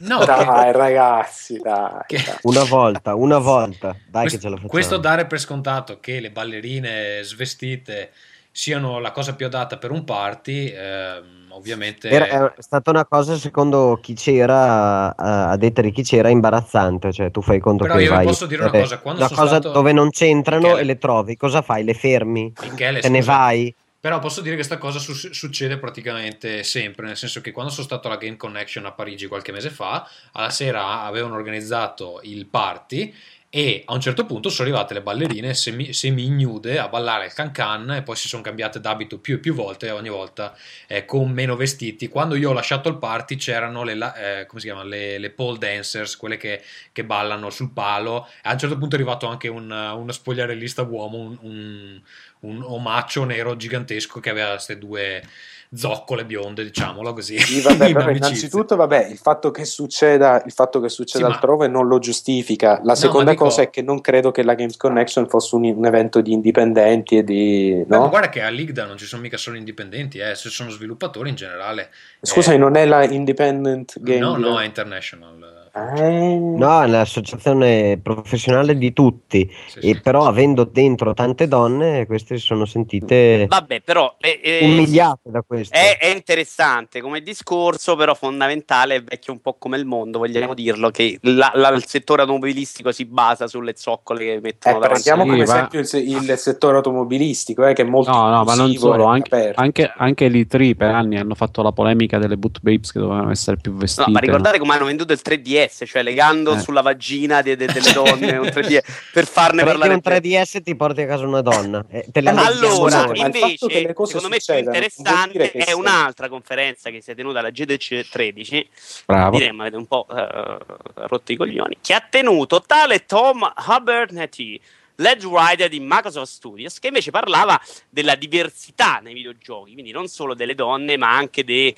no, 0.00 0.18
che- 0.20 0.26
Dai 0.26 0.72
ragazzi, 0.72 1.58
dai. 1.58 2.02
che- 2.06 2.22
dai. 2.24 2.36
Una 2.42 2.64
volta, 2.64 3.14
una 3.14 3.38
volta. 3.38 3.96
Dai, 4.08 4.22
Questo, 4.22 4.36
che 4.38 4.42
ce 4.42 4.48
la 4.48 4.54
facciamo. 4.54 4.68
questo 4.68 4.96
dare 4.96 5.26
per 5.26 5.40
scontato 5.40 5.98
che 6.00 6.20
le 6.20 6.30
ballerine 6.30 7.20
svestite 7.22 8.12
siano 8.52 8.98
la 8.98 9.12
cosa 9.12 9.34
più 9.34 9.46
adatta 9.46 9.78
per 9.78 9.90
un 9.90 10.04
party, 10.04 10.72
ehm, 10.74 11.46
ovviamente... 11.50 12.08
Era- 12.08 12.54
è 12.54 12.60
stata 12.62 12.90
una 12.90 13.04
cosa, 13.06 13.36
secondo 13.36 13.98
chi 14.02 14.14
c'era, 14.14 15.14
a 15.16 15.50
a 15.50 15.56
detta 15.56 15.82
di 15.82 15.90
chi 15.92 16.02
c'era, 16.02 16.28
imbarazzante. 16.28 17.12
Cioè, 17.12 17.30
tu 17.30 17.40
fai 17.42 17.58
conto 17.60 17.84
Però 17.84 17.96
che 17.96 18.02
io 18.02 18.10
vi 18.10 18.16
vai 18.16 18.24
posso 18.26 18.46
dire 18.46 18.62
una 18.62 18.72
eh, 18.72 18.80
cosa, 18.80 18.98
quando 18.98 19.24
sono 19.26 19.40
cosa 19.40 19.56
stato- 19.60 19.70
dove 19.72 19.92
non 19.92 20.10
c'entrano 20.10 20.62
Michele. 20.68 20.80
e 20.80 20.84
le 20.84 20.98
trovi, 20.98 21.36
cosa 21.36 21.62
fai? 21.62 21.84
Le 21.84 21.94
fermi? 21.94 22.52
Michele, 22.62 23.00
Te 23.00 23.08
ne 23.08 23.18
scusa. 23.18 23.32
vai? 23.36 23.74
Però 24.00 24.18
posso 24.18 24.40
dire 24.40 24.56
che 24.56 24.64
questa 24.64 24.78
cosa 24.78 24.98
su- 24.98 25.12
succede 25.12 25.76
praticamente 25.76 26.62
sempre, 26.62 27.06
nel 27.06 27.18
senso 27.18 27.42
che 27.42 27.50
quando 27.52 27.70
sono 27.70 27.84
stato 27.84 28.08
alla 28.08 28.16
Game 28.16 28.36
Connection 28.36 28.86
a 28.86 28.92
Parigi 28.92 29.26
qualche 29.26 29.52
mese 29.52 29.68
fa, 29.68 30.08
alla 30.32 30.48
sera 30.48 31.02
avevano 31.02 31.34
organizzato 31.34 32.20
il 32.22 32.46
party 32.46 33.12
e 33.52 33.82
a 33.84 33.94
un 33.94 34.00
certo 34.00 34.26
punto 34.26 34.48
sono 34.48 34.68
arrivate 34.68 34.94
le 34.94 35.02
ballerine 35.02 35.54
semi, 35.54 35.92
semi-ignude 35.92 36.78
a 36.78 36.86
ballare 36.86 37.26
il 37.26 37.32
cancan 37.32 37.90
e 37.90 38.02
poi 38.02 38.14
si 38.14 38.28
sono 38.28 38.42
cambiate 38.42 38.78
d'abito 38.78 39.18
più 39.18 39.34
e 39.34 39.38
più 39.38 39.54
volte, 39.54 39.90
ogni 39.90 40.08
volta 40.08 40.56
eh, 40.86 41.04
con 41.04 41.32
meno 41.32 41.56
vestiti. 41.56 42.06
Quando 42.06 42.36
io 42.36 42.50
ho 42.50 42.52
lasciato 42.52 42.88
il 42.88 42.98
party 42.98 43.34
c'erano 43.34 43.82
le, 43.82 43.94
eh, 44.16 44.46
chiama, 44.54 44.84
le, 44.84 45.18
le 45.18 45.30
pole 45.30 45.58
dancers, 45.58 46.16
quelle 46.16 46.36
che, 46.36 46.62
che 46.92 47.04
ballano 47.04 47.50
sul 47.50 47.72
palo 47.72 48.28
e 48.28 48.48
a 48.48 48.52
un 48.52 48.58
certo 48.58 48.78
punto 48.78 48.94
è 48.94 48.98
arrivato 49.00 49.26
anche 49.26 49.48
un, 49.48 49.68
uno 49.68 50.12
spogliarellista 50.12 50.82
uomo, 50.82 51.18
un, 51.18 51.38
un, 51.40 52.02
un 52.40 52.62
omaccio 52.62 53.24
nero 53.24 53.56
gigantesco 53.56 54.20
che 54.20 54.30
aveva 54.30 54.50
queste 54.50 54.78
due 54.78 55.24
zoccole 55.72 56.24
bionde, 56.24 56.64
diciamolo 56.64 57.12
così. 57.12 57.38
Sì, 57.38 57.60
vabbè, 57.60 57.92
però 57.94 58.10
innanzitutto, 58.10 58.74
vabbè, 58.76 59.06
il 59.06 59.18
fatto 59.18 59.50
che 59.50 59.64
succeda, 59.64 60.42
il 60.44 60.52
fatto 60.52 60.80
che 60.80 60.88
succeda 60.88 61.24
Sì, 61.24 61.30
ma- 61.30 61.34
altrove 61.36 61.68
non 61.68 61.86
lo 61.86 61.98
giustifica. 61.98 62.78
La 62.78 62.82
ma 62.84 62.94
seconda 62.96 63.30
dico- 63.30 63.44
cosa 63.44 63.62
è 63.62 63.70
che 63.70 63.82
non 63.82 64.00
credo 64.00 64.30
che 64.30 64.42
la 64.42 64.54
Games 64.54 64.76
Connection 64.76 65.28
fosse 65.28 65.54
un, 65.54 65.64
un 65.64 65.86
evento 65.86 66.20
di 66.20 66.32
indipendenti 66.32 67.18
e 67.18 67.24
di. 67.24 67.84
Beh, 67.86 67.96
ma 67.96 68.02
No? 68.04 68.08
guarda 68.08 68.28
che 68.28 68.42
a 68.42 68.48
Ligda 68.48 68.84
non 68.86 68.96
ci 68.96 69.06
sono 69.06 69.22
mica 69.22 69.36
solo 69.36 69.56
indipendenti, 69.56 70.18
eh, 70.18 70.34
se 70.34 70.48
sono 70.48 70.70
sviluppatori 70.70 71.28
in 71.28 71.36
generale. 71.36 71.90
Scusami, 72.22 72.56
Eh, 72.56 72.58
non 72.58 72.76
è 72.76 72.84
la 72.84 73.04
Independent 73.04 74.00
Game 74.00 74.18
No, 74.20 74.36
no, 74.36 74.60
è 74.60 74.64
international. 74.64 75.59
Eh, 75.72 76.38
No, 76.60 76.82
è 76.82 76.86
l'associazione 76.86 77.98
professionale 78.02 78.76
di 78.76 78.92
tutti. 78.92 79.50
Sì, 79.68 79.78
E 79.78 79.94
sì. 79.94 80.00
però, 80.00 80.26
avendo 80.26 80.64
dentro 80.64 81.14
tante 81.14 81.46
donne, 81.48 82.06
queste 82.06 82.38
si 82.38 82.44
sono 82.44 82.64
sentite 82.64 83.46
Vabbè, 83.48 83.80
però 83.80 84.16
eh, 84.18 84.40
eh, 84.42 84.64
umiliate 84.64 85.30
da 85.30 85.42
questo. 85.42 85.74
è, 85.74 85.96
è 85.98 86.08
interessante 86.08 87.00
come 87.00 87.20
discorso, 87.22 87.96
però 87.96 88.14
fondamentale 88.14 88.96
è 88.96 89.02
vecchio 89.02 89.32
un 89.32 89.40
po' 89.40 89.54
come 89.58 89.76
il 89.76 89.86
mondo, 89.86 90.18
vogliamo 90.18 90.54
dirlo, 90.54 90.90
che 90.90 91.18
la- 91.22 91.52
la- 91.54 91.68
il 91.70 91.86
settore 91.86 92.22
automobilistico 92.22 92.90
si 92.92 93.04
basa 93.04 93.46
sulle 93.46 93.74
zoccole 93.76 94.18
che 94.24 94.32
eh, 94.34 94.40
mettono 94.40 94.78
davanti. 94.80 95.02
prendiamo 95.02 95.22
Sì, 95.22 95.28
come 95.30 95.44
ma- 95.44 95.68
esempio 95.68 95.80
il, 95.80 96.30
il 96.30 96.38
settore 96.38 96.76
automobilistico, 96.76 97.64
eh, 97.66 97.72
che 97.74 97.82
è 97.82 97.84
molto 97.84 98.10
No, 98.10 98.28
no, 98.28 98.44
ma 98.44 98.54
non 98.54 98.72
solo, 98.74 99.04
anche, 99.04 99.52
anche, 99.54 99.92
anche 99.96 100.28
l'E3 100.28 100.74
per 100.74 100.90
anni 100.90 101.16
hanno 101.16 101.34
fatto 101.34 101.62
la 101.62 101.72
polemica 101.72 102.18
delle 102.18 102.36
boot 102.36 102.58
babes 102.60 102.92
che 102.92 102.98
dovevano 102.98 103.30
essere 103.30 103.56
più 103.56 103.72
vestite. 103.74 104.06
No, 104.06 104.12
ma 104.12 104.20
ricordate 104.20 104.58
come 104.58 104.74
hanno 104.74 104.86
venduto 104.86 105.12
il 105.12 105.20
3DS, 105.66 105.86
cioè 105.86 106.02
legando 106.02 106.54
Eh. 106.54 106.58
sulla 106.60 106.80
vagina 106.82 107.42
de- 107.42 107.56
de- 107.56 107.66
delle 107.66 107.92
donne 107.92 108.36
un 108.36 108.46
3DS 108.52 108.82
per 109.12 109.26
farne 109.26 109.62
Prendi 109.62 109.78
parlare 109.80 109.94
un 109.94 110.00
3DS 110.02 110.62
ti 110.62 110.74
porti 110.76 111.02
a 111.02 111.06
casa 111.06 111.26
una 111.26 111.40
donna. 111.42 111.84
Eh, 111.90 112.06
Allora, 112.24 112.90
fatto 113.06 113.14
invece, 113.14 113.56
secondo 113.58 114.28
me 114.28 114.38
più 114.44 114.54
interessante 114.56 115.50
è 115.52 115.72
un'altra 115.72 116.28
conferenza 116.28 116.90
che 116.90 117.00
si 117.00 117.10
è 117.10 117.14
tenuta 117.14 117.38
alla 117.40 117.50
GDC 117.50 118.08
13, 118.08 118.68
Bravo. 119.06 119.36
diremmo 119.38 119.62
avete 119.62 119.76
un 119.76 119.86
po' 119.86 120.06
eh, 120.10 120.56
rotto 120.94 121.32
i 121.32 121.36
coglioni, 121.36 121.76
che 121.80 121.94
ha 121.94 122.04
tenuto 122.08 122.62
tale 122.62 123.04
Tom 123.06 123.50
Abernethy, 123.54 124.60
lead 124.96 125.24
writer 125.24 125.68
di 125.70 125.78
Microsoft 125.80 126.30
Studios, 126.30 126.78
che 126.78 126.88
invece 126.88 127.10
parlava 127.10 127.58
della 127.88 128.14
diversità 128.16 129.00
nei 129.02 129.14
videogiochi, 129.14 129.72
quindi 129.72 129.92
non 129.92 130.08
solo 130.08 130.34
delle 130.34 130.54
donne, 130.54 130.96
ma 130.98 131.16
anche 131.16 131.42
degli 131.44 131.74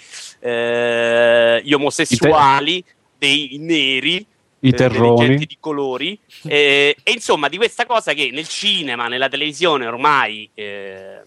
omosessuali, 1.73 2.85
dei 3.23 3.57
neri, 3.61 4.27
I 4.61 4.69
eh, 4.69 4.73
terroni. 4.73 5.37
di 5.37 5.57
colori. 5.61 6.19
Eh, 6.45 6.97
e 7.05 7.13
insomma 7.13 7.49
di 7.49 7.57
questa 7.57 7.87
cosa 7.87 8.15
che 8.15 8.31
nel 8.33 8.49
cinema, 8.49 9.07
nella 9.07 9.29
televisione 9.29 9.87
ormai 9.87 10.51
eh, 10.55 11.23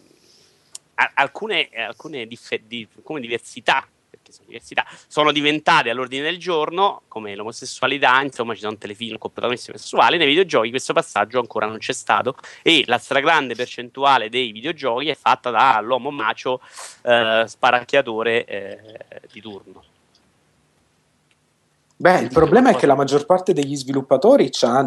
alcune, 1.13 1.69
alcune 1.69 2.27
diffe- 2.27 2.61
di- 2.67 2.85
come 3.01 3.21
diversità 3.21 3.87
perché 4.09 4.33
sono 4.33 4.47
diversità 4.47 4.85
sono 5.07 5.31
diventate 5.31 5.89
all'ordine 5.89 6.23
del 6.23 6.37
giorno 6.37 7.03
come 7.07 7.33
l'omosessualità 7.33 8.21
insomma 8.21 8.53
ci 8.53 8.61
sono 8.61 8.77
telefilm 8.77 9.17
con 9.17 9.31
protagonisti 9.31 9.69
omosessuali 9.69 10.17
nei 10.17 10.27
videogiochi 10.27 10.69
questo 10.69 10.91
passaggio 10.91 11.39
ancora 11.39 11.65
non 11.65 11.77
c'è 11.77 11.93
stato. 11.93 12.35
E 12.61 12.83
la 12.87 12.97
stragrande 12.97 13.55
percentuale 13.55 14.27
dei 14.27 14.51
videogiochi 14.51 15.07
è 15.07 15.15
fatta 15.15 15.49
dall'uomo 15.49 16.11
macio 16.11 16.59
eh, 17.03 17.45
sparacchiatore 17.47 18.43
eh, 18.45 18.79
di 19.31 19.39
turno 19.39 19.83
Beh, 21.97 22.19
il 22.19 22.29
problema 22.29 22.71
è 22.71 22.75
che 22.75 22.87
la 22.87 22.95
maggior 22.95 23.25
parte 23.25 23.53
degli 23.53 23.75
sviluppatori 23.77 24.51
cioè, 24.51 24.83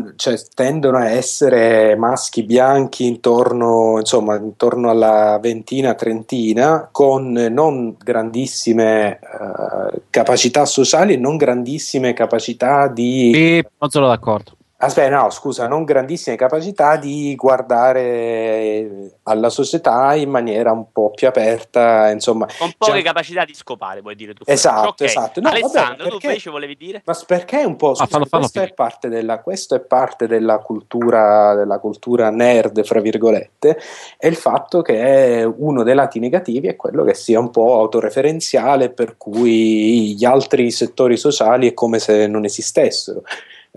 tendono 0.54 0.98
a 0.98 1.08
essere 1.08 1.96
maschi 1.96 2.42
bianchi 2.42 3.06
intorno, 3.06 3.96
insomma, 3.98 4.36
intorno 4.36 4.90
alla 4.90 5.38
ventina, 5.40 5.94
trentina, 5.94 6.86
con 6.92 7.32
non 7.32 7.96
grandissime 7.98 9.20
eh, 9.20 10.02
capacità 10.10 10.66
sociali 10.66 11.14
e 11.14 11.16
non 11.16 11.38
grandissime 11.38 12.12
capacità 12.12 12.88
di... 12.88 13.30
E 13.30 13.70
non 13.78 13.88
sono 13.88 14.08
d'accordo. 14.08 14.57
Aspetta, 14.80 15.22
no, 15.22 15.30
scusa, 15.30 15.66
non 15.66 15.82
grandissime 15.82 16.36
capacità 16.36 16.96
di 16.96 17.34
guardare 17.34 19.18
alla 19.24 19.50
società 19.50 20.14
in 20.14 20.30
maniera 20.30 20.70
un 20.70 20.92
po' 20.92 21.10
più 21.10 21.26
aperta, 21.26 22.10
insomma. 22.10 22.46
Con 22.58 22.72
poche 22.78 22.92
Cioè- 22.92 23.02
capacità 23.02 23.44
di 23.44 23.54
scopare, 23.54 24.00
vuoi 24.02 24.14
dire 24.14 24.34
tu. 24.34 24.44
Esatto, 24.46 24.88
Ok. 24.90 25.00
esatto. 25.00 25.40
No, 25.40 25.48
Alessandro, 25.48 25.82
vabbè, 25.82 26.02
tu 26.04 26.08
perché- 26.10 26.26
invece 26.28 26.50
volevi 26.50 26.76
dire? 26.76 27.02
Ma 27.04 27.18
perché 27.26 27.60
è 27.60 27.64
un 27.64 27.74
po'. 27.74 27.90
Ah, 27.90 28.06
fallo- 28.06 28.24
fallo 28.26 28.42
questo, 28.48 28.60
è 28.62 28.72
parte 28.72 29.08
della, 29.08 29.40
questo 29.40 29.74
è 29.74 29.80
parte 29.80 30.28
della 30.28 30.58
cultura, 30.58 31.54
della 31.56 31.80
cultura 31.80 32.30
nerd, 32.30 32.84
fra 32.84 33.00
virgolette, 33.00 33.78
e 34.16 34.28
il 34.28 34.36
fatto 34.36 34.82
che 34.82 35.52
uno 35.56 35.82
dei 35.82 35.94
lati 35.96 36.20
negativi 36.20 36.68
è 36.68 36.76
quello 36.76 37.02
che 37.02 37.14
sia 37.14 37.40
un 37.40 37.50
po' 37.50 37.80
autoreferenziale, 37.80 38.90
per 38.90 39.16
cui 39.16 40.14
gli 40.14 40.24
altri 40.24 40.70
settori 40.70 41.16
sociali 41.16 41.68
è 41.68 41.74
come 41.74 41.98
se 41.98 42.28
non 42.28 42.44
esistessero. 42.44 43.22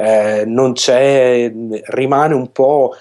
Eh, 0.01 0.45
non 0.45 0.73
c'è, 0.73 1.51
rimane 1.87 2.33
un 2.33 2.51
po'. 2.51 2.95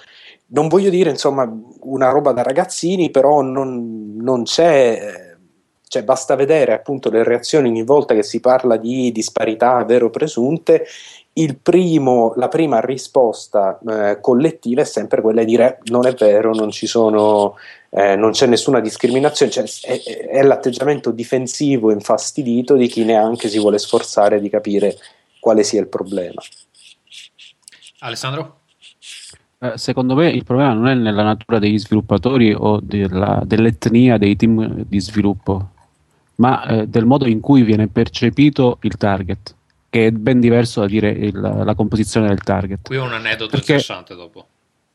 Non 0.47 0.67
voglio 0.67 0.89
dire 0.89 1.09
insomma 1.09 1.49
una 1.81 2.09
roba 2.09 2.31
da 2.33 2.43
ragazzini, 2.43 3.09
però 3.09 3.41
non, 3.41 4.15
non 4.17 4.43
c'è. 4.43 4.99
eh, 5.01 5.37
Cioè, 5.87 6.03
basta 6.03 6.35
vedere 6.35 6.73
appunto 6.73 7.09
le 7.09 7.23
reazioni 7.23 7.67
ogni 7.69 7.83
volta 7.83 8.13
che 8.13 8.23
si 8.23 8.39
parla 8.39 8.77
di 8.77 9.11
disparità 9.11 9.83
vero 9.83 10.09
presunte. 10.09 10.85
Il 11.33 11.57
primo, 11.57 12.33
la 12.35 12.47
prima 12.49 12.79
risposta 12.81 13.79
eh, 13.87 14.19
collettiva 14.21 14.81
è 14.81 14.85
sempre 14.85 15.21
quella 15.21 15.41
di 15.43 15.47
dire 15.47 15.79
non 15.85 16.05
è 16.05 16.13
vero, 16.13 16.53
non 16.53 16.71
sono, 16.73 17.55
eh, 17.89 18.15
non 18.17 18.31
c'è 18.31 18.47
nessuna 18.47 18.79
discriminazione, 18.81 19.51
cioè, 19.51 19.63
è- 19.81 20.27
è 20.27 20.41
l'atteggiamento 20.43 21.11
difensivo 21.11 21.91
infastidito 21.91 22.75
di 22.75 22.87
chi 22.87 23.03
neanche 23.05 23.47
si 23.49 23.59
vuole 23.59 23.79
sforzare 23.79 24.39
di 24.41 24.49
capire 24.49 24.95
quale 25.39 25.63
sia 25.63 25.79
il 25.81 25.87
problema. 25.87 26.41
Alessandro? 28.03 28.59
Eh, 29.59 29.73
secondo 29.77 30.15
me 30.15 30.29
il 30.29 30.43
problema 30.43 30.73
non 30.73 30.87
è 30.87 30.95
nella 30.95 31.21
natura 31.23 31.59
degli 31.59 31.77
sviluppatori 31.77 32.51
o 32.57 32.79
della- 32.81 33.41
dell'etnia 33.45 34.17
dei 34.17 34.35
team 34.35 34.83
di 34.87 34.99
sviluppo, 34.99 35.69
ma 36.35 36.65
eh, 36.65 36.87
del 36.87 37.05
modo 37.05 37.27
in 37.27 37.39
cui 37.39 37.61
viene 37.61 37.87
percepito 37.87 38.79
il 38.81 38.97
target, 38.97 39.55
che 39.89 40.07
è 40.07 40.11
ben 40.11 40.39
diverso 40.39 40.79
da 40.81 40.87
dire 40.87 41.09
il- 41.11 41.39
la 41.39 41.75
composizione 41.75 42.27
del 42.27 42.41
target. 42.41 42.87
Qui 42.87 42.97
ho 42.97 43.03
un 43.03 43.13
aneddoto 43.13 43.51
Perché- 43.51 43.73
interessante 43.73 44.15
dopo. 44.15 44.47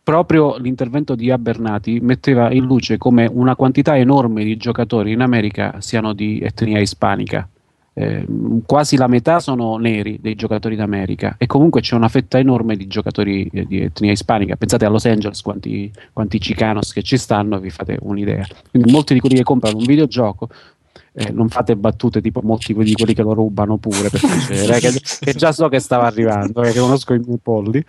proprio 0.03 0.57
l'intervento 0.59 1.15
di 1.15 1.31
Abernati 1.31 2.01
metteva 2.01 2.51
in 2.53 2.65
luce 2.65 2.97
come 2.99 3.29
una 3.33 3.55
quantità 3.55 3.97
enorme 3.97 4.43
di 4.43 4.57
giocatori 4.57 5.13
in 5.13 5.21
America 5.21 5.81
siano 5.81 6.13
di 6.13 6.41
etnia 6.41 6.81
ispanica. 6.81 7.49
Eh, 7.99 8.27
quasi 8.67 8.99
la 8.99 9.07
metà 9.07 9.41
sono 9.41 9.79
neri 9.79 10.19
dei 10.21 10.35
giocatori 10.35 10.77
d'America 10.77 11.37
e 11.39 11.47
comunque 11.47 11.81
c'è 11.81 11.95
una 11.95 12.09
fetta 12.09 12.39
enorme 12.39 12.77
di 12.77 12.87
giocatori 12.87 13.49
eh, 13.51 13.65
di 13.65 13.81
etnia 13.81 14.13
ispanica. 14.13 14.55
Pensate 14.57 14.85
a 14.85 14.91
Los 14.91 15.07
Angeles, 15.07 15.41
quanti, 15.41 15.91
quanti 16.13 16.39
chicanos 16.39 16.93
che 16.93 17.01
ci 17.01 17.17
stanno, 17.17 17.59
vi 17.59 17.71
fate 17.71 17.97
un'idea. 18.03 18.47
Quindi 18.71 18.93
molti 18.93 19.15
di 19.15 19.21
quelli 19.21 19.37
che 19.37 19.45
comprano 19.45 19.79
un 19.79 19.85
videogioco 19.87 20.51
eh, 21.15 21.31
non 21.33 21.49
fate 21.49 21.75
battute 21.75 22.21
tipo 22.21 22.43
molti 22.43 22.75
di 22.75 22.93
quelli 22.93 23.15
che 23.15 23.23
lo 23.23 23.33
rubano 23.33 23.79
pure 23.79 24.11
per 24.11 24.21
piacere, 24.21 24.77
eh, 24.77 24.81
che, 24.81 25.01
che 25.21 25.33
già 25.33 25.53
so 25.53 25.69
che 25.69 25.79
stava 25.79 26.05
arrivando, 26.05 26.63
eh, 26.63 26.73
che 26.73 26.81
conosco 26.81 27.15
i 27.15 27.21
miei 27.25 27.39
polli, 27.43 27.83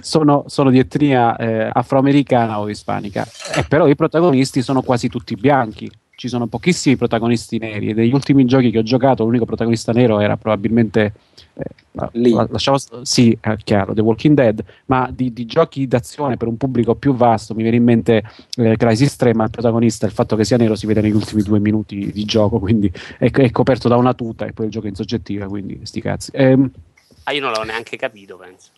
sono, 0.00 0.42
sono 0.48 0.70
di 0.70 0.80
etnia 0.80 1.36
eh, 1.36 1.70
afroamericana 1.72 2.58
o 2.58 2.68
ispanica, 2.68 3.24
Eh, 3.54 3.64
però 3.68 3.86
i 3.86 3.94
protagonisti 3.94 4.60
sono 4.60 4.82
quasi 4.82 5.06
tutti 5.06 5.36
bianchi. 5.36 5.88
Ci 6.22 6.28
sono 6.28 6.46
pochissimi 6.46 6.94
protagonisti 6.94 7.58
neri 7.58 7.88
e 7.88 7.94
degli 7.94 8.12
ultimi 8.14 8.44
giochi 8.44 8.70
che 8.70 8.78
ho 8.78 8.84
giocato 8.84 9.24
l'unico 9.24 9.44
protagonista 9.44 9.90
nero 9.90 10.20
era 10.20 10.36
probabilmente 10.36 11.14
eh, 11.54 11.64
la- 11.90 12.08
Lì. 12.12 12.30
la- 12.30 12.46
lasciamo, 12.48 12.76
sì, 13.02 13.36
è 13.40 13.56
chiaro, 13.56 13.92
The 13.92 14.02
Walking 14.02 14.36
Dead, 14.36 14.64
ma 14.86 15.10
di, 15.12 15.32
di 15.32 15.46
giochi 15.46 15.88
d'azione 15.88 16.36
per 16.36 16.46
un 16.46 16.56
pubblico 16.56 16.94
più 16.94 17.12
vasto 17.16 17.56
mi 17.56 17.62
viene 17.62 17.78
in 17.78 17.82
mente 17.82 18.22
eh, 18.54 18.76
Crisis 18.76 19.16
3, 19.16 19.34
ma 19.34 19.42
il 19.42 19.50
protagonista, 19.50 20.06
il 20.06 20.12
fatto 20.12 20.36
che 20.36 20.44
sia 20.44 20.56
nero 20.58 20.76
si 20.76 20.86
vede 20.86 21.00
negli 21.00 21.10
ultimi 21.16 21.42
due 21.42 21.58
minuti 21.58 22.12
di 22.12 22.24
gioco, 22.24 22.60
quindi 22.60 22.88
è, 23.18 23.28
è 23.28 23.50
coperto 23.50 23.88
da 23.88 23.96
una 23.96 24.14
tuta 24.14 24.46
e 24.46 24.52
poi 24.52 24.66
il 24.66 24.70
gioco 24.70 24.86
è 24.86 24.90
in 24.90 24.94
soggettiva, 24.94 25.46
quindi 25.48 25.80
sti 25.82 26.00
cazzi. 26.00 26.30
Ehm, 26.34 26.70
Ah, 27.24 27.32
io 27.32 27.40
non 27.40 27.50
l'avevo 27.50 27.68
neanche 27.68 27.96
capito, 27.96 28.36
penso. 28.36 28.68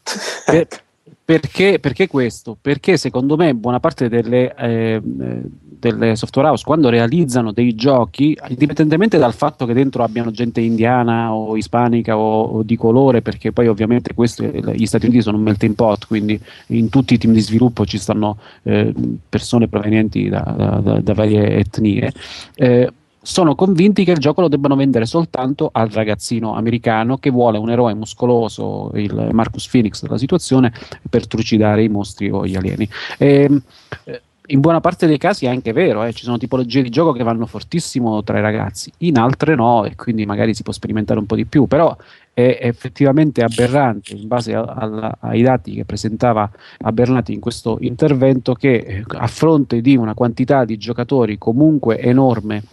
per- 0.46 0.66
perché, 1.24 1.78
perché 1.80 2.06
questo? 2.06 2.56
Perché 2.60 2.98
secondo 2.98 3.36
me 3.36 3.54
buona 3.54 3.80
parte 3.80 4.10
delle, 4.10 4.54
eh, 4.54 5.00
delle 5.02 6.16
software 6.16 6.48
house 6.48 6.64
quando 6.64 6.90
realizzano 6.90 7.50
dei 7.52 7.74
giochi, 7.74 8.36
indipendentemente 8.48 9.16
dal 9.16 9.32
fatto 9.32 9.64
che 9.64 9.72
dentro 9.72 10.02
abbiano 10.02 10.30
gente 10.30 10.60
indiana 10.60 11.32
o 11.32 11.56
ispanica 11.56 12.18
o, 12.18 12.42
o 12.42 12.62
di 12.62 12.76
colore, 12.76 13.22
perché 13.22 13.52
poi 13.52 13.68
ovviamente 13.68 14.12
questo, 14.12 14.44
gli 14.44 14.84
Stati 14.84 15.06
Uniti 15.06 15.22
sono 15.22 15.38
un 15.38 15.44
melting 15.44 15.74
pot, 15.74 16.06
quindi 16.06 16.38
in 16.68 16.90
tutti 16.90 17.14
i 17.14 17.18
team 17.18 17.32
di 17.32 17.40
sviluppo 17.40 17.86
ci 17.86 17.96
stanno 17.96 18.38
eh, 18.64 18.92
persone 19.28 19.66
provenienti 19.68 20.28
da, 20.28 20.40
da- 20.56 20.80
da- 20.80 21.00
da 21.00 21.14
varie 21.14 21.56
etnie. 21.56 22.12
eh, 22.54 22.92
sono 23.24 23.54
convinti 23.54 24.04
che 24.04 24.12
il 24.12 24.18
gioco 24.18 24.42
lo 24.42 24.48
debbano 24.48 24.76
vendere 24.76 25.06
soltanto 25.06 25.70
al 25.72 25.88
ragazzino 25.88 26.54
americano 26.54 27.16
che 27.16 27.30
vuole 27.30 27.56
un 27.56 27.70
eroe 27.70 27.94
muscoloso, 27.94 28.90
il 28.94 29.30
Marcus 29.32 29.66
Phoenix 29.66 30.02
della 30.02 30.18
situazione, 30.18 30.72
per 31.08 31.26
trucidare 31.26 31.82
i 31.82 31.88
mostri 31.88 32.30
o 32.30 32.46
gli 32.46 32.54
alieni. 32.54 32.86
Ehm, 33.18 33.62
eh, 34.04 34.20
in 34.48 34.60
buona 34.60 34.80
parte 34.80 35.06
dei 35.06 35.16
casi 35.16 35.46
è 35.46 35.48
anche 35.48 35.72
vero, 35.72 36.04
eh, 36.04 36.12
ci 36.12 36.24
sono 36.24 36.36
tipologie 36.36 36.82
di 36.82 36.90
gioco 36.90 37.12
che 37.12 37.22
vanno 37.22 37.46
fortissimo 37.46 38.22
tra 38.22 38.38
i 38.38 38.42
ragazzi, 38.42 38.92
in 38.98 39.16
altre 39.16 39.54
no, 39.54 39.86
e 39.86 39.96
quindi 39.96 40.26
magari 40.26 40.52
si 40.52 40.62
può 40.62 40.72
sperimentare 40.72 41.18
un 41.18 41.24
po' 41.24 41.34
di 41.34 41.46
più, 41.46 41.66
però 41.66 41.96
è 42.34 42.58
effettivamente 42.60 43.42
aberrante 43.42 44.12
in 44.12 44.26
base 44.28 44.54
a- 44.54 45.16
ai 45.20 45.40
dati 45.40 45.72
che 45.72 45.86
presentava 45.86 46.50
Abernati 46.80 47.32
in 47.32 47.40
questo 47.40 47.78
intervento 47.80 48.52
che 48.54 48.74
eh, 48.74 49.04
a 49.06 49.28
fronte 49.28 49.80
di 49.80 49.96
una 49.96 50.12
quantità 50.12 50.66
di 50.66 50.76
giocatori 50.76 51.38
comunque 51.38 51.98
enorme 51.98 52.64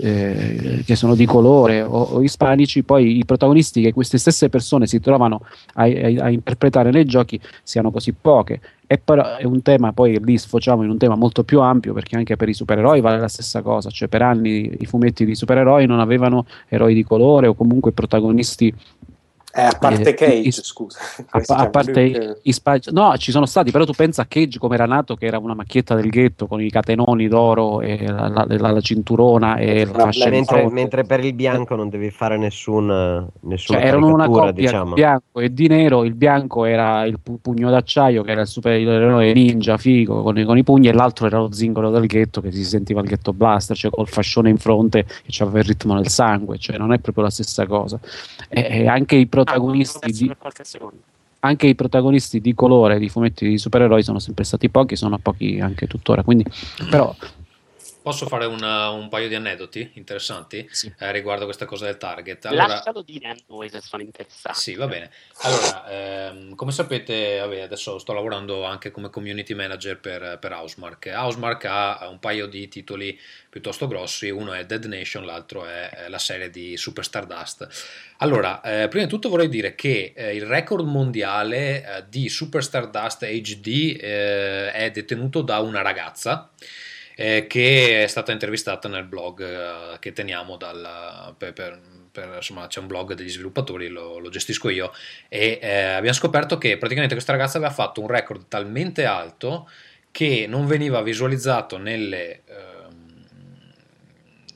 eh, 0.00 0.82
che 0.84 0.96
sono 0.96 1.14
di 1.14 1.26
colore 1.26 1.82
o, 1.82 2.02
o 2.02 2.22
ispanici, 2.22 2.82
poi 2.82 3.18
i 3.18 3.24
protagonisti 3.24 3.82
che 3.82 3.92
queste 3.92 4.18
stesse 4.18 4.48
persone 4.48 4.86
si 4.86 5.00
trovano 5.00 5.42
a, 5.74 5.84
a- 5.84 6.24
a 6.24 6.30
interpretare 6.30 6.90
nei 6.90 7.04
giochi 7.04 7.40
siano 7.62 7.90
così 7.90 8.12
poche. 8.12 8.60
E 8.90 8.96
però 8.96 9.36
è 9.36 9.44
un 9.44 9.60
tema, 9.60 9.92
poi 9.92 10.18
lì 10.24 10.38
sfociamo 10.38 10.82
in 10.82 10.88
un 10.88 10.96
tema 10.96 11.14
molto 11.14 11.44
più 11.44 11.60
ampio 11.60 11.92
perché 11.92 12.16
anche 12.16 12.36
per 12.36 12.48
i 12.48 12.54
supereroi 12.54 13.02
vale 13.02 13.18
la 13.18 13.28
stessa 13.28 13.60
cosa, 13.60 13.90
cioè 13.90 14.08
per 14.08 14.22
anni 14.22 14.76
i 14.80 14.86
fumetti 14.86 15.26
di 15.26 15.34
supereroi 15.34 15.84
non 15.84 16.00
avevano 16.00 16.46
eroi 16.68 16.94
di 16.94 17.04
colore 17.04 17.48
o 17.48 17.54
comunque 17.54 17.92
protagonisti 17.92 18.74
Eh, 19.54 19.62
a 19.62 19.76
parte 19.80 20.10
Eh, 20.10 20.14
Cage, 20.14 20.36
i- 20.48 20.52
scusa. 20.52 20.98
a, 21.30 21.40
a 21.56 21.70
parte 21.70 21.92
Lui 21.92 22.10
i, 22.10 22.12
che- 22.12 22.36
i 22.42 22.52
spa- 22.52 22.78
no, 22.90 23.16
ci 23.16 23.30
sono 23.32 23.46
stati, 23.46 23.70
però 23.70 23.84
tu 23.84 23.92
pensa 23.92 24.22
a 24.22 24.26
Cage 24.26 24.58
come 24.58 24.74
era 24.74 24.84
nato, 24.84 25.16
che 25.16 25.24
era 25.26 25.38
una 25.38 25.54
macchietta 25.54 25.94
del 25.94 26.10
ghetto 26.10 26.46
con 26.46 26.60
i 26.60 26.70
catenoni 26.70 27.26
d'oro 27.28 27.80
e 27.80 28.06
la, 28.06 28.28
la- 28.28 28.44
la- 28.46 28.70
la 28.70 28.80
cinturona 28.80 29.56
e 29.56 29.86
la 29.86 29.92
No, 29.92 29.98
fascia 30.04 30.24
di 30.26 30.30
mentre, 30.30 30.70
mentre 30.70 31.04
per 31.04 31.24
il 31.24 31.32
bianco 31.32 31.74
non 31.74 31.88
devi 31.88 32.10
fare 32.10 32.36
nessun, 32.36 33.26
nessuna 33.40 33.78
Cioè, 33.78 33.88
erano 33.88 34.12
una 34.12 34.26
coppia 34.28 34.52
diciamo. 34.52 34.94
di 34.94 35.00
bianco 35.00 35.40
e 35.40 35.52
di 35.52 35.66
nero. 35.66 36.04
Il 36.04 36.14
bianco 36.14 36.64
era 36.66 37.04
il 37.06 37.18
pu- 37.18 37.40
pugno 37.40 37.70
d'acciaio, 37.70 38.22
che 38.22 38.30
era 38.32 38.42
il 38.42 38.46
supereroe 38.48 39.32
ninja 39.32 39.78
figo 39.78 40.22
con 40.22 40.38
i, 40.38 40.44
con 40.44 40.58
i 40.58 40.62
pugni, 40.62 40.88
e 40.88 40.92
l'altro 40.92 41.26
era 41.26 41.38
lo 41.38 41.50
zingaro 41.52 41.90
del 41.90 42.06
ghetto 42.06 42.40
che 42.42 42.52
si 42.52 42.64
sentiva 42.64 43.00
il 43.00 43.08
ghetto 43.08 43.32
blaster, 43.32 43.74
cioè 43.76 43.90
col 43.90 44.08
fascione 44.08 44.50
in 44.50 44.58
fronte 44.58 45.06
che 45.26 45.42
aveva 45.42 45.58
il 45.60 45.64
ritmo 45.64 45.94
nel 45.94 46.08
sangue. 46.08 46.58
Cioè, 46.58 46.76
non 46.76 46.92
è 46.92 46.98
proprio 46.98 47.24
la 47.24 47.30
stessa 47.30 47.66
cosa. 47.66 47.98
E, 48.50 48.66
e 48.82 48.86
anche 48.88 49.16
i 49.16 49.26
protagonisti 49.48 50.12
di, 50.12 50.36
anche 51.40 51.66
i 51.66 51.74
protagonisti 51.74 52.40
di 52.40 52.54
colore 52.54 52.98
di 52.98 53.08
fumetti 53.08 53.48
di 53.48 53.58
supereroi 53.58 54.02
sono 54.02 54.18
sempre 54.18 54.44
stati 54.44 54.68
pochi, 54.68 54.96
sono 54.96 55.18
pochi 55.18 55.60
anche 55.60 55.86
tuttora. 55.86 56.22
Quindi, 56.22 56.44
però, 56.90 57.14
Posso 58.08 58.26
fare 58.26 58.46
una- 58.46 58.88
un 58.88 59.10
paio 59.10 59.28
di 59.28 59.34
aneddoti 59.34 59.90
interessanti 59.96 60.66
Sì. 60.70 60.90
eh, 60.98 61.12
riguardo 61.12 61.44
questa 61.44 61.66
cosa 61.66 61.84
del 61.84 61.98
target? 61.98 62.46
Allora, 62.46 62.66
Lascialo 62.68 63.02
dire 63.02 63.28
a 63.28 63.36
noi 63.48 63.68
se 63.68 63.82
sono 63.82 64.02
interessati. 64.02 64.58
Sì, 64.58 64.74
va 64.76 64.86
bene. 64.86 65.10
Allora, 65.42 65.86
ehm, 65.90 66.54
come 66.54 66.72
sapete, 66.72 67.36
vabbè, 67.40 67.60
adesso 67.60 67.98
sto 67.98 68.14
lavorando 68.14 68.64
anche 68.64 68.90
come 68.90 69.10
community 69.10 69.52
manager 69.52 69.98
per, 70.00 70.38
per 70.40 70.52
Housemark. 70.52 71.12
Housemark 71.14 71.64
ha 71.66 72.08
un 72.08 72.18
paio 72.18 72.46
di 72.46 72.66
titoli 72.68 73.20
piuttosto 73.50 73.86
grossi, 73.86 74.30
uno 74.30 74.54
è 74.54 74.64
Dead 74.64 74.84
Nation, 74.86 75.26
l'altro 75.26 75.66
è 75.66 75.90
eh, 76.06 76.08
la 76.08 76.18
serie 76.18 76.48
di 76.48 76.78
Super 76.78 77.04
Stardust. 77.04 77.68
Allora, 78.20 78.62
eh, 78.62 78.88
prima 78.88 79.04
di 79.04 79.10
tutto 79.10 79.28
vorrei 79.28 79.50
dire 79.50 79.74
che 79.74 80.14
eh, 80.16 80.34
il 80.34 80.46
record 80.46 80.86
mondiale 80.86 81.84
eh, 81.98 82.04
di 82.08 82.30
Super 82.30 82.64
Stardust 82.64 83.26
HD 83.26 83.98
eh, 84.00 84.72
è 84.72 84.90
detenuto 84.90 85.42
da 85.42 85.58
una 85.58 85.82
ragazza 85.82 86.50
eh, 87.20 87.48
che 87.48 88.04
è 88.04 88.06
stata 88.06 88.30
intervistata 88.30 88.86
nel 88.86 89.02
blog 89.02 89.42
eh, 89.42 89.98
che 89.98 90.12
teniamo 90.12 90.56
dal- 90.56 91.34
per, 91.36 91.52
per- 91.52 91.80
per, 92.12 92.34
insomma, 92.36 92.68
c'è 92.68 92.78
un 92.78 92.86
blog 92.86 93.14
degli 93.14 93.28
sviluppatori, 93.28 93.88
lo, 93.88 94.18
lo 94.18 94.28
gestisco 94.28 94.68
io, 94.68 94.92
e 95.28 95.58
eh, 95.60 95.82
abbiamo 95.82 96.14
scoperto 96.14 96.58
che 96.58 96.78
praticamente 96.78 97.14
questa 97.14 97.32
ragazza 97.32 97.58
aveva 97.58 97.72
fatto 97.72 98.00
un 98.00 98.06
record 98.06 98.46
talmente 98.46 99.04
alto 99.04 99.68
che 100.12 100.46
non 100.48 100.66
veniva 100.66 101.02
visualizzato 101.02 101.76
nelle, 101.76 102.42
ehm, 102.46 103.24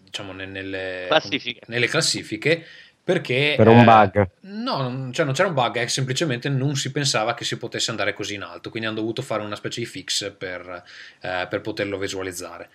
diciamo, 0.04 0.32
nelle, 0.32 1.06
Classifiche. 1.08 1.60
nelle 1.66 1.88
classifiche 1.88 2.64
perché 3.04 3.54
Per 3.56 3.66
un 3.66 3.80
eh, 3.80 3.84
bug. 3.84 4.28
no, 4.42 5.10
cioè 5.12 5.24
non 5.24 5.34
c'era 5.34 5.48
un 5.48 5.54
bug, 5.54 5.76
è 5.76 5.86
semplicemente 5.88 6.48
non 6.48 6.76
si 6.76 6.92
pensava 6.92 7.34
che 7.34 7.44
si 7.44 7.56
potesse 7.56 7.90
andare 7.90 8.12
così 8.12 8.34
in 8.34 8.42
alto, 8.42 8.70
quindi 8.70 8.88
hanno 8.88 9.00
dovuto 9.00 9.22
fare 9.22 9.42
una 9.42 9.56
specie 9.56 9.80
di 9.80 9.86
fix 9.86 10.32
per, 10.36 10.82
eh, 11.20 11.46
per 11.48 11.60
poterlo 11.60 11.98
visualizzare. 11.98 12.68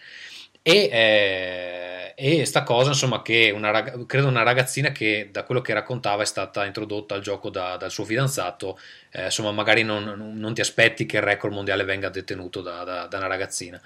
E, 0.70 0.90
eh, 0.92 2.14
e 2.18 2.46
sta 2.46 2.64
cosa, 2.64 2.90
insomma, 2.90 3.22
che 3.22 3.52
una, 3.56 3.72
rag- 3.72 4.06
credo 4.06 4.28
una 4.28 4.44
ragazzina 4.44 4.92
che 4.92 5.30
da 5.32 5.44
quello 5.44 5.62
che 5.62 5.72
raccontava 5.74 6.24
è 6.24 6.26
stata 6.26 6.66
introdotta 6.66 7.16
al 7.16 7.22
gioco 7.22 7.50
da- 7.50 7.78
dal 7.78 7.90
suo 7.92 8.04
fidanzato, 8.04 8.78
eh, 9.12 9.26
insomma, 9.26 9.52
magari 9.52 9.84
non, 9.84 10.34
non 10.36 10.54
ti 10.54 10.60
aspetti 10.62 11.06
che 11.06 11.18
il 11.18 11.24
record 11.24 11.54
mondiale 11.54 11.86
venga 11.86 12.10
detenuto 12.10 12.62
da, 12.62 12.84
da- 12.84 13.08
da 13.08 13.18
una 13.18 13.28
ragazzina. 13.28 13.80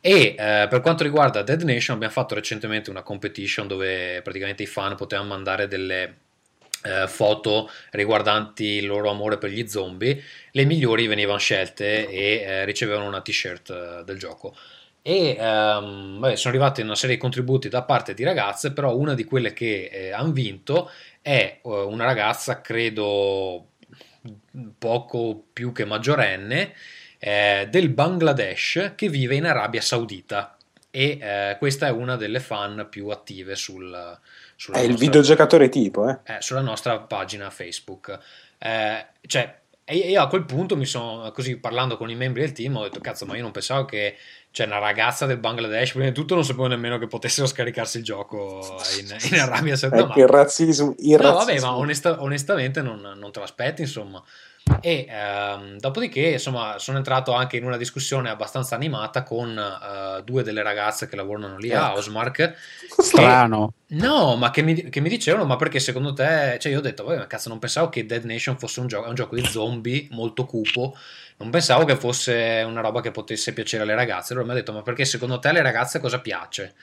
E 0.00 0.34
eh, 0.38 0.66
per 0.68 0.80
quanto 0.82 1.02
riguarda 1.02 1.42
Dead 1.42 1.62
Nation, 1.62 1.96
abbiamo 1.96 2.12
fatto 2.12 2.34
recentemente 2.34 2.90
una 2.90 3.02
competition 3.02 3.66
dove 3.66 4.20
praticamente 4.22 4.62
i 4.62 4.66
fan 4.66 4.96
potevano 4.96 5.28
mandare 5.28 5.66
delle 5.66 6.16
eh, 6.84 7.08
foto 7.08 7.70
riguardanti 7.90 8.64
il 8.64 8.86
loro 8.86 9.10
amore 9.10 9.38
per 9.38 9.50
gli 9.50 9.66
zombie. 9.66 10.22
Le 10.52 10.64
migliori 10.64 11.06
venivano 11.06 11.38
scelte 11.38 12.08
e 12.08 12.40
eh, 12.42 12.64
ricevevano 12.64 13.06
una 13.06 13.20
t-shirt 13.22 13.70
eh, 13.70 14.04
del 14.04 14.18
gioco. 14.18 14.54
E 15.02 15.36
ehm, 15.38 16.18
vabbè, 16.18 16.36
sono 16.36 16.54
arrivate 16.54 16.82
una 16.82 16.94
serie 16.94 17.16
di 17.16 17.20
contributi 17.20 17.68
da 17.68 17.82
parte 17.82 18.14
di 18.14 18.24
ragazze, 18.24 18.72
però 18.72 18.96
una 18.96 19.14
di 19.14 19.24
quelle 19.24 19.52
che 19.52 19.88
eh, 19.92 20.12
hanno 20.12 20.32
vinto 20.32 20.90
è 21.22 21.60
eh, 21.62 21.68
una 21.68 22.04
ragazza, 22.04 22.60
credo 22.60 23.68
poco 24.78 25.44
più 25.52 25.72
che 25.72 25.84
maggiorenne, 25.84 26.74
eh, 27.18 27.66
del 27.70 27.88
Bangladesh 27.88 28.92
che 28.94 29.08
vive 29.08 29.34
in 29.34 29.46
Arabia 29.46 29.80
Saudita 29.80 30.56
e 30.90 31.18
eh, 31.20 31.56
questa 31.58 31.88
è 31.88 31.90
una 31.90 32.16
delle 32.16 32.40
fan 32.40 32.86
più 32.88 33.08
attive 33.08 33.56
sul, 33.56 34.18
sulla, 34.56 34.78
È 34.78 34.80
il 34.80 34.90
nostra, 34.90 35.06
videogiocatore 35.06 35.68
tipo, 35.68 36.08
eh. 36.08 36.18
eh, 36.24 36.36
sulla 36.40 36.60
nostra 36.60 36.98
pagina 37.00 37.50
Facebook. 37.50 38.18
Eh, 38.58 39.06
cioè, 39.26 39.60
e 39.84 39.96
io 39.96 40.20
a 40.20 40.28
quel 40.28 40.44
punto 40.44 40.76
mi 40.76 40.86
sono 40.86 41.30
così 41.32 41.56
parlando 41.58 41.96
con 41.96 42.10
i 42.10 42.14
membri 42.14 42.42
del 42.42 42.52
team, 42.52 42.76
ho 42.76 42.82
detto 42.84 43.00
cazzo, 43.00 43.26
ma 43.26 43.36
io 43.36 43.42
non 43.42 43.52
pensavo 43.52 43.84
che 43.84 44.16
c'è 44.58 44.66
una 44.66 44.78
ragazza 44.78 45.24
del 45.24 45.38
Bangladesh, 45.38 45.92
prima 45.92 46.06
di 46.06 46.12
tutto 46.12 46.34
non 46.34 46.44
sapevo 46.44 46.66
nemmeno 46.66 46.98
che 46.98 47.06
potessero 47.06 47.46
scaricarsi 47.46 47.98
il 47.98 48.02
gioco 48.02 48.76
in, 48.98 49.16
in 49.30 49.38
Arabia 49.38 49.76
Saudita. 49.76 50.02
Ecco, 50.08 50.18
il 50.18 50.26
razzismo. 50.26 50.94
Il 50.98 51.10
No, 51.12 51.32
vabbè, 51.32 51.44
razzismo. 51.52 51.70
ma 51.70 51.76
onesta- 51.76 52.20
onestamente 52.22 52.82
non, 52.82 52.98
non 53.16 53.30
te 53.30 53.38
l'aspetti, 53.38 53.82
insomma. 53.82 54.20
E 54.80 55.06
ehm, 55.08 55.78
dopodiché, 55.78 56.30
insomma, 56.30 56.74
sono 56.78 56.98
entrato 56.98 57.32
anche 57.32 57.56
in 57.56 57.64
una 57.64 57.76
discussione 57.76 58.30
abbastanza 58.30 58.74
animata 58.74 59.22
con 59.22 59.56
eh, 59.56 60.22
due 60.24 60.42
delle 60.42 60.62
ragazze 60.64 61.08
che 61.08 61.14
lavorano 61.14 61.56
lì 61.56 61.72
a 61.72 61.90
Ecco. 61.90 61.98
Osmark. 62.00 62.54
Strano. 62.98 63.74
No, 63.90 64.34
ma 64.34 64.50
che 64.50 64.62
mi, 64.62 64.74
che 64.90 65.00
mi 65.00 65.08
dicevano, 65.08 65.44
ma 65.44 65.54
perché 65.54 65.78
secondo 65.78 66.12
te, 66.12 66.58
cioè 66.60 66.72
io 66.72 66.78
ho 66.78 66.82
detto, 66.82 67.04
vabbè, 67.04 67.18
ma 67.18 67.26
cazzo, 67.28 67.48
non 67.48 67.60
pensavo 67.60 67.88
che 67.88 68.04
Dead 68.04 68.24
Nation 68.24 68.58
fosse 68.58 68.80
un 68.80 68.88
gioco, 68.88 69.06
è 69.06 69.08
un 69.08 69.14
gioco 69.14 69.36
di 69.36 69.44
zombie 69.46 70.08
molto 70.10 70.44
cupo, 70.44 70.94
non 71.38 71.50
pensavo 71.50 71.84
che 71.84 71.96
fosse 71.96 72.64
una 72.66 72.80
roba 72.80 73.00
che 73.00 73.10
potesse 73.10 73.52
piacere 73.52 73.82
alle 73.84 73.94
ragazze. 73.94 74.32
Allora 74.32 74.48
mi 74.48 74.52
ha 74.54 74.56
detto, 74.56 74.72
ma 74.72 74.82
perché 74.82 75.04
secondo 75.04 75.38
te 75.38 75.48
alle 75.48 75.62
ragazze 75.62 76.00
cosa 76.00 76.20
piace? 76.20 76.74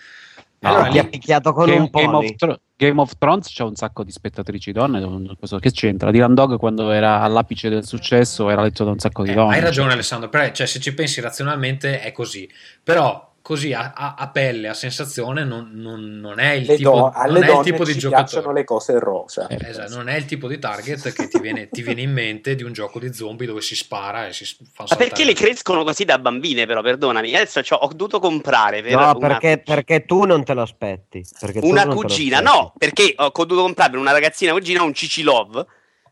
No, 0.60 0.70
allora 0.70 0.88
ti 0.90 0.98
ha 0.98 1.04
lì- 1.04 1.10
picchiato 1.10 1.52
con 1.54 1.66
Game, 1.66 1.80
un 1.82 1.90
Game 1.92 2.12
pony. 2.12 2.26
of 2.30 2.36
Thro- 2.36 2.60
Game 2.78 3.02
of 3.02 3.18
Thrones 3.18 3.48
c'è 3.50 3.64
un 3.64 3.76
sacco 3.76 4.04
di 4.04 4.12
spettatrici 4.12 4.72
donne. 4.72 5.38
Che 5.60 5.72
c'entra? 5.72 6.10
Dylan 6.12 6.34
Dog 6.34 6.58
quando 6.58 6.92
era 6.92 7.22
all'apice 7.22 7.70
del 7.70 7.86
successo 7.86 8.50
era 8.50 8.62
letto 8.62 8.84
da 8.84 8.92
un 8.92 9.00
sacco 9.00 9.24
di 9.24 9.32
Eh, 9.32 9.34
donne. 9.34 9.56
hai 9.56 9.62
ragione 9.62 9.94
Alessandro, 9.94 10.30
però, 10.30 10.50
cioè, 10.52 10.66
se 10.66 10.80
ci 10.80 10.94
pensi 10.94 11.22
razionalmente 11.22 12.00
è 12.02 12.12
così, 12.12 12.50
però 12.82 13.34
così 13.46 13.74
a, 13.74 13.94
a- 13.96 14.16
a 14.18 14.28
pelle, 14.30 14.70
a 14.70 14.74
sensazione, 14.74 15.44
non, 15.44 15.70
non- 15.74 16.20
non 16.20 16.40
è 16.40 16.54
il 16.54 16.66
Le 16.66 16.78
tipo, 16.78 16.90
do- 16.90 17.12
alle 17.14 17.42
non 17.42 17.44
è 17.50 17.58
il 17.60 17.64
tipo 17.64 17.84
di 17.84 17.96
giocatore. 17.96 18.28
piacciono 18.32 18.52
le 18.52 18.64
cose 18.64 18.98
rosa. 18.98 19.46
Eh, 19.46 19.60
Esatto, 19.70 19.94
non 19.96 20.10
è 20.10 20.16
il 20.16 20.26
tipo 20.26 20.48
di 20.48 20.58
target 20.58 21.14
che 21.14 21.28
ti 21.28 21.40
viene, 21.40 21.70
ti 21.70 21.84
viene 21.84 22.02
in 22.02 22.12
mente 22.12 22.56
di 22.56 22.64
un 22.64 22.74
gioco 22.74 22.98
di 22.98 23.14
zombie 23.14 23.46
dove 23.46 23.62
si 23.62 23.76
spara 23.76 24.26
e 24.26 24.34
si 24.34 24.46
fa 24.46 24.56
Ma 24.62 24.88
saltare. 24.88 25.04
perché 25.10 25.26
le 25.26 25.34
crescono 25.36 25.84
così 25.84 26.06
da 26.06 26.18
bambine, 26.18 26.66
però, 26.66 26.82
perdonami. 26.82 27.36
Adesso 27.36 27.62
cioè, 27.62 27.78
ho 27.84 27.88
dovuto 27.94 28.18
comprare 28.20 28.82
per 28.82 28.94
No, 28.94 29.00
una, 29.02 29.14
perché, 29.16 29.62
perché 29.64 30.06
tu 30.06 30.24
non 30.24 30.44
te 30.44 30.56
lo 30.56 30.64
aspetti. 30.64 31.24
una 31.62 31.84
non 31.84 31.90
te 31.90 31.94
lo 31.94 32.02
cugina. 32.02 32.38
aspetti. 32.40 32.58
No, 32.58 32.74
perché 32.76 33.14
ho 33.16 33.30
dovuto 33.32 33.62
comprare 33.62 33.92
per 33.92 34.00
una 34.00 34.12
ragazzina 34.12 34.54
cugina 34.54 34.82
un 34.82 34.94
Cici 34.96 35.22
Love. 35.22 35.66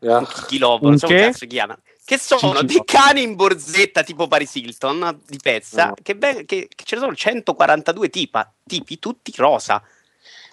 Ah. 0.06 0.18
Un 0.18 0.26
Kiki 0.26 0.58
Love, 0.58 0.86
non 0.86 0.98
so 0.98 1.06
come 1.06 1.18
che? 1.18 1.24
cazzo 1.26 1.38
si 1.38 1.46
chiama. 1.48 1.76
Che 2.04 2.18
sono 2.18 2.62
dei 2.62 2.82
cani 2.84 3.22
in 3.22 3.34
borsetta 3.34 4.02
tipo 4.02 4.28
Paris 4.28 4.54
Hilton 4.54 5.20
di 5.26 5.38
pezza. 5.42 5.86
No. 5.86 5.94
Che, 6.02 6.14
ben- 6.14 6.44
che- 6.44 6.68
che 6.74 6.84
ce 6.84 6.96
ne 6.96 7.00
sono 7.00 7.14
142 7.14 8.10
tipa, 8.10 8.52
tipi, 8.66 8.98
tutti 8.98 9.32
rosa. 9.36 9.82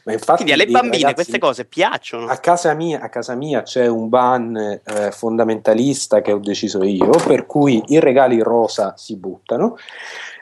Ma 0.03 0.13
infatti, 0.13 0.43
Quindi 0.43 0.53
alle 0.53 0.65
bambine 0.65 0.95
ragazzi, 0.95 1.13
queste 1.13 1.37
cose 1.37 1.65
piacciono. 1.65 2.25
A 2.27 2.37
casa, 2.37 2.73
mia, 2.73 3.01
a 3.01 3.09
casa 3.09 3.35
mia 3.35 3.61
c'è 3.61 3.85
un 3.85 4.09
ban 4.09 4.55
eh, 4.83 5.11
fondamentalista 5.11 6.21
che 6.21 6.31
ho 6.31 6.39
deciso 6.39 6.83
io, 6.83 7.09
per 7.09 7.45
cui 7.45 7.83
i 7.87 7.99
regali 7.99 8.41
rosa 8.41 8.95
si 8.97 9.15
buttano. 9.17 9.77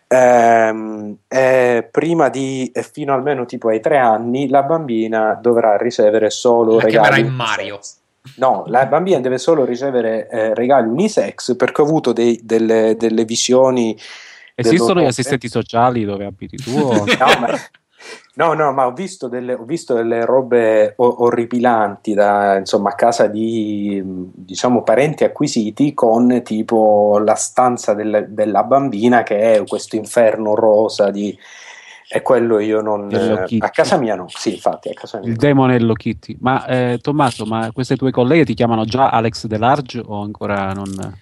Ehm, 0.07 1.17
e 1.27 1.87
prima 1.91 2.29
di 2.29 2.71
fino 2.91 3.13
almeno 3.13 3.45
tipo 3.45 3.67
ai 3.69 3.79
tre 3.79 3.97
anni 3.97 4.47
la 4.49 4.63
bambina 4.63 5.37
dovrà 5.39 5.77
ricevere 5.77 6.29
solo 6.29 6.77
La 6.77 6.83
regali 6.83 7.07
chiamerai 7.09 7.29
Mario. 7.35 7.79
No, 8.35 8.63
la 8.67 8.85
bambina 8.85 9.19
deve 9.19 9.37
solo 9.37 9.65
ricevere 9.65 10.27
eh, 10.29 10.53
regali 10.53 10.87
unisex 10.87 11.55
perché 11.55 11.81
ho 11.81 11.85
avuto 11.85 12.13
dei- 12.13 12.39
delle, 12.43 12.95
delle 12.97 13.25
visioni. 13.25 13.97
Esistono 14.55 15.01
gli 15.01 15.05
assistenti 15.05 15.47
sociali 15.49 16.05
dove 16.05 16.25
abiti 16.25 16.57
tu? 16.57 16.71
No, 17.19 17.39
ma, 17.39 17.59
no, 18.35 18.53
no, 18.53 18.71
ma 18.71 18.85
ho 18.85 18.93
visto 18.93 19.27
delle, 19.27 19.53
ho 19.53 19.63
visto 19.63 19.93
delle 19.93 20.23
robe 20.23 20.93
o- 20.97 21.23
orripilanti 21.23 22.13
da, 22.13 22.57
insomma, 22.57 22.91
a 22.91 22.95
casa 22.95 23.27
di 23.27 24.01
diciamo, 24.05 24.83
parenti 24.83 25.25
acquisiti 25.25 25.93
con 25.93 26.41
tipo 26.43 27.19
la 27.19 27.35
stanza 27.35 27.93
del- 27.93 28.27
della 28.29 28.63
bambina 28.63 29.23
che 29.23 29.55
è 29.55 29.63
questo 29.65 29.95
inferno 29.97 30.55
rosa 30.55 31.11
di... 31.11 31.37
E 32.11 32.21
quello 32.23 32.57
io 32.57 32.81
non... 32.81 33.07
Eh, 33.13 33.57
a 33.59 33.69
casa 33.69 33.97
mia 33.97 34.15
no, 34.15 34.25
sì, 34.29 34.53
infatti, 34.55 34.89
a 34.89 34.93
casa 34.93 35.19
mia. 35.19 35.29
Il 35.29 35.35
demone 35.35 35.75
Hello 35.75 35.93
Kitty. 35.93 36.37
Ma 36.39 36.65
eh, 36.65 36.97
Tommaso, 36.99 37.45
ma 37.45 37.69
queste 37.71 37.95
tue 37.95 38.09
colleghe 38.09 38.45
ti 38.45 38.55
chiamano 38.55 38.83
già 38.83 39.09
Alex 39.09 39.45
Delarge 39.45 40.01
o 40.03 40.23
ancora 40.23 40.71
non... 40.73 41.17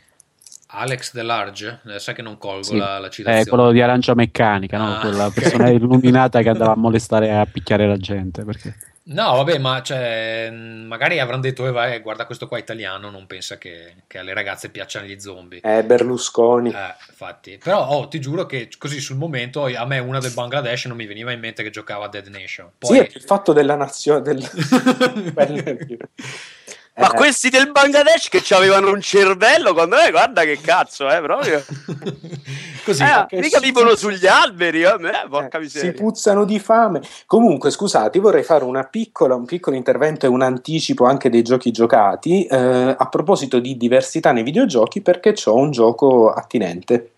Alex 0.69 1.13
Delarge, 1.13 1.79
eh, 1.87 1.99
sai 1.99 2.13
che 2.13 2.21
non 2.21 2.37
colgo 2.37 2.63
Sì. 2.63 2.77
la, 2.77 2.99
la 2.99 3.07
Eh, 3.07 3.11
citazione. 3.11 3.45
quello 3.49 3.71
di 3.71 3.81
Arancia 3.81 4.13
Meccanica, 4.15 4.77
no? 4.77 4.95
Ah, 4.95 4.99
quella 4.99 5.25
ok. 5.25 5.33
persona 5.39 5.69
illuminata 5.69 6.41
che 6.41 6.49
andava 6.49 6.71
a 6.71 6.77
molestare 6.77 7.27
e 7.27 7.31
a 7.31 7.45
picchiare 7.45 7.85
la 7.87 7.97
gente. 7.97 8.45
Perché... 8.45 8.75
No, 9.09 9.35
vabbè, 9.35 9.57
ma 9.57 9.81
cioè, 9.81 10.49
mh, 10.51 10.85
magari 10.85 11.19
avranno 11.19 11.41
detto, 11.41 11.65
eh, 11.65 11.71
vai, 11.71 11.99
guarda 11.99 12.25
questo 12.25 12.47
qua 12.47 12.57
italiano, 12.57 13.09
non 13.09 13.25
pensa 13.25 13.57
che, 13.57 14.03
che 14.05 14.17
alle 14.17 14.33
ragazze 14.33 14.69
piacciono 14.69 15.05
gli 15.05 15.17
zombie. 15.19 15.61
Eh, 15.61 15.83
Berlusconi. 15.83 16.71
Eh, 16.71 16.95
infatti, 17.07 17.57
però 17.57 17.87
oh, 17.87 18.07
ti 18.09 18.19
giuro 18.19 18.45
che 18.45 18.69
così 18.77 18.99
sul 18.99 19.15
momento 19.15 19.65
a 19.65 19.85
me 19.85 19.99
una 19.99 20.19
del 20.19 20.33
Bangladesh 20.33 20.85
non 20.85 20.97
mi 20.97 21.05
veniva 21.05 21.31
in 21.31 21.39
mente 21.39 21.63
che 21.63 21.69
giocava 21.69 22.05
a 22.05 22.09
Dead 22.09 22.27
Nation. 22.27 22.69
Sì, 22.79 22.87
Poi... 22.87 22.99
è 22.99 23.09
il 23.13 23.21
fatto 23.21 23.53
della 23.53 23.75
nazione... 23.75 24.21
Del... 24.21 24.43
Ma 26.97 27.11
Eh, 27.11 27.15
questi 27.15 27.49
del 27.49 27.71
Bangladesh 27.71 28.27
che 28.29 28.41
avevano 28.55 28.91
un 28.91 29.01
cervello, 29.01 29.73
quando 29.73 29.97
me, 29.97 30.09
guarda 30.09 30.43
che 30.43 30.59
cazzo, 30.59 31.07
eh, 31.09 31.21
proprio. 31.21 31.63
Così, 32.83 33.03
Eh, 33.03 33.39
mica 33.39 33.59
si- 33.59 33.65
vivono 33.65 33.95
sugli 33.95 34.25
alberi, 34.25 34.81
eh, 34.81 34.87
eh, 34.87 35.27
porca 35.29 35.57
Eh, 35.57 35.61
miseria. 35.61 35.91
si 35.91 35.95
puzzano 35.95 36.43
di 36.45 36.57
fame. 36.59 37.01
Comunque, 37.25 37.69
scusate, 37.69 38.17
vorrei 38.19 38.43
fare 38.43 38.63
una 38.63 38.83
piccola, 38.85 39.35
un 39.35 39.45
piccolo 39.45 39.75
intervento 39.75 40.25
e 40.25 40.29
un 40.29 40.41
anticipo 40.41 41.05
anche 41.05 41.29
dei 41.29 41.43
giochi 41.43 41.71
giocati 41.71 42.45
eh, 42.45 42.95
a 42.97 43.07
proposito 43.09 43.59
di 43.59 43.77
diversità 43.77 44.31
nei 44.31 44.43
videogiochi, 44.43 45.01
perché 45.01 45.35
ho 45.45 45.55
un 45.55 45.69
gioco 45.71 46.31
attinente. 46.31 47.11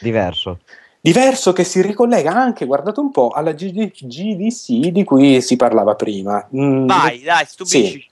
Diverso. 0.00 0.60
Diverso 1.00 1.52
che 1.52 1.62
si 1.64 1.82
ricollega 1.82 2.32
anche, 2.32 2.64
guardate 2.64 3.00
un 3.00 3.10
po', 3.10 3.28
alla 3.28 3.52
GD 3.52 3.92
GDC 3.92 4.88
di 4.88 5.04
cui 5.04 5.40
si 5.42 5.56
parlava 5.56 5.94
prima. 5.94 6.44
Mm, 6.56 6.86
Vai, 6.86 7.20
dai, 7.22 7.44
stupisci. 7.46 8.08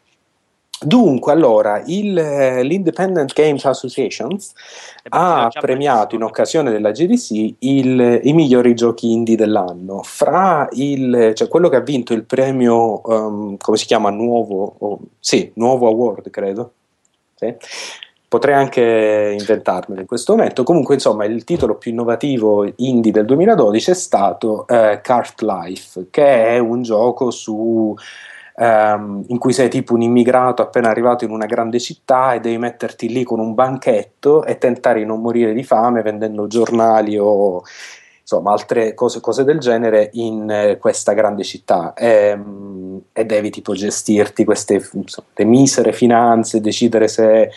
Dunque, 0.84 1.32
allora, 1.32 1.82
il, 1.86 2.16
eh, 2.18 2.62
l'Independent 2.62 3.32
Games 3.32 3.64
Association 3.64 4.32
E 4.32 5.08
poi 5.08 5.20
ha 5.20 5.50
premiato 5.60 6.14
in 6.14 6.22
occasione 6.22 6.70
della 6.70 6.90
GDC 6.90 7.54
il- 7.60 8.20
i 8.22 8.32
migliori 8.32 8.74
giochi 8.74 9.10
indie 9.12 9.36
dell'anno. 9.36 10.02
Fra 10.02 10.68
il, 10.72 11.32
cioè 11.34 11.48
quello 11.48 11.68
che 11.68 11.76
ha 11.76 11.80
vinto 11.80 12.12
il 12.12 12.24
premio, 12.24 13.02
ehm, 13.04 13.56
come 13.58 13.76
si 13.76 13.86
chiama? 13.86 14.10
Nuovo, 14.10 14.74
o- 14.78 14.98
sì, 15.20 15.50
Nuovo 15.54 15.88
Award, 15.88 16.30
credo. 16.30 16.72
Sì. 17.34 17.54
Potrei 18.28 18.54
anche 18.54 19.36
inventarmelo 19.38 20.00
in 20.00 20.06
questo 20.08 20.34
momento. 20.34 20.64
Comunque, 20.64 20.94
insomma, 20.94 21.24
il 21.24 21.44
titolo 21.44 21.76
più 21.76 21.92
innovativo 21.92 22.68
indie 22.76 23.12
del 23.12 23.26
2012 23.26 23.90
è 23.92 23.94
stato 23.94 24.66
eh, 24.66 25.00
Cart 25.02 25.40
Life, 25.42 26.06
che 26.10 26.46
è 26.48 26.58
un 26.58 26.82
gioco 26.82 27.30
su 27.30 27.94
ehm, 28.56 29.24
in 29.28 29.38
cui 29.38 29.52
sei 29.52 29.68
tipo 29.68 29.94
un 29.94 30.02
immigrato 30.02 30.62
appena 30.62 30.88
arrivato 30.88 31.24
in 31.24 31.30
una 31.30 31.46
grande 31.46 31.78
città 31.80 32.34
e 32.34 32.40
devi 32.40 32.58
metterti 32.58 33.08
lì 33.08 33.24
con 33.24 33.40
un 33.40 33.54
banchetto 33.54 34.44
e 34.44 34.58
tentare 34.58 35.00
di 35.00 35.06
non 35.06 35.20
morire 35.20 35.52
di 35.52 35.64
fame 35.64 36.02
vendendo 36.02 36.46
giornali 36.46 37.18
o 37.18 37.62
insomma 38.20 38.52
altre 38.52 38.94
cose, 38.94 39.20
cose 39.20 39.44
del 39.44 39.58
genere 39.58 40.08
in 40.14 40.50
eh, 40.50 40.78
questa 40.78 41.12
grande 41.12 41.44
città 41.44 41.92
e, 41.92 42.34
mm, 42.36 42.96
e 43.12 43.24
devi 43.26 43.50
tipo 43.50 43.74
gestirti 43.74 44.44
queste 44.44 44.74
insomma, 44.92 45.28
misere 45.44 45.92
finanze, 45.92 46.60
decidere 46.60 47.06
se 47.08 47.50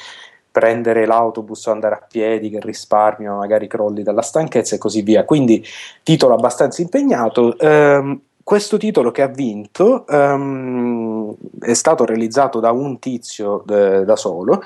prendere 0.58 1.06
l'autobus 1.06 1.68
o 1.68 1.72
andare 1.72 1.94
a 1.96 2.06
piedi 2.06 2.50
che 2.50 2.60
risparmio, 2.60 3.36
magari 3.36 3.68
crolli 3.68 4.02
dalla 4.02 4.24
stanchezza 4.24 4.74
e 4.74 4.80
così 4.80 5.04
via. 5.04 5.24
Quindi 5.24 5.64
titolo 6.02 6.34
abbastanza 6.34 6.82
impegnato. 6.82 7.56
Ehm, 7.60 8.22
questo 8.48 8.78
titolo 8.78 9.12
che 9.12 9.24
ha 9.24 9.28
vinto 9.28 10.06
um, 10.08 11.36
è 11.60 11.74
stato 11.74 12.06
realizzato 12.06 12.62
da 12.62 12.72
un 12.72 12.98
tizio 12.98 13.62
de, 13.66 14.06
da 14.06 14.16
solo 14.16 14.64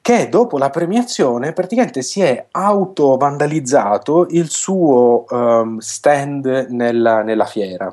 che 0.00 0.28
dopo 0.28 0.56
la 0.56 0.70
premiazione 0.70 1.52
praticamente 1.52 2.02
si 2.02 2.20
è 2.20 2.46
auto-vandalizzato 2.48 4.28
il 4.30 4.48
suo 4.48 5.24
um, 5.28 5.78
stand 5.78 6.68
nella, 6.70 7.22
nella, 7.22 7.46
fiera. 7.46 7.92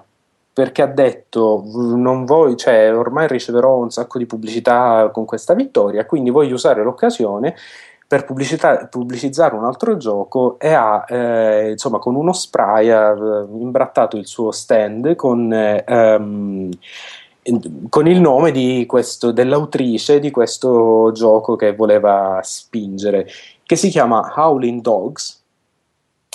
Perché 0.54 0.84
ha 0.84 0.88
detto 0.88 1.64
non 1.74 2.26
voglio, 2.26 2.54
cioè, 2.54 2.96
ormai 2.96 3.28
riceverò 3.28 3.78
un 3.78 3.90
sacco 3.90 4.20
di 4.20 4.28
pubblicità 4.28 5.10
con 5.12 5.26
questa 5.26 5.56
vittoria 5.56 6.06
quindi 6.06 6.30
voglio 6.30 6.54
usare 6.54 6.84
l'occasione 6.84 7.56
per 8.14 8.26
pubblicizzare 8.90 9.56
un 9.56 9.66
altro 9.66 9.98
gioco 9.98 10.60
e 10.60 10.72
ha 10.72 11.04
eh, 11.08 11.72
insomma 11.72 11.98
con 11.98 12.14
uno 12.14 12.32
spray 12.32 12.90
eh, 12.90 13.46
imbrattato 13.60 14.18
il 14.18 14.28
suo 14.28 14.52
stand 14.52 15.16
con, 15.16 15.52
eh, 15.52 15.84
um, 16.16 16.70
con 17.90 18.08
il 18.08 18.22
nome 18.22 18.86
questo, 18.86 19.32
dell'autrice 19.32 20.20
di 20.20 20.30
questo 20.30 21.12
gioco 21.12 21.56
che 21.56 21.74
voleva 21.74 22.40
spingere 22.44 23.28
che 23.64 23.76
si 23.76 23.90
chiama 23.90 24.32
Howling 24.36 24.82
Dogs 24.82 25.43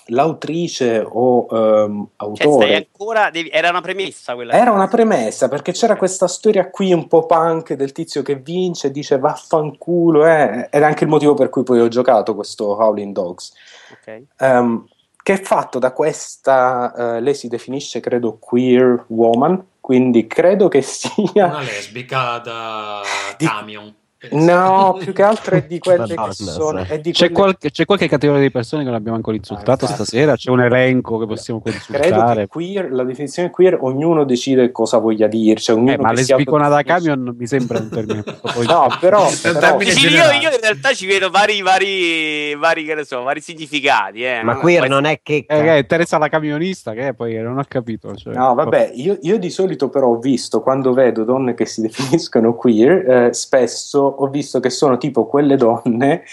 l'autrice 0.09 1.05
o 1.07 1.47
um, 1.49 2.09
autore. 2.17 2.67
Cioè, 2.67 2.87
ancora, 2.91 3.31
devi, 3.31 3.49
era 3.49 3.71
una 3.71 3.81
premessa 3.81 4.35
quella. 4.35 4.53
Era 4.53 4.71
una 4.73 4.89
premessa 4.89 5.49
perché 5.49 5.73
c'era 5.73 5.97
questa 5.97 6.29
storia 6.29 6.71
qui 6.71 6.93
un 6.93 7.09
po' 7.09 7.27
punk 7.27 7.75
del 7.75 7.93
tizio 7.93 8.23
che 8.23 8.37
vince 8.37 8.89
e 8.89 8.91
dice 8.91 9.19
vaffanculo. 9.19 10.27
Eh. 10.27 10.69
Ed 10.71 10.83
è 10.83 10.85
anche 10.85 11.05
il 11.05 11.11
motivo 11.11 11.35
per 11.35 11.49
cui 11.49 11.63
poi 11.63 11.81
ho 11.81 11.89
giocato 11.89 12.35
questo 12.35 12.77
Howling 12.83 13.13
Dogs. 13.13 13.53
Okay. 14.01 14.27
Um, 14.41 14.87
che 15.23 15.35
è 15.35 15.41
fatto 15.41 15.79
da 15.79 15.93
questa, 15.93 16.93
uh, 16.97 17.21
lei 17.21 17.35
si 17.35 17.49
definisce 17.49 18.01
credo 18.01 18.39
queer 18.39 19.05
woman, 19.09 19.63
quindi 19.79 20.27
credo 20.27 20.69
che 20.69 20.81
sia... 20.81 21.13
Una 21.35 21.61
lesbica 21.61 22.39
da 22.39 23.03
di... 23.37 23.47
camion. 23.47 23.95
No, 24.31 24.97
più 25.01 25.13
che 25.13 25.23
altro 25.23 25.57
è 25.57 25.65
di 25.65 25.79
quelle 25.79 26.07
che 26.13 26.33
sono. 26.33 26.85
Di 27.01 27.13
c'è, 27.13 27.31
quelle... 27.31 27.33
qualche, 27.33 27.71
c'è, 27.71 27.85
qualche, 27.85 28.09
categoria 28.09 28.43
di 28.43 28.51
persone 28.51 28.83
che 28.83 28.89
non 28.89 28.99
abbiamo 28.99 29.17
ancora 29.17 29.37
insultato 29.37 29.85
ah, 29.85 29.89
stasera? 29.89 30.35
C'è 30.35 30.51
un 30.51 30.63
elenco 30.63 31.19
che 31.19 31.27
possiamo 31.27 31.61
consultare? 31.61 32.09
Credo 32.09 32.33
che 32.35 32.47
queer, 32.49 32.93
la 32.93 33.05
definizione 33.05 33.51
queer, 33.51 33.79
ognuno 33.81 34.25
decide 34.25 34.73
cosa 34.73 34.99
voglia 34.99 35.29
dire. 35.29 35.61
Cioè, 35.61 35.79
eh, 35.79 35.99
ma 35.99 36.11
lesbicona 36.11 36.69
da 36.69 36.83
camion 36.83 37.23
non 37.23 37.37
mi 37.39 37.47
sembra 37.47 37.79
un 37.79 37.89
termine. 37.89 38.25
no, 38.67 38.89
però. 38.99 39.29
però... 39.41 39.81
Sì, 39.81 40.09
io, 40.09 40.31
io, 40.33 40.51
in 40.51 40.61
realtà 40.61 40.93
ci 40.95 41.07
vedo 41.07 41.31
vari, 41.31 41.63
vari, 41.63 42.57
vari, 42.57 42.85
che 42.85 42.95
ne 42.97 43.05
so, 43.05 43.23
vari 43.23 43.41
significati. 43.41 44.25
Eh. 44.25 44.43
Ma 44.43 44.57
queer 44.57 44.81
poi... 44.81 44.89
non 44.89 45.05
è 45.05 45.21
che. 45.23 45.45
Eh, 45.47 45.87
Teresa 45.87 46.19
la 46.19 46.29
camionista, 46.29 46.93
che 46.93 47.15
poi 47.15 47.37
non 47.37 47.57
ho 47.57 47.65
capito. 47.69 48.17
Cioè... 48.17 48.35
No, 48.35 48.55
vabbè, 48.55 48.91
io, 48.95 49.17
io, 49.23 49.39
di 49.39 49.51
solito 49.51 49.89
però 49.91 50.09
ho 50.09 50.19
visto 50.19 50.61
quando 50.61 50.93
vedo 50.93 51.23
donne 51.23 51.55
che 51.55 51.67
si 51.67 51.83
definiscono 51.83 52.57
queer, 52.57 53.11
eh, 53.11 53.33
spesso 53.33 54.08
ho 54.09 54.29
visto 54.29 54.61
che 54.61 54.71
sono 54.71 54.99
tipo 54.99 55.27
quelle 55.27 55.57
donne 55.57 56.25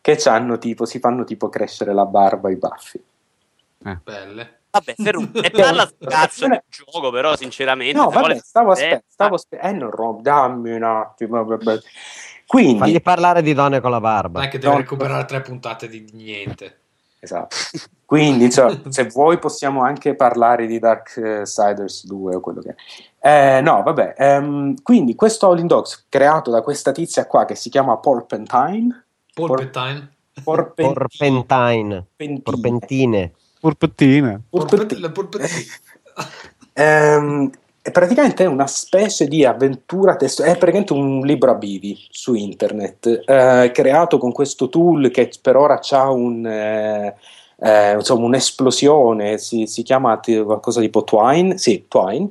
che 0.00 0.18
tipo, 0.58 0.84
si 0.84 0.98
fanno 0.98 1.24
tipo 1.24 1.48
crescere 1.48 1.94
la 1.94 2.04
barba 2.04 2.50
e 2.50 2.52
i 2.52 2.56
baffi. 2.56 3.02
Eh. 3.86 3.98
Belle. 4.02 4.58
Vabbè, 4.70 4.94
Ferru, 4.96 5.30
e 5.32 5.50
parla 5.50 5.88
cazzo 6.04 6.48
di 6.48 6.60
gioco, 6.68 7.10
però, 7.10 7.36
sinceramente. 7.36 7.96
No, 7.96 8.10
vabbè, 8.10 8.36
stavo 8.38 8.72
aspettando, 8.72 9.04
stavo 9.08 9.34
aspettando. 9.36 9.76
Eh, 9.76 9.78
non 9.78 9.90
rom, 9.90 10.20
dammi 10.20 10.72
un 10.72 10.82
attimo. 10.82 11.44
Vabbè. 11.44 11.78
Quindi, 12.46 12.78
Fagli 12.78 13.00
parlare 13.00 13.40
di 13.40 13.54
donne 13.54 13.80
con 13.80 13.90
la 13.90 14.00
barba. 14.00 14.40
Non 14.40 14.48
è 14.48 14.50
che 14.50 14.58
deve 14.58 14.76
recuperare 14.78 15.24
tre 15.26 15.40
puntate 15.42 15.88
di 15.88 16.10
niente. 16.12 16.80
Esatto. 17.20 17.56
Quindi, 18.04 18.50
cioè, 18.52 18.80
se 18.88 19.04
vuoi, 19.04 19.38
possiamo 19.38 19.82
anche 19.82 20.14
parlare 20.14 20.66
di 20.66 20.78
Darksiders 20.78 22.06
2 22.06 22.34
o 22.36 22.40
quello 22.40 22.60
che 22.60 22.74
è. 23.20 23.56
Eh, 23.56 23.60
no, 23.60 23.82
vabbè. 23.82 24.14
Um, 24.18 24.74
quindi, 24.82 25.14
questo 25.14 25.46
Howling 25.46 25.68
Dogs 25.68 26.06
creato 26.08 26.50
da 26.50 26.62
questa 26.62 26.92
tizia 26.92 27.26
qua 27.26 27.44
che 27.44 27.54
si 27.54 27.70
chiama 27.70 27.96
Porpentine. 27.96 29.04
Porpentine? 29.32 30.12
Porpentine. 30.42 30.92
Porpentine. 30.92 32.06
Porpentine. 32.12 33.32
Porpentine. 33.60 35.10
Porpentine. 35.10 35.50
um, 36.74 37.50
è 37.84 37.90
praticamente 37.90 38.46
una 38.46 38.66
specie 38.66 39.28
di 39.28 39.44
avventura 39.44 40.16
testo 40.16 40.42
è 40.42 40.56
praticamente 40.56 40.94
un 40.94 41.20
libro 41.20 41.50
a 41.50 41.54
bivi 41.54 41.94
su 42.08 42.32
internet 42.32 43.24
eh, 43.26 43.70
creato 43.74 44.16
con 44.16 44.32
questo 44.32 44.70
tool 44.70 45.10
che 45.10 45.30
per 45.42 45.56
ora 45.56 45.78
ha 45.90 46.10
un 46.10 46.46
eh, 46.46 47.14
eh, 47.64 47.94
insomma 47.94 48.26
un'esplosione 48.26 49.38
si, 49.38 49.66
si, 49.66 49.82
chiama 49.82 50.20
qualcosa 50.20 50.80
tipo 50.80 51.02
Twine 51.02 51.56
sì, 51.56 51.86
Twine 51.88 52.28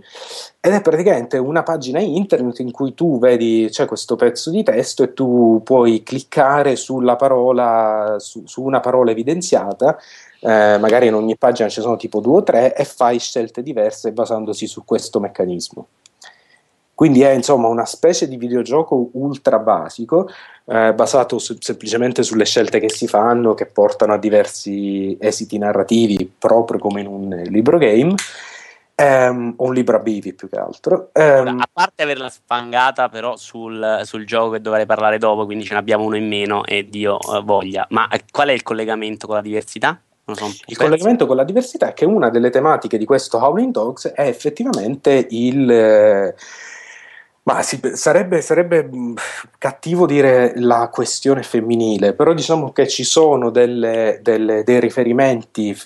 ed 0.60 0.74
è 0.74 0.82
praticamente 0.82 1.40
una 1.40 1.64
pagina 1.64 2.00
internet 2.00 2.60
in 2.60 2.72
cui 2.72 2.94
tu 2.94 3.18
vedi 3.18 3.68
c'è 3.72 3.88
questo 3.88 4.16
pezzo 4.16 4.52
di 4.52 4.62
testo 4.62 5.02
e 5.02 5.14
tu 5.14 5.62
puoi 5.64 6.04
cliccare 6.04 6.76
sulla 6.76 7.16
parola 7.16 8.18
su, 8.20 8.44
su 8.46 8.62
una 8.62 8.80
parola 8.80 9.10
evidenziata 9.10 9.98
eh, 10.40 10.78
magari 10.78 11.08
in 11.08 11.16
ogni 11.16 11.36
pagina 11.36 11.68
ci 11.68 11.82
sono 11.82 11.96
tipo 11.96 12.20
due 12.20 12.38
o 12.38 12.44
tre 12.44 12.76
e 12.76 12.84
fai 12.84 13.18
scelte 13.18 13.64
diverse 13.64 14.12
basandosi 14.12 14.68
su 14.68 14.84
questo 14.86 15.20
meccanismo. 15.20 15.88
Quindi 16.96 17.22
è 17.22 17.32
insomma 17.32 17.68
una 17.68 17.86
specie 17.86 18.28
di 18.28 18.38
videogioco 18.38 19.10
ultra 19.14 19.58
basico, 19.58 20.30
eh, 20.66 20.94
basato 20.94 21.40
su, 21.40 21.58
semplicemente 21.60 22.22
sulle 22.22 22.46
scelte 22.46 22.80
che 22.80 22.90
si 22.90 23.08
fanno, 23.08 23.56
che 23.56 23.66
portano 23.66 24.14
a 24.14 24.18
diversi 24.18 25.18
esiti 25.20 25.58
narrativi, 25.58 26.32
proprio 26.38 26.80
come 26.80 27.02
in 27.02 27.08
un 27.08 27.42
libro 27.46 27.78
game. 27.78 28.14
Um, 28.96 29.56
un 29.58 29.74
libro 29.74 29.98
a 29.98 30.00
bivi 30.00 30.34
più 30.34 30.48
che 30.48 30.60
altro. 30.60 31.10
Um, 31.14 31.60
a 31.60 31.68
parte 31.72 32.04
averla 32.04 32.30
sfangata, 32.30 33.10
però, 33.10 33.36
sul, 33.38 34.02
sul, 34.04 34.24
gioco 34.24 34.52
che 34.52 34.62
dovrei 34.62 34.86
parlare 34.86 35.18
dopo, 35.18 35.46
quindi 35.46 35.66
ce 35.66 35.74
ne 35.74 35.80
abbiamo 35.80 36.06
uno 36.06 36.16
in 36.16 36.28
meno 36.28 36.64
e 36.64 36.88
Dio 36.88 37.18
uh, 37.20 37.44
voglia. 37.44 37.88
Ma 37.90 38.08
eh, 38.10 38.22
qual 38.32 38.50
è 38.50 38.52
il 38.52 38.62
collegamento 38.62 39.26
con 39.26 39.38
la 39.38 39.42
diversità? 39.42 40.00
So, 40.32 40.46
il 40.68 40.78
collegamento 40.78 41.26
con 41.26 41.36
la 41.36 41.44
diversità 41.44 41.90
è 41.90 41.94
che 41.94 42.06
una 42.06 42.30
delle 42.30 42.52
tematiche 42.52 43.00
di 43.00 43.04
questo 43.04 43.44
Howling 43.44 43.72
Dogs 43.72 44.12
è 44.14 44.28
effettivamente 44.28 45.26
il... 45.32 45.70
Eh, 45.70 46.36
ma 47.46 47.62
sì, 47.62 47.80
sarebbe, 47.94 48.42
sarebbe, 48.42 48.90
cattivo 49.58 50.06
dire 50.06 50.54
la 50.56 50.90
questione 50.90 51.44
femminile, 51.44 52.14
però 52.14 52.34
diciamo 52.34 52.72
che 52.72 52.88
ci 52.88 53.04
sono 53.04 53.50
delle, 53.50 54.20
delle, 54.22 54.64
dei 54.64 54.80
riferimenti 54.80 55.78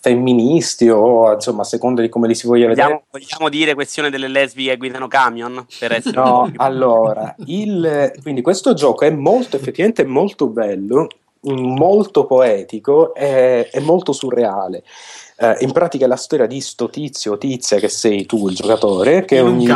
femministi 0.00 0.88
o 0.88 1.32
insomma 1.32 1.62
a 1.62 1.64
seconda 1.64 2.02
di 2.02 2.08
come 2.08 2.28
li 2.28 2.36
si 2.36 2.46
voglia 2.46 2.68
vogliamo, 2.68 2.88
vedere. 2.88 3.04
Vogliamo 3.10 3.48
dire 3.48 3.74
questione 3.74 4.10
delle 4.10 4.28
lesbiche 4.28 4.70
che 4.70 4.76
guidano 4.76 5.08
camion? 5.08 5.66
Per 5.76 5.90
essere 5.92 6.14
no, 6.14 6.50
allora, 6.56 7.34
il, 7.46 8.12
quindi 8.22 8.40
questo 8.40 8.72
gioco 8.72 9.04
è 9.04 9.10
molto, 9.10 9.56
effettivamente 9.56 10.04
molto 10.04 10.46
bello, 10.46 11.08
molto 11.40 12.26
poetico 12.26 13.12
e 13.14 13.68
molto 13.80 14.12
surreale. 14.12 14.84
Eh, 15.42 15.56
in 15.62 15.72
pratica 15.72 16.04
è 16.04 16.08
la 16.08 16.14
storia 16.14 16.46
di 16.46 16.60
sto 16.60 16.88
tizio 16.88 17.32
o 17.32 17.38
tizia 17.38 17.80
che 17.80 17.88
sei 17.88 18.26
tu 18.26 18.48
il 18.48 18.54
giocatore 18.54 19.24
che, 19.24 19.40
ogni, 19.40 19.66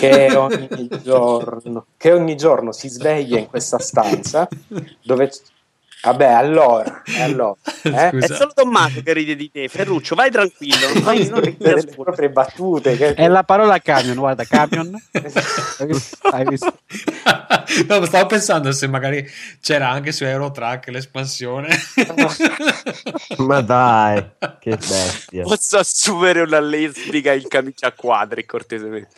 che 0.00 0.34
ogni, 0.34 0.88
giorno, 1.00 1.86
che 1.96 2.12
ogni 2.12 2.36
giorno 2.36 2.72
si 2.72 2.88
sveglia 2.88 3.38
in 3.38 3.46
questa 3.46 3.78
stanza 3.78 4.48
dove 5.00 5.30
Vabbè, 6.04 6.26
allora, 6.26 7.02
allora 7.20 7.56
eh? 7.82 8.10
è 8.10 8.26
solo 8.26 8.52
Tommaso 8.54 9.02
che 9.02 9.14
ride 9.14 9.34
di 9.34 9.50
te, 9.50 9.68
Ferruccio, 9.68 10.14
vai 10.14 10.30
tranquillo. 10.30 11.00
Vai, 11.00 11.26
non 11.28 11.40
le 11.40 11.84
proprie 11.96 12.28
battute. 12.28 12.96
Che... 12.96 13.14
È 13.14 13.26
la 13.26 13.42
parola 13.42 13.78
camion, 13.78 14.16
guarda, 14.16 14.44
camion. 14.44 14.94
Hai 16.30 16.44
visto? 16.46 16.78
No, 17.88 18.04
stavo 18.04 18.26
pensando 18.26 18.72
se 18.72 18.86
magari 18.86 19.26
c'era 19.60 19.88
anche 19.88 20.12
su 20.12 20.24
Eurotrack 20.24 20.88
l'espansione. 20.88 21.68
Ma 23.38 23.60
dai, 23.62 24.24
che 24.60 24.76
bestia. 24.76 25.42
Posso 25.42 25.78
assumere 25.78 26.42
una 26.42 26.60
lesbica 26.60 27.32
in 27.32 27.48
camicia 27.48 27.88
a 27.88 27.92
quadri, 27.92 28.44
cortesemente. 28.44 29.08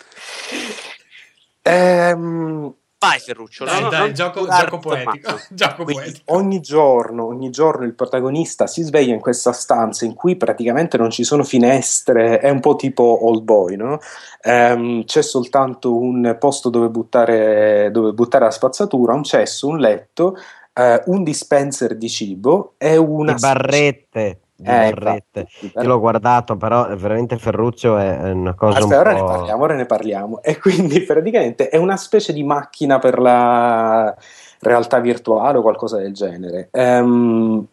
Ehm 1.63 2.75
Vai 2.99 3.19
Ferruccio, 3.21 3.67
Dai, 3.67 3.83
no, 3.83 3.91
dai, 3.91 4.15
gioco, 4.15 4.47
gioco 4.49 4.79
poetico. 4.79 5.39
Gioco 5.51 5.85
poetico. 5.85 6.35
ogni 6.35 6.61
giorno, 6.61 7.27
ogni 7.27 7.51
giorno 7.51 7.85
il 7.85 7.95
protagonista 7.95 8.67
si 8.67 8.83
sveglia 8.83 9.13
in 9.13 9.21
questa 9.21 9.53
stanza 9.53 10.07
in 10.07 10.15
cui 10.15 10.37
praticamente 10.37 10.97
non 10.97 11.11
ci 11.11 11.23
sono 11.23 11.45
finestre, 11.45 12.39
è 12.39 12.49
un 12.49 12.61
po' 12.61 12.75
tipo 12.75 13.27
Old 13.27 13.43
Boy, 13.43 13.77
no? 13.77 13.99
Ehm, 14.41 15.05
c'è 15.05 15.23
soltanto 15.23 15.95
un 15.95 16.37
posto 16.41 16.71
dove 16.71 16.89
buttare, 16.89 17.91
dove 17.93 18.13
buttare 18.13 18.45
la 18.45 18.51
spazzatura, 18.51 19.13
un 19.13 19.25
cesso, 19.25 19.69
un 19.69 19.79
letto, 19.79 20.35
eh, 20.73 21.03
un 21.07 21.23
dispenser 21.23 21.97
di 21.97 22.09
cibo 22.09 22.75
e 22.79 22.97
una 22.97 23.35
Di 23.35 23.41
barrette. 23.41 24.41
Di 24.59 24.67
Eh, 24.69 24.91
barrette. 24.91 25.49
infatti, 25.61 25.73
Io 25.75 25.83
l'ho 25.87 26.01
guardato, 26.01 26.57
però 26.57 26.87
veramente 26.97 27.37
Ferruccio 27.37 27.99
è 27.99 28.31
una 28.33 28.55
cosa 28.55 28.79
Aspetta, 28.79 28.95
un 28.95 29.01
ora 29.01 29.13
ne 29.13 29.21
po'... 29.21 29.27
parliamo, 29.27 29.63
ora 29.63 29.75
ne 29.75 29.87
parliamo. 29.87 30.41
E 30.47 30.59
quindi 30.59 31.01
praticamente 31.03 31.69
è 31.69 31.77
una 31.77 31.97
specie 31.97 32.33
di 32.33 32.43
macchina 32.43 32.99
per 32.99 33.19
la 33.19 34.15
realtà 34.61 34.99
virtuale 35.01 35.59
o 35.59 35.63
qualcosa 35.63 35.99
del 35.99 36.15
genere. 36.15 36.69
Ehm, 36.73 37.67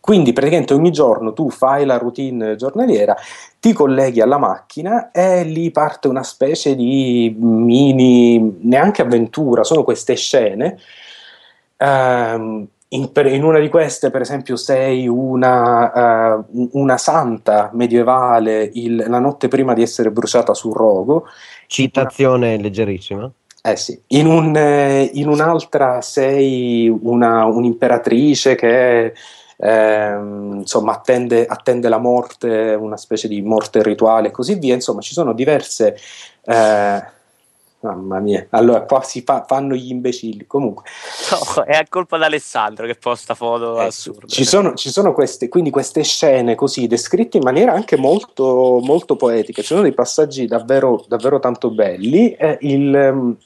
quindi 0.00 0.32
praticamente 0.32 0.72
ogni 0.74 0.90
giorno 0.92 1.32
tu 1.32 1.50
fai 1.50 1.84
la 1.84 1.98
routine 1.98 2.54
giornaliera, 2.56 3.14
ti 3.60 3.72
colleghi 3.72 4.20
alla 4.20 4.38
macchina 4.38 5.10
e 5.10 5.42
lì 5.42 5.70
parte 5.70 6.06
una 6.08 6.22
specie 6.22 6.74
di 6.76 7.34
mini, 7.38 8.58
neanche 8.60 9.02
avventura, 9.02 9.64
sono 9.64 9.82
queste 9.82 10.14
scene. 10.14 10.78
Ehm, 11.78 12.66
in, 12.90 13.12
per- 13.12 13.26
in 13.26 13.44
una 13.44 13.58
di 13.58 13.68
queste, 13.68 14.10
per 14.10 14.22
esempio, 14.22 14.56
sei 14.56 15.06
una, 15.06 16.38
eh, 16.38 16.44
una 16.72 16.96
santa 16.96 17.70
medievale 17.74 18.70
il- 18.72 19.04
la 19.08 19.18
notte 19.18 19.48
prima 19.48 19.74
di 19.74 19.82
essere 19.82 20.10
bruciata 20.10 20.54
sul 20.54 20.74
rogo. 20.74 21.26
Citazione 21.66 22.56
leggerissima. 22.56 23.30
Eh 23.60 23.76
sì, 23.76 24.00
in, 24.08 24.26
un, 24.26 24.56
eh, 24.56 25.10
in 25.14 25.28
un'altra 25.28 26.00
sei 26.00 26.88
una, 26.88 27.44
un'imperatrice 27.44 28.54
che 28.54 29.12
ehm, 29.58 30.58
insomma 30.60 30.92
attende, 30.92 31.44
attende 31.44 31.88
la 31.88 31.98
morte, 31.98 32.74
una 32.78 32.96
specie 32.96 33.28
di 33.28 33.42
morte 33.42 33.82
rituale 33.82 34.28
e 34.28 34.30
così 34.30 34.54
via. 34.54 34.74
Insomma, 34.74 35.00
ci 35.00 35.12
sono 35.12 35.34
diverse. 35.34 35.96
eh, 36.44 37.16
mamma 37.80 38.18
mia, 38.18 38.46
allora 38.50 38.82
qua 38.82 39.02
si 39.02 39.22
fa- 39.22 39.44
fanno 39.46 39.74
gli 39.74 39.90
imbecilli. 39.90 40.46
Comunque, 40.46 40.84
No, 41.30 41.62
è 41.64 41.84
colpa 41.88 42.16
di 42.18 42.24
Alessandro 42.24 42.86
che 42.86 42.94
posta 42.94 43.34
foto 43.34 43.80
Eh, 43.80 43.86
assurde. 43.86 44.26
Ci 44.26 44.44
sono, 44.44 44.74
ci 44.74 44.90
sono 44.90 45.12
queste, 45.12 45.48
quindi 45.48 45.70
queste 45.70 46.02
scene 46.02 46.54
così 46.54 46.86
descritte 46.86 47.36
in 47.36 47.42
maniera 47.44 47.72
anche 47.72 47.96
molto, 47.96 48.80
molto 48.82 49.16
poetica. 49.16 49.60
Ci 49.62 49.68
sono 49.68 49.82
dei 49.82 49.94
passaggi 49.94 50.46
davvero, 50.46 51.04
davvero 51.08 51.38
tanto 51.38 51.70
belli. 51.70 52.32
eh, 52.32 52.58
il, 52.62 52.94
ehm, 52.94 53.36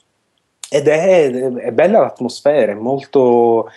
ed 0.69 0.87
è, 0.87 1.29
è 1.31 1.71
bella 1.71 1.99
l'atmosfera, 1.99 2.71
è 2.71 2.75
molto. 2.75 3.69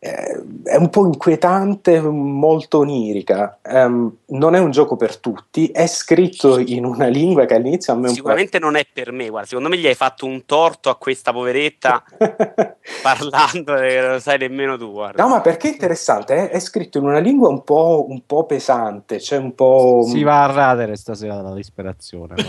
Eh, 0.00 0.42
è 0.62 0.76
un 0.76 0.90
po' 0.90 1.06
inquietante, 1.06 2.00
molto 2.00 2.78
onirica. 2.78 3.58
Ehm, 3.62 4.18
non 4.26 4.54
è 4.54 4.58
un 4.58 4.70
gioco 4.70 4.96
per 4.96 5.16
tutti, 5.16 5.68
è 5.68 5.86
scritto 5.86 6.58
in 6.58 6.84
una 6.84 7.06
lingua 7.06 7.46
che 7.46 7.54
all'inizio 7.54 7.92
a 7.92 7.96
me 7.96 8.02
un 8.02 8.08
po'. 8.08 8.14
Sicuramente 8.14 8.58
non 8.60 8.76
è 8.76 8.86
per 8.90 9.10
me, 9.10 9.28
guarda, 9.28 9.48
secondo 9.48 9.68
me 9.68 9.76
gli 9.76 9.86
hai 9.86 9.94
fatto 9.94 10.26
un 10.26 10.44
torto 10.46 10.88
a 10.90 10.96
questa 10.96 11.32
poveretta 11.32 12.04
parlando 13.02 13.76
e 13.76 14.00
non 14.00 14.12
lo 14.12 14.20
sai 14.20 14.38
nemmeno 14.38 14.76
tu, 14.78 14.92
guarda. 14.92 15.20
No, 15.22 15.28
ma 15.30 15.40
perché 15.40 15.68
è 15.68 15.72
interessante? 15.72 16.48
È, 16.48 16.50
è 16.50 16.60
scritto 16.60 16.98
in 16.98 17.04
una 17.04 17.18
lingua 17.18 17.48
un 17.48 17.64
po', 17.64 18.06
un 18.08 18.24
po' 18.24 18.44
pesante, 18.46 19.16
c'è 19.18 19.36
un 19.36 19.54
po'. 19.54 20.04
Si 20.06 20.22
va 20.22 20.44
a 20.44 20.52
radere 20.52 20.94
stasera 20.96 21.34
dalla 21.36 21.54
disperazione. 21.54 22.34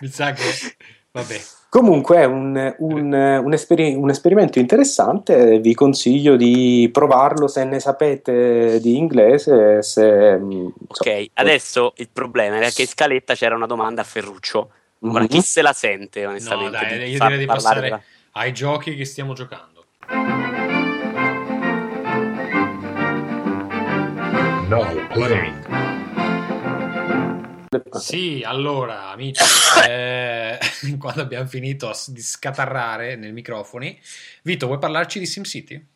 Mi 0.00 0.08
sa 0.08 0.32
che... 0.32 0.42
Vabbè. 1.10 1.57
Comunque 1.70 2.16
è 2.16 2.24
un, 2.24 2.74
un- 2.78 3.12
un 3.44 3.52
esperi- 3.52 3.94
un 3.94 4.08
esperimento 4.08 4.58
interessante, 4.58 5.58
vi 5.60 5.74
consiglio 5.74 6.34
di 6.36 6.88
provarlo 6.90 7.46
se 7.46 7.64
ne 7.64 7.78
sapete 7.78 8.80
di 8.80 8.96
inglese. 8.96 9.82
Se, 9.82 10.38
mm, 10.38 10.50
insomma, 10.50 10.70
Ok, 10.88 11.26
adesso 11.34 11.92
il 11.96 12.08
problema 12.10 12.56
era 12.56 12.70
che 12.70 12.82
in 12.82 12.88
scaletta 12.88 13.34
c'era 13.34 13.54
una 13.54 13.66
domanda 13.66 14.00
a 14.00 14.04
Ferruccio. 14.04 14.70
Ora, 15.00 15.20
Mhm. 15.20 15.26
chi 15.26 15.42
se 15.42 15.60
la 15.60 15.74
sente, 15.74 16.22
No, 16.22 16.30
onestamente? 16.30 16.70
dai, 16.70 16.98
di 17.04 17.10
io 17.12 17.18
direi 17.20 17.38
di 17.38 17.44
passare 17.44 17.80
della- 17.82 18.00
ai 18.32 18.52
giochi 18.54 18.96
che 18.96 19.04
stiamo 19.04 19.34
giocando. 19.34 19.84
Now 24.70 24.86
playing. 25.12 25.87
Sì, 27.98 28.42
allora, 28.46 29.10
amici, 29.10 29.42
eh, 29.86 30.58
quando 30.98 31.20
abbiamo 31.20 31.46
finito 31.46 31.92
di 32.06 32.22
scatarrare 32.22 33.16
nei 33.16 33.32
microfoni, 33.32 33.98
Vito, 34.42 34.66
vuoi 34.66 34.78
parlarci 34.78 35.18
di 35.18 35.26
SimCity? 35.26 35.86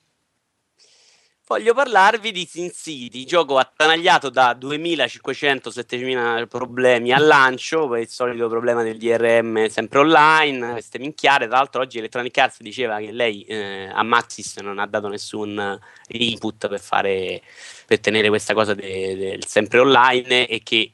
Voglio 1.53 1.75
parlarvi 1.75 2.33
di 2.33 2.47
Sin 2.47 2.71
City, 2.73 3.25
gioco 3.25 3.59
attanagliato 3.59 4.31
da 4.31 4.57
2500-7000 4.59 6.47
problemi 6.47 7.13
al 7.13 7.27
lancio, 7.27 7.89
per 7.89 8.01
il 8.01 8.09
solito 8.09 8.49
problema 8.49 8.83
del 8.83 8.97
DRM 8.97 9.67
sempre 9.67 9.99
online, 9.99 10.71
queste 10.71 10.99
minchiate. 10.99 11.49
Tra 11.49 11.59
l'altro 11.59 11.83
oggi 11.83 11.99
Electronic 11.99 12.39
Arts 12.39 12.63
diceva 12.63 12.99
che 13.01 13.13
lei 13.13 13.43
eh, 13.43 13.91
a 13.93 14.03
Maxis 14.03 14.57
non 14.59 14.79
ha 14.79 14.87
dato 14.87 15.09
nessun 15.09 15.79
input 16.07 16.69
per, 16.69 16.81
fare, 16.81 17.43
per 17.87 18.01
tenere 18.01 18.29
questa 18.29 18.55
cosa 18.55 18.73
de- 18.73 19.17
del 19.17 19.45
sempre 19.45 19.81
online 19.81 20.47
e 20.47 20.63
che 20.63 20.93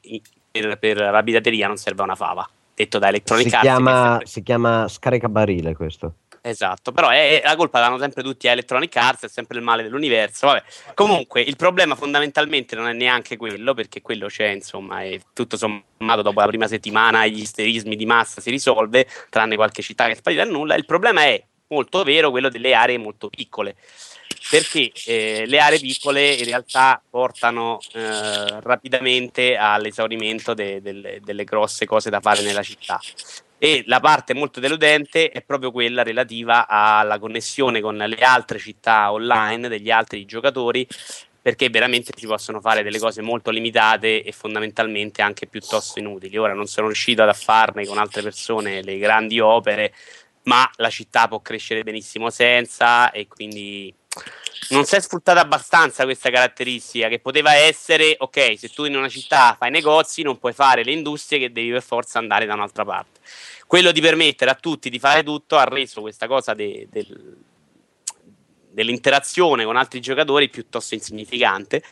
per, 0.51 0.77
per 0.77 0.97
la 0.97 1.23
pirateria 1.23 1.67
non 1.67 1.77
serve 1.77 2.03
una 2.03 2.15
fava. 2.15 2.47
Detto 2.73 2.97
da 2.97 3.09
Electronic 3.09 3.49
Si 3.49 3.55
Arts. 3.55 3.67
chiama, 3.67 4.19
si 4.23 4.41
chiama 4.43 4.87
scaricabarile 4.87 5.75
questo. 5.75 6.13
Esatto, 6.41 6.93
però 6.93 7.09
è, 7.09 7.41
la 7.43 7.55
colpa 7.57 7.79
danno 7.81 7.97
sempre 7.97 8.23
tutti 8.23 8.47
a 8.47 8.51
Electronic 8.51 8.95
Arts, 8.95 9.25
è 9.25 9.27
sempre 9.27 9.57
il 9.57 9.63
male 9.63 9.83
dell'universo. 9.83 10.47
Vabbè. 10.47 10.63
Comunque, 10.93 11.41
il 11.41 11.57
problema 11.57 11.95
fondamentalmente 11.95 12.75
non 12.75 12.87
è 12.87 12.93
neanche 12.93 13.35
quello, 13.35 13.73
perché 13.73 14.01
quello 14.01 14.27
c'è, 14.27 14.47
insomma, 14.47 15.03
e 15.03 15.21
tutto 15.33 15.57
sommato 15.57 16.21
dopo 16.21 16.39
la 16.39 16.47
prima 16.47 16.67
settimana 16.67 17.25
gli 17.27 17.41
isterismi 17.41 17.95
di 17.97 18.05
massa 18.05 18.39
si 18.39 18.49
risolve, 18.49 19.07
tranne 19.29 19.55
qualche 19.55 19.81
città 19.81 20.05
che 20.05 20.13
è 20.13 20.15
sparita 20.15 20.43
a 20.43 20.45
nulla. 20.45 20.75
Il 20.75 20.85
problema 20.85 21.23
è 21.23 21.43
molto 21.67 22.03
vero 22.03 22.31
quello 22.31 22.49
delle 22.49 22.73
aree 22.73 22.97
molto 22.97 23.29
piccole. 23.29 23.75
Perché 24.49 24.91
eh, 25.05 25.43
le 25.45 25.59
aree 25.59 25.79
piccole 25.79 26.33
in 26.33 26.45
realtà 26.45 27.01
portano 27.07 27.79
eh, 27.93 28.59
rapidamente 28.61 29.55
all'esaurimento 29.55 30.53
de- 30.53 30.81
delle- 30.81 31.19
delle 31.23 31.43
grosse 31.43 31.85
cose 31.85 32.09
da 32.09 32.19
fare 32.19 32.41
nella 32.41 32.63
città 32.63 32.99
e 33.61 33.83
la 33.87 33.99
parte 33.99 34.33
molto 34.33 34.61
deludente 34.61 35.29
è 35.29 35.41
proprio 35.41 35.71
quella 35.71 36.01
relativa 36.01 36.65
alla 36.65 37.19
connessione 37.19 37.81
con 37.81 37.97
le 37.97 38.15
altre 38.15 38.57
città 38.57 39.11
online 39.11 39.67
degli 39.67 39.91
altri 39.91 40.25
giocatori 40.25 40.87
perché 41.41 41.69
veramente 41.69 42.11
si 42.15 42.25
possono 42.25 42.61
fare 42.61 42.83
delle 42.83 42.99
cose 42.99 43.21
molto 43.21 43.51
limitate 43.51 44.23
e 44.23 44.31
fondamentalmente 44.31 45.21
anche 45.21 45.47
piuttosto 45.47 45.99
inutili. 45.99 46.37
Ora 46.37 46.53
non 46.53 46.67
sono 46.67 46.87
riuscito 46.87 47.21
ad 47.21 47.33
farne 47.33 47.85
con 47.85 47.97
altre 47.97 48.21
persone 48.21 48.81
le 48.81 48.97
grandi 48.97 49.39
opere, 49.39 49.93
ma 50.43 50.69
la 50.75 50.89
città 50.89 51.27
può 51.27 51.41
crescere 51.41 51.83
benissimo 51.83 52.29
senza 52.29 53.11
e 53.11 53.27
quindi 53.27 53.93
non 54.69 54.85
si 54.85 54.95
è 54.95 54.99
sfruttata 54.99 55.39
abbastanza 55.39 56.03
questa 56.03 56.29
caratteristica 56.29 57.07
che 57.07 57.19
poteva 57.19 57.53
essere 57.55 58.15
ok, 58.17 58.57
se 58.57 58.69
tu 58.69 58.85
in 58.85 58.95
una 58.95 59.09
città 59.09 59.55
fai 59.57 59.71
negozi 59.71 60.21
non 60.21 60.37
puoi 60.37 60.53
fare 60.53 60.83
le 60.83 60.91
industrie 60.91 61.39
che 61.39 61.51
devi 61.51 61.71
per 61.71 61.81
forza 61.81 62.19
andare 62.19 62.45
da 62.45 62.53
un'altra 62.53 62.85
parte. 62.85 63.19
Quello 63.65 63.91
di 63.91 64.01
permettere 64.01 64.51
a 64.51 64.55
tutti 64.55 64.89
di 64.89 64.99
fare 64.99 65.23
tutto 65.23 65.57
ha 65.57 65.63
reso 65.63 66.01
questa 66.01 66.27
cosa 66.27 66.53
de- 66.53 66.87
del- 66.89 67.37
dell'interazione 68.71 69.65
con 69.65 69.75
altri 69.75 69.99
giocatori 69.99 70.49
piuttosto 70.49 70.93
insignificante 70.93 71.83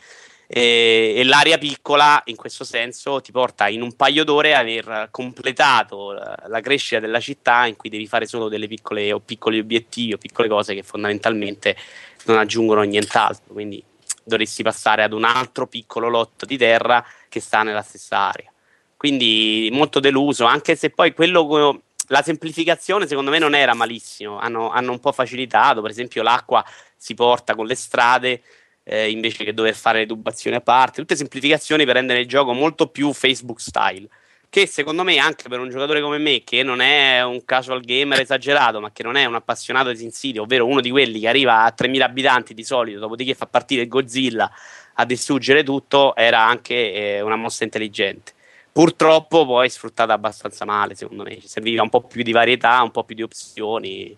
e, 0.50 1.12
e 1.14 1.24
l'area 1.24 1.58
piccola 1.58 2.22
in 2.24 2.36
questo 2.36 2.64
senso 2.64 3.20
ti 3.20 3.32
porta 3.32 3.68
in 3.68 3.82
un 3.82 3.94
paio 3.94 4.24
d'ore 4.24 4.54
a 4.54 4.60
aver 4.60 5.08
completato 5.10 6.12
la, 6.12 6.60
crescita 6.62 7.00
della 7.00 7.20
città 7.20 7.66
in 7.66 7.76
cui 7.76 7.90
devi 7.90 8.06
fare 8.06 8.26
solo 8.26 8.48
delle 8.48 8.66
piccole 8.66 9.12
o 9.12 9.20
piccoli 9.20 9.58
obiettivi 9.58 10.14
o 10.14 10.16
piccole 10.18 10.48
cose 10.48 10.74
che 10.74 10.82
fondamentalmente 10.82 11.76
non 12.24 12.38
aggiungono 12.38 12.80
nient'altro. 12.82 13.52
Quindi 13.52 13.84
dovresti 14.24 14.62
passare 14.62 15.02
ad 15.02 15.12
un 15.12 15.24
altro 15.24 15.66
piccolo 15.66 16.08
lotto 16.08 16.46
di 16.46 16.56
terra 16.56 17.04
che 17.28 17.40
sta 17.40 17.62
nella 17.62 17.82
stessa 17.82 18.16
area. 18.16 18.50
Quindi 18.96 19.68
molto 19.70 20.00
deluso 20.00 20.46
anche 20.46 20.76
se 20.76 20.88
poi 20.90 21.12
quello 21.12 21.82
la 22.06 22.22
semplificazione 22.22 23.06
secondo 23.06 23.30
me 23.30 23.38
non 23.38 23.54
era 23.54 23.74
malissimo. 23.74 24.38
Hanno, 24.38 24.70
hanno 24.70 24.92
un 24.92 24.98
po' 24.98 25.12
facilitato 25.12 25.82
per 25.82 25.90
esempio 25.90 26.22
l'acqua 26.22 26.64
si 26.96 27.12
porta 27.12 27.54
con 27.54 27.66
le 27.66 27.74
strade 27.74 28.42
eh, 28.88 29.10
invece 29.10 29.44
che 29.44 29.52
dover 29.52 29.74
fare 29.74 30.00
le 30.00 30.06
tubazioni 30.06 30.56
a 30.56 30.60
parte 30.60 31.00
tutte 31.00 31.16
semplificazioni 31.16 31.84
per 31.84 31.94
rendere 31.94 32.20
il 32.20 32.26
gioco 32.26 32.52
molto 32.52 32.88
più 32.88 33.12
Facebook 33.12 33.60
style 33.60 34.08
che 34.50 34.66
secondo 34.66 35.04
me 35.04 35.18
anche 35.18 35.48
per 35.48 35.60
un 35.60 35.68
giocatore 35.68 36.00
come 36.00 36.16
me 36.18 36.42
che 36.42 36.62
non 36.62 36.80
è 36.80 37.22
un 37.22 37.44
casual 37.44 37.82
gamer 37.82 38.20
esagerato 38.20 38.80
ma 38.80 38.90
che 38.90 39.02
non 39.02 39.16
è 39.16 39.24
un 39.26 39.34
appassionato 39.34 39.90
di 39.90 39.96
Sin 39.98 40.12
City 40.12 40.38
ovvero 40.38 40.66
uno 40.66 40.80
di 40.80 40.90
quelli 40.90 41.20
che 41.20 41.28
arriva 41.28 41.64
a 41.64 41.70
3000 41.70 42.04
abitanti 42.04 42.54
di 42.54 42.64
solito 42.64 42.98
dopodiché 42.98 43.34
fa 43.34 43.46
partire 43.46 43.86
Godzilla 43.86 44.50
a 44.94 45.04
distruggere 45.04 45.62
tutto 45.62 46.16
era 46.16 46.44
anche 46.46 46.92
eh, 46.92 47.20
una 47.20 47.36
mossa 47.36 47.64
intelligente 47.64 48.32
purtroppo 48.78 49.44
poi 49.44 49.68
sfruttata 49.68 50.12
abbastanza 50.12 50.64
male, 50.64 50.94
secondo 50.94 51.24
me. 51.24 51.40
Ci 51.40 51.48
serviva 51.48 51.82
un 51.82 51.88
po' 51.88 52.02
più 52.02 52.22
di 52.22 52.30
varietà, 52.30 52.80
un 52.80 52.92
po' 52.92 53.02
più 53.02 53.16
di 53.16 53.22
opzioni. 53.22 54.16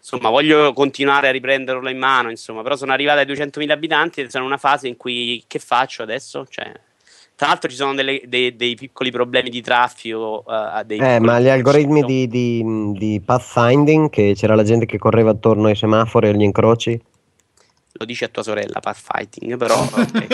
Insomma, 0.00 0.30
voglio 0.30 0.72
continuare 0.72 1.28
a 1.28 1.30
riprenderlo 1.30 1.88
in 1.90 1.98
mano, 1.98 2.30
insomma, 2.30 2.62
però 2.62 2.74
sono 2.74 2.92
arrivato 2.92 3.20
ai 3.20 3.26
200.000 3.26 3.70
abitanti 3.70 4.22
e 4.22 4.30
sono 4.30 4.44
in 4.44 4.50
una 4.50 4.58
fase 4.58 4.88
in 4.88 4.96
cui 4.96 5.44
che 5.46 5.58
faccio 5.58 6.02
adesso? 6.02 6.46
Cioè, 6.48 6.72
tra 7.36 7.48
l'altro 7.48 7.70
ci 7.70 7.76
sono 7.76 7.94
delle, 7.94 8.22
dei, 8.26 8.56
dei, 8.56 8.74
piccoli 8.74 9.10
problemi 9.10 9.50
di 9.50 9.60
traffico. 9.60 10.42
Uh, 10.46 10.84
eh, 10.88 11.20
ma 11.20 11.38
gli 11.38 11.48
algoritmi 11.48 12.02
di, 12.02 12.28
di, 12.28 12.92
di, 12.92 13.22
pathfinding, 13.24 14.08
che 14.08 14.32
c'era 14.34 14.54
la 14.54 14.62
gente 14.62 14.86
che 14.86 14.98
correva 14.98 15.30
attorno 15.30 15.68
ai 15.68 15.76
semafori 15.76 16.26
e 16.26 16.30
agli 16.30 16.42
incroci? 16.42 17.00
Lo 17.92 18.04
dice 18.04 18.26
a 18.26 18.28
tua 18.28 18.42
sorella, 18.42 18.80
pathfighting, 18.80 19.56
però... 19.56 19.80
Okay. 19.82 20.26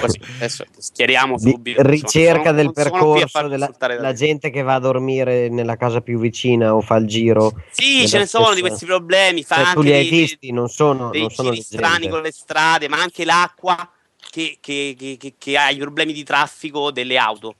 Così, 0.00 0.20
adesso 0.36 0.64
schieriamo 0.76 1.38
subito. 1.38 1.82
Ricerca 1.82 2.44
sono, 2.44 2.56
del 2.56 2.72
percorso 2.72 3.48
della 3.48 3.70
la 3.78 4.12
gente 4.12 4.50
che 4.50 4.62
va 4.62 4.74
a 4.74 4.78
dormire 4.78 5.48
nella 5.48 5.76
casa 5.76 6.00
più 6.00 6.18
vicina 6.18 6.74
o 6.74 6.80
fa 6.80 6.96
il 6.96 7.06
giro. 7.06 7.52
Sì, 7.70 8.08
ce 8.08 8.18
ne 8.18 8.26
sono 8.26 8.44
stessa... 8.46 8.60
di 8.60 8.60
questi 8.60 8.86
problemi. 8.86 9.42
Fa 9.42 9.56
cioè, 9.56 9.74
tu 9.74 9.82
li 9.82 9.92
hai 9.92 10.08
visti, 10.08 10.52
non 10.52 10.68
sono, 10.68 11.10
dei 11.10 11.22
non 11.22 11.30
sono 11.30 11.54
strani 11.54 12.08
con 12.08 12.22
le 12.22 12.32
strade, 12.32 12.88
ma 12.88 13.00
anche 13.00 13.24
l'acqua 13.24 13.90
che, 14.30 14.58
che, 14.60 14.94
che, 14.96 15.34
che 15.36 15.56
ha 15.56 15.70
i 15.70 15.78
problemi 15.78 16.12
di 16.12 16.22
traffico 16.22 16.90
delle 16.90 17.16
auto. 17.18 17.56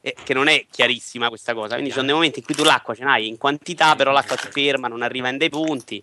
Eh, 0.00 0.14
che 0.22 0.34
non 0.34 0.46
è 0.46 0.66
chiarissima 0.70 1.28
questa 1.28 1.52
cosa. 1.54 1.72
Quindi 1.72 1.88
ci 1.88 1.94
sono 1.94 2.06
dei 2.06 2.14
momenti 2.14 2.38
in 2.38 2.44
cui 2.44 2.54
tu 2.54 2.62
l'acqua 2.62 2.94
ce 2.94 3.02
n'hai 3.02 3.26
in 3.26 3.38
quantità, 3.38 3.96
però 3.96 4.12
l'acqua 4.12 4.36
si 4.36 4.46
ferma, 4.52 4.86
non 4.86 5.02
arriva 5.02 5.28
in 5.28 5.38
dei 5.38 5.48
punti. 5.48 6.00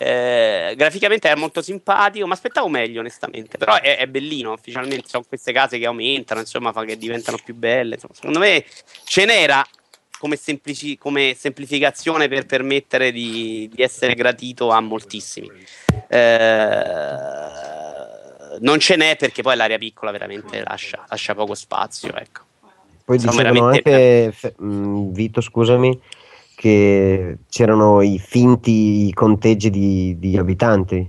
Eh, 0.00 0.74
graficamente 0.76 1.28
è 1.28 1.34
molto 1.34 1.60
simpatico, 1.60 2.26
ma 2.26 2.34
aspettavo 2.34 2.68
meglio 2.68 3.00
onestamente. 3.00 3.58
Però 3.58 3.74
è, 3.80 3.96
è, 3.98 4.06
bellino, 4.06 4.52
ufficialmente 4.52 5.08
sono 5.08 5.24
queste 5.26 5.52
case 5.52 5.78
che 5.78 5.86
aumentano, 5.86 6.40
insomma, 6.40 6.72
fa 6.72 6.84
che 6.84 6.96
diventano 6.96 7.36
più 7.44 7.54
belle. 7.54 7.94
Insomma, 7.94 8.14
secondo 8.14 8.38
me 8.38 8.64
ce 9.04 9.24
n'era 9.24 9.66
come, 10.18 10.36
semplici, 10.36 10.96
come 10.96 11.34
semplificazione 11.36 12.28
per 12.28 12.46
permettere 12.46 13.10
di, 13.10 13.68
di 13.72 13.82
essere 13.82 14.14
gratito 14.14 14.70
a 14.70 14.80
moltissimi. 14.80 15.50
Eh, 16.08 17.36
non 18.60 18.78
ce 18.78 18.96
n'è 18.96 19.16
perché 19.16 19.42
poi 19.42 19.56
l'area 19.56 19.78
piccola 19.78 20.12
veramente 20.12 20.62
lascia, 20.62 21.04
lascia 21.08 21.34
poco 21.34 21.54
spazio. 21.54 22.14
Ecco. 22.14 22.42
Poi 23.04 23.18
Sono 23.18 23.32
dicevano 23.32 23.66
anche, 23.68 24.32
mh, 24.58 25.12
Vito, 25.12 25.40
scusami, 25.40 25.98
che 26.58 27.38
c'erano 27.48 28.02
i 28.02 28.18
finti 28.18 29.12
conteggi 29.14 29.70
di, 29.70 30.18
di 30.18 30.36
abitanti. 30.36 31.08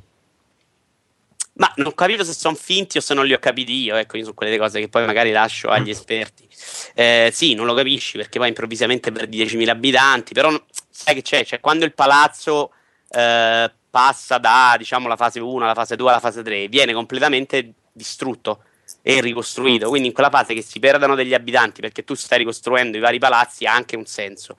Ma 1.54 1.74
non 1.78 1.88
ho 1.88 1.92
capito 1.94 2.24
se 2.24 2.34
sono 2.34 2.54
finti 2.54 3.00
o 3.00 3.02
se 3.02 3.16
non 3.16 3.26
li 3.26 3.34
ho 3.34 3.40
capiti 3.40 3.74
io, 3.74 3.96
ecco, 3.96 4.18
io 4.18 4.24
sono 4.26 4.36
quelle 4.36 4.60
cose 4.60 4.80
che 4.80 4.90
poi 4.90 5.08
magari 5.08 5.32
lascio 5.32 5.70
agli 5.70 5.90
esperti. 5.90 6.48
Eh, 6.94 7.32
sì, 7.34 7.56
non 7.56 7.66
lo 7.66 7.74
capisci 7.74 8.18
perché 8.18 8.38
poi 8.38 8.50
improvvisamente 8.50 9.12
perdi 9.12 9.44
10.000 9.44 9.70
abitanti, 9.70 10.34
però 10.34 10.52
sai 10.88 11.16
che 11.16 11.24
c'è, 11.24 11.44
cioè 11.44 11.60
quando 11.60 11.84
il 11.84 11.96
palazzo 11.96 12.72
eh, 13.10 13.72
passa 13.90 14.38
da 14.38 14.76
diciamo 14.78 15.08
la 15.08 15.16
fase 15.16 15.40
1 15.40 15.64
alla 15.64 15.74
fase 15.74 15.96
2 15.96 16.10
alla 16.10 16.20
fase 16.20 16.44
3 16.44 16.68
viene 16.68 16.94
completamente 16.94 17.74
distrutto 17.92 18.66
e 19.02 19.20
ricostruito 19.20 19.90
quindi 19.90 20.10
in 20.10 20.14
quella 20.14 20.30
fase 20.30 20.54
che 20.54 20.62
si 20.62 20.80
perdano 20.80 21.16
degli 21.16 21.34
abitanti 21.34 21.82
perché 21.82 22.04
tu 22.04 22.14
stai 22.14 22.38
ricostruendo 22.40 22.98
i 22.98 23.00
vari 23.00 23.18
palazzi 23.18 23.66
ha 23.66 23.74
anche 23.74 23.96
un 23.96 24.06
senso 24.06 24.58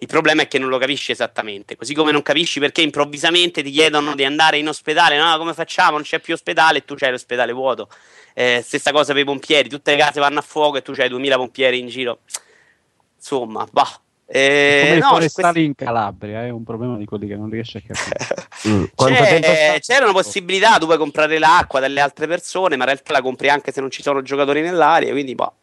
il 0.00 0.06
problema 0.06 0.42
è 0.42 0.48
che 0.48 0.58
non 0.58 0.68
lo 0.68 0.78
capisci 0.78 1.10
esattamente. 1.10 1.76
Così 1.76 1.92
come 1.94 2.12
non 2.12 2.22
capisci 2.22 2.60
perché 2.60 2.82
improvvisamente 2.82 3.62
ti 3.62 3.70
chiedono 3.70 4.14
di 4.14 4.24
andare 4.24 4.58
in 4.58 4.68
ospedale. 4.68 5.18
No 5.18 5.36
come 5.38 5.54
facciamo? 5.54 5.92
Non 5.92 6.02
c'è 6.02 6.20
più 6.20 6.34
ospedale. 6.34 6.78
E 6.78 6.84
tu 6.84 6.94
c'hai 6.94 7.10
l'ospedale 7.10 7.52
vuoto. 7.52 7.88
Eh, 8.34 8.62
stessa 8.64 8.92
cosa 8.92 9.12
per 9.12 9.22
i 9.22 9.24
pompieri. 9.24 9.68
Tutte 9.68 9.90
le 9.90 9.96
case 9.96 10.20
vanno 10.20 10.38
a 10.38 10.42
fuoco 10.42 10.76
e 10.76 10.82
tu 10.82 10.92
c'hai 10.92 11.08
2000 11.08 11.36
pompieri 11.36 11.78
in 11.80 11.88
giro. 11.88 12.20
Insomma 13.16 13.66
bah. 13.70 14.00
Eh, 14.30 14.84
come 14.88 14.98
no, 14.98 15.08
forestali 15.08 15.52
questi... 15.52 15.64
in 15.64 15.74
Calabria 15.74 16.44
è 16.44 16.50
un 16.50 16.62
problema 16.62 16.98
di 16.98 17.06
quelli 17.06 17.26
che 17.26 17.34
non 17.34 17.48
riesce 17.48 17.78
a 17.78 17.80
capire. 17.80 18.46
mm. 18.68 18.84
C'è, 18.94 19.78
c'erano 19.80 20.12
possibilità, 20.12 20.76
tu 20.76 20.84
puoi 20.84 20.98
comprare 20.98 21.38
l'acqua 21.38 21.80
dalle 21.80 22.00
altre 22.00 22.26
persone, 22.26 22.76
ma 22.76 22.84
in 22.84 22.90
realtà 22.90 23.14
la 23.14 23.22
compri 23.22 23.48
anche 23.48 23.72
se 23.72 23.80
non 23.80 23.90
ci 23.90 24.02
sono 24.02 24.20
giocatori 24.20 24.60
nell'area, 24.60 25.10
quindi 25.12 25.34
boh. 25.34 25.54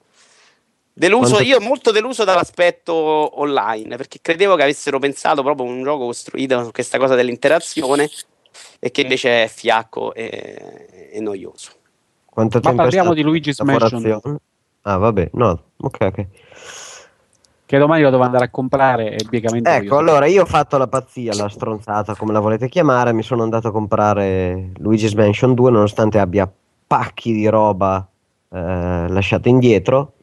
Deluso, 0.97 1.33
Quanto... 1.33 1.49
io 1.49 1.59
molto 1.59 1.91
deluso 1.91 2.23
dall'aspetto 2.23 2.93
online, 2.93 3.97
perché 3.97 4.19
credevo 4.21 4.55
che 4.55 4.63
avessero 4.63 4.97
pensato 4.97 5.43
proprio 5.43 5.67
un 5.67 5.83
gioco 5.83 6.05
costruito 6.05 6.63
su 6.63 6.71
questa 6.71 6.97
cosa 6.97 7.15
dell'interazione 7.15 8.09
e 8.79 8.91
che 8.91 9.01
invece 9.01 9.43
è 9.43 9.47
fiacco 9.49 10.13
e, 10.13 11.09
e 11.11 11.19
noioso. 11.19 11.71
Quanto 12.23 12.61
Ma 12.63 12.73
parliamo 12.73 13.13
di 13.13 13.23
Luigi's 13.23 13.59
Mansion. 13.59 14.39
Ah, 14.83 14.95
vabbè, 14.95 15.31
no, 15.33 15.63
ok, 15.75 15.97
ok. 15.99 16.27
Che 17.65 17.77
domani 17.77 18.01
lo 18.01 18.09
devo 18.09 18.23
andare 18.23 18.45
a 18.45 18.49
comprare 18.49 19.17
e 19.17 19.25
biegamente 19.27 19.69
ecco 19.69 19.97
allora 19.97 20.27
io 20.27 20.43
ho 20.43 20.45
fatto 20.45 20.77
la 20.77 20.87
pazzia 20.87 21.33
la 21.33 21.49
stronzata 21.49 22.15
come 22.15 22.31
la 22.31 22.39
volete 22.39 22.69
chiamare 22.69 23.11
mi 23.11 23.23
sono 23.23 23.41
andato 23.41 23.69
a 23.69 23.71
comprare 23.71 24.69
Luigi's 24.77 25.13
Mansion 25.13 25.55
2 25.55 25.71
nonostante 25.71 26.19
abbia 26.19 26.49
pacchi 26.85 27.33
di 27.33 27.47
roba 27.47 28.07
eh, 28.51 29.07
lasciata 29.09 29.49
indietro 29.49 30.14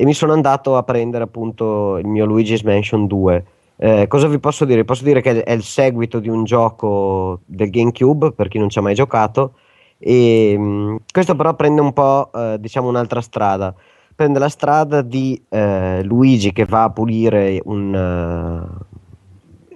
e 0.00 0.04
mi 0.06 0.14
sono 0.14 0.32
andato 0.32 0.76
a 0.76 0.82
prendere 0.82 1.24
appunto 1.24 1.98
il 1.98 2.06
mio 2.06 2.24
Luigi's 2.24 2.62
Mansion 2.62 3.06
2 3.06 3.44
eh, 3.82 4.08
cosa 4.08 4.28
vi 4.28 4.38
posso 4.38 4.66
dire? 4.66 4.84
Posso 4.84 5.04
dire 5.04 5.22
che 5.22 5.42
è 5.42 5.52
il 5.52 5.62
seguito 5.62 6.20
di 6.20 6.28
un 6.28 6.44
gioco 6.44 7.40
del 7.46 7.70
GameCube 7.70 8.32
per 8.32 8.48
chi 8.48 8.58
non 8.58 8.68
ci 8.68 8.78
ha 8.78 8.82
mai 8.82 8.94
giocato. 8.94 9.54
E 9.98 10.54
mh, 10.58 10.62
mm, 10.62 10.96
questo 11.10 11.34
però 11.34 11.54
prende 11.54 11.80
un 11.80 11.94
po' 11.94 12.30
eh, 12.30 12.56
diciamo 12.60 12.88
un'altra 12.88 13.22
strada. 13.22 13.74
Prende 14.14 14.38
la 14.38 14.50
strada 14.50 15.00
di 15.00 15.42
eh, 15.48 16.02
Luigi 16.04 16.52
che 16.52 16.66
va 16.66 16.82
a 16.84 16.90
pulire 16.90 17.58
un, 17.64 17.94
uh, 17.94 18.84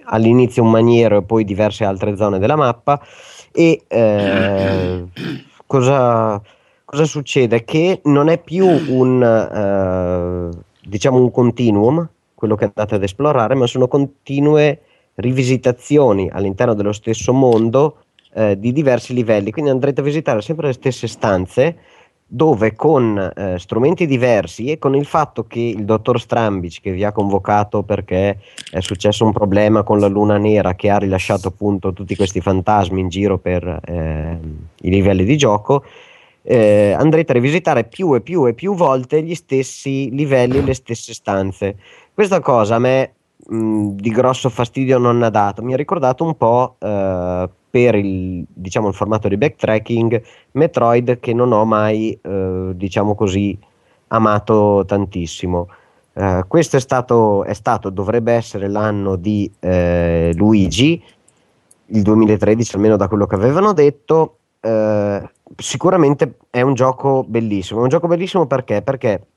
all'inizio 0.03 0.61
un 0.61 0.69
maniero 0.69 1.17
e 1.17 1.23
poi 1.23 1.43
diverse 1.43 1.83
altre 1.83 2.15
zone 2.15 2.37
della 2.37 2.55
mappa. 2.55 3.01
E 3.51 3.85
eh, 3.87 5.03
cosa, 5.65 6.39
cosa, 6.95 7.05
succede? 7.05 7.65
Che 7.65 7.99
non 8.05 8.29
è 8.29 8.37
più 8.41 8.65
un, 8.65 9.21
uh, 9.21 10.63
diciamo 10.81 11.17
un 11.17 11.29
continuum, 11.29 12.07
quello 12.33 12.55
che 12.55 12.65
andate 12.65 12.95
ad 12.95 13.03
esplorare, 13.03 13.53
ma 13.53 13.67
sono 13.67 13.89
continue 13.89 14.81
rivisitazioni 15.15 16.29
all'interno 16.31 16.73
dello 16.73 16.93
stesso 16.93 17.33
mondo 17.33 17.97
eh, 18.33 18.57
di 18.57 18.71
diversi 18.71 19.13
livelli, 19.13 19.51
quindi 19.51 19.71
andrete 19.71 19.99
a 20.01 20.03
visitare 20.03 20.41
sempre 20.41 20.67
le 20.67 20.73
stesse 20.73 21.07
stanze 21.07 21.77
dove 22.27 22.73
con 22.75 23.17
eh, 23.35 23.59
strumenti 23.59 24.07
diversi 24.07 24.71
e 24.71 24.79
con 24.79 24.95
il 24.95 25.05
fatto 25.05 25.45
che 25.45 25.59
il 25.59 25.85
dottor 25.85 26.19
Strambic 26.19 26.81
che 26.81 26.91
vi 26.91 27.03
ha 27.03 27.11
convocato 27.11 27.83
perché 27.83 28.39
è 28.71 28.79
successo 28.79 29.23
un 29.25 29.31
problema 29.31 29.83
con 29.83 29.99
la 29.99 30.07
luna 30.07 30.37
nera 30.37 30.73
che 30.73 30.89
ha 30.89 30.97
rilasciato 30.97 31.49
appunto 31.49 31.93
tutti 31.93 32.15
questi 32.15 32.41
fantasmi 32.41 32.99
in 32.99 33.09
giro 33.09 33.37
per 33.37 33.79
eh, 33.85 34.39
i 34.81 34.89
livelli 34.89 35.23
di 35.23 35.37
gioco 35.37 35.83
eh, 36.47 36.95
andrete 36.97 37.31
a 37.31 37.35
rivisitare 37.35 37.85
più 37.85 38.13
e 38.13 38.21
più 38.21 38.45
e 38.45 38.53
più 38.53 38.75
volte 38.75 39.23
gli 39.23 39.33
stessi 39.33 40.11
livelli, 40.11 40.63
le 40.63 40.75
stesse 40.75 41.13
stanze. 41.13 41.75
Questa 42.13 42.39
cosa 42.39 42.75
a 42.75 42.79
me 42.79 43.13
mh, 43.47 43.87
di 43.95 44.09
grosso 44.11 44.49
fastidio 44.49 44.99
non 44.99 45.23
ha 45.23 45.29
dato, 45.29 45.63
mi 45.63 45.73
ha 45.73 45.77
ricordato 45.77 46.23
un 46.23 46.37
po' 46.37 46.75
eh, 46.79 47.49
per 47.69 47.95
il, 47.95 48.45
diciamo, 48.47 48.89
il 48.89 48.93
formato 48.93 49.27
di 49.27 49.37
backtracking 49.37 50.21
Metroid 50.51 51.19
che 51.19 51.33
non 51.33 51.51
ho 51.51 51.65
mai, 51.65 52.17
eh, 52.21 52.71
diciamo 52.75 53.15
così, 53.15 53.57
amato 54.07 54.83
tantissimo. 54.85 55.67
Uh, 56.13 56.47
questo 56.47 56.77
è 56.77 56.79
stato, 56.79 57.43
è 57.43 57.53
stato, 57.53 57.89
dovrebbe 57.89 58.31
essere 58.31 58.69
l'anno 58.69 59.17
di 59.17 59.51
eh, 59.59 60.31
Luigi, 60.35 61.03
il 61.87 62.01
2013 62.01 62.75
almeno 62.75 62.95
da 62.95 63.09
quello 63.09 63.25
che 63.25 63.35
avevano 63.35 63.73
detto. 63.73 64.37
Uh, 64.61 65.27
sicuramente 65.57 66.37
è 66.49 66.61
un 66.61 66.73
gioco 66.73 67.23
bellissimo. 67.27 67.79
È 67.79 67.83
un 67.83 67.89
gioco 67.89 68.07
bellissimo 68.07 68.47
perché? 68.47 68.81
Perché 68.81 69.27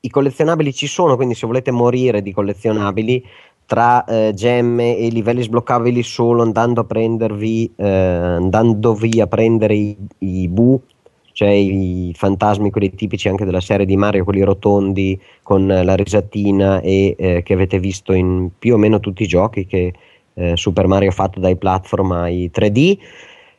i 0.00 0.10
collezionabili 0.10 0.72
ci 0.72 0.86
sono, 0.86 1.16
quindi 1.16 1.34
se 1.34 1.46
volete 1.46 1.70
morire 1.70 2.22
di 2.22 2.32
collezionabili 2.32 3.24
tra 3.66 4.04
eh, 4.04 4.32
gemme 4.34 4.96
e 4.96 5.08
livelli 5.08 5.42
sbloccabili 5.42 6.02
solo 6.02 6.42
andando 6.42 6.80
a 6.80 6.84
prendervi 6.84 7.72
eh, 7.76 7.86
andandovi 7.86 9.20
a 9.20 9.26
prendere 9.26 9.74
i, 9.74 9.96
i 10.18 10.48
bu 10.48 10.80
cioè 11.32 11.48
i 11.48 12.12
fantasmi 12.14 12.70
quelli 12.70 12.92
tipici 12.92 13.28
anche 13.28 13.44
della 13.44 13.60
serie 13.60 13.86
di 13.86 13.96
Mario 13.96 14.24
quelli 14.24 14.42
rotondi 14.42 15.18
con 15.42 15.66
la 15.66 15.94
risatina 15.94 16.80
e 16.80 17.14
eh, 17.16 17.42
che 17.42 17.54
avete 17.54 17.78
visto 17.78 18.12
in 18.12 18.50
più 18.58 18.74
o 18.74 18.76
meno 18.76 19.00
tutti 19.00 19.22
i 19.22 19.28
giochi 19.28 19.64
che 19.64 19.94
eh, 20.34 20.56
Super 20.56 20.86
Mario 20.86 21.08
ha 21.08 21.12
fatto 21.12 21.40
dai 21.40 21.56
platform 21.56 22.12
ai 22.12 22.50
3D 22.54 22.98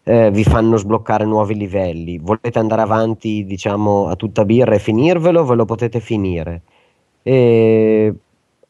eh, 0.03 0.31
vi 0.31 0.43
fanno 0.43 0.77
sbloccare 0.77 1.25
nuovi 1.25 1.55
livelli. 1.55 2.17
Volete 2.19 2.59
andare 2.59 2.81
avanti 2.81 3.45
diciamo 3.45 4.07
a 4.07 4.15
tutta 4.15 4.45
birra 4.45 4.75
e 4.75 4.79
finirvelo? 4.79 5.45
Ve 5.45 5.55
lo 5.55 5.65
potete 5.65 5.99
finire. 5.99 6.61
E 7.21 8.13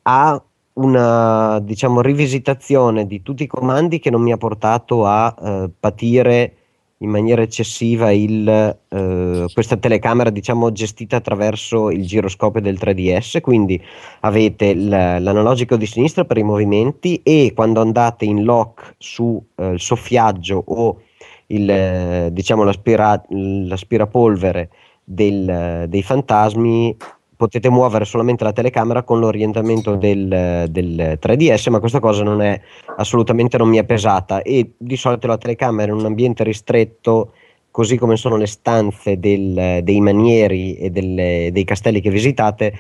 ha 0.04 0.44
una 0.74 1.60
diciamo 1.60 2.02
rivisitazione 2.02 3.06
di 3.06 3.22
tutti 3.22 3.44
i 3.44 3.48
comandi 3.48 4.00
che 4.00 4.10
non 4.10 4.22
mi 4.22 4.32
ha 4.32 4.38
portato 4.38 5.06
a 5.06 5.36
eh, 5.40 5.70
patire 5.80 6.56
in 6.98 7.10
maniera 7.10 7.42
eccessiva 7.42 8.12
il, 8.12 8.48
eh, 8.48 9.46
questa 9.54 9.78
telecamera 9.78 10.30
diciamo 10.30 10.72
gestita 10.72 11.18
attraverso 11.18 11.92
il 11.92 12.06
giroscopio 12.06 12.62
del 12.62 12.78
3DS 12.80 13.42
quindi 13.42 13.80
avete 14.22 14.74
l'analogico 14.74 15.76
di 15.76 15.86
sinistra 15.86 16.24
per 16.24 16.38
i 16.38 16.44
movimenti 16.44 17.22
e 17.22 17.52
quando 17.54 17.82
andate 17.82 18.26
in 18.26 18.44
lock 18.44 18.96
sul 18.98 19.40
eh, 19.56 19.74
soffiaggio 19.78 20.64
o 20.66 21.02
il, 21.48 22.30
diciamo 22.32 22.64
l'aspira- 22.64 23.24
l'aspirapolvere 23.30 24.70
del, 25.04 25.86
dei 25.88 26.04
fantasmi 26.04 26.96
potete 27.36 27.70
muovere 27.70 28.06
solamente 28.06 28.44
la 28.46 28.54
telecamera 28.54 29.04
con 29.04 29.20
l'orientamento 29.20 29.96
del, 29.96 30.66
del, 30.70 31.20
3DS, 31.22 31.70
ma 31.70 31.80
questa 31.80 32.00
cosa 32.00 32.24
non 32.24 32.42
è 32.42 32.60
assolutamente 32.98 33.58
non 33.58 33.68
mi 33.68 33.78
è 33.78 33.84
pesata. 33.84 34.42
E 34.42 34.74
di 34.78 34.96
solito 34.96 35.28
la 35.28 35.38
telecamera 35.38 35.92
in 35.92 35.98
un 35.98 36.06
ambiente 36.06 36.44
ristretto, 36.44 37.34
così 37.70 37.98
come 37.98 38.16
sono 38.16 38.38
le 38.38 38.48
stanze 38.48 39.20
del, 39.20 39.82
dei 39.84 40.00
manieri 40.00 40.76
e 40.76 40.90
delle, 40.90 41.50
dei 41.52 41.66
castelli 41.66 42.00
che 42.00 42.12
visitate, 42.12 42.74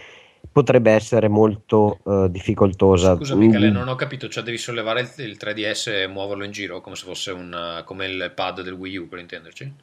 potrebbe 0.53 0.91
essere 0.91 1.27
molto 1.27 1.99
uh, 2.03 2.29
difficoltosa. 2.29 3.15
Scusa 3.15 3.35
Michele, 3.35 3.69
mm. 3.69 3.73
non 3.73 3.87
ho 3.89 3.95
capito, 3.95 4.29
cioè 4.29 4.43
devi 4.43 4.57
sollevare 4.57 5.01
il, 5.01 5.11
il 5.17 5.37
3DS 5.37 6.03
e 6.03 6.07
muoverlo 6.07 6.45
in 6.45 6.51
giro 6.51 6.79
come 6.79 6.95
se 6.95 7.05
fosse 7.05 7.31
una, 7.31 7.81
come 7.83 8.05
il 8.05 8.31
pad 8.33 8.61
del 8.61 8.73
Wii 8.73 8.97
U 8.97 9.09
per 9.09 9.19
intenderci? 9.19 9.73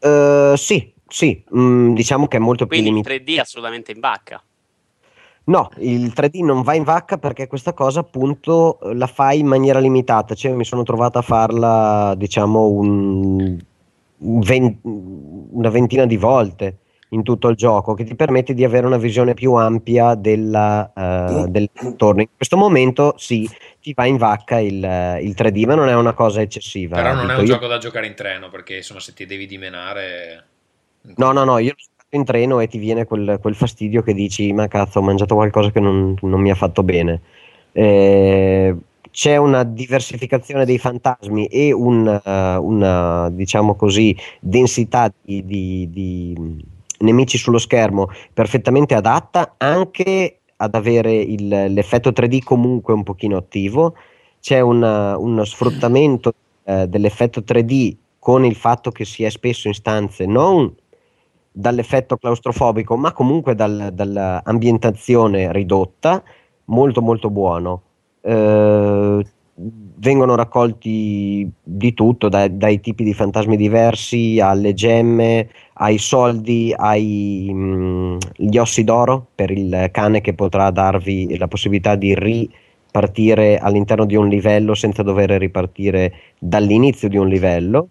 Uh, 0.00 0.56
sì, 0.56 0.92
sì, 1.06 1.42
mm, 1.56 1.94
diciamo 1.94 2.26
che 2.26 2.36
è 2.36 2.40
molto 2.40 2.66
Quindi 2.66 2.86
più 2.86 2.96
limitato. 2.96 3.14
il 3.14 3.22
3D 3.22 3.40
assolutamente 3.40 3.92
in 3.92 4.00
vacca. 4.00 4.42
No, 5.44 5.70
il 5.78 6.12
3D 6.14 6.44
non 6.44 6.62
va 6.62 6.74
in 6.74 6.82
vacca 6.82 7.16
perché 7.16 7.46
questa 7.46 7.72
cosa 7.72 8.00
appunto 8.00 8.78
la 8.92 9.06
fai 9.06 9.38
in 9.38 9.46
maniera 9.46 9.78
limitata, 9.78 10.34
cioè 10.34 10.52
mi 10.52 10.64
sono 10.64 10.82
trovato 10.82 11.18
a 11.18 11.22
farla 11.22 12.14
diciamo 12.16 12.66
un, 12.66 13.58
un 14.18 14.40
ven- 14.40 14.78
una 14.82 15.70
ventina 15.70 16.06
di 16.06 16.16
volte 16.16 16.78
in 17.10 17.22
tutto 17.22 17.48
il 17.48 17.56
gioco 17.56 17.94
che 17.94 18.04
ti 18.04 18.14
permette 18.14 18.54
di 18.54 18.64
avere 18.64 18.86
una 18.86 18.96
visione 18.96 19.34
più 19.34 19.54
ampia 19.54 20.14
della, 20.14 20.92
uh, 20.94 21.48
del 21.48 21.70
contorno. 21.76 22.22
In 22.22 22.28
questo 22.34 22.56
momento 22.56 23.14
sì, 23.16 23.48
ti 23.80 23.92
va 23.94 24.06
in 24.06 24.16
vacca 24.16 24.58
il, 24.58 24.74
il 24.74 25.34
3D, 25.36 25.66
ma 25.66 25.74
non 25.74 25.88
è 25.88 25.94
una 25.94 26.12
cosa 26.12 26.40
eccessiva. 26.40 26.96
Però 26.96 27.14
non 27.14 27.30
è 27.30 27.34
un 27.34 27.40
io. 27.40 27.46
gioco 27.46 27.66
da 27.66 27.78
giocare 27.78 28.06
in 28.06 28.14
treno 28.14 28.48
perché 28.48 28.76
insomma 28.76 29.00
se 29.00 29.12
ti 29.12 29.26
devi 29.26 29.46
dimenare 29.46 30.44
No, 31.16 31.32
no, 31.32 31.44
no, 31.44 31.58
io 31.58 31.74
sono 31.76 32.06
in 32.10 32.24
treno 32.24 32.60
e 32.60 32.66
ti 32.68 32.78
viene 32.78 33.06
quel, 33.06 33.38
quel, 33.40 33.54
fastidio 33.54 34.02
che 34.02 34.12
dici, 34.12 34.52
ma 34.52 34.68
cazzo, 34.68 34.98
ho 34.98 35.02
mangiato 35.02 35.34
qualcosa 35.34 35.70
che 35.70 35.80
non, 35.80 36.14
non 36.20 36.40
mi 36.40 36.50
ha 36.50 36.54
fatto 36.54 36.82
bene. 36.82 37.20
Eh, 37.72 38.74
c'è 39.10 39.36
una 39.36 39.64
diversificazione 39.64 40.64
dei 40.64 40.78
fantasmi 40.78 41.46
e 41.46 41.72
un, 41.72 42.06
uh, 42.06 42.64
una, 42.64 43.30
diciamo 43.30 43.74
così, 43.74 44.14
densità 44.40 45.10
di, 45.22 45.44
di, 45.44 45.88
di, 45.90 46.64
nemici 47.00 47.38
sullo 47.38 47.58
schermo 47.58 48.08
perfettamente 48.32 48.94
adatta 48.94 49.54
anche 49.58 50.40
ad 50.56 50.74
avere 50.74 51.14
il, 51.14 51.48
l'effetto 51.48 52.10
3D 52.10 52.42
comunque 52.42 52.94
un 52.94 53.02
pochino 53.02 53.36
attivo. 53.36 53.94
C'è 54.40 54.60
una, 54.60 55.16
uno 55.18 55.44
sfruttamento 55.44 56.32
uh, 56.64 56.86
dell'effetto 56.86 57.40
3D 57.40 57.96
con 58.18 58.44
il 58.44 58.54
fatto 58.54 58.90
che 58.90 59.04
si 59.04 59.24
è 59.24 59.30
spesso 59.30 59.68
in 59.68 59.74
stanze 59.74 60.26
non 60.26 60.72
dall'effetto 61.52 62.16
claustrofobico, 62.16 62.96
ma 62.96 63.12
comunque 63.12 63.54
dal, 63.54 63.90
dall'ambientazione 63.92 65.52
ridotta, 65.52 66.22
molto 66.66 67.02
molto 67.02 67.30
buono. 67.30 67.82
Eh, 68.20 69.24
vengono 69.96 70.34
raccolti 70.34 71.50
di 71.62 71.94
tutto, 71.94 72.28
dai, 72.28 72.56
dai, 72.56 72.80
tipi 72.80 73.04
di 73.04 73.12
fantasmi 73.12 73.56
diversi, 73.56 74.40
alle 74.40 74.72
gemme, 74.72 75.48
ai 75.74 75.98
soldi, 75.98 76.74
agli 76.76 77.52
mm, 77.52 78.16
ossi 78.58 78.84
d'oro 78.84 79.26
per 79.34 79.50
il 79.50 79.88
cane 79.92 80.20
che 80.20 80.34
potrà 80.34 80.70
darvi 80.70 81.36
la 81.36 81.48
possibilità 81.48 81.94
di 81.96 82.14
ripartire 82.14 83.58
all'interno 83.58 84.06
di 84.06 84.16
un 84.16 84.28
livello 84.28 84.74
senza 84.74 85.02
dover 85.02 85.30
ripartire 85.32 86.12
dall'inizio 86.38 87.08
di 87.08 87.16
un 87.16 87.28
livello. 87.28 87.88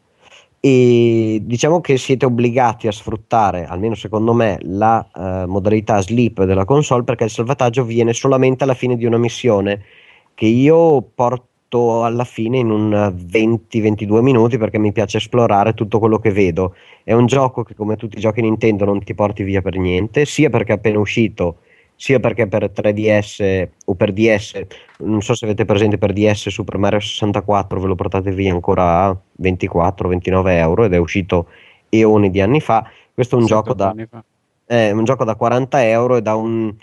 E 0.62 1.40
diciamo 1.42 1.80
che 1.80 1.98
siete 1.98 2.26
obbligati 2.26 2.88
a 2.88 2.92
sfruttare, 2.92 3.66
almeno 3.66 3.96
secondo 3.96 4.34
me, 4.34 4.58
la 4.64 5.08
uh, 5.14 5.50
modalità 5.50 6.02
sleep 6.02 6.44
della 6.44 6.66
console 6.66 7.04
perché 7.04 7.24
il 7.24 7.30
salvataggio 7.30 7.86
viene 7.86 8.12
solamente 8.12 8.66
alla 8.66 8.74
fine 8.74 8.98
di 8.98 9.06
una 9.06 9.18
missione 9.18 9.84
che 10.34 10.48
io 10.48 11.02
porto 11.16 11.48
alla 12.04 12.24
fine 12.24 12.58
in 12.58 12.70
un 12.72 12.92
20-22 12.92 14.22
minuti 14.22 14.58
perché 14.58 14.80
mi 14.80 14.92
piace 14.92 15.18
esplorare 15.18 15.74
tutto 15.74 16.00
quello 16.00 16.20
che 16.20 16.32
vedo. 16.32 16.76
È 17.04 17.14
un 17.14 17.26
gioco 17.26 17.64
che 17.64 17.76
come 17.76 17.96
tutti 17.96 18.18
i 18.18 18.22
giochi 18.22 18.42
Nintendo 18.42 18.86
non 18.86 19.04
ti 19.04 19.14
porti 19.14 19.44
via 19.44 19.62
per 19.62 19.78
niente, 19.78 20.26
sia 20.26 20.50
perché 20.50 20.74
è 20.74 20.76
appena 20.76 21.00
uscito 21.00 21.58
sia 22.00 22.22
perché 22.22 22.48
per 22.48 22.72
3DS 22.74 23.68
o 23.84 23.94
per 23.94 24.14
DS, 24.14 24.62
non 25.00 25.22
so 25.22 25.36
se 25.36 25.44
avete 25.44 25.66
presente 25.66 25.98
per 25.98 26.14
DS 26.14 26.48
Super 26.48 26.78
Mario 26.78 27.02
64 27.02 27.78
ve 27.78 27.88
lo 27.88 27.96
portate 27.96 28.32
via 28.32 28.54
ancora 28.54 29.04
a 29.04 29.18
24-29 29.42 30.48
euro 30.48 30.86
ed 30.86 30.94
è 30.94 30.98
uscito 30.98 31.48
eoni 31.90 32.30
di 32.30 32.40
anni 32.40 32.62
fa. 32.62 32.90
Questo 33.14 33.36
è 33.36 33.40
un, 33.40 33.46
gioco 33.46 33.74
da, 33.74 33.94
è 34.66 34.92
un 34.92 35.04
gioco 35.04 35.26
da 35.26 35.36
40 35.36 35.90
euro 35.90 36.16
e 36.16 36.22
da 36.22 36.36
un 36.36 36.74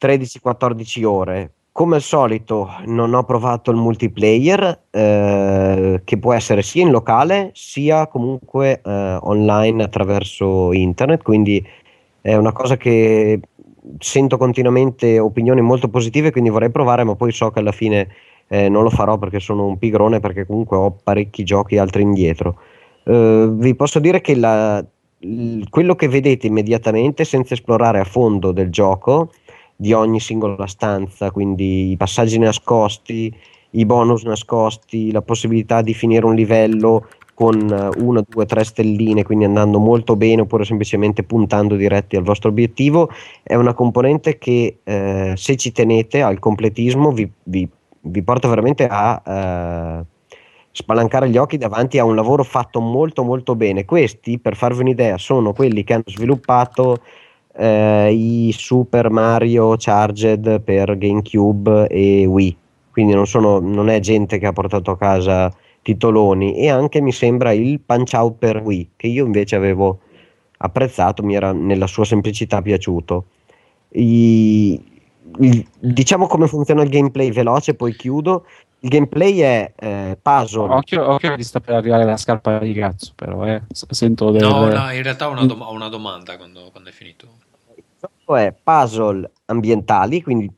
13-14 0.00 1.04
ore. 1.04 1.52
Come 1.76 1.96
al 1.96 2.02
solito 2.02 2.70
non 2.86 3.14
ho 3.14 3.24
provato 3.24 3.72
il 3.72 3.76
multiplayer 3.76 4.82
eh, 4.90 6.02
che 6.04 6.18
può 6.18 6.32
essere 6.32 6.62
sia 6.62 6.82
in 6.82 6.92
locale 6.92 7.50
sia 7.52 8.06
comunque 8.06 8.80
eh, 8.80 9.18
online 9.20 9.82
attraverso 9.82 10.72
internet, 10.72 11.24
quindi 11.24 11.60
è 12.20 12.36
una 12.36 12.52
cosa 12.52 12.76
che 12.76 13.40
sento 13.98 14.36
continuamente 14.36 15.18
opinioni 15.18 15.62
molto 15.62 15.88
positive, 15.88 16.30
quindi 16.30 16.48
vorrei 16.48 16.70
provare, 16.70 17.02
ma 17.02 17.16
poi 17.16 17.32
so 17.32 17.50
che 17.50 17.58
alla 17.58 17.72
fine 17.72 18.06
eh, 18.46 18.68
non 18.68 18.84
lo 18.84 18.90
farò 18.90 19.18
perché 19.18 19.40
sono 19.40 19.66
un 19.66 19.76
pigrone, 19.76 20.20
perché 20.20 20.46
comunque 20.46 20.76
ho 20.76 20.96
parecchi 21.02 21.42
giochi 21.42 21.76
altri 21.76 22.02
indietro. 22.02 22.56
Uh, 23.02 23.48
vi 23.48 23.74
posso 23.74 23.98
dire 23.98 24.20
che 24.20 24.36
la, 24.36 24.82
quello 25.68 25.96
che 25.96 26.06
vedete 26.06 26.46
immediatamente, 26.46 27.24
senza 27.24 27.54
esplorare 27.54 27.98
a 27.98 28.04
fondo 28.04 28.52
del 28.52 28.70
gioco, 28.70 29.32
di 29.76 29.92
ogni 29.92 30.20
singola 30.20 30.66
stanza, 30.66 31.30
quindi 31.30 31.90
i 31.90 31.96
passaggi 31.96 32.38
nascosti, 32.38 33.34
i 33.70 33.84
bonus 33.84 34.22
nascosti, 34.22 35.10
la 35.10 35.22
possibilità 35.22 35.82
di 35.82 35.94
finire 35.94 36.26
un 36.26 36.34
livello 36.34 37.08
con 37.34 37.54
eh, 37.68 38.00
una, 38.00 38.24
due, 38.26 38.46
tre 38.46 38.64
stelline, 38.64 39.24
quindi 39.24 39.44
andando 39.44 39.78
molto 39.78 40.16
bene 40.16 40.42
oppure 40.42 40.64
semplicemente 40.64 41.24
puntando 41.24 41.74
diretti 41.74 42.16
al 42.16 42.22
vostro 42.22 42.48
obiettivo, 42.50 43.10
è 43.42 43.54
una 43.54 43.74
componente 43.74 44.38
che 44.38 44.78
eh, 44.82 45.32
se 45.36 45.56
ci 45.56 45.72
tenete 45.72 46.22
al 46.22 46.38
completismo 46.38 47.10
vi, 47.10 47.28
vi, 47.42 47.68
vi 48.00 48.22
porta 48.22 48.48
veramente 48.48 48.86
a 48.88 49.22
eh, 49.26 50.04
spalancare 50.70 51.28
gli 51.28 51.36
occhi 51.36 51.58
davanti 51.58 51.98
a 51.98 52.04
un 52.04 52.14
lavoro 52.14 52.44
fatto 52.44 52.80
molto 52.80 53.24
molto 53.24 53.56
bene. 53.56 53.84
Questi, 53.84 54.38
per 54.38 54.56
farvi 54.56 54.80
un'idea, 54.80 55.18
sono 55.18 55.52
quelli 55.52 55.82
che 55.82 55.94
hanno 55.94 56.04
sviluppato 56.06 57.00
eh, 57.56 58.12
i 58.12 58.52
Super 58.52 59.10
Mario 59.10 59.74
Charged 59.76 60.60
per 60.60 60.96
GameCube 60.98 61.86
e 61.88 62.26
Wii. 62.26 62.56
Quindi 62.90 63.14
non, 63.14 63.26
sono, 63.26 63.58
non 63.58 63.88
è 63.88 63.98
gente 64.00 64.38
che 64.38 64.46
ha 64.46 64.52
portato 64.52 64.92
a 64.92 64.96
casa 64.96 65.52
titoloni 65.82 66.56
e 66.56 66.70
anche 66.70 67.00
mi 67.00 67.12
sembra 67.12 67.52
il 67.52 67.80
Punch 67.80 68.12
Out 68.14 68.36
per 68.38 68.62
Wii 68.62 68.90
che 68.96 69.06
io 69.06 69.26
invece 69.26 69.56
avevo 69.56 70.00
apprezzato, 70.56 71.22
mi 71.22 71.34
era 71.34 71.52
nella 71.52 71.86
sua 71.86 72.04
semplicità 72.04 72.62
piaciuto. 72.62 73.26
I, 73.90 74.80
il, 75.40 75.66
diciamo 75.78 76.26
come 76.26 76.46
funziona 76.46 76.82
il 76.82 76.88
gameplay 76.88 77.30
veloce, 77.30 77.74
poi 77.74 77.94
chiudo. 77.94 78.46
Il 78.80 78.90
gameplay 78.90 79.38
è 79.38 79.72
eh, 79.76 80.18
puzzle. 80.20 80.74
Occhio, 80.74 81.10
occhio 81.10 81.36
ti 81.36 81.42
sta 81.42 81.60
per 81.60 81.74
arrivare 81.74 82.04
la 82.04 82.16
scarpa 82.16 82.58
di 82.58 82.74
cazzo, 82.74 83.12
però 83.14 83.46
eh. 83.46 83.62
sento 83.70 84.30
delle... 84.30 84.46
No, 84.46 84.66
no, 84.66 84.92
in 84.92 85.02
realtà 85.02 85.28
ho 85.28 85.32
una, 85.32 85.46
dom- 85.46 85.62
ho 85.62 85.72
una 85.72 85.88
domanda 85.88 86.36
quando, 86.36 86.68
quando 86.70 86.90
è 86.90 86.92
finito. 86.92 87.28
È 88.26 88.54
puzzle 88.62 89.30
ambientali, 89.46 90.22
quindi 90.22 90.50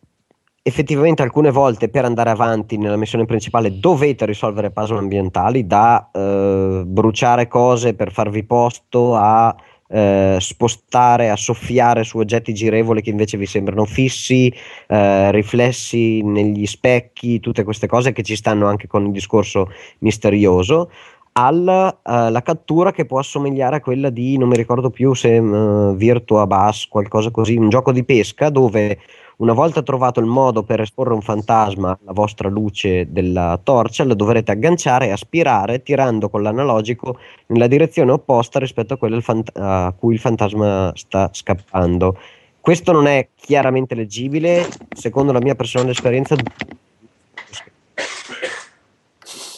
effettivamente 0.62 1.22
alcune 1.22 1.50
volte 1.50 1.88
per 1.88 2.04
andare 2.04 2.30
avanti 2.30 2.76
nella 2.76 2.96
missione 2.96 3.24
principale 3.24 3.78
dovete 3.78 4.26
risolvere 4.26 4.72
puzzle 4.72 4.98
ambientali 4.98 5.66
da 5.66 6.10
eh, 6.12 6.82
bruciare 6.84 7.46
cose 7.46 7.94
per 7.94 8.10
farvi 8.10 8.44
posto 8.44 9.14
a 9.14 9.54
eh, 9.88 10.38
spostare, 10.40 11.30
a 11.30 11.36
soffiare 11.36 12.02
su 12.02 12.18
oggetti 12.18 12.52
girevoli 12.52 13.02
che 13.02 13.10
invece 13.10 13.36
vi 13.36 13.46
sembrano 13.46 13.84
fissi, 13.84 14.52
eh, 14.88 15.30
riflessi 15.30 16.22
negli 16.22 16.66
specchi, 16.66 17.40
tutte 17.40 17.62
queste 17.62 17.86
cose 17.86 18.12
che 18.12 18.22
ci 18.22 18.34
stanno 18.34 18.66
anche 18.66 18.88
con 18.88 19.06
il 19.06 19.12
discorso 19.12 19.70
misterioso 19.98 20.90
alla 21.38 21.98
uh, 22.02 22.42
cattura 22.42 22.92
che 22.92 23.04
può 23.04 23.18
assomigliare 23.18 23.76
a 23.76 23.80
quella 23.80 24.08
di, 24.10 24.38
non 24.38 24.48
mi 24.48 24.56
ricordo 24.56 24.90
più 24.90 25.12
se 25.14 25.36
uh, 25.36 25.94
Virtua 25.94 26.46
Bass, 26.46 26.88
qualcosa 26.88 27.30
così, 27.30 27.56
un 27.56 27.68
gioco 27.68 27.92
di 27.92 28.04
pesca 28.04 28.48
dove 28.48 28.98
Una 29.38 29.52
volta 29.52 29.82
trovato 29.82 30.18
il 30.18 30.24
modo 30.24 30.62
per 30.62 30.80
esporre 30.80 31.12
un 31.12 31.20
fantasma 31.20 31.98
alla 32.00 32.12
vostra 32.12 32.48
luce 32.48 33.12
della 33.12 33.60
torcia, 33.62 34.04
lo 34.04 34.14
dovrete 34.14 34.50
agganciare 34.50 35.08
e 35.08 35.10
aspirare 35.10 35.82
tirando 35.82 36.30
con 36.30 36.42
l'analogico 36.42 37.18
nella 37.48 37.66
direzione 37.66 38.12
opposta 38.12 38.58
rispetto 38.58 38.94
a 38.94 38.96
quella 38.96 39.20
fant- 39.20 39.52
a 39.54 39.92
cui 39.94 40.14
il 40.14 40.20
fantasma 40.20 40.90
sta 40.94 41.28
scappando. 41.32 42.18
Questo 42.58 42.92
non 42.92 43.06
è 43.06 43.28
chiaramente 43.34 43.94
leggibile, 43.94 44.66
secondo 44.88 45.32
la 45.32 45.40
mia 45.40 45.54
personale 45.54 45.90
esperienza. 45.90 46.34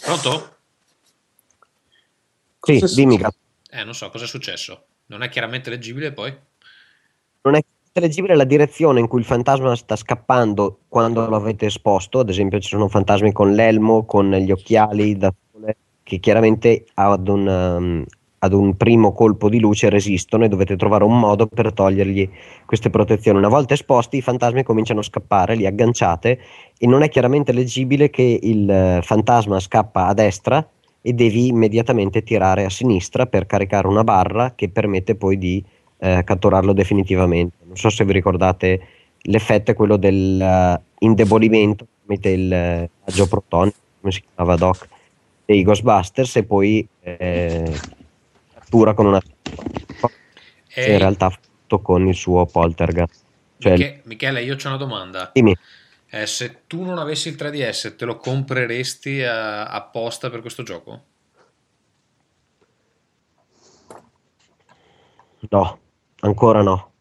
Pronto? 0.05 0.58
Sì, 2.77 2.95
dimmi. 2.95 3.21
Eh, 3.71 3.85
non 3.85 3.95
so 3.95 4.09
cosa 4.11 4.25
è 4.25 4.29
successo. 4.29 4.87
Non 5.07 5.23
è 5.23 5.29
chiaramente 5.29 5.71
leggibile 5.71 6.13
poi? 6.13 6.37
non 7.49 7.55
è 7.55 7.61
leggibile 8.01 8.37
la 8.37 8.45
direzione 8.45 9.01
in 9.01 9.09
cui 9.09 9.21
il 9.21 9.25
fantasma 9.25 9.75
sta 9.75 9.97
scappando 9.97 10.81
quando 10.89 11.27
lo 11.27 11.37
avete 11.37 11.67
esposto. 11.67 12.21
Ad 12.21 12.29
esempio, 12.29 12.61
ci 12.61 12.69
sono 12.69 12.89
fantasmi 12.89 13.33
con 13.33 13.53
l'elmo, 13.53 14.05
con 14.05 14.31
gli 14.31 14.53
occhiali 14.53 15.17
da 15.17 15.33
sole, 15.51 15.77
che 16.03 16.19
chiaramente 16.19 16.85
ad 16.95 17.27
un, 17.27 17.47
um, 17.47 18.05
ad 18.39 18.53
un 18.53 18.77
primo 18.77 19.13
colpo 19.13 19.49
di 19.49 19.59
luce 19.59 19.89
resistono 19.89 20.45
e 20.45 20.49
dovete 20.49 20.77
trovare 20.77 21.03
un 21.03 21.19
modo 21.19 21.47
per 21.47 21.73
togliergli 21.73 22.31
queste 22.67 22.91
protezioni. 22.91 23.39
Una 23.39 23.49
volta 23.49 23.75
esposti, 23.75 24.19
i 24.19 24.23
fantasmi 24.23 24.63
cominciano 24.63 25.01
a 25.01 25.05
scappare, 25.05 25.57
li 25.57 25.67
agganciate 25.67 26.41
e 26.79 26.87
non 26.87 27.03
è 27.03 27.09
chiaramente 27.09 27.53
leggibile 27.53 28.11
che 28.11 28.39
il 28.41 28.71
eh, 28.71 29.01
fantasma 29.03 29.59
scappa 29.59 30.07
a 30.07 30.15
destra 30.15 30.65
e 31.01 31.13
devi 31.13 31.47
immediatamente 31.47 32.23
tirare 32.23 32.65
a 32.65 32.71
sinistra 32.71 33.27
per 33.27 33.47
caricare 33.47 33.87
una 33.87 34.05
barra 34.05 34.55
che 34.55 34.69
permette 34.69 35.15
poi 35.15 35.39
di 35.39 35.65
eh, 35.99 36.23
catturarlo 36.25 36.73
definitivamente. 36.73 37.57
Non 37.65 37.77
so 37.77 37.91
se 37.91 38.05
vi 38.05 38.13
ricordate 38.13 38.87
l'effetto 39.23 39.71
è 39.71 39.75
quello 39.75 39.97
del 39.97 40.41
eh, 40.41 40.81
indebolimento 41.01 41.87
tramite 42.09 42.29
il 42.31 42.53
eh, 42.53 42.91
raggio 43.05 43.27
protonico, 43.27 43.77
come 44.01 44.13
si 44.13 44.23
chiamava 44.23 44.57
Doc, 44.57 44.89
dei 45.45 45.63
Ghostbusters 45.63 46.37
e 46.37 46.45
poi 46.45 46.87
eh, 47.01 47.73
cattura 48.55 48.95
con 48.95 49.07
una 49.07 49.21
Eh, 50.79 50.85
che 50.85 50.93
in 50.93 50.99
realtà 50.99 51.31
fatto 51.31 51.81
con 51.81 52.07
il 52.07 52.15
suo 52.15 52.47
poltergeist. 52.47 53.25
Cioè, 53.59 53.73
Miche- 53.73 54.01
Michele, 54.05 54.43
io 54.43 54.55
ho 54.55 54.69
una 54.69 54.77
domanda. 54.77 55.31
dimmi, 55.33 55.55
Eh, 56.11 56.27
se 56.27 56.63
tu 56.67 56.85
non 56.85 56.99
avessi 56.99 57.29
il 57.29 57.37
3DS, 57.37 57.97
te 57.97 58.05
lo 58.07 58.17
compreresti 58.17 59.19
eh, 59.19 59.27
apposta 59.27 60.31
per 60.31 60.41
questo 60.41 60.63
gioco? 60.63 61.03
no, 65.51 65.79
ancora 66.21 66.63
no. 66.63 66.93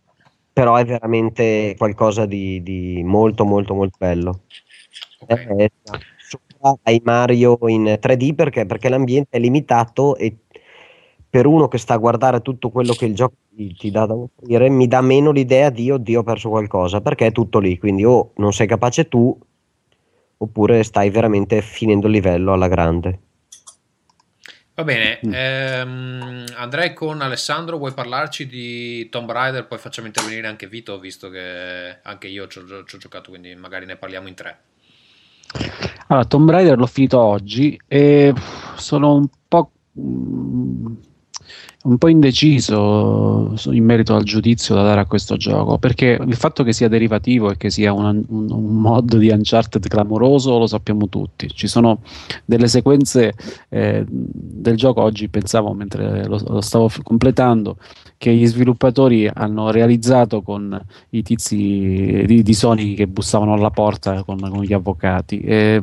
Però 0.51 0.75
è 0.75 0.85
veramente 0.85 1.75
qualcosa 1.77 2.25
di, 2.25 2.61
di 2.63 3.01
molto 3.03 3.45
molto 3.45 3.73
molto 3.73 3.95
bello. 3.99 4.41
Ok. 5.19 5.45
Eh, 5.57 5.71
sopra 6.17 6.75
ai 6.83 7.01
Mario 7.03 7.57
in 7.67 7.97
3D 7.99 8.33
perché, 8.35 8.65
perché 8.65 8.89
l'ambiente 8.89 9.37
è 9.37 9.39
limitato 9.39 10.15
e 10.15 10.37
per 11.29 11.45
uno 11.45 11.67
che 11.67 11.77
sta 11.77 11.93
a 11.93 11.97
guardare 11.97 12.41
tutto 12.41 12.69
quello 12.69 12.93
che 12.93 13.05
il 13.05 13.15
gioco 13.15 13.35
ti, 13.75 13.89
dà 13.89 14.05
da 14.05 14.13
offrire 14.13 14.69
mi 14.69 14.87
dà 14.87 15.01
meno 15.01 15.31
l'idea 15.31 15.69
di 15.69 15.89
oddio 15.89 16.19
ho 16.19 16.23
perso 16.23 16.49
qualcosa 16.49 17.01
perché 17.01 17.27
è 17.27 17.31
tutto 17.31 17.57
lì 17.59 17.77
quindi 17.79 18.05
o 18.05 18.31
non 18.35 18.53
sei 18.53 18.67
capace 18.67 19.07
tu 19.07 19.35
oppure 20.37 20.83
stai 20.83 21.09
veramente 21.09 21.61
finendo 21.61 22.05
il 22.05 22.13
livello 22.13 22.53
alla 22.53 22.67
grande 22.67 23.19
Va 24.77 24.83
bene, 24.83 25.19
Mm. 25.25 25.31
ehm, 25.33 26.45
andrei 26.55 26.93
con 26.93 27.19
Alessandro, 27.21 27.79
vuoi 27.79 27.93
parlarci 27.93 28.45
di 28.45 29.09
Tomb 29.09 29.31
Raider? 29.31 29.65
Poi 29.65 29.79
facciamo 29.79 30.05
intervenire 30.05 30.45
anche 30.45 30.67
Vito, 30.67 30.99
visto 30.99 31.29
che 31.31 31.97
anche 32.03 32.27
io 32.27 32.45
ci 32.45 32.59
ho, 32.59 32.83
ci 32.85 32.93
ho 32.95 32.99
giocato, 32.99 33.31
quindi 33.31 33.55
magari 33.55 33.87
ne 33.87 33.95
parliamo 33.95 34.27
in 34.27 34.35
tre. 34.35 34.59
Allora, 36.09 36.25
Tomb 36.25 36.51
Raider 36.51 36.77
l'ho 36.77 36.85
finito 36.85 37.19
oggi 37.19 37.75
e 37.87 38.31
sono 38.75 39.15
un 39.15 39.27
po', 39.47 39.71
mm, 39.99 40.93
un 41.87 41.97
po' 41.97 42.09
indeciso 42.09 43.53
in 43.71 43.83
merito 43.85 44.13
al 44.13 44.23
giudizio 44.23 44.75
da 44.75 44.83
dare 44.83 44.99
a 44.99 45.05
questo 45.05 45.37
gioco, 45.37 45.77
perché 45.77 46.19
il 46.21 46.35
fatto 46.35 46.63
che 46.63 46.73
sia 46.73 46.89
derivativo 46.89 47.49
e 47.49 47.55
che 47.57 47.69
sia 47.69 47.93
un, 47.93 48.23
un- 48.27 48.51
un 48.51 48.75
mod 48.75 49.15
di 49.17 49.29
Uncharted 49.29 49.87
clamoroso 49.87 50.57
lo 50.57 50.67
sappiamo 50.67 51.07
tutti. 51.07 51.49
Ci 51.49 51.67
sono 51.67 51.99
delle 52.43 52.67
sequenze 52.67 53.33
eh, 53.69 54.03
del 54.07 54.75
gioco, 54.75 55.01
oggi 55.01 55.29
pensavo 55.29 55.73
mentre 55.73 56.25
lo, 56.27 56.41
lo 56.45 56.61
stavo 56.61 56.89
completando, 57.03 57.77
che 58.17 58.33
gli 58.35 58.45
sviluppatori 58.45 59.29
hanno 59.31 59.71
realizzato 59.71 60.41
con 60.41 60.79
i 61.11 61.23
tizi 61.23 62.23
di, 62.25 62.43
di 62.43 62.53
Sony 62.53 62.95
che 62.95 63.07
bussavano 63.07 63.53
alla 63.53 63.69
porta 63.69 64.23
con, 64.23 64.37
con 64.39 64.61
gli 64.63 64.73
avvocati. 64.73 65.39
E, 65.39 65.55
eh, 65.55 65.81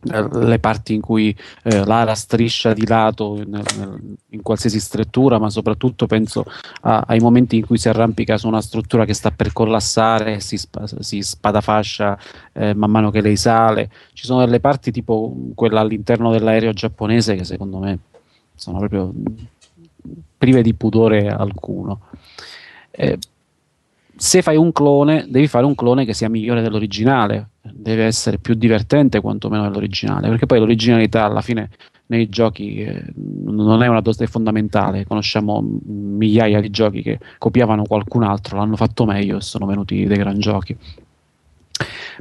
le 0.00 0.58
parti 0.60 0.94
in 0.94 1.00
cui 1.00 1.36
eh, 1.64 1.84
Lara 1.84 2.14
striscia 2.14 2.72
di 2.72 2.86
lato 2.86 3.42
nel- 3.44 4.16
in 4.28 4.42
qualsiasi 4.42 4.78
strettura, 4.78 5.38
ma 5.38 5.50
soprattutto 5.50 6.06
penso 6.06 6.44
a- 6.82 7.04
ai 7.06 7.18
momenti 7.18 7.56
in 7.56 7.66
cui 7.66 7.78
si 7.78 7.88
arrampica 7.88 8.38
su 8.38 8.46
una 8.46 8.60
struttura 8.60 9.04
che 9.04 9.12
sta 9.14 9.32
per 9.32 9.52
collassare 9.52 10.38
si, 10.40 10.56
spa- 10.56 10.86
si 10.86 11.20
spadafascia 11.20 12.18
eh, 12.52 12.74
man 12.74 12.90
mano 12.90 13.10
che 13.10 13.20
lei 13.20 13.36
sale. 13.36 13.90
Ci 14.12 14.24
sono 14.24 14.44
delle 14.44 14.60
parti 14.60 14.92
tipo 14.92 15.34
quella 15.54 15.80
all'interno 15.80 16.30
dell'aereo 16.30 16.72
giapponese 16.72 17.34
che 17.34 17.44
secondo 17.44 17.78
me 17.78 17.98
sono 18.54 18.78
proprio 18.78 19.12
prive 20.38 20.62
di 20.62 20.74
pudore 20.74 21.28
alcuno. 21.28 22.00
Eh, 22.90 23.18
se 24.16 24.42
fai 24.42 24.56
un 24.56 24.72
clone, 24.72 25.26
devi 25.28 25.46
fare 25.46 25.64
un 25.64 25.74
clone 25.74 26.04
che 26.04 26.12
sia 26.12 26.28
migliore 26.28 26.60
dell'originale, 26.60 27.50
deve 27.74 28.04
essere 28.04 28.38
più 28.38 28.54
divertente 28.54 29.20
quantomeno 29.20 29.62
dell'originale, 29.64 30.28
perché 30.28 30.46
poi 30.46 30.58
l'originalità 30.58 31.24
alla 31.24 31.40
fine 31.40 31.70
nei 32.06 32.28
giochi 32.28 32.76
eh, 32.76 33.04
non 33.14 33.82
è 33.82 33.86
una 33.86 34.00
dose 34.00 34.26
fondamentale, 34.26 35.06
conosciamo 35.06 35.62
migliaia 35.62 36.60
di 36.60 36.70
giochi 36.70 37.02
che 37.02 37.18
copiavano 37.38 37.84
qualcun 37.84 38.22
altro, 38.22 38.56
l'hanno 38.56 38.76
fatto 38.76 39.04
meglio 39.04 39.38
e 39.38 39.40
sono 39.40 39.66
venuti 39.66 40.06
dei 40.06 40.16
gran 40.16 40.38
giochi. 40.38 40.76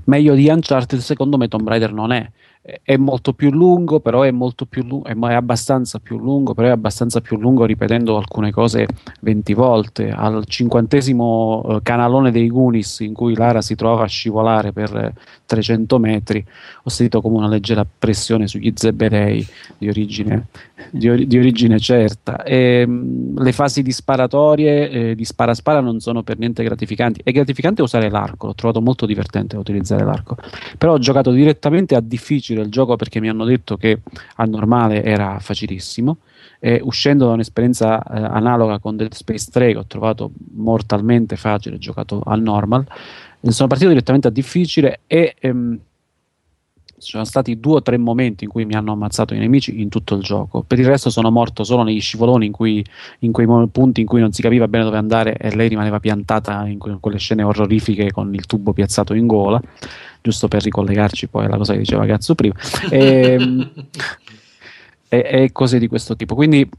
Meglio 0.05 0.35
di 0.35 0.47
Uncharted, 0.47 0.99
secondo 0.99 1.37
me 1.37 1.47
Tomb 1.47 1.67
Raider 1.67 1.93
non 1.93 2.11
è. 2.11 2.29
È- 2.61 2.97
molto 2.97 3.33
più 3.33 3.51
lungo, 3.51 3.99
però 3.99 4.23
è 4.23 4.33
più 4.67 4.83
lungo, 4.83 5.05
è 5.05 5.33
abbastanza 5.33 5.99
più 5.99 6.17
lungo, 6.17 6.53
però 6.53 6.67
è 6.67 6.71
abbastanza 6.71 7.21
più 7.21 7.37
lungo 7.37 7.65
ripetendo 7.65 8.17
alcune 8.17 8.51
cose 8.51 8.87
20 9.21 9.53
volte. 9.53 10.11
Al 10.11 10.43
cinquantesimo 10.45 11.63
eh, 11.69 11.79
canalone 11.81 12.31
dei 12.31 12.47
Goonies 12.49 12.99
in 13.01 13.13
cui 13.13 13.35
Lara 13.35 13.61
si 13.61 13.75
trova 13.75 14.03
a 14.03 14.07
scivolare 14.07 14.73
per 14.73 14.95
eh, 14.95 15.13
300 15.45 15.97
metri, 15.97 16.45
ho 16.83 16.89
sentito 16.89 17.21
come 17.21 17.37
una 17.37 17.47
leggera 17.47 17.85
pressione 17.85 18.47
sugli 18.47 18.71
zebedei 18.75 19.45
di 19.77 19.87
origine, 19.87 20.47
di 20.91 21.09
ori- 21.09 21.25
di 21.27 21.37
origine 21.37 21.79
certa. 21.79 22.43
E, 22.43 22.85
mh, 22.85 23.41
le 23.41 23.51
fasi 23.53 23.81
di 23.81 23.91
sparatorie, 23.91 24.89
eh, 24.89 25.15
di 25.15 25.25
spara-spara, 25.25 25.79
non 25.79 25.99
sono 25.99 26.23
per 26.23 26.37
niente 26.37 26.63
gratificanti. 26.63 27.21
È 27.23 27.31
gratificante 27.31 27.81
usare 27.81 28.09
l'arco, 28.09 28.47
l'ho 28.47 28.55
trovato 28.55 28.81
molto 28.81 29.05
divertente 29.05 29.55
utilizzare 29.57 30.03
l'arco. 30.03 30.35
Però 30.77 30.93
ho 30.93 30.99
giocato 30.99 31.31
direttamente 31.31 31.95
a 31.95 32.01
difficile 32.01 32.56
il 32.61 32.69
gioco 32.69 32.95
perché 32.95 33.19
mi 33.19 33.29
hanno 33.29 33.45
detto 33.45 33.77
che 33.77 34.01
a 34.35 34.45
normale 34.45 35.03
era 35.03 35.39
facilissimo. 35.39 36.17
E 36.59 36.79
uscendo 36.83 37.27
da 37.27 37.33
un'esperienza 37.33 38.01
eh, 38.01 38.19
analoga 38.19 38.79
con 38.79 38.95
Dead 38.97 39.13
Space 39.13 39.49
3 39.51 39.73
che 39.73 39.77
ho 39.77 39.85
trovato 39.85 40.31
mortalmente 40.55 41.35
facile, 41.35 41.77
giocato 41.77 42.21
a 42.25 42.35
normal, 42.35 42.85
eh, 43.41 43.51
sono 43.51 43.67
partito 43.67 43.89
direttamente 43.89 44.27
a 44.27 44.31
difficile 44.31 45.01
e 45.05 45.35
ehm, 45.39 45.79
ci 46.99 47.11
sono 47.11 47.25
stati 47.25 47.59
due 47.59 47.75
o 47.75 47.81
tre 47.83 47.97
momenti 47.97 48.45
in 48.45 48.49
cui 48.49 48.65
mi 48.65 48.73
hanno 48.73 48.91
ammazzato 48.91 49.35
i 49.35 49.37
nemici 49.37 49.81
in 49.81 49.89
tutto 49.89 50.15
il 50.15 50.23
gioco. 50.23 50.63
Per 50.63 50.79
il 50.79 50.85
resto 50.85 51.11
sono 51.11 51.29
morto 51.29 51.63
solo 51.63 51.83
negli 51.83 52.01
scivoloni 52.01 52.47
in, 52.47 52.51
cui, 52.51 52.83
in 53.19 53.31
quei 53.31 53.45
punti 53.71 54.01
in 54.01 54.07
cui 54.07 54.19
non 54.19 54.31
si 54.31 54.41
capiva 54.41 54.67
bene 54.67 54.83
dove 54.83 54.97
andare 54.97 55.37
e 55.37 55.55
lei 55.55 55.69
rimaneva 55.69 55.99
piantata 55.99 56.65
in 56.65 56.79
que- 56.79 56.97
quelle 56.99 57.19
scene 57.19 57.43
orrorifiche 57.43 58.11
con 58.11 58.33
il 58.33 58.47
tubo 58.47 58.73
piazzato 58.73 59.13
in 59.13 59.27
gola, 59.27 59.61
giusto 60.27 60.49
per 60.49 60.61
ricollegarci 60.61 61.27
poi 61.27 61.45
alla 61.45 61.55
cosa 61.55 61.71
che 61.71 61.79
diceva 61.79 62.05
Cazzo 62.05 62.35
prima. 62.35 62.53
Ehm, 62.89 63.71
e, 65.07 65.27
e 65.29 65.51
cose 65.53 65.79
di 65.79 65.87
questo 65.87 66.15
tipo. 66.17 66.35
Quindi 66.35 66.69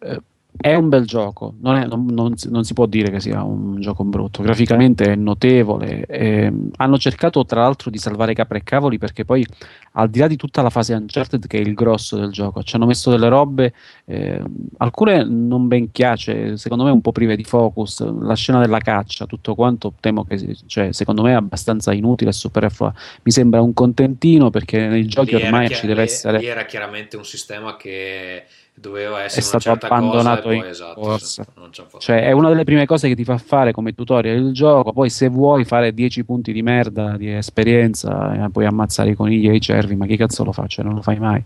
eh, 0.00 0.20
è 0.60 0.74
un 0.74 0.88
bel 0.88 1.04
gioco, 1.06 1.54
non, 1.60 1.76
è- 1.76 1.86
non- 1.86 2.04
non 2.06 2.36
si- 2.36 2.50
non 2.50 2.64
si 2.64 2.74
può 2.74 2.86
dire 2.86 3.10
che 3.10 3.20
sia 3.20 3.42
un 3.44 3.80
gioco 3.80 4.02
brutto. 4.04 4.42
Graficamente 4.42 5.04
è 5.04 5.14
notevole. 5.14 6.04
ehm, 6.06 6.70
hanno 6.76 6.98
cercato 6.98 7.44
tra 7.44 7.60
l'altro 7.62 7.90
di 7.90 7.98
salvare 7.98 8.34
capra 8.34 8.58
e 8.58 8.62
cavoli 8.64 8.98
perché 8.98 9.24
poi, 9.24 9.46
al 9.92 10.08
di 10.10 10.18
là 10.18 10.26
di 10.26 10.36
tutta 10.36 10.62
la 10.62 10.70
fase 10.70 10.94
Uncharted, 10.94 11.46
che 11.46 11.58
è 11.58 11.60
il 11.60 11.74
grosso 11.74 12.16
del 12.16 12.30
gioco, 12.30 12.62
ci 12.62 12.74
hanno 12.76 12.86
messo 12.86 13.10
delle 13.10 13.28
robe, 13.28 13.72
ehm, 14.06 14.44
alcune 14.78 15.24
non 15.24 15.68
ben 15.68 15.90
chiace, 15.92 16.56
secondo 16.56 16.84
me 16.84 16.90
un 16.90 17.00
po' 17.00 17.12
prive 17.12 17.36
di 17.36 17.44
focus. 17.44 18.00
La 18.20 18.34
scena 18.34 18.60
della 18.60 18.78
caccia, 18.78 19.26
tutto 19.26 19.54
quanto, 19.54 19.92
temo 20.00 20.24
che 20.24 20.56
cioè, 20.66 20.92
secondo 20.92 21.22
me 21.22 21.30
è 21.30 21.34
abbastanza 21.34 21.92
inutile 21.92 22.30
e 22.30 22.32
superflua. 22.32 22.92
Mi 23.22 23.30
sembra 23.32 23.60
un 23.62 23.72
contentino 23.74 24.50
perché 24.50 24.86
nei 24.88 25.06
giochi 25.06 25.34
ormai 25.36 25.66
chia- 25.68 25.76
ci 25.76 25.86
deve 25.86 26.02
essere. 26.02 26.38
lì 26.38 26.46
era 26.46 26.64
chiaramente 26.64 27.16
un 27.16 27.24
sistema 27.24 27.76
che 27.76 28.44
doveva 28.80 29.22
essere 29.22 29.40
è 29.40 29.44
stato 29.44 29.70
abbandonato 29.70 30.42
cosa 30.42 30.54
in 30.54 30.60
poi 30.60 30.70
esatto, 30.70 31.00
corsa. 31.00 31.42
esatto. 31.42 31.98
Cioè, 31.98 32.24
è 32.24 32.32
una 32.32 32.48
delle 32.48 32.64
prime 32.64 32.86
cose 32.86 33.08
che 33.08 33.14
ti 33.14 33.24
fa 33.24 33.38
fare 33.38 33.72
come 33.72 33.94
tutorial 33.94 34.36
il 34.36 34.52
gioco. 34.52 34.92
Poi, 34.92 35.10
se 35.10 35.28
vuoi 35.28 35.64
fare 35.64 35.92
10 35.92 36.24
punti 36.24 36.52
di 36.52 36.62
merda 36.62 37.16
di 37.16 37.32
esperienza, 37.32 38.44
eh, 38.44 38.50
puoi 38.50 38.66
ammazzare 38.66 39.10
i 39.10 39.14
conigli 39.14 39.48
e 39.48 39.54
i 39.54 39.60
cervi. 39.60 39.96
Ma 39.96 40.06
chi 40.06 40.16
cazzo 40.16 40.44
lo 40.44 40.52
fa? 40.52 40.66
Cioè, 40.66 40.84
non 40.84 40.94
lo 40.94 41.02
fai 41.02 41.18
mai, 41.18 41.42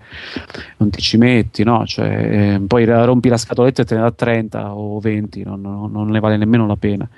non 0.78 0.90
ti 0.90 1.00
ci 1.00 1.16
metti, 1.16 1.64
no? 1.64 1.86
Cioè, 1.86 2.54
eh, 2.54 2.60
poi 2.66 2.84
rompi 2.84 3.28
la 3.28 3.36
scatoletta 3.36 3.82
e 3.82 3.84
te 3.84 3.94
ne 3.94 4.00
dà 4.02 4.10
30 4.10 4.74
o 4.74 4.98
20, 4.98 5.42
non, 5.42 5.60
non- 5.60 5.90
non 5.90 6.08
ne 6.08 6.20
vale 6.20 6.36
nemmeno 6.36 6.66
la 6.66 6.76
pena. 6.76 7.08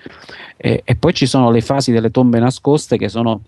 E, 0.57 0.83
e 0.85 0.95
poi 0.97 1.13
ci 1.13 1.27
sono 1.27 1.51
le 1.51 1.61
fasi 1.61 1.93
delle 1.93 2.11
tombe 2.11 2.39
nascoste 2.39 2.97
che 2.97 3.09
sono, 3.09 3.43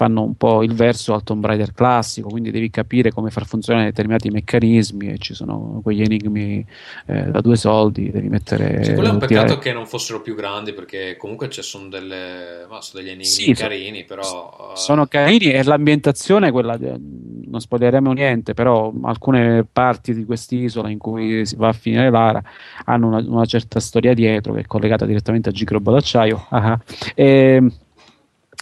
fanno 0.00 0.22
un 0.22 0.34
po' 0.34 0.62
il 0.62 0.72
verso 0.72 1.12
al 1.12 1.22
Tomb 1.22 1.44
Raider 1.44 1.74
classico, 1.74 2.30
quindi 2.30 2.50
devi 2.50 2.70
capire 2.70 3.12
come 3.12 3.28
far 3.28 3.44
funzionare 3.44 3.84
determinati 3.84 4.30
meccanismi 4.30 5.10
e 5.10 5.18
ci 5.18 5.34
sono 5.34 5.80
quegli 5.82 6.00
enigmi 6.00 6.64
eh, 7.04 7.24
da 7.24 7.42
due 7.42 7.56
soldi, 7.56 8.10
devi 8.10 8.30
mettere... 8.30 8.82
Sì, 8.82 8.94
quello 8.94 9.10
è 9.10 9.12
un 9.12 9.18
tirare- 9.18 9.44
peccato 9.44 9.58
che 9.58 9.74
non 9.74 9.86
fossero 9.86 10.22
più 10.22 10.34
grandi 10.34 10.72
perché 10.72 11.18
comunque 11.18 11.50
ci 11.50 11.60
sono 11.60 11.88
delle 11.90 12.64
ma 12.66 12.80
sono 12.80 13.02
degli 13.02 13.10
enigmi 13.10 13.26
Sì, 13.26 13.52
carini, 13.52 14.04
però 14.04 14.72
eh, 14.72 14.76
Sono 14.78 15.04
carini 15.04 15.50
e 15.50 15.62
l'ambientazione, 15.64 16.50
quella 16.50 16.78
de- 16.78 16.98
non 16.98 17.60
spoileremo 17.60 18.10
niente, 18.12 18.54
però 18.54 18.90
alcune 19.02 19.66
parti 19.70 20.14
di 20.14 20.24
quest'isola 20.24 20.88
in 20.88 20.96
cui 20.96 21.44
si 21.44 21.56
va 21.56 21.68
a 21.68 21.72
finire 21.74 22.08
Lara 22.08 22.42
hanno 22.86 23.08
una, 23.08 23.22
una 23.26 23.44
certa 23.44 23.80
storia 23.80 24.14
dietro 24.14 24.54
che 24.54 24.60
è 24.60 24.66
collegata 24.66 25.04
direttamente 25.04 25.50
a 25.50 25.52
Gigrobo 25.52 25.92
d'acciaio. 25.92 26.46
Ah 26.48 26.72
ah. 26.72 26.80
E, 27.14 27.70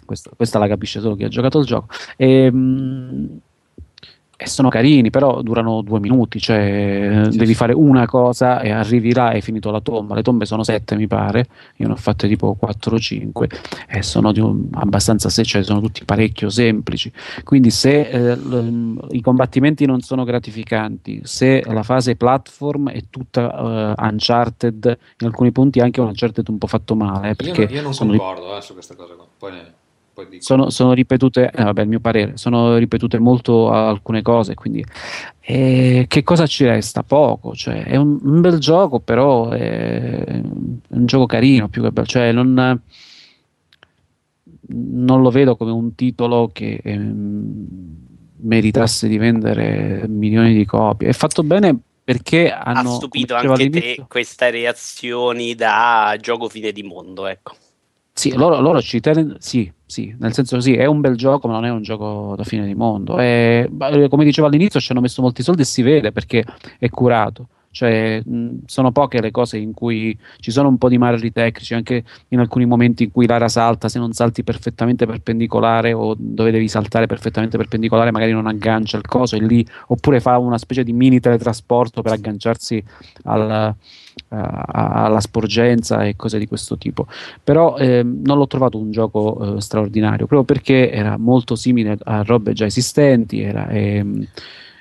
questa, 0.09 0.31
questa 0.35 0.59
la 0.59 0.67
capisce 0.67 1.01
solo 1.01 1.15
chi 1.15 1.25
ha 1.25 1.29
giocato 1.29 1.59
il 1.59 1.67
gioco. 1.67 1.87
E, 2.17 2.51
mm, 2.51 3.27
e 4.41 4.47
sono 4.47 4.69
carini, 4.69 5.11
però 5.11 5.43
durano 5.43 5.83
due 5.83 5.99
minuti, 5.99 6.39
cioè 6.39 7.23
Sì, 7.29 7.39
devi 7.39 7.51
sì. 7.51 7.55
fare 7.57 7.73
una 7.73 8.07
cosa 8.07 8.61
e 8.61 8.71
arrivi 8.71 9.13
là 9.13 9.33
e 9.33 9.35
hai 9.35 9.41
finito 9.41 9.73
la 9.73 9.81
tomba. 9.81 10.15
Le 10.15 10.23
tombe 10.23 10.45
sono 10.47 10.63
sette, 10.63 10.95
mi 10.95 11.09
pare, 11.09 11.45
io 11.79 11.89
ne 11.89 11.95
ho 11.95 11.97
fatte 11.97 12.29
tipo 12.29 12.55
4 12.55 12.95
o 12.95 12.99
5 13.01 13.49
e 13.89 14.01
sono 14.05 14.31
di 14.31 14.39
un- 14.39 14.69
abbastanza 14.75 15.29
se- 15.29 15.43
cioè 15.43 15.65
sono 15.65 15.81
tutti 15.81 16.05
parecchio 16.05 16.51
semplici. 16.51 17.11
Quindi 17.43 17.71
se 17.71 18.03
eh, 18.03 18.37
l- 18.37 19.09
i 19.11 19.21
combattimenti 19.23 19.87
non 19.87 20.03
sono 20.03 20.23
gratificanti, 20.23 21.23
se 21.25 21.65
la 21.67 21.83
fase 21.83 22.15
platform 22.15 22.91
è 22.91 23.03
tutta 23.11 23.97
eh, 23.99 24.03
uncharted, 24.07 24.99
in 25.19 25.27
alcuni 25.27 25.51
punti 25.51 25.81
anche 25.81 26.01
un 26.01 26.07
uncharted 26.07 26.49
un 26.49 26.59
po' 26.59 26.69
fatto 26.69 26.95
male, 26.95 27.27
eh, 27.27 27.29
io, 27.31 27.35
perché 27.35 27.65
non- 27.65 27.75
io 27.75 27.83
non 27.83 27.93
concordo 27.93 28.57
eh, 28.57 28.61
su 28.61 28.73
questa 28.73 28.95
cosa 28.95 29.15
qua. 29.15 29.27
Poi, 29.37 29.51
ne-. 29.51 29.73
Sono, 30.39 30.71
sono 30.71 30.93
ripetute, 30.93 31.51
eh, 31.51 31.63
vabbè, 31.65 31.83
il 31.83 31.89
mio 31.89 32.01
parere, 32.01 32.37
sono 32.37 32.77
ripetute 32.77 33.19
molto 33.19 33.71
alcune 33.71 34.23
cose, 34.23 34.55
quindi 34.55 34.85
eh, 35.41 36.07
che 36.09 36.23
cosa 36.23 36.47
ci 36.47 36.65
resta? 36.65 37.03
Poco, 37.03 37.55
cioè, 37.55 37.85
è 37.85 37.97
un, 37.97 38.19
un 38.23 38.41
bel 38.41 38.59
gioco, 38.59 39.01
però 39.01 39.51
è 39.51 40.41
un 40.41 41.07
gioco 41.07 41.27
carino, 41.27 41.69
più 41.69 41.83
che 41.83 41.91
bello, 41.91 42.07
cioè 42.07 42.33
non, 42.33 42.81
non 44.69 45.23
lo 45.23 45.31
vedo 45.31 45.57
come 45.57 45.71
un 45.71 45.95
titolo 45.95 46.51
che 46.53 46.81
ehm, 46.83 47.67
meritasse 48.41 49.09
di 49.09 49.19
vendere 49.19 50.07
milioni 50.09 50.55
di 50.55 50.65
copie. 50.65 51.09
È 51.09 51.13
fatto 51.13 51.43
bene 51.43 51.77
perché 52.05 52.51
hanno... 52.51 52.93
ha 52.93 52.95
stupito 52.95 53.35
anche 53.35 53.71
te 53.71 54.05
queste 54.09 54.51
reazioni 54.51 55.55
da 55.55 56.17
gioco 56.21 56.49
fine 56.49 56.73
di 56.73 56.83
mondo, 56.83 57.27
ecco. 57.27 57.55
Sì, 58.19 58.35
loro, 58.35 58.61
loro 58.61 58.83
ci 58.83 58.99
tengono, 58.99 59.37
sì, 59.39 59.73
sì, 59.87 60.13
nel 60.19 60.35
senso 60.35 60.59
sì, 60.59 60.75
è 60.75 60.87
un 60.87 61.01
bel 61.01 61.15
gioco, 61.15 61.47
ma 61.47 61.55
non 61.55 61.65
è 61.67 61.71
un 61.71 61.83
gioco 61.83 62.35
da 62.37 62.43
fine 62.43 62.67
di 62.67 62.75
mondo. 62.75 63.15
Beh, 63.15 63.69
come 64.11 64.25
dicevo 64.25 64.49
all'inizio, 64.49 64.81
ci 64.81 64.91
hanno 64.91 65.01
messo 65.01 65.23
molti 65.23 65.45
soldi 65.45 65.63
e 65.63 65.65
si 65.65 65.83
vede 65.83 66.11
perché 66.11 66.45
è 66.81 66.89
curato. 66.89 67.47
Cioè, 67.71 68.23
mh, 68.25 68.61
sono 68.67 68.91
poche 68.93 69.21
le 69.21 69.31
cose 69.31 69.59
in 69.59 69.73
cui 69.73 70.17
ci 70.39 70.51
sono 70.51 70.69
un 70.69 70.79
po' 70.79 70.89
di 70.89 70.99
marri 70.99 71.31
tecnici, 71.33 71.75
anche 71.75 72.05
in 72.29 72.39
alcuni 72.41 72.65
momenti 72.67 73.05
in 73.05 73.11
cui 73.13 73.27
Lara 73.27 73.49
salta, 73.49 73.89
se 73.89 73.99
non 73.99 74.13
salti 74.13 74.43
perfettamente 74.43 75.07
perpendicolare 75.07 75.93
o 75.93 76.15
dove 76.19 76.51
devi 76.51 76.69
saltare 76.69 77.07
perfettamente 77.07 77.57
perpendicolare, 77.57 78.11
magari 78.11 78.33
non 78.33 78.47
aggancia 78.47 78.97
il 78.97 79.07
coso 79.07 79.37
e 79.37 79.41
lì, 79.41 79.65
oppure 79.89 80.21
fa 80.21 80.39
una 80.39 80.59
specie 80.59 80.83
di 80.85 80.93
mini 80.93 81.21
teletrasporto 81.21 82.03
per 82.03 82.13
agganciarsi 82.13 82.83
al, 83.25 83.75
a- 84.31 85.05
alla 85.05 85.21
sporgenza 85.21 86.05
e 86.05 86.17
cose 86.17 86.39
di 86.39 86.47
questo 86.47 86.77
tipo. 86.79 87.07
Però 87.43 87.77
ehm, 87.77 88.23
non 88.25 88.39
l'ho 88.39 88.47
trovato 88.47 88.79
un 88.79 88.91
gioco 88.91 89.57
eh, 89.57 89.61
straordinario 89.61 90.27
proprio 90.27 90.45
perché 90.45 90.91
era 90.91 91.17
molto 91.19 91.55
simile 91.57 91.97
a 92.05 92.23
robe 92.23 92.53
già 92.53 92.67
esistenti 92.67 93.41
era, 93.41 93.69
ehm, 93.69 94.27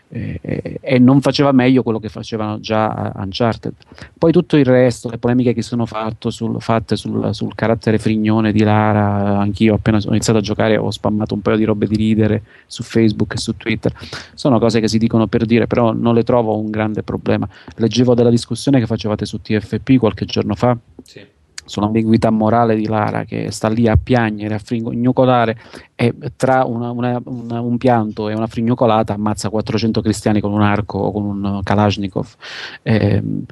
e, 0.10 0.80
e- 0.82 1.00
non 1.00 1.22
faceva 1.22 1.52
meglio 1.52 1.84
quello 1.84 2.00
che 2.00 2.10
facevano 2.10 2.60
già 2.60 3.12
Uncharted. 3.16 3.74
Poi 4.18 4.32
tutto 4.32 4.58
il 4.58 4.66
resto, 4.66 5.10
le 5.10 5.18
polemiche 5.18 5.54
che 5.54 5.62
sono 5.62 5.86
sul- 6.30 6.62
fatte 6.62 6.96
sul, 6.96 7.34
sul 7.34 7.56
carattere 7.56 7.98
frignone 8.00 8.52
di 8.52 8.64
Lara, 8.64 9.40
anch'io 9.40 9.76
appena 9.76 9.98
ho 9.98 10.10
iniziato 10.10 10.40
a 10.40 10.42
giocare 10.42 10.78
ho 10.78 10.90
spammato 10.92 11.34
un 11.34 11.42
paio 11.42 11.58
di 11.58 11.64
robe 11.66 11.88
di 11.88 11.96
ridere 11.96 12.44
su 12.66 12.84
Facebook 12.84 13.34
e 13.34 13.38
su 13.38 13.56
Twitter, 13.58 13.94
sono 14.34 14.60
cose 14.60 14.80
che 14.80 14.88
si 14.88 14.98
dicono 14.98 15.28
per 15.28 15.46
dire, 15.46 15.68
però 15.68 15.94
non 15.94 16.14
le 16.14 16.24
trovo 16.24 16.58
un 16.58 16.70
grande 16.70 17.04
problema. 17.04 17.48
Leggevo 17.76 18.14
della 18.14 18.30
discussione 18.30 18.80
che 18.80 18.86
facevate 18.86 19.26
su 19.26 19.42
TFP 19.42 19.98
qualche 19.98 20.26
giorno 20.26 20.56
fa 20.56 20.78
Sì. 21.04 21.36
Sull'ambiguità 21.68 22.30
morale 22.30 22.76
di 22.76 22.88
Lara 22.88 23.23
che 23.26 23.52
sta 23.52 23.68
lì 23.69 23.88
a 23.88 23.98
piangere, 24.02 24.56
a 24.56 24.60
frignocolare 24.60 25.57
e 25.95 26.14
tra 26.35 26.64
una- 26.64 26.91
una- 26.91 27.22
una- 27.26 27.61
un 27.61 27.77
pianto 27.77 28.30
e 28.30 28.34
una 28.34 28.48
frignocolata 28.48 29.14
ammazza 29.14 29.49
400 29.49 30.02
cristiani 30.02 30.39
con 30.39 30.52
un 30.52 30.61
arco 30.61 30.98
o 30.98 31.11
con 31.11 31.23
un 31.23 31.60
Kalashnikov. 31.64 32.27
Ehm, 32.84 33.45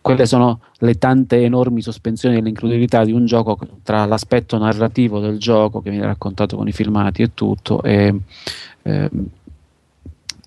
quelle 0.00 0.26
sono 0.26 0.60
le 0.80 0.98
tante 0.98 1.42
enormi 1.42 1.80
sospensioni 1.80 2.34
dell'incredulità 2.34 3.04
di 3.06 3.12
un 3.12 3.24
gioco 3.24 3.58
tra 3.82 4.04
l'aspetto 4.04 4.58
narrativo 4.58 5.18
del 5.18 5.38
gioco 5.38 5.80
che 5.80 5.88
viene 5.88 6.04
raccontato 6.04 6.56
con 6.56 6.68
i 6.68 6.72
filmati 6.72 7.22
e 7.22 7.30
tutto 7.32 7.82
e, 7.82 8.14
ehm, 8.82 9.26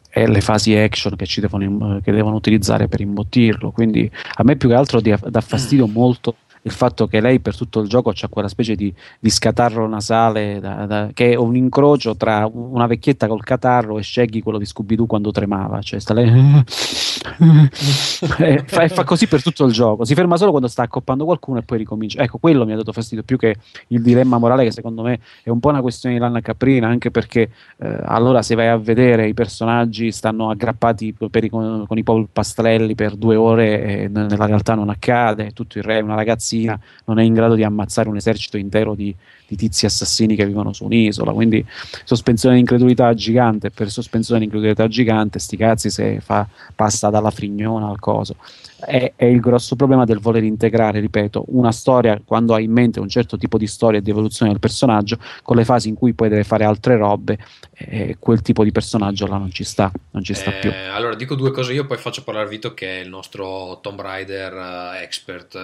e 0.10 0.27
le 0.27 0.41
fasi 0.41 0.76
action 0.76 1.15
che, 1.15 1.26
devono, 1.41 1.99
che 2.02 2.11
devono 2.11 2.35
utilizzare 2.35 2.88
per 2.88 3.02
imbottirlo. 3.02 3.72
Quindi 3.72 4.10
a 4.35 4.44
me 4.44 4.56
più 4.57 4.69
che 4.69 4.76
altro 4.76 4.99
dà 5.02 5.41
fastidio 5.41 5.88
molto 5.88 6.35
il 6.68 6.73
fatto 6.73 7.07
che 7.07 7.22
lei 7.22 7.39
per 7.39 7.56
tutto 7.56 7.80
il 7.80 7.88
gioco 7.88 8.11
c'ha 8.14 8.27
quella 8.27 8.49
specie 8.49 8.76
di, 8.76 8.94
di 9.19 9.30
scatarro 9.30 9.88
nasale 9.88 10.60
da- 10.60 10.85
da- 10.85 11.10
che 11.14 11.31
è 11.31 11.35
un 11.35 11.56
incrocio 11.56 12.15
tra 12.18 12.48
una 12.52 12.88
vecchietta 12.88 13.27
col 13.27 13.44
catarro 13.44 13.98
e 13.98 14.03
Shaggy 14.03 14.41
quello 14.41 14.57
di 14.57 14.65
Scooby-Doo 14.65 15.06
quando 15.06 15.31
tremava. 15.31 15.81
Cioè 15.81 15.99
sta 15.99 16.14
lei 16.14 16.30
e 18.40 18.64
fa, 18.66 18.82
e 18.84 18.90
fa 18.90 19.04
così 19.04 19.28
per 19.28 19.41
tutto 19.41 19.66
il 19.66 19.72
gioco 19.72 20.06
si 20.06 20.14
ferma 20.14 20.38
solo 20.38 20.52
quando 20.52 20.68
sta 20.68 20.84
accoppando 20.84 21.26
qualcuno 21.26 21.60
e 21.60 21.64
poi 21.64 21.80
ricomincia. 21.80 22.22
Ecco 22.22 22.38
quello 22.38 22.66
mi 22.66 22.74
ha 22.74 22.76
dato 22.76 22.91
fastidio 22.91 23.24
più 23.24 23.38
che 23.38 23.56
il 23.88 24.02
dilemma 24.02 24.38
morale 24.38 24.64
che 24.64 24.72
secondo 24.72 25.02
me 25.02 25.20
è 25.44 25.49
un 25.49 25.60
po' 25.60 25.70
una 25.70 25.82
questione 25.82 26.16
di 26.16 26.22
lana 26.22 26.41
caprina 26.41 26.88
anche 26.88 27.12
perché 27.12 27.49
eh, 27.78 27.99
allora 28.06 28.41
se 28.41 28.56
vai 28.56 28.68
a 28.68 28.78
vedere 28.78 29.28
i 29.28 29.34
personaggi 29.34 30.12
stanno 30.12 30.49
aggrappati 30.49 31.16
i- 31.20 31.49
con, 31.49 31.86
con 31.88 31.98
i 31.98 32.04
polpastrelli 32.04 32.95
per 32.95 33.16
due 33.16 33.36
ore 33.36 33.84
e 33.84 34.08
nella 34.08 34.45
realtà 34.45 34.76
non 34.76 34.90
accade 34.90 35.52
tutto 35.52 35.78
il 35.78 35.84
re 35.84 36.02
una 36.02 36.16
ragazzina 36.16 36.80
non 37.06 37.20
è 37.20 37.24
in 37.24 37.34
grado 37.34 37.56
di 37.56 37.64
ammazzare 37.64 38.10
un 38.10 38.16
esercito 38.16 38.58
intero 38.58 38.95
di, 38.95 39.16
di 39.48 39.56
tizi 39.56 39.86
assassini 39.86 40.36
che 40.36 40.45
vivono 40.45 40.74
su 40.74 40.86
un'isola. 40.86 41.32
Quindi 41.32 41.66
sospensione 42.04 42.56
di 42.56 42.62
incredulità 42.62 43.14
gigante 43.14 43.72
per 43.72 43.90
sospensione 43.90 44.40
di 44.40 44.45
incredulità 44.45 44.88
gigante 44.88 45.40
sti 45.40 45.58
cazzi 45.58 45.90
se 45.90 46.20
fa, 46.20 46.48
passa 46.76 47.10
dalla 47.18 47.31
frignona 47.31 47.89
al 47.89 47.99
coso 47.99 48.35
è, 48.80 49.14
è 49.15 49.26
il 49.26 49.39
grosso 49.39 49.76
problema 49.76 50.06
del 50.06 50.19
voler 50.19 50.44
integrare, 50.44 50.99
ripeto, 50.99 51.45
una 51.48 51.72
storia 51.72 52.22
quando 52.23 52.53
hai 52.53 52.65
in 52.65 52.72
mente 52.72 52.99
un 52.99 53.10
certo 53.10 53.38
tipo 53.38 53.57
di 53.57 53.68
storia 53.68 53.99
e 53.99 54.02
di 54.02 54.10
evoluzione 54.11 54.52
del 54.52 54.60
personaggio, 54.60 55.18
con 55.41 55.56
le 55.56 55.65
fasi 55.65 55.89
in 55.89 55.95
cui 55.95 56.14
poi 56.14 56.30
deve 56.30 56.44
fare 56.44 56.64
altre 56.64 56.95
robe, 56.95 57.38
eh, 57.73 58.18
quel 58.19 58.41
tipo 58.41 58.64
di 58.64 58.72
personaggio 58.72 59.26
là 59.27 59.38
non 59.38 59.52
ci 59.52 59.64
sta, 59.64 59.91
non 60.11 60.23
ci 60.23 60.34
sta 60.34 60.56
Eh, 60.56 60.60
più. 60.60 60.72
Allora 60.91 61.15
dico 61.15 61.35
due 61.35 61.52
cose 61.52 61.73
io, 61.73 61.85
poi 61.85 61.98
faccio 61.98 62.23
parlare 62.23 62.48
Vito 62.48 62.73
che 62.73 62.99
è 62.99 63.03
il 63.03 63.10
nostro 63.10 63.80
Tomb 63.81 63.99
Raider 63.99 64.53
eh, 64.53 65.03
expert. 65.03 65.56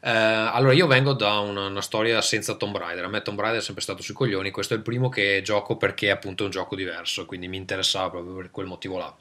Eh, 0.00 0.10
allora 0.10 0.72
io 0.72 0.86
vengo 0.86 1.12
da 1.12 1.38
una, 1.38 1.66
una 1.66 1.82
storia 1.82 2.20
senza 2.22 2.54
Tomb 2.54 2.76
Raider, 2.76 3.04
a 3.04 3.08
me 3.08 3.22
Tomb 3.22 3.40
Raider 3.40 3.60
è 3.60 3.64
sempre 3.64 3.82
stato 3.82 4.02
sui 4.02 4.14
coglioni, 4.14 4.50
questo 4.50 4.74
è 4.74 4.76
il 4.76 4.82
primo 4.82 5.08
che 5.08 5.40
gioco 5.44 5.76
perché 5.76 6.10
appunto 6.10 6.42
è 6.42 6.46
un 6.46 6.52
gioco 6.52 6.74
diverso, 6.76 7.26
quindi 7.26 7.48
mi 7.48 7.56
interessava 7.56 8.10
proprio 8.10 8.34
per 8.34 8.50
quel 8.50 8.66
motivo 8.66 8.98
là. 8.98 9.14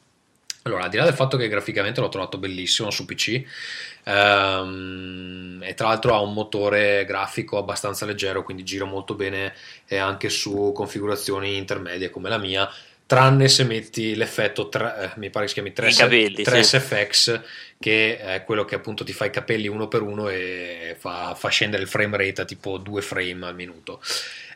Allora, 0.64 0.84
al 0.84 0.90
di 0.90 0.98
là 0.98 1.04
del 1.04 1.14
fatto 1.14 1.36
che 1.36 1.50
graficamente 1.50 2.00
l'ho 2.00 2.08
trovato 2.08 2.38
bellissimo 2.38 2.90
su 2.90 3.06
PC, 3.06 3.44
ehm, 4.06 5.62
e 5.62 5.74
tra 5.74 5.88
l'altro 5.90 6.14
ha 6.14 6.22
un 6.22 6.34
motore 6.34 7.04
grafico 7.06 7.58
abbastanza 7.58 8.06
leggero, 8.06 8.44
quindi 8.44 8.64
gira 8.64 8.86
molto 8.86 9.14
bene 9.14 9.54
eh, 9.88 9.98
anche 9.98 10.30
su 10.30 10.72
configurazioni 10.74 11.58
intermedie 11.58 12.10
come 12.10 12.30
la 12.30 12.38
mia, 12.38 12.70
tranne 13.06 13.50
se 13.50 13.66
metti 13.66 14.16
l'effetto, 14.16 14.70
tre- 14.70 15.12
eh, 15.14 15.20
mi 15.20 15.30
pare 15.30 15.46
che 15.46 15.50
si 15.50 15.54
chiami 15.56 15.74
3, 15.74 15.90
I 15.90 15.94
capelli, 15.94 16.44
3SFX, 16.44 17.42
che 17.78 18.18
è 18.18 18.44
quello 18.46 18.64
che 18.64 18.76
appunto 18.76 19.04
ti 19.04 19.12
fa 19.12 19.26
i 19.26 19.30
capelli 19.30 19.68
uno 19.68 19.90
per 19.90 20.02
uno 20.02 20.30
e 20.30 20.96
fa, 20.98 21.36
fa 21.36 21.50
scendere 21.50 21.84
il 21.84 21.90
frame 21.90 22.16
rate 22.16 22.42
a 22.42 22.46
tipo 22.46 22.78
2 22.78 23.02
frame 23.02 23.46
al 23.46 23.56
minuto. 23.56 24.02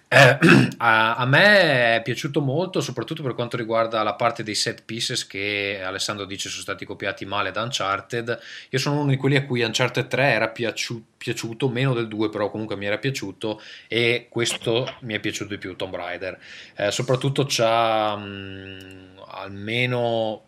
Eh, 0.10 0.38
a, 0.78 1.16
a, 1.16 1.26
me 1.26 1.96
è 1.96 2.02
piaciuto 2.02 2.40
molto, 2.40 2.80
soprattutto 2.80 3.24
per 3.24 3.34
quanto 3.34 3.58
riguarda 3.58 4.04
la 4.04 4.14
parte 4.14 4.42
dei 4.42 4.56
set 4.56 4.84
pieces 4.86 5.28
che 5.28 5.82
Alessandro 5.84 6.24
dice 6.26 6.48
sono 6.48 6.62
stati 6.62 6.86
copiati 6.86 7.26
male 7.26 7.52
da 7.52 7.64
Uncharted. 7.64 8.40
Io 8.70 8.80
sono 8.80 9.02
uno 9.02 9.10
di 9.10 9.18
quelli 9.18 9.36
a 9.36 9.46
cui 9.46 9.64
Uncharted 9.64 10.08
3 10.08 10.24
era 10.24 10.48
piaciu- 10.50 11.04
piaciuto, 11.18 11.68
meno 11.68 11.94
del 11.94 12.08
2 12.08 12.30
però 12.30 12.50
comunque 12.50 12.78
mi 12.78 12.86
era 12.86 12.98
piaciuto 12.98 13.62
e 13.88 14.28
questo 14.30 14.96
mi 15.02 15.14
è 15.14 15.20
piaciuto 15.20 15.50
di 15.50 15.58
più, 15.58 15.76
Tomb 15.76 15.96
Raider. 15.96 16.40
Eh, 16.76 16.92
soprattutto 16.92 17.46
c'ha 17.46 18.16
mh, 18.16 19.24
almeno 19.28 20.44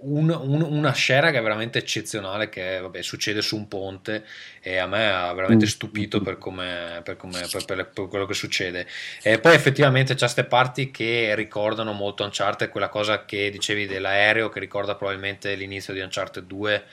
un, 0.00 0.30
un, 0.30 0.62
una 0.62 0.92
scena 0.92 1.30
che 1.30 1.38
è 1.38 1.42
veramente 1.42 1.78
eccezionale 1.78 2.48
che 2.48 2.78
vabbè, 2.80 3.02
succede 3.02 3.42
su 3.42 3.56
un 3.56 3.68
ponte 3.68 4.24
e 4.60 4.78
a 4.78 4.86
me 4.86 5.10
ha 5.10 5.32
veramente 5.32 5.64
mm. 5.64 5.68
stupito 5.68 6.20
per, 6.20 6.38
come, 6.38 7.00
per, 7.02 7.16
come, 7.16 7.46
per, 7.50 7.64
per 7.64 8.08
quello 8.08 8.26
che 8.26 8.34
succede. 8.34 8.86
E 9.22 9.38
poi 9.38 9.54
effettivamente 9.54 10.14
c'è 10.14 10.20
queste 10.20 10.44
parti 10.44 10.90
che 10.90 11.34
ricordano 11.34 11.92
molto 11.92 12.24
Uncharted 12.24 12.68
quella 12.68 12.88
cosa 12.88 13.24
che 13.24 13.50
dicevi 13.50 13.86
dell'aereo 13.86 14.48
che 14.48 14.60
ricorda 14.60 14.94
probabilmente 14.94 15.54
l'inizio 15.54 15.92
di 15.92 16.00
Uncharted 16.00 16.44
2 16.44 16.84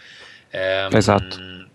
ehm, 0.49 0.95
esatto 0.95 1.73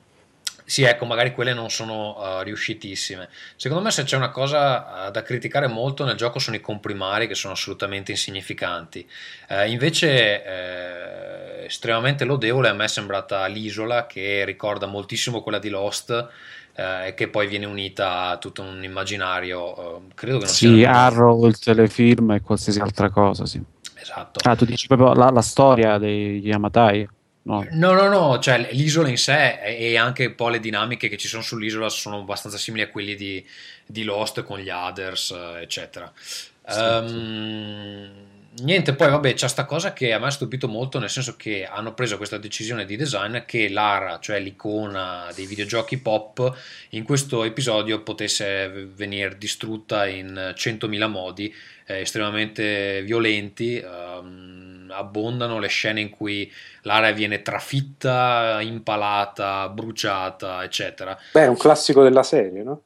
sì, 0.70 0.84
ecco, 0.84 1.04
magari 1.04 1.32
quelle 1.32 1.52
non 1.52 1.68
sono 1.68 2.16
uh, 2.16 2.42
riuscitissime. 2.42 3.28
Secondo 3.56 3.82
me, 3.82 3.90
se 3.90 4.04
c'è 4.04 4.16
una 4.16 4.30
cosa 4.30 5.08
uh, 5.08 5.10
da 5.10 5.20
criticare 5.22 5.66
molto 5.66 6.04
nel 6.04 6.14
gioco 6.14 6.38
sono 6.38 6.54
i 6.54 6.60
comprimari 6.60 7.26
che 7.26 7.34
sono 7.34 7.54
assolutamente 7.54 8.12
insignificanti. 8.12 9.04
Uh, 9.48 9.68
invece, 9.68 11.64
estremamente 11.64 12.24
lodevole 12.24 12.68
a 12.68 12.72
me 12.72 12.84
è 12.84 12.88
sembrata 12.88 13.44
l'isola 13.46 14.06
che 14.06 14.44
ricorda 14.44 14.86
moltissimo 14.86 15.42
quella 15.42 15.58
di 15.58 15.70
Lost 15.70 16.28
e 16.72 17.14
che 17.14 17.26
poi 17.26 17.48
viene 17.48 17.66
unita 17.66 18.28
a 18.28 18.38
tutto 18.38 18.62
un 18.62 18.84
immaginario. 18.84 20.04
credo 20.14 20.38
che 20.38 20.44
non 20.44 20.54
sì, 20.54 20.68
sia. 20.68 20.92
Arrow, 20.92 21.46
il 21.46 21.58
telefilm 21.58 22.30
e 22.30 22.42
qualsiasi 22.42 22.78
altra 22.78 23.10
cosa, 23.10 23.44
sì. 23.44 23.60
Esatto. 23.96 24.38
Ah, 24.48 24.54
tu 24.54 24.64
dici 24.64 24.86
proprio 24.86 25.14
la, 25.14 25.30
la 25.30 25.42
storia 25.42 25.98
degli 25.98 26.46
Yamatai? 26.46 27.08
No. 27.42 27.66
no, 27.70 27.92
no, 27.92 28.08
no, 28.08 28.38
cioè 28.38 28.68
l'isola 28.72 29.08
in 29.08 29.16
sé 29.16 29.60
e 29.62 29.96
anche 29.96 30.26
un 30.26 30.34
po' 30.34 30.48
le 30.48 30.60
dinamiche 30.60 31.08
che 31.08 31.16
ci 31.16 31.26
sono 31.26 31.42
sull'isola 31.42 31.88
sono 31.88 32.18
abbastanza 32.18 32.58
simili 32.58 32.82
a 32.84 32.90
quelli 32.90 33.14
di, 33.14 33.44
di 33.86 34.04
Lost 34.04 34.42
con 34.42 34.58
gli 34.58 34.68
others, 34.68 35.34
eccetera. 35.58 36.12
Sì, 36.14 36.78
um, 36.78 37.08
sì. 37.08 38.28
Niente, 38.62 38.94
poi 38.94 39.08
vabbè, 39.08 39.34
c'è 39.34 39.48
sta 39.48 39.64
cosa 39.64 39.92
che 39.92 40.12
a 40.12 40.18
me 40.18 40.26
ha 40.26 40.30
stupito 40.30 40.66
molto, 40.68 40.98
nel 40.98 41.08
senso 41.08 41.36
che 41.36 41.64
hanno 41.64 41.94
preso 41.94 42.16
questa 42.16 42.36
decisione 42.36 42.84
di 42.84 42.96
design 42.96 43.38
che 43.46 43.68
Lara, 43.68 44.18
cioè 44.18 44.40
l'icona 44.40 45.28
dei 45.34 45.46
videogiochi 45.46 45.98
pop, 45.98 46.58
in 46.90 47.04
questo 47.04 47.44
episodio 47.44 48.02
potesse 48.02 48.90
venire 48.92 49.38
distrutta 49.38 50.06
in 50.06 50.52
100.000 50.54 51.08
modi 51.08 51.54
eh, 51.86 52.00
estremamente 52.00 53.02
violenti. 53.02 53.82
Um, 53.82 54.69
abbondano 54.92 55.58
le 55.58 55.68
scene 55.68 56.00
in 56.00 56.10
cui 56.10 56.50
l'area 56.82 57.12
viene 57.12 57.42
trafitta, 57.42 58.58
impalata, 58.60 59.68
bruciata, 59.68 60.62
eccetera. 60.64 61.18
Beh, 61.32 61.44
è 61.44 61.48
un 61.48 61.56
classico 61.56 62.02
della 62.02 62.22
serie, 62.22 62.62
no? 62.62 62.82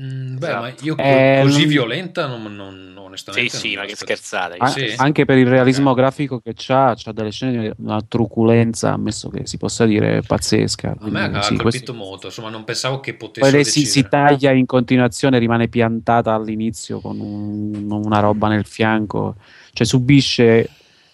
Mm, 0.00 0.36
beh, 0.36 0.46
esatto. 0.46 0.60
ma 0.60 0.72
io 0.80 0.96
eh, 0.96 1.40
così 1.42 1.60
non... 1.62 1.68
violenta 1.68 2.26
non, 2.26 2.54
non, 2.54 2.94
onestamente. 2.96 3.56
Sì, 3.56 3.70
sì, 3.70 3.76
ma 3.76 3.84
che 3.84 3.96
scherzate. 3.96 4.54
Ah, 4.56 4.68
sì. 4.68 4.94
Anche 4.96 5.24
per 5.24 5.38
il 5.38 5.48
realismo 5.48 5.90
okay. 5.90 6.02
grafico 6.02 6.38
che 6.38 6.52
c'ha, 6.54 6.94
c'ha 6.96 7.10
delle 7.10 7.32
scene 7.32 7.62
di 7.62 7.72
una 7.78 8.00
truculenza, 8.06 8.92
ammesso 8.92 9.28
che 9.28 9.44
si 9.46 9.56
possa 9.56 9.86
dire, 9.86 10.22
pazzesca. 10.24 10.94
A 11.00 11.08
me 11.08 11.22
ha 11.22 11.42
sì, 11.42 11.56
colpito 11.56 11.62
questo... 11.62 11.94
molto, 11.94 12.26
insomma, 12.26 12.48
non 12.48 12.62
pensavo 12.62 13.00
che 13.00 13.14
potesse. 13.14 13.40
Poi 13.40 13.50
lei 13.50 13.64
si, 13.64 13.86
si, 13.86 14.06
taglia 14.08 14.52
in 14.52 14.66
continuazione, 14.66 15.38
rimane 15.38 15.66
piantata 15.66 16.32
all'inizio 16.32 17.00
con 17.00 17.18
un, 17.18 17.90
una 17.90 18.20
roba 18.20 18.46
nel 18.46 18.66
fianco, 18.66 19.34
cioè 19.72 19.84
subisce 19.84 20.68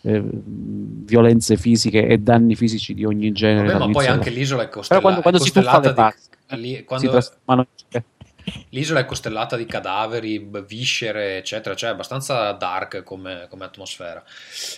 eh, 0.05 0.23
violenze 0.23 1.57
fisiche 1.57 2.07
e 2.07 2.19
danni 2.19 2.55
fisici 2.55 2.93
di 2.93 3.05
ogni 3.05 3.33
genere. 3.33 3.73
Vabbè, 3.73 3.87
ma 3.87 3.91
poi 3.91 4.07
anche 4.07 4.31
l'isola 4.31 4.65
è 4.65 4.69
costellata. 4.69 4.89
Però 4.89 5.01
quando, 5.01 5.21
quando 5.23 5.39
si 5.41 5.53
tuffa 5.53 5.81
le 5.81 5.93
di, 5.95 6.85
quando, 6.85 7.07
si 7.07 7.11
trasformano 7.11 7.67
L'isola 8.71 9.01
è 9.01 9.05
costellata 9.05 9.57
di 9.57 9.67
cadaveri, 9.67 10.51
viscere, 10.67 11.39
eccetera, 11.39 11.75
cioè 11.75 11.91
è 11.91 11.93
abbastanza 11.93 12.53
dark 12.53 13.03
come, 13.03 13.47
come 13.49 13.65
atmosfera. 13.65 14.23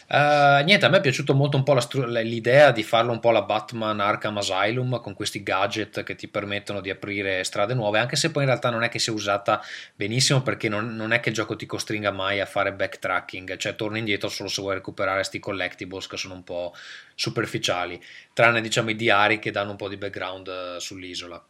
Uh, 0.09 0.63
niente, 0.65 0.85
a 0.85 0.89
me 0.89 0.99
è 0.99 1.01
piaciuto 1.01 1.35
molto 1.35 1.57
un 1.57 1.63
po' 1.63 1.75
la, 1.75 2.21
l'idea 2.21 2.71
di 2.71 2.83
farlo 2.83 3.11
un 3.11 3.21
po' 3.21 3.31
la 3.31 3.43
Batman 3.43 3.99
Arkham 3.99 4.37
Asylum 4.37 5.01
con 5.01 5.15
questi 5.15 5.43
gadget 5.43 6.03
che 6.05 6.15
ti 6.15 6.29
permettono 6.29 6.81
di 6.81 6.91
aprire 6.91 7.43
strade 7.43 7.75
nuove, 7.75 7.99
anche 7.99 8.17
se 8.17 8.31
poi 8.31 8.43
in 8.43 8.51
realtà 8.51 8.71
non 8.71 8.83
è 8.83 8.89
che 8.89 8.99
sia 8.99 9.13
usata 9.13 9.61
benissimo 9.95 10.43
perché 10.43 10.69
non, 10.69 10.95
non 10.95 11.13
è 11.13 11.21
che 11.21 11.31
il 11.31 11.35
gioco 11.35 11.57
ti 11.57 11.67
costringa 11.67 12.11
mai 12.11 12.41
a 12.41 12.47
fare 12.47 12.73
backtracking, 12.73 13.57
cioè 13.57 13.75
torni 13.75 13.99
indietro 13.99 14.29
solo 14.29 14.49
se 14.49 14.61
vuoi 14.61 14.75
recuperare 14.75 15.17
questi 15.17 15.41
collectibles 15.41 16.07
che 16.07 16.17
sono 16.17 16.35
un 16.35 16.45
po' 16.45 16.75
superficiali, 17.15 18.01
tranne 18.33 18.61
diciamo 18.61 18.91
i 18.91 18.97
diari 18.97 19.39
che 19.39 19.51
danno 19.51 19.71
un 19.71 19.77
po' 19.77 19.89
di 19.89 19.97
background 19.97 20.47
uh, 20.47 20.79
sull'isola. 20.79 21.43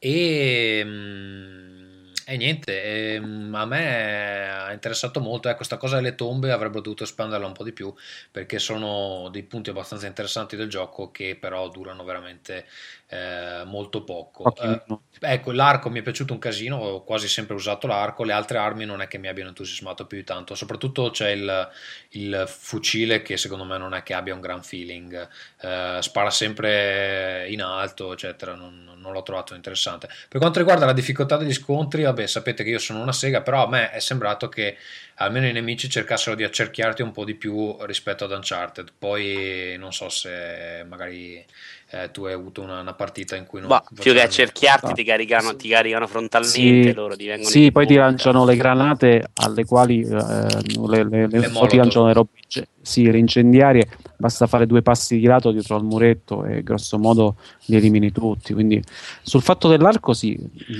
E, 0.00 0.82
mm, 0.84 2.12
e 2.24 2.36
niente, 2.36 2.82
e, 2.82 3.14
ehm, 3.14 3.54
a 3.54 3.64
me 3.64 4.50
ha 4.50 4.72
interessato 4.72 5.18
molto. 5.20 5.48
Ecco, 5.48 5.56
questa 5.56 5.76
cosa 5.76 5.96
delle 5.96 6.14
tombe 6.14 6.52
avrebbero 6.52 6.82
dovuto 6.82 7.02
espanderla 7.04 7.46
un 7.46 7.52
po' 7.52 7.64
di 7.64 7.72
più 7.72 7.92
perché 8.30 8.58
sono 8.58 9.28
dei 9.32 9.42
punti 9.42 9.70
abbastanza 9.70 10.06
interessanti 10.06 10.54
del 10.56 10.68
gioco 10.68 11.10
che 11.10 11.36
però 11.36 11.68
durano 11.68 12.04
veramente 12.04 12.66
eh, 13.10 13.62
molto 13.64 14.04
poco. 14.04 14.54
Eh, 14.56 14.82
ecco, 15.20 15.52
l'arco 15.52 15.88
mi 15.88 16.00
è 16.00 16.02
piaciuto 16.02 16.34
un 16.34 16.38
casino, 16.38 16.76
ho 16.76 17.04
quasi 17.04 17.26
sempre 17.26 17.54
usato 17.54 17.86
l'arco, 17.86 18.22
le 18.22 18.34
altre 18.34 18.58
armi 18.58 18.84
non 18.84 19.00
è 19.00 19.08
che 19.08 19.16
mi 19.16 19.28
abbiano 19.28 19.48
entusiasmato 19.48 20.06
più 20.06 20.18
di 20.18 20.24
tanto, 20.24 20.54
soprattutto 20.54 21.10
c'è 21.10 21.30
il, 21.30 21.70
il 22.10 22.44
fucile 22.46 23.22
che 23.22 23.38
secondo 23.38 23.64
me 23.64 23.78
non 23.78 23.94
è 23.94 24.02
che 24.02 24.12
abbia 24.12 24.34
un 24.34 24.40
gran 24.40 24.62
feeling, 24.62 25.26
eh, 25.62 25.98
spara 26.00 26.30
sempre 26.30 27.46
in 27.48 27.62
alto, 27.62 28.12
eccetera, 28.12 28.54
non, 28.54 28.96
non, 28.98 29.12
l'ho 29.12 29.22
trovato 29.22 29.54
interessante. 29.54 30.08
Per 30.28 30.38
quanto 30.38 30.58
riguarda 30.58 30.84
la 30.84 30.92
difficoltà 30.92 31.38
degli 31.38 31.54
scontri, 31.54 32.02
vabbè, 32.02 32.26
sapete 32.26 32.62
che 32.62 32.70
io 32.70 32.78
sono 32.78 33.00
una 33.00 33.12
sega, 33.12 33.40
però 33.40 33.64
a 33.64 33.68
me 33.68 33.90
è 33.90 34.00
sembrato 34.00 34.50
che 34.50 34.76
almeno 35.20 35.46
i 35.46 35.52
nemici 35.52 35.88
cercassero 35.88 36.36
di 36.36 36.44
accerchiarti 36.44 37.02
un 37.02 37.10
po' 37.10 37.24
di 37.24 37.34
più 37.34 37.74
rispetto 37.86 38.24
ad 38.24 38.32
Uncharted, 38.32 38.92
poi 38.98 39.76
non 39.78 39.92
so 39.92 40.08
se 40.10 40.84
magari 40.86 41.44
eh, 41.90 42.10
tu 42.10 42.24
hai 42.24 42.34
avuto 42.34 42.60
una, 42.60 42.80
una, 42.80 42.92
partita 42.92 43.34
in 43.34 43.46
cui 43.46 43.60
non... 43.60 43.68
Bah, 43.68 43.82
più 43.94 44.12
che 44.12 44.20
accerchiarti 44.20 44.92
ti, 44.92 45.04
caricano, 45.04 45.56
ti 45.56 45.68
caricano 45.68 46.06
frontalmente, 46.06 46.90
sì, 46.90 46.92
loro 46.92 47.16
ti 47.16 47.26
vengono 47.26 47.48
Sì, 47.48 47.72
poi 47.72 47.86
ti 47.86 47.94
lanciano 47.94 48.44
le 48.44 48.56
granate 48.56 49.30
alle 49.36 49.64
quali 49.64 50.02
eh, 50.02 50.06
le, 50.10 51.04
le, 51.04 51.26
le, 51.26 51.28
le 51.28 51.66
ti 51.66 51.76
lanciano 51.76 52.06
le 52.08 52.12
robe 52.12 52.30
sì, 52.82 53.02
incendiarie, 53.04 53.88
basta 54.18 54.46
fare 54.46 54.66
due 54.66 54.82
passi 54.82 55.18
di 55.18 55.24
lato 55.24 55.50
dietro 55.50 55.76
al 55.76 55.84
muretto 55.84 56.44
e 56.44 56.62
grosso 56.62 56.98
modo 56.98 57.36
li 57.66 57.76
elimini 57.76 58.12
tutti. 58.12 58.52
Quindi 58.52 58.82
sul 59.22 59.40
fatto 59.40 59.68
dell'arco 59.68 60.12
sì, 60.12 60.38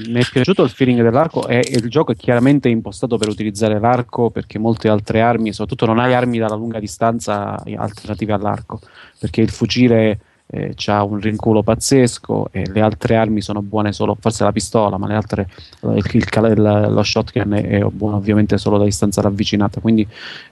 mi 0.08 0.20
è 0.20 0.26
piaciuto 0.30 0.62
il 0.62 0.70
feeling 0.70 1.00
dell'arco 1.00 1.48
e, 1.48 1.66
e 1.66 1.78
il 1.78 1.88
gioco 1.88 2.12
è 2.12 2.16
chiaramente 2.16 2.68
impostato 2.68 3.16
per 3.16 3.28
utilizzare 3.28 3.80
l'arco 3.80 4.28
perché 4.28 4.58
molte 4.58 4.88
altre 4.90 5.22
armi, 5.22 5.52
soprattutto 5.52 5.86
non 5.86 5.98
hai 5.98 6.12
armi 6.12 6.36
dalla 6.36 6.54
lunga 6.54 6.78
distanza 6.78 7.62
alternative 7.64 8.34
all'arco, 8.34 8.80
perché 9.18 9.40
il 9.40 9.50
fucile 9.50 10.20
eh, 10.50 10.74
ha 10.86 11.04
un 11.04 11.20
rinculo 11.20 11.62
pazzesco 11.62 12.48
e 12.50 12.70
le 12.70 12.80
altre 12.80 13.16
armi 13.16 13.40
sono 13.42 13.60
buone 13.60 13.92
solo, 13.92 14.16
forse 14.18 14.44
la 14.44 14.52
pistola, 14.52 14.96
ma 14.96 15.06
le 15.06 15.14
altre, 15.14 15.48
il, 15.82 16.02
il, 16.12 16.86
lo 16.90 17.02
shotgun 17.02 17.52
è, 17.52 17.80
buono 17.84 18.16
ovviamente 18.16 18.56
solo 18.56 18.78
da 18.78 18.84
distanza 18.84 19.20
ravvicinata, 19.20 19.80
quindi 19.80 20.06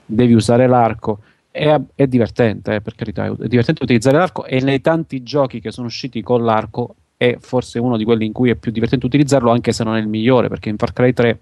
devi 0.05 0.33
usare 0.33 0.67
l'arco. 0.67 1.19
È, 1.49 1.79
è 1.95 2.05
divertente, 2.05 2.75
eh, 2.75 2.81
per 2.81 2.93
carità, 2.93 3.25
è 3.25 3.47
divertente 3.47 3.83
utilizzare 3.83 4.17
l'arco 4.17 4.45
e 4.45 4.59
nei 4.61 4.79
tanti 4.79 5.23
giochi 5.23 5.59
che 5.59 5.71
sono 5.71 5.87
usciti 5.87 6.21
con 6.21 6.43
l'arco 6.43 6.95
è 7.17 7.37
forse 7.39 7.79
uno 7.79 7.97
di 7.97 8.03
quelli 8.03 8.27
in 8.27 8.31
cui 8.31 8.51
è 8.51 8.55
più 8.55 8.71
divertente 8.71 9.07
utilizzarlo, 9.07 9.49
anche 9.49 9.71
se 9.71 9.83
non 9.83 9.95
è 9.95 9.99
il 9.99 10.07
migliore, 10.07 10.49
perché 10.49 10.69
in 10.69 10.77
Far 10.77 10.93
Cry 10.93 11.13
3 11.13 11.39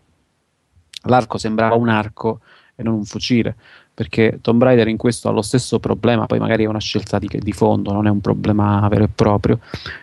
l'arco 1.08 1.38
sembrava 1.38 1.76
un 1.76 1.90
arco 1.90 2.40
e 2.76 2.84
non 2.84 2.94
un 2.94 3.04
fucile 3.04 3.56
perché 3.96 4.40
Tomb 4.42 4.62
Raider 4.62 4.90
in 4.90 4.98
questo 4.98 5.30
ha 5.30 5.32
lo 5.32 5.42
stesso 5.42 5.80
problema, 5.80 6.26
poi 6.26 6.38
magari 6.38 6.66
è 6.66 6.68
una 6.68 6.82
scelta 6.82 7.18
di, 7.18 7.30
di, 7.32 7.52
fondo, 7.54 7.94
non 7.94 8.06
è 8.06 8.10
un 8.10 8.20
problema 8.20 8.86
vero 8.90 9.06
e 9.06 9.10
proprio, 9.14 9.60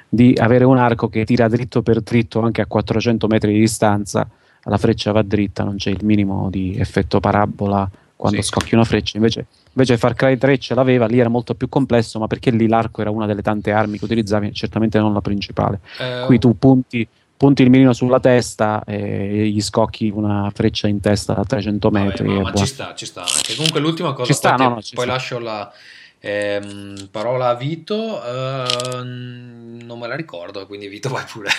di 0.09 0.35
avere 0.41 0.65
un 0.65 0.79
arco 0.79 1.11
che 1.11 1.27
tira 1.27 1.47
dritto 1.47 1.83
per 1.83 2.01
dritto 2.01 2.41
anche 2.41 2.63
a 2.63 2.67
400 2.67 3.27
metri 3.27 3.53
di 3.53 3.61
distanza, 3.61 4.27
la 4.65 4.79
freccia 4.79 5.13
va 5.13 5.21
dritta, 5.21 5.63
non 5.63 5.77
c'è 5.77 5.91
il 5.91 6.05
minimo 6.05 6.49
di 6.49 6.75
effetto 6.79 7.21
parabola 7.21 7.89
quando 8.17 8.41
sì. 8.41 8.49
scocchi 8.49 8.75
una 8.75 8.85
freccia, 8.85 9.19
invece, 9.19 9.47
invece 9.73 9.99
Far 9.99 10.15
Cry 10.15 10.39
3 10.39 10.57
ce 10.57 10.75
l'aveva, 10.75 11.07
lì 11.07 11.19
era 11.19 11.29
molto 11.29 11.55
più 11.55 11.69
complesso, 11.69 12.19
ma 12.19 12.29
perché 12.29 12.51
lì 12.51 12.69
l'arco 12.69 13.03
era 13.03 13.11
una 13.11 13.27
delle 13.27 13.43
tante 13.43 13.73
armi 13.73 13.99
che 13.99 14.05
utilizzavi, 14.05 14.55
certamente 14.55 14.99
non 14.99 15.13
la 15.13 15.21
principale. 15.21 15.81
Uh... 15.99 16.27
Qui 16.27 16.39
tu 16.39 16.57
punti 16.57 17.07
punti 17.43 17.63
il 17.63 17.71
mirino 17.71 17.93
sulla 17.93 18.21
testa 18.21 18.85
e 18.87 19.49
gli 19.49 19.61
scocchi 19.61 20.09
una 20.15 20.49
freccia 20.55 20.87
in 20.87 21.01
testa 21.01 21.35
a 21.35 21.43
300 21.45 21.91
metri. 21.91 22.29
Vabbè, 22.29 22.41
ma, 22.41 22.51
ma 22.51 22.55
ci 22.55 22.67
sta, 22.67 22.95
ci 22.95 23.05
sta 23.05 23.23
anche. 23.23 23.57
Comunque 23.57 23.81
l'ultima 23.81 24.13
cosa, 24.13 24.27
ci 24.27 24.33
sta, 24.33 24.55
poi, 24.55 24.69
no, 24.69 24.75
no, 24.75 24.81
poi 24.95 25.07
lascio 25.07 25.41
la 25.41 25.73
ehm, 26.21 27.09
parola 27.11 27.49
a 27.49 27.55
Vito, 27.55 28.23
ehm, 28.25 29.81
non 29.83 29.99
me 29.99 30.07
la 30.07 30.15
ricordo, 30.15 30.69
quindi 30.69 30.87
Vito 30.87 31.09
vai 31.09 31.25
pure. 31.25 31.51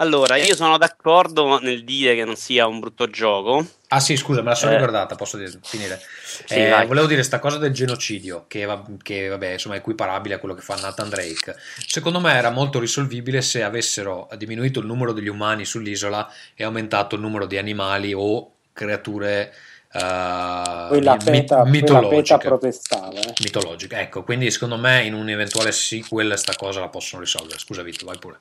Allora, 0.00 0.36
io 0.36 0.54
sono 0.54 0.78
d'accordo 0.78 1.58
nel 1.60 1.84
dire 1.84 2.14
che 2.14 2.24
non 2.24 2.34
sia 2.34 2.66
un 2.66 2.80
brutto 2.80 3.10
gioco. 3.10 3.66
Ah 3.88 4.00
sì, 4.00 4.16
scusa, 4.16 4.40
me 4.40 4.48
la 4.48 4.54
sono 4.54 4.72
Eh. 4.72 4.76
ricordata, 4.76 5.14
posso 5.14 5.36
dire- 5.36 5.58
finire. 5.62 6.00
Sì, 6.46 6.54
Eh, 6.54 6.86
volevo 6.86 7.06
dire 7.06 7.22
sta 7.22 7.38
cosa 7.38 7.58
del 7.58 7.72
genocidio, 7.72 8.46
che, 8.48 8.64
va- 8.64 8.82
che, 9.02 9.28
vabbè, 9.28 9.52
insomma, 9.52 9.74
è 9.74 9.78
equiparabile 9.78 10.36
a 10.36 10.38
quello 10.38 10.54
che 10.54 10.62
fa 10.62 10.76
Nathan 10.76 11.10
Drake. 11.10 11.54
Secondo 11.86 12.18
me 12.18 12.32
era 12.32 12.48
molto 12.48 12.78
risolvibile 12.78 13.42
se 13.42 13.62
avessero 13.62 14.26
diminuito 14.38 14.80
il 14.80 14.86
numero 14.86 15.12
degli 15.12 15.28
umani 15.28 15.66
sull'isola 15.66 16.32
e 16.54 16.64
aumentato 16.64 17.16
il 17.16 17.20
numero 17.20 17.44
di 17.44 17.58
animali 17.58 18.14
o 18.14 18.52
creature 18.72 19.52
eh, 19.92 19.98
Poi 20.88 21.02
la 21.02 21.16
mi- 21.16 21.24
PETA, 21.24 21.64
mitologiche. 21.66 22.14
PETA 22.22 22.38
protestava. 22.38 23.20
eh. 23.20 23.34
mitologiche. 23.42 23.96
Ecco, 23.96 24.22
quindi 24.22 24.50
secondo 24.50 24.78
me 24.78 25.02
in 25.02 25.12
un 25.12 25.28
eventuale 25.28 25.72
sequel 25.72 26.38
sta 26.38 26.54
cosa 26.56 26.80
la 26.80 26.88
possono 26.88 27.20
risolvere. 27.20 27.58
Scusa 27.58 27.82
Vito, 27.82 28.06
vai 28.06 28.16
pure. 28.18 28.38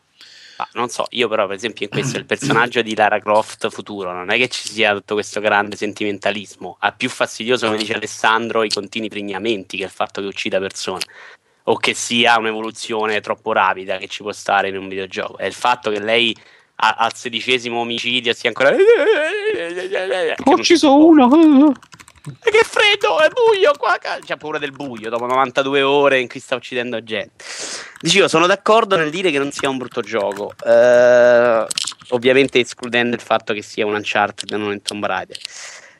Ah, 0.61 0.67
non 0.73 0.89
so, 0.89 1.05
io 1.11 1.29
però 1.29 1.47
per 1.47 1.55
esempio 1.55 1.85
in 1.85 1.91
questo 1.91 2.17
il 2.17 2.25
personaggio 2.25 2.81
di 2.81 2.93
Lara 2.93 3.19
Croft 3.19 3.69
futuro 3.69 4.11
non 4.11 4.29
è 4.29 4.35
che 4.35 4.49
ci 4.49 4.67
sia 4.67 4.93
tutto 4.93 5.13
questo 5.13 5.39
grande 5.39 5.77
sentimentalismo. 5.77 6.75
Ha 6.79 6.91
più 6.91 7.07
fastidioso, 7.07 7.67
come 7.67 7.77
dice 7.77 7.93
Alessandro, 7.93 8.63
i 8.63 8.69
continui 8.69 9.07
pregnamenti 9.07 9.77
che 9.77 9.85
il 9.85 9.89
fatto 9.89 10.19
che 10.19 10.27
uccida 10.27 10.59
persone. 10.59 11.03
O 11.63 11.77
che 11.77 11.93
sia 11.93 12.37
un'evoluzione 12.37 13.21
troppo 13.21 13.53
rapida 13.53 13.97
che 13.99 14.07
ci 14.07 14.21
può 14.21 14.33
stare 14.33 14.67
in 14.67 14.75
un 14.75 14.89
videogioco. 14.89 15.37
È 15.37 15.45
il 15.45 15.53
fatto 15.53 15.91
che 15.91 16.01
lei 16.01 16.35
a- 16.75 16.95
al 16.97 17.15
sedicesimo 17.15 17.79
omicidio 17.79 18.33
sia 18.33 18.49
ancora. 18.49 18.71
Ho 20.43 20.51
ucciso 20.51 20.93
uno. 20.93 21.71
E 22.43 22.51
che 22.51 22.63
freddo, 22.63 23.19
è 23.19 23.29
buio 23.29 23.71
qua. 23.77 23.97
C'ha 23.99 24.37
paura 24.37 24.57
del 24.57 24.71
buio 24.71 25.09
dopo 25.09 25.25
92 25.25 25.81
ore 25.81 26.19
in 26.19 26.27
cui 26.27 26.39
sta 26.39 26.55
uccidendo 26.55 27.03
gente. 27.03 27.43
Dicevo, 27.99 28.27
sono 28.27 28.47
d'accordo 28.47 28.95
nel 28.95 29.09
dire 29.09 29.31
che 29.31 29.37
non 29.37 29.51
sia 29.51 29.69
un 29.69 29.77
brutto 29.77 30.01
gioco. 30.01 30.53
eh, 30.65 31.65
ovviamente 32.09 32.59
escludendo 32.59 33.15
il 33.15 33.21
fatto 33.21 33.53
che 33.53 33.61
sia 33.61 33.85
un 33.85 33.93
Uncharted 33.93 34.51
e 34.51 34.57
non 34.57 34.69
un 34.69 34.81
Tomb 34.81 35.05
Raider. 35.05 35.37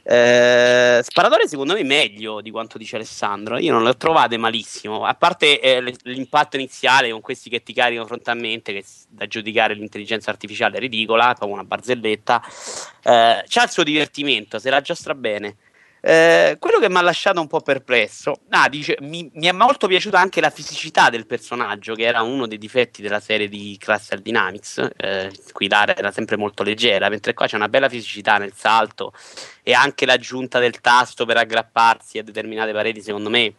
Eh, 0.02 1.02
Sparatore 1.04 1.48
secondo 1.48 1.76
me 1.76 1.84
meglio 1.84 2.42
di 2.42 2.50
quanto 2.50 2.78
dice 2.78 2.96
Alessandro. 2.96 3.58
Io 3.58 3.72
non 3.72 3.84
le 3.84 3.90
ho 3.90 3.98
trovate 3.98 4.38
malissimo. 4.38 5.06
A 5.06 5.14
parte 5.14 5.60
eh, 5.60 5.94
l'impatto 6.04 6.56
iniziale 6.56 7.12
con 7.12 7.22
questi 7.22 7.50
che 7.50 7.62
ti 7.62 7.74
caricano 7.74 8.08
frontalmente, 8.08 8.74
che 8.74 8.84
da 9.08 9.28
giudicare 9.28 9.76
l'intelligenza 9.76 10.32
artificiale 10.32 10.78
è 10.78 10.80
ridicola, 10.80 11.36
come 11.38 11.54
una 11.54 11.64
barzelletta. 11.64 12.42
Eh, 13.04 13.44
c'ha 13.48 13.64
il 13.64 13.70
suo 13.70 13.84
divertimento, 13.84 14.58
se 14.58 14.70
la 14.70 14.82
giostra 14.82 15.14
bene. 15.14 15.58
Eh, 16.02 16.56
quello 16.60 16.80
che 16.80 16.90
mi 16.90 16.96
ha 16.98 17.02
lasciato 17.02 17.42
un 17.42 17.48
po' 17.48 17.60
perplesso, 17.62 18.40
ah, 18.50 18.70
dice, 18.70 18.98
mi, 19.02 19.30
mi 19.34 19.48
è 19.48 19.52
molto 19.52 19.88
piaciuta 19.88 20.20
anche 20.20 20.40
la 20.42 20.50
fisicità 20.50 21.10
del 21.10 21.26
personaggio, 21.26 21.94
che 21.94 22.04
era 22.04 22.22
uno 22.22 22.48
dei 22.48 22.58
difetti 22.58 23.02
della 23.02 23.20
serie 23.20 23.50
di 23.50 23.76
Cluster 23.80 24.22
Dynamics. 24.22 24.90
Eh, 24.96 25.32
qui 25.52 25.68
Lara 25.68 25.96
era 25.96 26.12
sempre 26.12 26.38
molto 26.38 26.64
leggera, 26.64 27.10
mentre 27.10 27.34
qua 27.34 27.48
c'è 27.48 27.56
una 27.58 27.70
bella 27.70 27.90
fisicità 27.90 28.38
nel 28.38 28.54
salto 28.56 29.14
e 29.64 29.74
anche 29.74 30.06
l'aggiunta 30.06 30.60
del 30.60 30.80
tasto 30.80 31.26
per 31.26 31.38
aggrapparsi 31.38 32.18
a 32.18 32.24
determinate 32.24 32.72
pareti, 32.72 33.02
secondo 33.02 33.30
me, 33.30 33.54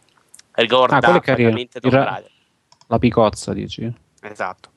ricorda 0.53 0.95
Ah, 0.95 0.99
Il 0.99 1.69
Tomb 1.81 1.93
ra- 1.93 2.03
Raider. 2.03 2.31
La 2.87 2.99
picozza, 2.99 3.53
dici? 3.53 3.91
Esatto. 4.21 4.71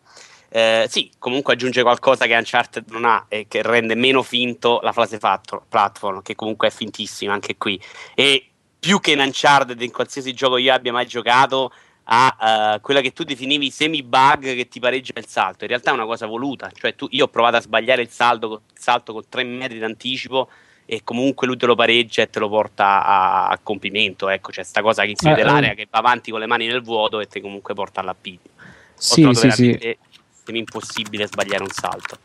Eh, 0.56 0.86
sì, 0.88 1.10
comunque 1.18 1.54
aggiunge 1.54 1.82
qualcosa 1.82 2.26
che 2.26 2.36
Uncharted 2.36 2.84
non 2.90 3.04
ha 3.04 3.24
e 3.28 3.46
che 3.48 3.60
rende 3.60 3.96
meno 3.96 4.22
finto 4.22 4.78
la 4.84 4.92
fase 4.92 5.18
fatto- 5.18 5.64
platform, 5.68 6.22
che 6.22 6.36
comunque 6.36 6.68
è 6.68 6.70
fintissima 6.70 7.32
anche 7.32 7.56
qui. 7.56 7.80
E 8.14 8.50
più 8.78 9.00
che 9.00 9.10
in 9.10 9.18
Uncharted, 9.18 9.80
in 9.82 9.90
qualsiasi 9.90 10.32
gioco 10.32 10.56
io 10.56 10.72
abbia 10.72 10.92
mai 10.92 11.06
giocato, 11.08 11.72
ha 12.04 12.74
eh, 12.76 12.80
quella 12.82 13.00
che 13.00 13.12
tu 13.12 13.24
definivi 13.24 13.68
semi-bug 13.68 14.54
che 14.54 14.68
ti 14.68 14.78
pareggia 14.78 15.18
il 15.18 15.26
salto. 15.26 15.64
In 15.64 15.70
realtà 15.70 15.90
è 15.90 15.94
una 15.94 16.06
cosa 16.06 16.26
voluta, 16.26 16.70
cioè 16.72 16.94
tu, 16.94 17.08
io 17.10 17.24
ho 17.24 17.28
provato 17.28 17.56
a 17.56 17.60
sbagliare 17.60 18.02
il, 18.02 18.10
saldo, 18.10 18.62
il 18.72 18.80
salto 18.80 19.12
con 19.12 19.24
3 19.28 19.42
metri 19.42 19.80
d'anticipo 19.80 20.48
e 20.86 21.02
comunque 21.02 21.48
lui 21.48 21.56
te 21.56 21.66
lo 21.66 21.74
pareggia 21.74 22.22
e 22.22 22.30
te 22.30 22.38
lo 22.38 22.48
porta 22.48 23.04
a, 23.04 23.48
a 23.48 23.58
compimento. 23.60 24.28
Ecco, 24.28 24.52
c'è 24.52 24.62
sta 24.62 24.82
cosa 24.82 25.04
che 25.04 25.14
si 25.16 25.26
vede 25.26 25.40
Eh, 25.40 25.44
l'area 25.44 25.72
eh. 25.72 25.74
che 25.74 25.88
va 25.90 25.98
avanti 25.98 26.30
con 26.30 26.38
le 26.38 26.46
mani 26.46 26.68
nel 26.68 26.80
vuoto 26.80 27.18
e 27.18 27.26
te 27.26 27.40
comunque 27.40 27.74
porta 27.74 27.98
all'appiglio 28.02 28.50
Sì, 28.94 29.28
sì, 29.32 29.50
sì. 29.50 29.96
Semi 30.44 30.58
impossibile 30.58 31.26
sbagliare 31.26 31.62
un 31.62 31.70
salto. 31.70 32.18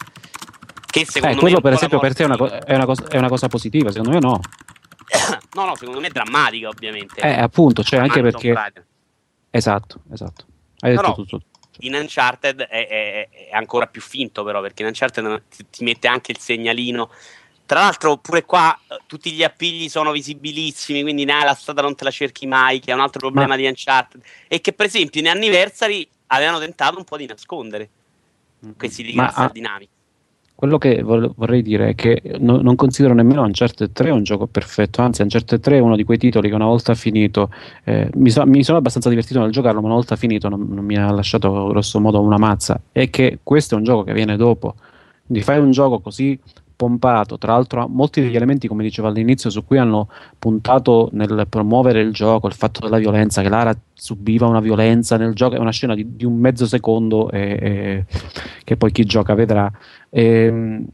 Che 0.85 1.01
Eh, 1.01 1.05
secondo 1.05 1.35
me 1.35 1.41
quello 1.41 1.61
per 1.61 1.73
esempio 1.73 1.99
per 1.99 2.13
te 2.15 2.23
è 2.23 2.25
una, 2.25 2.37
co- 2.37 2.47
è 2.49 2.75
una 2.75 2.85
cosa, 2.85 3.07
è 3.07 3.17
una 3.17 3.27
cosa 3.29 3.47
positiva, 3.47 3.91
secondo 3.91 4.11
me 4.11 4.19
no. 4.19 4.39
no, 5.53 5.65
no, 5.65 5.75
secondo 5.75 5.99
me 5.99 6.07
è 6.07 6.11
drammatica, 6.11 6.67
ovviamente. 6.67 7.21
Eh, 7.21 7.39
appunto, 7.39 7.83
cioè 7.83 7.99
anche 7.99 8.21
perché... 8.21 8.53
Pride. 8.53 8.85
Esatto, 9.51 10.01
esatto. 10.11 10.45
Hai 10.79 10.93
No, 10.93 11.01
detto 11.01 11.07
no. 11.09 11.15
tutto. 11.15 11.41
In 11.81 11.93
Uncharted 11.95 12.61
è, 12.61 12.87
è- 12.87 13.29
è 13.49 13.55
ancora 13.55 13.87
più 13.87 14.01
finto, 14.01 14.43
però, 14.43 14.61
perché 14.61 14.81
in 14.81 14.89
Uncharted 14.89 15.43
ti, 15.49 15.65
ti 15.69 15.83
mette 15.83 16.07
anche 16.07 16.31
il 16.31 16.39
segnalino. 16.39 17.09
Tra 17.65 17.81
l'altro, 17.81 18.17
pure 18.17 18.43
qua 18.45 18.77
eh, 18.87 18.97
tutti 19.05 19.31
gli 19.31 19.43
appigli 19.43 19.89
sono 19.89 20.11
visibilissimi, 20.11 21.01
quindi 21.03 21.23
nah, 21.23 21.43
la 21.43 21.53
strada 21.53 21.81
non 21.83 21.95
te 21.95 22.03
la 22.03 22.11
cerchi 22.11 22.47
mai, 22.47 22.79
che 22.79 22.91
è 22.91 22.93
un 22.95 22.99
altro 22.99 23.19
problema 23.19 23.49
Ma- 23.49 23.55
di 23.55 23.65
Uncharted. 23.67 24.21
E 24.47 24.59
che, 24.59 24.73
per 24.73 24.87
esempio, 24.87 25.21
in 25.21 25.27
Anniversary 25.29 26.07
avevano 26.27 26.59
tentato 26.59 26.97
un 26.97 27.03
po' 27.03 27.15
di 27.17 27.25
nascondere 27.27 27.89
questi 28.77 29.03
di 29.03 29.13
Ma, 29.13 29.49
Dynamics. 29.51 29.97
Quello 30.59 30.77
che 30.77 31.01
vorrei 31.01 31.61
dire 31.61 31.89
è 31.89 31.95
che 31.95 32.21
no- 32.39 32.61
non 32.61 32.75
considero 32.75 33.13
nemmeno 33.13 33.43
Uncharted 33.43 33.93
3 33.93 34.09
un 34.09 34.23
gioco 34.23 34.45
perfetto, 34.45 35.01
anzi 35.01 35.21
Uncharted 35.21 35.61
3 35.61 35.77
è 35.77 35.79
uno 35.79 35.95
di 35.95 36.03
quei 36.03 36.17
titoli 36.17 36.49
che 36.49 36.55
una 36.55 36.65
volta 36.65 36.95
finito, 36.95 37.49
eh, 37.85 38.09
mi, 38.15 38.29
so- 38.29 38.45
mi 38.45 38.61
sono 38.61 38.77
abbastanza 38.77 39.07
divertito 39.07 39.39
nel 39.39 39.51
giocarlo, 39.51 39.79
ma 39.79 39.85
una 39.85 39.95
volta 39.95 40.17
finito 40.17 40.49
non, 40.49 40.67
non 40.69 40.83
mi 40.83 40.97
ha 40.97 41.09
lasciato 41.11 41.67
grosso 41.67 42.01
modo 42.01 42.19
una 42.19 42.37
mazza, 42.37 42.81
e 42.91 43.09
che 43.09 43.39
questo 43.41 43.75
è 43.75 43.77
un 43.77 43.85
gioco 43.85 44.03
che 44.03 44.11
viene 44.11 44.35
dopo, 44.35 44.75
quindi 45.25 45.45
fai 45.45 45.59
un 45.59 45.71
gioco 45.71 45.99
così 45.99 46.37
pompato, 46.79 47.37
tra 47.37 47.51
l'altro 47.51 47.89
molti 47.89 48.21
degli 48.21 48.37
elementi 48.37 48.69
come 48.69 48.83
dicevo 48.83 49.09
all'inizio 49.09 49.49
su 49.49 49.65
cui 49.65 49.77
hanno 49.77 50.07
puntato 50.39 51.09
nel 51.11 51.45
promuovere 51.49 51.99
il 51.99 52.13
gioco, 52.13 52.47
il 52.47 52.53
fatto 52.53 52.79
della 52.79 52.97
violenza, 52.99 53.41
che 53.41 53.49
Lara 53.49 53.77
subiva 53.93 54.47
una 54.47 54.61
violenza 54.61 55.17
nel 55.17 55.33
gioco, 55.33 55.55
è 55.55 55.59
una 55.59 55.71
scena 55.73 55.93
di, 55.93 56.15
di 56.15 56.23
un 56.23 56.37
mezzo 56.37 56.65
secondo 56.65 57.29
e- 57.31 57.57
e- 57.61 58.05
che 58.63 58.77
poi 58.77 58.93
chi 58.93 59.03
gioca 59.03 59.33
vedrà. 59.33 59.69
Ehm, 60.09 60.85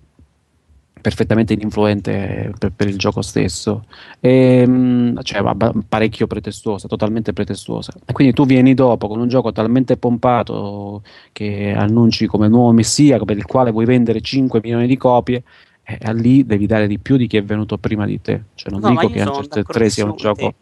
perfettamente 1.01 1.53
ininfluente 1.53 2.51
per, 2.57 2.71
per 2.71 2.87
il 2.87 2.97
gioco 2.97 3.21
stesso, 3.21 3.85
Ehm, 4.21 5.21
cioè 5.21 5.43
parecchio 5.87 6.25
pretestuosa, 6.25 6.87
totalmente 6.87 7.31
pretestuosa. 7.31 7.93
E 8.05 8.11
quindi 8.11 8.33
tu 8.33 8.45
vieni 8.45 8.73
dopo 8.73 9.07
con 9.07 9.19
un 9.19 9.27
gioco 9.27 9.51
talmente 9.51 9.97
pompato 9.97 11.03
che 11.31 11.73
annunci 11.77 12.25
come 12.25 12.47
nuovo 12.47 12.71
messia, 12.71 13.19
per 13.19 13.37
il 13.37 13.45
quale 13.45 13.69
vuoi 13.71 13.85
vendere 13.85 14.19
5 14.21 14.59
milioni 14.63 14.87
di 14.87 14.97
copie, 14.97 15.43
e 15.87 15.99
a 16.01 16.11
lì 16.11 16.43
devi 16.45 16.65
dare 16.65 16.87
di 16.87 16.97
più 16.97 17.15
di 17.15 17.27
chi 17.27 17.37
è 17.37 17.43
venuto 17.43 17.77
prima 17.77 18.05
di 18.05 18.19
te. 18.19 18.41
Cioè, 18.55 18.71
non 18.71 18.81
No, 18.81 18.89
dico 18.89 19.07
che 19.07 19.21
Uncharted 19.21 19.65
3 19.65 19.89
sia 19.89 20.05
un 20.05 20.15
gioco. 20.15 20.53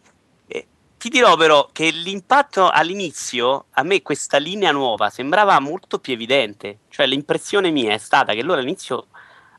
Eh, 0.46 0.66
ti 0.98 1.08
dirò 1.08 1.34
però 1.36 1.70
che 1.72 1.90
l'impatto 1.90 2.68
all'inizio, 2.68 3.64
a 3.70 3.82
me 3.82 4.02
questa 4.02 4.36
linea 4.36 4.70
nuova 4.70 5.08
sembrava 5.08 5.58
molto 5.60 5.98
più 5.98 6.12
evidente. 6.12 6.80
Cioè 6.90 7.06
l'impressione 7.06 7.70
mia 7.70 7.94
è 7.94 7.98
stata 7.98 8.34
che 8.34 8.42
loro 8.42 8.58
all'inizio 8.60 9.06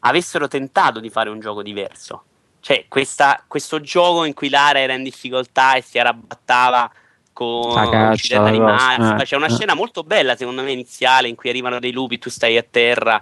avessero 0.02 0.48
tentato 0.48 1.00
di 1.00 1.10
fare 1.10 1.32
un 1.32 1.40
gioco 1.40 1.64
diverso. 1.64 2.26
Cioè 2.60 2.86
questa- 2.88 3.44
questo 3.48 3.82
gioco 3.82 4.24
in 4.24 4.34
cui 4.36 4.50
Lara 4.50 4.80
era 4.80 4.94
in 4.94 5.04
difficoltà 5.04 5.76
e 5.76 5.82
si 5.82 5.98
arrabattava 5.98 6.92
con 7.34 7.74
caccia, 7.74 8.44
animali. 8.44 9.22
eh, 9.22 9.24
C'è 9.24 9.36
una 9.36 9.48
eh. 9.48 9.50
scena 9.50 9.74
molto 9.74 10.04
bella 10.04 10.36
secondo 10.36 10.62
me 10.62 10.72
iniziale 10.72 11.28
in 11.28 11.36
cui 11.36 11.50
arrivano 11.50 11.80
dei 11.80 11.92
lupi, 11.92 12.18
tu 12.20 12.30
stai 12.30 12.56
a 12.56 12.64
terra 12.64 13.22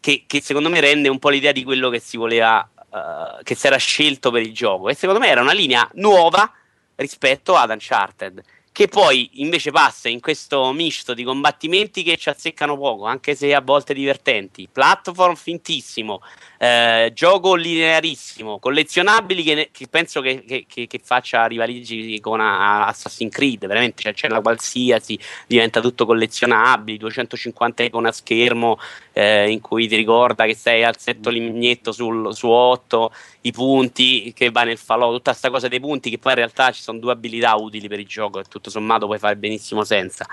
che, 0.00 0.24
che 0.26 0.40
secondo 0.40 0.68
me 0.68 0.80
rende 0.80 1.08
un 1.08 1.18
po' 1.18 1.28
l'idea 1.28 1.52
di 1.52 1.64
quello 1.64 1.88
che 1.90 2.00
si 2.00 2.16
voleva, 2.16 2.68
eh, 2.92 3.42
che 3.42 3.54
si 3.54 3.66
era 3.66 3.76
scelto 3.76 4.30
per 4.30 4.42
il 4.42 4.52
gioco. 4.52 4.88
E 4.88 4.94
secondo 4.94 5.20
me 5.20 5.28
era 5.28 5.40
una 5.40 5.52
linea 5.52 5.88
nuova 5.94 6.50
rispetto 6.96 7.54
ad 7.54 7.70
Uncharted, 7.70 8.42
che 8.72 8.88
poi 8.88 9.30
invece 9.40 9.70
passa 9.70 10.08
in 10.08 10.20
questo 10.20 10.70
misto 10.72 11.14
di 11.14 11.24
combattimenti 11.24 12.02
che 12.02 12.16
ci 12.18 12.28
azzeccano 12.28 12.76
poco, 12.76 13.06
anche 13.06 13.34
se 13.34 13.54
a 13.54 13.60
volte 13.60 13.94
divertenti, 13.94 14.68
platform 14.70 15.34
fintissimo, 15.34 16.20
eh, 16.58 17.10
gioco 17.14 17.54
linearissimo, 17.54 18.58
collezionabili 18.58 19.42
che, 19.42 19.68
che 19.72 19.86
penso 19.88 20.20
che, 20.20 20.44
che- 20.44 20.66
che- 20.66 21.00
faccia 21.02 21.46
rivaliggi 21.46 22.18
con 22.20 22.40
a- 22.40 22.86
Assassin's 22.86 23.32
Creed, 23.34 23.66
veramente 23.66 24.02
cioè, 24.02 24.12
c'è 24.14 24.28
la 24.28 24.40
qualsiasi, 24.40 25.18
diventa 25.46 25.80
tutto 25.80 26.06
collezionabile, 26.06 26.98
250 26.98 27.82
icone 27.84 28.08
a 28.08 28.12
schermo 28.12 28.78
eh, 29.12 29.50
in 29.50 29.60
cui 29.60 29.86
ti 29.88 29.96
ricorda 29.96 30.46
che 30.46 30.54
sei 30.54 30.84
al 30.84 30.98
setto 30.98 31.30
lignetto 31.30 31.92
sul, 31.92 32.34
su 32.34 32.48
8, 32.48 33.12
i 33.42 33.52
punti 33.52 34.32
che 34.34 34.50
va 34.50 34.64
nel 34.64 34.78
falò, 34.78 35.12
tutta 35.12 35.30
questa 35.30 35.50
cosa 35.50 35.68
dei 35.68 35.80
punti 35.80 36.10
che 36.10 36.18
poi 36.18 36.32
in 36.32 36.38
realtà 36.38 36.70
ci 36.72 36.82
sono 36.82 36.98
due 36.98 37.12
abilità 37.12 37.54
utili 37.54 37.88
per 37.88 38.00
il 38.00 38.06
gioco 38.06 38.40
e 38.40 38.44
tutto 38.44 38.70
sommato 38.70 39.06
puoi 39.06 39.18
fare 39.18 39.36
benissimo 39.36 39.84
senza. 39.84 40.26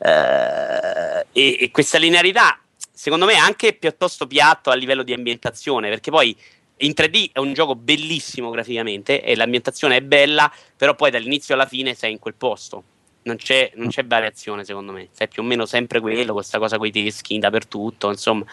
Eh, 0.00 1.26
e, 1.32 1.56
e 1.60 1.70
questa 1.70 1.98
linearità 1.98 2.58
secondo 2.98 3.26
me 3.26 3.36
anche 3.36 3.74
piuttosto 3.74 4.26
piatto 4.26 4.70
a 4.70 4.74
livello 4.74 5.04
di 5.04 5.12
ambientazione 5.12 5.88
perché 5.88 6.10
poi 6.10 6.36
in 6.78 6.92
3D 6.96 7.30
è 7.30 7.38
un 7.38 7.52
gioco 7.52 7.76
bellissimo 7.76 8.50
graficamente 8.50 9.22
e 9.22 9.36
l'ambientazione 9.36 9.96
è 9.98 10.00
bella, 10.00 10.52
però 10.76 10.96
poi 10.96 11.12
dall'inizio 11.12 11.54
alla 11.54 11.66
fine 11.66 11.94
sei 11.94 12.10
in 12.10 12.18
quel 12.18 12.34
posto. 12.34 12.82
non 13.22 13.36
c'è, 13.36 13.70
non 13.76 13.88
c'è, 13.88 14.04
variazione 14.04 14.64
secondo 14.64 14.90
me, 14.90 15.10
è 15.16 15.28
più 15.28 15.42
o 15.42 15.44
meno 15.44 15.64
sempre 15.64 16.00
quello, 16.00 16.32
questa 16.32 16.58
cosa 16.58 16.76
con 16.76 16.86
i 16.86 16.90
teschi 16.90 17.38
dappertutto, 17.38 18.08
insomma, 18.10 18.44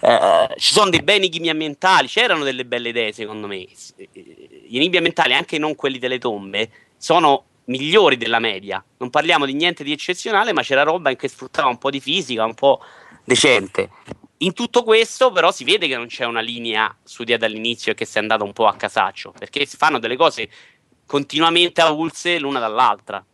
eh, 0.00 0.48
ci 0.56 0.72
sono 0.72 0.90
dei 0.90 1.02
bei 1.02 1.16
enigmi 1.16 1.50
ambientali, 1.50 2.08
c'erano 2.08 2.42
delle 2.42 2.64
belle 2.64 2.88
idee 2.88 3.12
secondo 3.12 3.46
me, 3.46 3.58
gli 3.58 4.76
enigmi 4.76 4.96
ambientali, 4.96 5.34
anche 5.34 5.58
non 5.58 5.76
quelli 5.76 5.98
delle 5.98 6.18
tombe, 6.18 6.70
sono 6.96 7.44
migliori 7.66 8.16
della 8.16 8.40
media, 8.40 8.82
non 8.98 9.10
parliamo 9.10 9.46
di 9.46 9.52
niente 9.52 9.84
di 9.84 9.92
eccezionale, 9.92 10.52
ma 10.52 10.62
c'era 10.62 10.82
roba 10.82 11.10
in 11.10 11.16
cui 11.16 11.28
sfruttava 11.28 11.68
un 11.68 11.78
po' 11.78 11.90
di 11.90 12.00
fisica, 12.00 12.44
un 12.44 12.54
po' 12.54 12.80
decente. 13.24 13.90
In 14.38 14.54
tutto 14.54 14.82
questo, 14.82 15.30
però, 15.30 15.52
si 15.52 15.62
vede 15.62 15.86
che 15.86 15.96
non 15.96 16.06
c'è 16.06 16.24
una 16.24 16.40
linea 16.40 16.94
studiata 17.04 17.46
dall'inizio 17.46 17.92
e 17.92 17.94
che 17.94 18.04
si 18.04 18.18
è 18.18 18.20
andata 18.20 18.42
un 18.42 18.52
po' 18.52 18.66
a 18.66 18.74
casaccio, 18.74 19.32
perché 19.38 19.64
si 19.66 19.76
fanno 19.76 20.00
delle 20.00 20.16
cose 20.16 20.48
continuamente 21.06 21.80
avulse 21.80 22.38
l'una 22.38 22.58
dall'altra. 22.58 23.24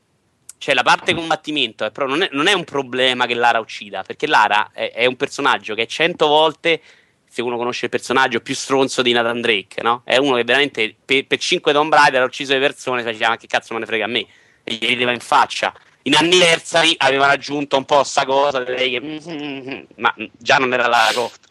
Cioè, 0.59 0.75
la 0.75 0.83
parte 0.83 1.15
combattimento 1.15 1.89
però 1.93 2.07
non 2.07 2.23
è, 2.23 2.29
non 2.33 2.49
è, 2.49 2.53
un 2.53 2.65
problema 2.65 3.27
che 3.27 3.35
Lara 3.35 3.61
uccida, 3.61 4.03
perché 4.03 4.27
Lara 4.27 4.71
è, 4.73 4.91
è, 4.93 5.07
un 5.07 5.17
personaggio 5.17 5.75
che 5.75 5.83
è 5.83 5.87
cento 5.87 6.27
volte, 6.27 6.83
se 7.29 7.41
uno 7.41 7.57
conosce 7.57 7.85
il 7.85 7.91
personaggio, 7.93 8.41
più 8.41 8.55
stronzo 8.55 9.01
di 9.01 9.13
Nathan 9.13 9.41
Drake, 9.41 9.81
no? 9.83 10.03
È 10.05 10.17
uno 10.17 10.35
che 10.35 10.45
veramente 10.45 10.95
per, 11.05 11.27
per 11.27 11.39
5 11.39 11.73
Tomb 11.73 11.95
Raider 11.95 12.23
ha 12.23 12.25
ucciso 12.25 12.53
le 12.55 12.59
persone, 12.59 13.03
si 13.03 13.11
diceva, 13.11 13.31
ma 13.31 13.37
che 13.37 13.47
cazzo 13.47 13.73
me 13.73 13.81
ne 13.81 13.87
frega 13.87 14.05
a 14.05 14.09
me? 14.09 14.27
E 14.65 14.75
gli 14.75 14.87
rideva 14.87 15.13
in 15.13 15.21
faccia. 15.21 15.73
In 16.03 16.15
Anniversary 16.15 16.95
avevano 16.99 17.33
aggiunto 17.33 17.77
un 17.77 17.85
po' 17.85 18.03
sta 18.03 18.25
cosa, 18.25 18.65
che, 18.65 19.87
ma 19.97 20.15
già 20.39 20.57
non 20.57 20.73
era 20.73 20.87
Lara 20.87 21.13
Croft. 21.13 21.47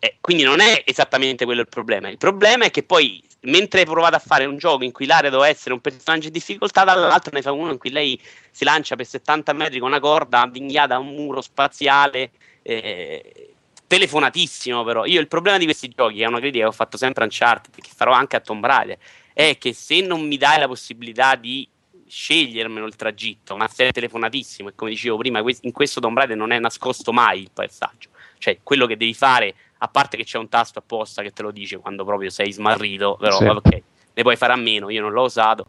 Eh, 0.00 0.16
quindi 0.20 0.42
non 0.44 0.60
è 0.60 0.82
esattamente 0.84 1.44
quello 1.44 1.62
il 1.62 1.68
problema. 1.68 2.08
Il 2.08 2.18
problema 2.18 2.64
è 2.64 2.70
che 2.70 2.82
poi 2.82 3.22
mentre 3.42 3.80
hai 3.80 3.86
provato 3.86 4.16
a 4.16 4.20
fare 4.20 4.44
un 4.44 4.58
gioco 4.58 4.84
in 4.84 4.92
cui 4.92 5.06
l'area 5.06 5.30
doveva 5.30 5.48
essere 5.48 5.72
un 5.72 5.80
personaggio 5.80 6.26
in 6.26 6.32
difficoltà, 6.32 6.84
dall'altro 6.84 7.30
ne 7.32 7.42
fa 7.42 7.52
uno 7.52 7.72
in 7.72 7.78
cui 7.78 7.90
lei 7.90 8.20
si 8.50 8.64
lancia 8.64 8.96
per 8.96 9.06
70 9.06 9.52
metri 9.52 9.78
con 9.78 9.88
una 9.88 10.00
corda 10.00 10.42
avvinghiata 10.42 10.96
a 10.96 10.98
un 10.98 11.14
muro 11.14 11.40
spaziale. 11.40 12.30
Eh, 12.62 13.52
telefonatissimo 13.86 14.84
però 14.84 15.06
io 15.06 15.18
il 15.18 15.28
problema 15.28 15.56
di 15.56 15.64
questi 15.64 15.88
giochi 15.88 16.20
è 16.20 16.26
una 16.26 16.38
critica 16.38 16.64
che 16.64 16.68
ho 16.68 16.72
fatto 16.72 16.98
sempre 16.98 17.22
a 17.22 17.26
Uncharted 17.26 17.74
che 17.74 17.90
farò 17.94 18.12
anche 18.12 18.36
a 18.36 18.40
Tomb 18.40 18.62
Raider 18.62 18.98
è 19.32 19.56
che 19.56 19.72
se 19.72 20.02
non 20.02 20.26
mi 20.26 20.36
dai 20.36 20.58
la 20.58 20.66
possibilità 20.66 21.34
di 21.34 21.66
scegliermelo 22.08 22.86
il 22.86 22.96
tragitto 22.96 23.56
ma 23.56 23.68
sei 23.68 23.92
telefonatissimo 23.92 24.70
e 24.70 24.72
come 24.74 24.90
dicevo 24.90 25.16
prima 25.18 25.42
in 25.60 25.72
questo 25.72 26.00
Tomb 26.00 26.16
Raider 26.16 26.36
non 26.36 26.52
è 26.52 26.58
nascosto 26.58 27.12
mai 27.12 27.42
il 27.42 27.50
passaggio 27.52 28.08
cioè 28.38 28.58
quello 28.62 28.86
che 28.86 28.96
devi 28.96 29.14
fare 29.14 29.54
a 29.78 29.88
parte 29.88 30.16
che 30.16 30.24
c'è 30.24 30.38
un 30.38 30.48
tasto 30.48 30.78
apposta 30.78 31.22
che 31.22 31.32
te 31.32 31.42
lo 31.42 31.50
dice 31.50 31.78
quando 31.78 32.04
proprio 32.04 32.30
sei 32.30 32.52
smarrito, 32.52 33.16
però 33.18 33.38
sì. 33.38 33.44
ok, 33.44 33.82
ne 34.14 34.22
puoi 34.22 34.36
fare 34.36 34.52
a 34.52 34.56
meno, 34.56 34.90
io 34.90 35.00
non 35.00 35.12
l'ho 35.12 35.24
usato, 35.24 35.66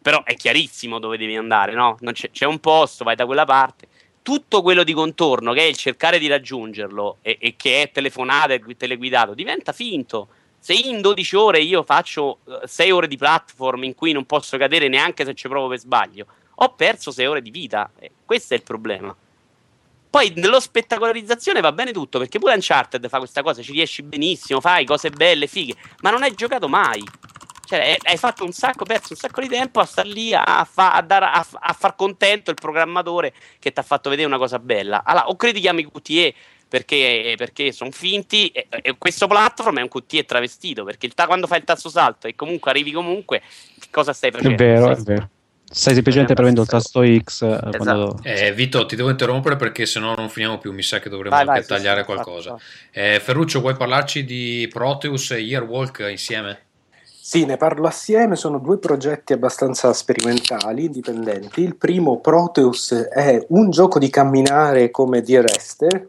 però 0.00 0.22
è 0.24 0.34
chiarissimo 0.34 0.98
dove 0.98 1.16
devi 1.16 1.36
andare, 1.36 1.72
no? 1.72 1.96
C'è, 2.12 2.30
c'è, 2.30 2.46
un 2.46 2.60
posto, 2.60 3.04
vai 3.04 3.16
da 3.16 3.26
quella 3.26 3.44
parte. 3.44 3.88
Tutto 4.22 4.62
quello 4.62 4.84
di 4.84 4.92
contorno, 4.92 5.52
che 5.52 5.60
è 5.60 5.64
il 5.64 5.76
cercare 5.76 6.18
di 6.18 6.26
raggiungerlo 6.26 7.18
e, 7.22 7.38
e 7.40 7.54
che 7.56 7.82
è 7.82 7.90
telefonata 7.90 8.52
e 8.52 8.76
teleguidato, 8.76 9.34
diventa 9.34 9.72
finto. 9.72 10.28
Se 10.68 10.74
in 10.74 11.00
12 11.00 11.34
ore 11.34 11.60
io 11.60 11.82
faccio 11.82 12.40
6 12.62 12.90
uh, 12.90 12.94
ore 12.94 13.08
di 13.08 13.16
platform 13.16 13.84
in 13.84 13.94
cui 13.94 14.12
non 14.12 14.26
posso 14.26 14.58
cadere 14.58 14.88
neanche 14.88 15.24
se 15.24 15.32
ci 15.32 15.48
provo 15.48 15.66
per 15.68 15.78
sbaglio, 15.78 16.26
ho 16.56 16.74
perso 16.74 17.10
6 17.10 17.24
ore 17.24 17.40
di 17.40 17.48
vita. 17.48 17.90
Eh, 17.98 18.10
questo 18.22 18.52
è 18.52 18.58
il 18.58 18.64
problema. 18.64 19.16
Poi 20.10 20.34
nello 20.36 20.60
spettacolarizzazione 20.60 21.62
va 21.62 21.72
bene 21.72 21.90
tutto, 21.90 22.18
perché 22.18 22.38
pure 22.38 22.52
Uncharted 22.52 23.08
fa 23.08 23.16
questa 23.16 23.40
cosa, 23.40 23.62
ci 23.62 23.72
riesci 23.72 24.02
benissimo, 24.02 24.60
fai 24.60 24.84
cose 24.84 25.08
belle, 25.08 25.46
fighe, 25.46 25.74
ma 26.02 26.10
non 26.10 26.22
hai 26.22 26.34
giocato 26.34 26.68
mai. 26.68 27.02
Cioè, 27.64 27.96
hai 28.02 28.16
fatto 28.18 28.44
un 28.44 28.52
sacco, 28.52 28.84
perso 28.84 29.14
un 29.14 29.18
sacco 29.18 29.40
di 29.40 29.48
tempo 29.48 29.80
a 29.80 29.86
star 29.86 30.04
lì 30.04 30.34
a, 30.34 30.68
fa, 30.70 30.92
a, 30.92 31.00
dar, 31.00 31.22
a, 31.22 31.46
a 31.50 31.72
far 31.72 31.96
contento 31.96 32.50
il 32.50 32.56
programmatore 32.60 33.32
che 33.58 33.72
ti 33.72 33.80
ha 33.80 33.82
fatto 33.82 34.10
vedere 34.10 34.28
una 34.28 34.36
cosa 34.38 34.58
bella. 34.58 35.02
Allora, 35.02 35.28
o 35.28 35.36
critichiamo 35.36 35.80
i 35.80 35.90
QTE 35.90 36.34
perché, 36.68 37.34
perché 37.36 37.72
sono 37.72 37.90
finti, 37.90 38.48
e, 38.48 38.66
e, 38.68 38.94
questo 38.98 39.26
platform 39.26 39.78
è 39.78 39.82
un 39.82 39.88
QTE 39.88 40.24
travestito, 40.24 40.84
perché 40.84 41.06
il, 41.06 41.14
quando 41.14 41.46
fai 41.46 41.58
il 41.58 41.64
tasto 41.64 41.88
salto 41.88 42.26
e 42.26 42.34
comunque 42.34 42.70
arrivi 42.70 42.92
comunque, 42.92 43.42
cosa 43.90 44.12
stai 44.12 44.30
facendo? 44.30 44.54
È 44.54 44.56
vero, 44.56 44.90
è 44.90 44.96
vero. 44.96 45.30
Stai 45.70 45.92
semplicemente 45.92 46.32
premendo 46.32 46.62
il 46.62 46.66
tasto 46.66 47.02
X. 47.04 47.42
Eh, 47.42 47.46
esatto. 47.46 47.76
Quando... 47.76 48.18
Eh, 48.22 48.52
Vito, 48.54 48.86
ti 48.86 48.96
devo 48.96 49.10
interrompere 49.10 49.56
perché 49.56 49.84
sennò 49.84 50.14
non 50.14 50.30
finiamo 50.30 50.58
più. 50.58 50.72
Mi 50.72 50.82
sa 50.82 50.98
che 50.98 51.10
dovremmo 51.10 51.36
vai, 51.36 51.46
anche 51.46 51.60
vai, 51.60 51.68
tagliare 51.68 52.00
sì, 52.00 52.06
qualcosa. 52.06 52.56
Eh, 52.90 53.20
Ferruccio, 53.20 53.60
vuoi 53.60 53.76
parlarci 53.76 54.24
di 54.24 54.66
Proteus 54.72 55.32
e 55.32 55.40
Yearwalk 55.40 56.06
insieme? 56.08 56.62
Sì, 57.04 57.44
ne 57.44 57.58
parlo 57.58 57.86
assieme. 57.86 58.34
Sono 58.34 58.58
due 58.58 58.78
progetti 58.78 59.34
abbastanza 59.34 59.92
sperimentali, 59.92 60.86
indipendenti. 60.86 61.60
Il 61.60 61.76
primo, 61.76 62.18
Proteus, 62.20 62.94
è 62.94 63.44
un 63.48 63.68
gioco 63.68 63.98
di 63.98 64.08
camminare 64.08 64.90
come 64.90 65.20
Dear 65.20 65.44
Esther. 65.44 66.08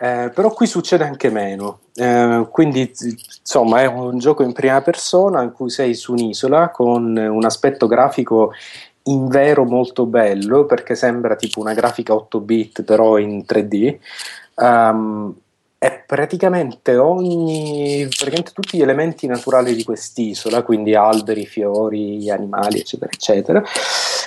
Eh, 0.00 0.30
però 0.32 0.50
qui 0.50 0.68
succede 0.68 1.02
anche 1.02 1.28
meno, 1.28 1.80
eh, 1.94 2.46
quindi 2.52 2.92
insomma 3.40 3.80
è 3.80 3.86
un 3.86 4.18
gioco 4.18 4.44
in 4.44 4.52
prima 4.52 4.80
persona 4.80 5.42
in 5.42 5.50
cui 5.50 5.70
sei 5.70 5.94
su 5.94 6.12
un'isola 6.12 6.70
con 6.70 7.16
un 7.16 7.44
aspetto 7.44 7.88
grafico 7.88 8.52
in 9.04 9.26
vero 9.26 9.64
molto 9.64 10.06
bello 10.06 10.66
perché 10.66 10.94
sembra 10.94 11.34
tipo 11.34 11.58
una 11.58 11.74
grafica 11.74 12.14
8 12.14 12.40
bit 12.40 12.82
però 12.84 13.18
in 13.18 13.44
3D. 13.44 13.96
Um, 14.54 15.34
è 15.78 16.02
praticamente 16.04 16.96
ogni 16.96 18.06
praticamente 18.08 18.50
tutti 18.52 18.76
gli 18.76 18.82
elementi 18.82 19.26
naturali 19.28 19.74
di 19.76 19.84
quest'isola, 19.84 20.62
quindi 20.62 20.94
alberi, 20.94 21.46
fiori, 21.46 22.28
animali, 22.30 22.80
eccetera, 22.80 23.10
eccetera, 23.12 23.62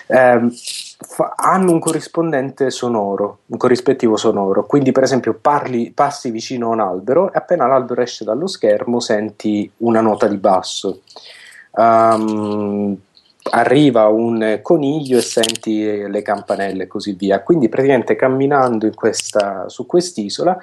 ehm, 0.07 0.53
fa, 1.01 1.33
hanno 1.35 1.71
un 1.71 1.79
corrispondente 1.79 2.69
sonoro, 2.69 3.39
un 3.47 3.57
corrispettivo 3.57 4.15
sonoro. 4.17 4.65
Quindi, 4.65 4.91
per 4.91 5.03
esempio, 5.03 5.37
parli, 5.39 5.91
passi 5.91 6.31
vicino 6.31 6.67
a 6.67 6.73
un 6.73 6.79
albero 6.79 7.31
e 7.33 7.37
appena 7.37 7.67
l'albero 7.67 8.01
esce 8.01 8.23
dallo 8.23 8.47
schermo 8.47 8.99
senti 8.99 9.69
una 9.77 10.01
nota 10.01 10.27
di 10.27 10.37
basso. 10.37 11.01
Um, 11.71 12.97
arriva 13.51 14.07
un 14.07 14.59
coniglio 14.61 15.17
e 15.17 15.21
senti 15.21 16.07
le 16.07 16.21
campanelle 16.21 16.83
e 16.83 16.87
così 16.87 17.13
via. 17.13 17.41
Quindi 17.41 17.69
praticamente 17.69 18.15
camminando 18.15 18.89
questa, 18.93 19.67
su 19.67 19.85
quest'isola 19.85 20.57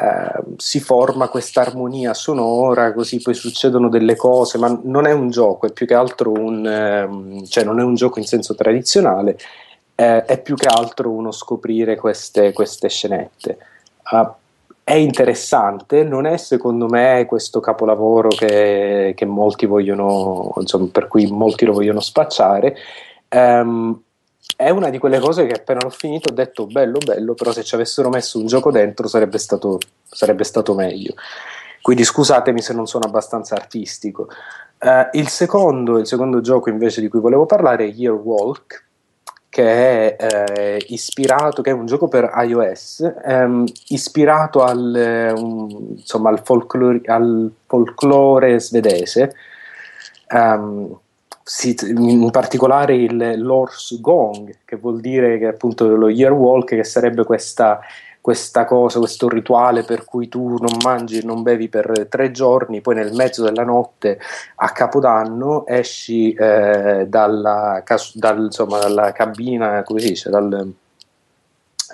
eh, 0.00 0.44
si 0.58 0.78
forma 0.78 1.28
questa 1.28 1.62
armonia 1.62 2.14
sonora, 2.14 2.92
così 2.92 3.20
poi 3.20 3.34
succedono 3.34 3.88
delle 3.88 4.14
cose, 4.14 4.56
ma 4.56 4.78
non 4.84 5.06
è 5.06 5.12
un 5.12 5.28
gioco, 5.28 5.66
è 5.66 5.72
più 5.72 5.86
che 5.86 5.94
altro 5.94 6.30
un, 6.30 6.64
eh, 6.64 7.46
cioè 7.48 7.64
non 7.64 7.80
è 7.80 7.82
un 7.82 7.96
gioco 7.96 8.20
in 8.20 8.26
senso 8.26 8.54
tradizionale, 8.54 9.36
eh, 9.96 10.24
è 10.24 10.40
più 10.40 10.54
che 10.54 10.68
altro 10.68 11.10
uno 11.10 11.32
scoprire 11.32 11.96
queste, 11.96 12.52
queste 12.52 12.88
scenette. 12.88 13.58
Uh, 14.10 14.30
è 14.84 14.94
interessante, 14.94 16.04
non 16.04 16.24
è 16.24 16.36
secondo 16.36 16.86
me 16.86 17.26
questo 17.26 17.60
capolavoro 17.60 18.28
che, 18.28 19.12
che 19.16 19.24
molti 19.26 19.66
vogliono, 19.66 20.54
insomma, 20.58 20.88
per 20.90 21.08
cui 21.08 21.26
molti 21.26 21.64
lo 21.64 21.72
vogliono 21.72 22.00
spacciare. 22.00 22.76
Um, 23.30 24.00
è 24.56 24.70
una 24.70 24.90
di 24.90 24.98
quelle 24.98 25.18
cose 25.20 25.46
che 25.46 25.54
appena 25.54 25.80
l'ho 25.82 25.90
finito 25.90 26.30
ho 26.30 26.34
detto 26.34 26.66
bello, 26.66 26.98
bello, 26.98 27.34
però 27.34 27.52
se 27.52 27.62
ci 27.62 27.74
avessero 27.74 28.08
messo 28.08 28.38
un 28.38 28.46
gioco 28.46 28.70
dentro 28.70 29.06
sarebbe 29.06 29.38
stato, 29.38 29.78
sarebbe 30.04 30.44
stato 30.44 30.74
meglio. 30.74 31.14
Quindi 31.80 32.04
scusatemi 32.04 32.60
se 32.60 32.74
non 32.74 32.86
sono 32.86 33.04
abbastanza 33.06 33.54
artistico. 33.54 34.28
Uh, 34.80 35.08
il, 35.12 35.28
secondo, 35.28 35.98
il 35.98 36.06
secondo 36.06 36.40
gioco 36.40 36.70
invece 36.70 37.00
di 37.00 37.08
cui 37.08 37.20
volevo 37.20 37.46
parlare 37.46 37.84
è 37.84 37.88
Year 37.88 38.14
Walk, 38.14 38.86
che 39.48 40.16
è 40.16 40.46
eh, 40.50 40.84
ispirato, 40.88 41.62
che 41.62 41.70
è 41.70 41.72
un 41.72 41.86
gioco 41.86 42.06
per 42.06 42.30
iOS, 42.44 43.14
ehm, 43.24 43.64
ispirato 43.88 44.62
al, 44.62 45.34
um, 45.36 45.94
insomma, 45.96 46.28
al, 46.28 46.42
folklore, 46.44 47.00
al, 47.06 47.50
folklore, 47.66 48.60
svedese, 48.60 49.34
um, 50.30 50.96
si, 51.48 51.74
in 51.82 52.30
particolare 52.30 52.94
il 52.94 53.40
Lors 53.42 53.98
Gong, 54.02 54.54
che 54.66 54.76
vuol 54.76 55.00
dire 55.00 55.38
che 55.38 55.46
appunto 55.46 55.86
lo 55.96 56.10
Year 56.10 56.32
Walk, 56.32 56.74
che 56.74 56.84
sarebbe 56.84 57.24
questa 57.24 57.80
questa 58.20 58.66
cosa, 58.66 58.98
questo 58.98 59.26
rituale 59.26 59.84
per 59.84 60.04
cui 60.04 60.28
tu 60.28 60.58
non 60.58 60.76
mangi 60.84 61.16
e 61.16 61.24
non 61.24 61.40
bevi 61.40 61.70
per 61.70 62.08
tre 62.10 62.30
giorni, 62.30 62.82
poi 62.82 62.96
nel 62.96 63.14
mezzo 63.14 63.42
della 63.42 63.64
notte 63.64 64.20
a 64.56 64.70
Capodanno 64.70 65.66
esci 65.66 66.34
eh, 66.34 67.06
dalla, 67.08 67.82
dal, 68.12 68.38
insomma, 68.38 68.80
dalla, 68.80 69.12
cabina, 69.12 69.82
come 69.82 70.00
si 70.00 70.08
dice, 70.08 70.28
dal, 70.28 70.70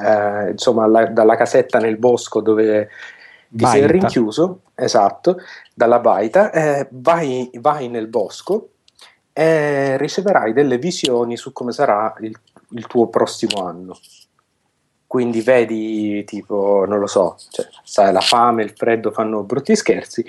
eh, 0.01 0.51
insomma, 0.51 0.87
la, 0.89 1.07
dalla 1.07 1.37
casetta 1.37 1.79
nel 1.79 1.99
bosco 1.99 2.41
dove 2.41 2.89
ti 3.49 3.63
baita. 3.63 3.79
sei 3.79 3.87
rinchiuso, 3.87 4.61
esatto, 4.75 5.37
dalla 5.73 6.01
baita, 6.01 6.51
eh, 6.51 6.89
vai, 6.91 7.49
vai 7.61 7.87
nel 7.87 8.09
bosco 8.09 8.71
e 9.35 9.99
riceverai 9.99 10.53
delle 10.55 10.79
visioni 10.79 11.37
su 11.37 11.53
come 11.53 11.73
sarà 11.73 12.15
il, 12.21 12.35
il 12.71 12.87
tuo 12.87 13.09
prossimo 13.09 13.67
anno 13.67 13.99
quindi 15.07 15.43
vedi 15.43 16.25
tipo, 16.25 16.85
non 16.89 16.99
lo 16.99 17.07
so, 17.07 17.37
cioè, 17.51 17.69
sai, 17.85 18.13
la 18.13 18.21
fame 18.21 18.63
e 18.63 18.65
il 18.65 18.73
freddo 18.75 19.13
fanno 19.13 19.43
brutti 19.45 19.77
scherzi, 19.77 20.25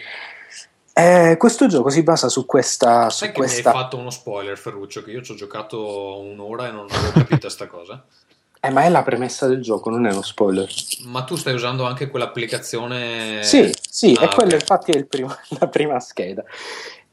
Eh, 0.94 1.36
questo 1.38 1.68
gioco 1.68 1.90
si 1.90 2.04
basa 2.04 2.30
su 2.30 2.46
questa. 2.46 3.10
Sai 3.10 3.12
su 3.12 3.26
che 3.26 3.32
questa... 3.34 3.72
mi 3.72 3.76
hai 3.76 3.82
fatto 3.84 3.98
uno 3.98 4.10
spoiler, 4.12 4.58
Ferruccio, 4.58 5.04
che 5.04 5.12
io 5.12 5.22
ci 5.24 5.34
ho 5.34 5.36
giocato 5.36 6.20
un'ora 6.20 6.68
e 6.68 6.72
non 6.72 6.86
avevo 6.90 7.12
capito 7.12 7.50
sta 7.50 7.68
cosa. 7.68 8.06
Eh, 8.62 8.70
ma 8.70 8.84
è 8.84 8.90
la 8.90 9.04
premessa 9.04 9.46
del 9.48 9.62
gioco, 9.62 9.90
non 9.90 10.06
è 10.06 10.12
uno 10.12 10.22
spoiler. 10.22 10.70
Ma 11.06 11.24
tu 11.24 11.36
stai 11.36 11.54
usando 11.54 11.86
anche 11.86 12.08
quell'applicazione... 12.08 13.44
Sì, 13.44 13.70
sì, 13.90 14.16
Ah, 14.20 14.24
e 14.26 14.28
quello 14.30 14.54
ok. 14.54 14.62
infatti 14.62 14.92
è 14.92 14.96
il 14.96 15.08
primo- 15.08 15.36
la 15.60 15.68
prima 15.68 16.00
scheda. 16.00 16.44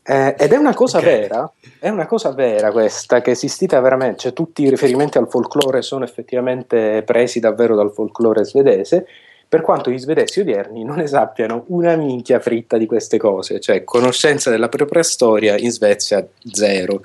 Eh, 0.04 0.34
ed 0.36 0.52
è 0.52 0.56
una 0.56 0.74
cosa 0.74 0.98
Ok. 0.98 1.04
vera, 1.04 1.52
è 1.78 1.88
una 1.88 2.06
cosa 2.06 2.32
vera 2.32 2.72
questa, 2.72 3.20
che 3.20 3.30
è 3.30 3.34
esistita 3.34 3.78
veramente, 3.80 4.18
cioè 4.18 4.32
tutti 4.32 4.62
i 4.62 4.68
riferimenti 4.70 5.16
al 5.18 5.28
folklore 5.28 5.80
sono 5.82 6.04
effettivamente 6.04 7.02
presi 7.04 7.38
davvero 7.38 7.76
dal 7.76 7.92
folklore 7.92 8.44
svedese, 8.44 9.06
per 9.48 9.60
quanto 9.60 9.90
gli 9.90 9.98
svedesi 9.98 10.40
odierni 10.40 10.82
non 10.82 10.96
ne 10.96 11.06
sappiano 11.06 11.64
una 11.68 11.94
minchia 11.94 12.40
fritta 12.40 12.78
di 12.78 12.86
queste 12.86 13.18
cose, 13.18 13.60
cioè 13.60 13.84
conoscenza 13.84 14.50
della 14.50 14.68
propria 14.68 15.02
storia 15.02 15.56
in 15.58 15.70
Svezia 15.70 16.26
zero. 16.50 17.02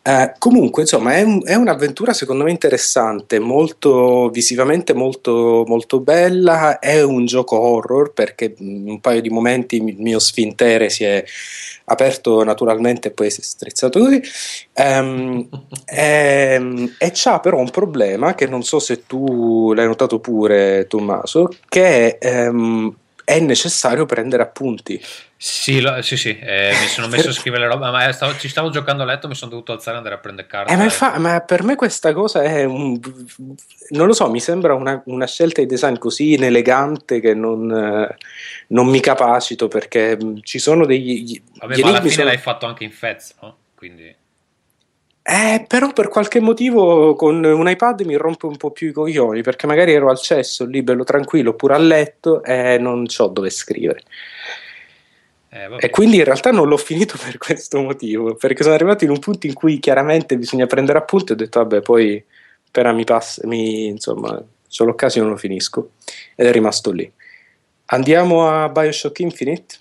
Eh, 0.00 0.32
comunque, 0.38 0.82
insomma, 0.82 1.12
è, 1.16 1.22
un- 1.22 1.42
è 1.44 1.54
un'avventura 1.54 2.14
secondo 2.14 2.44
me 2.44 2.50
interessante, 2.50 3.38
molto 3.38 4.30
visivamente 4.30 4.94
molto, 4.94 5.64
molto 5.66 6.00
bella. 6.00 6.78
È 6.78 7.02
un 7.02 7.26
gioco 7.26 7.58
horror 7.60 8.12
perché 8.14 8.54
in 8.58 8.88
un 8.88 9.00
paio 9.00 9.20
di 9.20 9.28
momenti 9.28 9.76
il 9.76 9.96
mio 9.98 10.18
sfintere 10.18 10.88
si 10.88 11.04
è 11.04 11.22
aperto 11.86 12.42
naturalmente 12.42 13.08
e 13.08 13.10
poi 13.10 13.30
si 13.30 13.40
è 13.40 13.44
strizzato 13.44 13.98
così. 14.00 14.22
Ehm, 14.72 15.46
ehm, 15.84 16.94
e 16.98 17.10
c'ha 17.12 17.40
però 17.40 17.58
un 17.58 17.70
problema 17.70 18.34
che 18.34 18.46
non 18.46 18.62
so 18.62 18.78
se 18.78 19.04
tu 19.06 19.72
l'hai 19.74 19.86
notato 19.86 20.20
pure, 20.20 20.86
Tommaso, 20.88 21.48
che 21.68 22.16
ehm, 22.18 22.94
è 23.24 23.40
necessario 23.40 24.06
prendere 24.06 24.42
appunti. 24.42 24.98
Sì, 25.40 25.80
lo- 25.80 26.02
sì, 26.02 26.16
sì, 26.16 26.36
eh, 26.36 26.70
mi 26.80 26.86
sono 26.88 27.06
messo 27.06 27.28
a 27.28 27.32
scrivere 27.32 27.68
le 27.68 27.72
robe, 27.72 27.88
ma 27.90 28.10
stavo- 28.10 28.36
ci 28.36 28.48
stavo 28.48 28.70
giocando 28.70 29.04
a 29.04 29.06
letto, 29.06 29.28
mi 29.28 29.36
sono 29.36 29.52
dovuto 29.52 29.70
alzare 29.70 29.94
e 29.94 29.98
andare 29.98 30.16
a 30.16 30.18
prendere 30.18 30.48
carta. 30.48 30.72
Eh, 30.72 30.76
ma, 30.76 30.82
infa- 30.82 31.16
ma 31.18 31.38
per 31.42 31.62
me 31.62 31.76
questa 31.76 32.12
cosa 32.12 32.42
è 32.42 32.64
un... 32.64 32.98
non 33.90 34.06
lo 34.08 34.14
so, 34.14 34.28
mi 34.30 34.40
sembra 34.40 34.74
una, 34.74 35.00
una 35.06 35.26
scelta 35.28 35.60
di 35.60 35.68
design 35.68 35.94
così 35.96 36.32
inelegante 36.34 37.20
che 37.20 37.34
non, 37.34 37.70
eh, 37.70 38.16
non 38.68 38.88
mi 38.88 38.98
capacito 38.98 39.68
perché 39.68 40.16
mh, 40.16 40.40
ci 40.42 40.58
sono 40.58 40.84
degli... 40.84 41.22
gli- 41.22 41.42
Vabbè, 41.60 41.80
ma 41.82 41.88
alla 41.88 42.00
fine 42.00 42.12
sono- 42.12 42.24
l'hai 42.26 42.38
fatto 42.38 42.66
anche 42.66 42.82
in 42.82 42.90
Fez, 42.90 43.34
no? 43.40 43.56
Quindi... 43.76 44.12
Eh, 45.22 45.66
però 45.68 45.92
per 45.92 46.08
qualche 46.08 46.40
motivo 46.40 47.14
con 47.14 47.44
un 47.44 47.68
iPad 47.68 48.00
mi 48.00 48.16
rompe 48.16 48.46
un 48.46 48.56
po' 48.56 48.70
più 48.70 48.88
i 48.88 48.92
coglioni 48.92 49.42
perché 49.42 49.66
magari 49.66 49.92
ero 49.92 50.08
al 50.08 50.18
cesso, 50.18 50.64
lì 50.64 50.82
bello 50.82 51.04
tranquillo, 51.04 51.50
oppure 51.50 51.74
a 51.74 51.78
letto 51.78 52.42
e 52.42 52.78
non 52.78 53.06
so 53.08 53.26
dove 53.26 53.50
scrivere. 53.50 54.00
Eh. 55.50 55.76
E 55.78 55.90
quindi 55.90 56.18
in 56.18 56.24
realtà 56.24 56.50
non 56.50 56.68
l'ho 56.68 56.76
finito 56.76 57.16
per 57.16 57.38
questo 57.38 57.80
motivo, 57.80 58.34
perché 58.34 58.62
sono 58.62 58.74
arrivato 58.74 59.04
in 59.04 59.10
un 59.10 59.18
punto 59.18 59.46
in 59.46 59.54
cui 59.54 59.78
chiaramente 59.78 60.36
bisogna 60.36 60.66
prendere 60.66 60.98
appunti 60.98 61.32
e 61.32 61.34
ho 61.34 61.38
detto 61.38 61.60
vabbè 61.60 61.80
poi 61.80 62.22
appena 62.66 62.92
mi 62.92 63.04
passa, 63.04 63.46
mi, 63.46 63.86
insomma, 63.86 64.42
se 64.66 64.82
ho 64.82 64.86
l'occasione 64.86 65.28
lo 65.28 65.36
finisco 65.36 65.92
ed 66.34 66.46
è 66.46 66.52
rimasto 66.52 66.90
lì. 66.90 67.10
Andiamo 67.86 68.48
a 68.48 68.68
Bioshock 68.68 69.18
Infinite? 69.20 69.76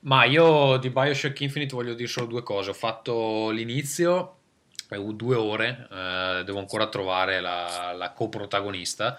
Ma 0.00 0.24
io 0.24 0.76
di 0.78 0.90
Bioshock 0.90 1.40
Infinite 1.40 1.74
voglio 1.74 1.94
dire 1.94 2.08
solo 2.08 2.26
due 2.26 2.42
cose. 2.42 2.70
Ho 2.70 2.74
fatto 2.74 3.50
l'inizio, 3.50 4.36
due 4.88 5.36
ore, 5.36 5.88
eh, 5.90 6.42
devo 6.44 6.58
ancora 6.58 6.88
trovare 6.88 7.40
la, 7.40 7.94
la 7.96 8.10
coprotagonista. 8.10 9.16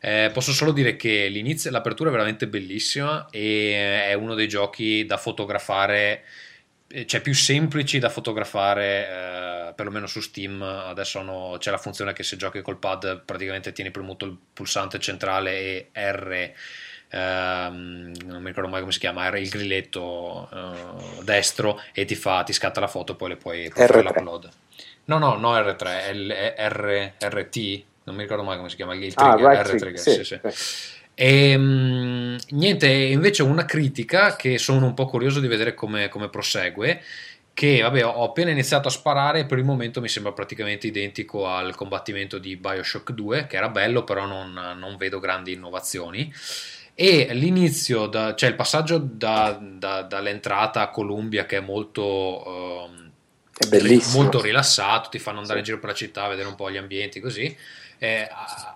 Eh, 0.00 0.30
posso 0.32 0.52
solo 0.52 0.72
dire 0.72 0.96
che 0.96 1.28
l'inizio, 1.28 1.70
l'apertura 1.70 2.08
è 2.10 2.12
veramente 2.12 2.46
bellissima 2.46 3.26
e 3.30 4.04
è 4.08 4.12
uno 4.14 4.34
dei 4.34 4.46
giochi 4.48 5.04
da 5.06 5.16
fotografare, 5.16 6.24
eh, 6.88 7.06
cioè 7.06 7.20
più 7.20 7.34
semplici 7.34 7.98
da 7.98 8.08
fotografare, 8.08 9.68
eh, 9.70 9.72
perlomeno 9.74 10.06
su 10.06 10.20
Steam. 10.20 10.62
Adesso 10.62 11.18
hanno- 11.20 11.56
c'è 11.58 11.70
la 11.70 11.78
funzione 11.78 12.12
che 12.12 12.22
se 12.22 12.36
giochi 12.36 12.62
col 12.62 12.78
pad 12.78 13.22
praticamente 13.24 13.72
tieni 13.72 13.90
premuto 13.90 14.24
il 14.26 14.36
pulsante 14.52 14.98
centrale 15.00 15.90
e 15.92 16.12
R 16.12 16.52
ehm, 17.08 18.12
non 18.24 18.40
mi 18.42 18.48
ricordo 18.48 18.68
mai 18.68 18.80
come 18.80 18.92
si 18.92 18.98
chiama, 18.98 19.24
era 19.26 19.38
il 19.38 19.48
grilletto 19.48 20.48
eh, 20.52 21.22
destro 21.24 21.80
e 21.92 22.04
ti 22.04 22.14
fa, 22.14 22.42
ti 22.42 22.52
scatta 22.52 22.80
la 22.80 22.88
foto, 22.88 23.14
poi 23.16 23.30
le 23.30 23.36
puoi, 23.36 23.70
puoi 23.70 23.86
fare 23.86 24.02
R3. 24.02 24.02
l'upload. 24.02 24.50
No, 25.04 25.18
no, 25.18 25.36
no 25.36 25.54
R3, 25.56 26.06
è 26.06 26.08
il- 26.10 26.30
è 26.30 26.54
R, 26.68 27.12
RT, 27.18 27.84
non 28.06 28.14
mi 28.16 28.22
ricordo 28.22 28.42
mai 28.44 28.56
come 28.56 28.68
si 28.70 28.76
chiama, 28.76 28.94
il 28.94 29.14
Ah, 29.16 29.34
trigger, 29.34 29.46
right 29.48 29.66
R 29.66 29.76
trigger, 29.76 29.98
sì, 29.98 30.24
sì, 30.24 30.24
sì. 30.24 30.40
E 31.14 31.56
mh, 31.56 32.36
niente, 32.50 32.86
invece 32.88 33.42
una 33.42 33.64
critica 33.64 34.36
che 34.36 34.58
sono 34.58 34.86
un 34.86 34.94
po' 34.94 35.06
curioso 35.06 35.40
di 35.40 35.48
vedere 35.48 35.74
come, 35.74 36.08
come 36.08 36.28
prosegue. 36.28 37.02
Che 37.54 37.80
vabbè, 37.80 38.04
ho 38.04 38.22
appena 38.24 38.50
iniziato 38.50 38.88
a 38.88 38.90
sparare 38.90 39.40
e 39.40 39.46
per 39.46 39.56
il 39.56 39.64
momento 39.64 40.02
mi 40.02 40.08
sembra 40.08 40.32
praticamente 40.32 40.86
identico 40.86 41.46
al 41.48 41.74
combattimento 41.74 42.36
di 42.36 42.56
Bioshock 42.56 43.12
2, 43.12 43.46
che 43.46 43.56
era 43.56 43.70
bello, 43.70 44.04
però 44.04 44.26
non, 44.26 44.52
non 44.52 44.96
vedo 44.98 45.18
grandi 45.20 45.52
innovazioni. 45.52 46.30
E 46.94 47.28
l'inizio, 47.32 48.06
da- 48.06 48.34
cioè 48.34 48.50
il 48.50 48.54
passaggio 48.56 48.98
da- 48.98 49.58
da- 49.60 50.02
dall'entrata 50.02 50.82
a 50.82 50.90
Columbia, 50.90 51.46
che 51.46 51.58
è 51.58 51.60
molto. 51.60 52.84
ehm, 52.88 53.10
È 53.58 53.64
bellissimo. 53.64 54.22
molto 54.22 54.40
rilassato, 54.42 55.08
ti 55.08 55.18
fanno 55.18 55.38
andare 55.38 55.54
Sì. 55.54 55.58
in 55.60 55.64
giro 55.64 55.78
per 55.78 55.90
la 55.90 55.94
città, 55.96 56.28
vedere 56.28 56.48
un 56.48 56.54
po' 56.56 56.70
gli 56.70 56.76
ambienti 56.76 57.20
così. 57.20 57.56
Eh, 57.98 58.28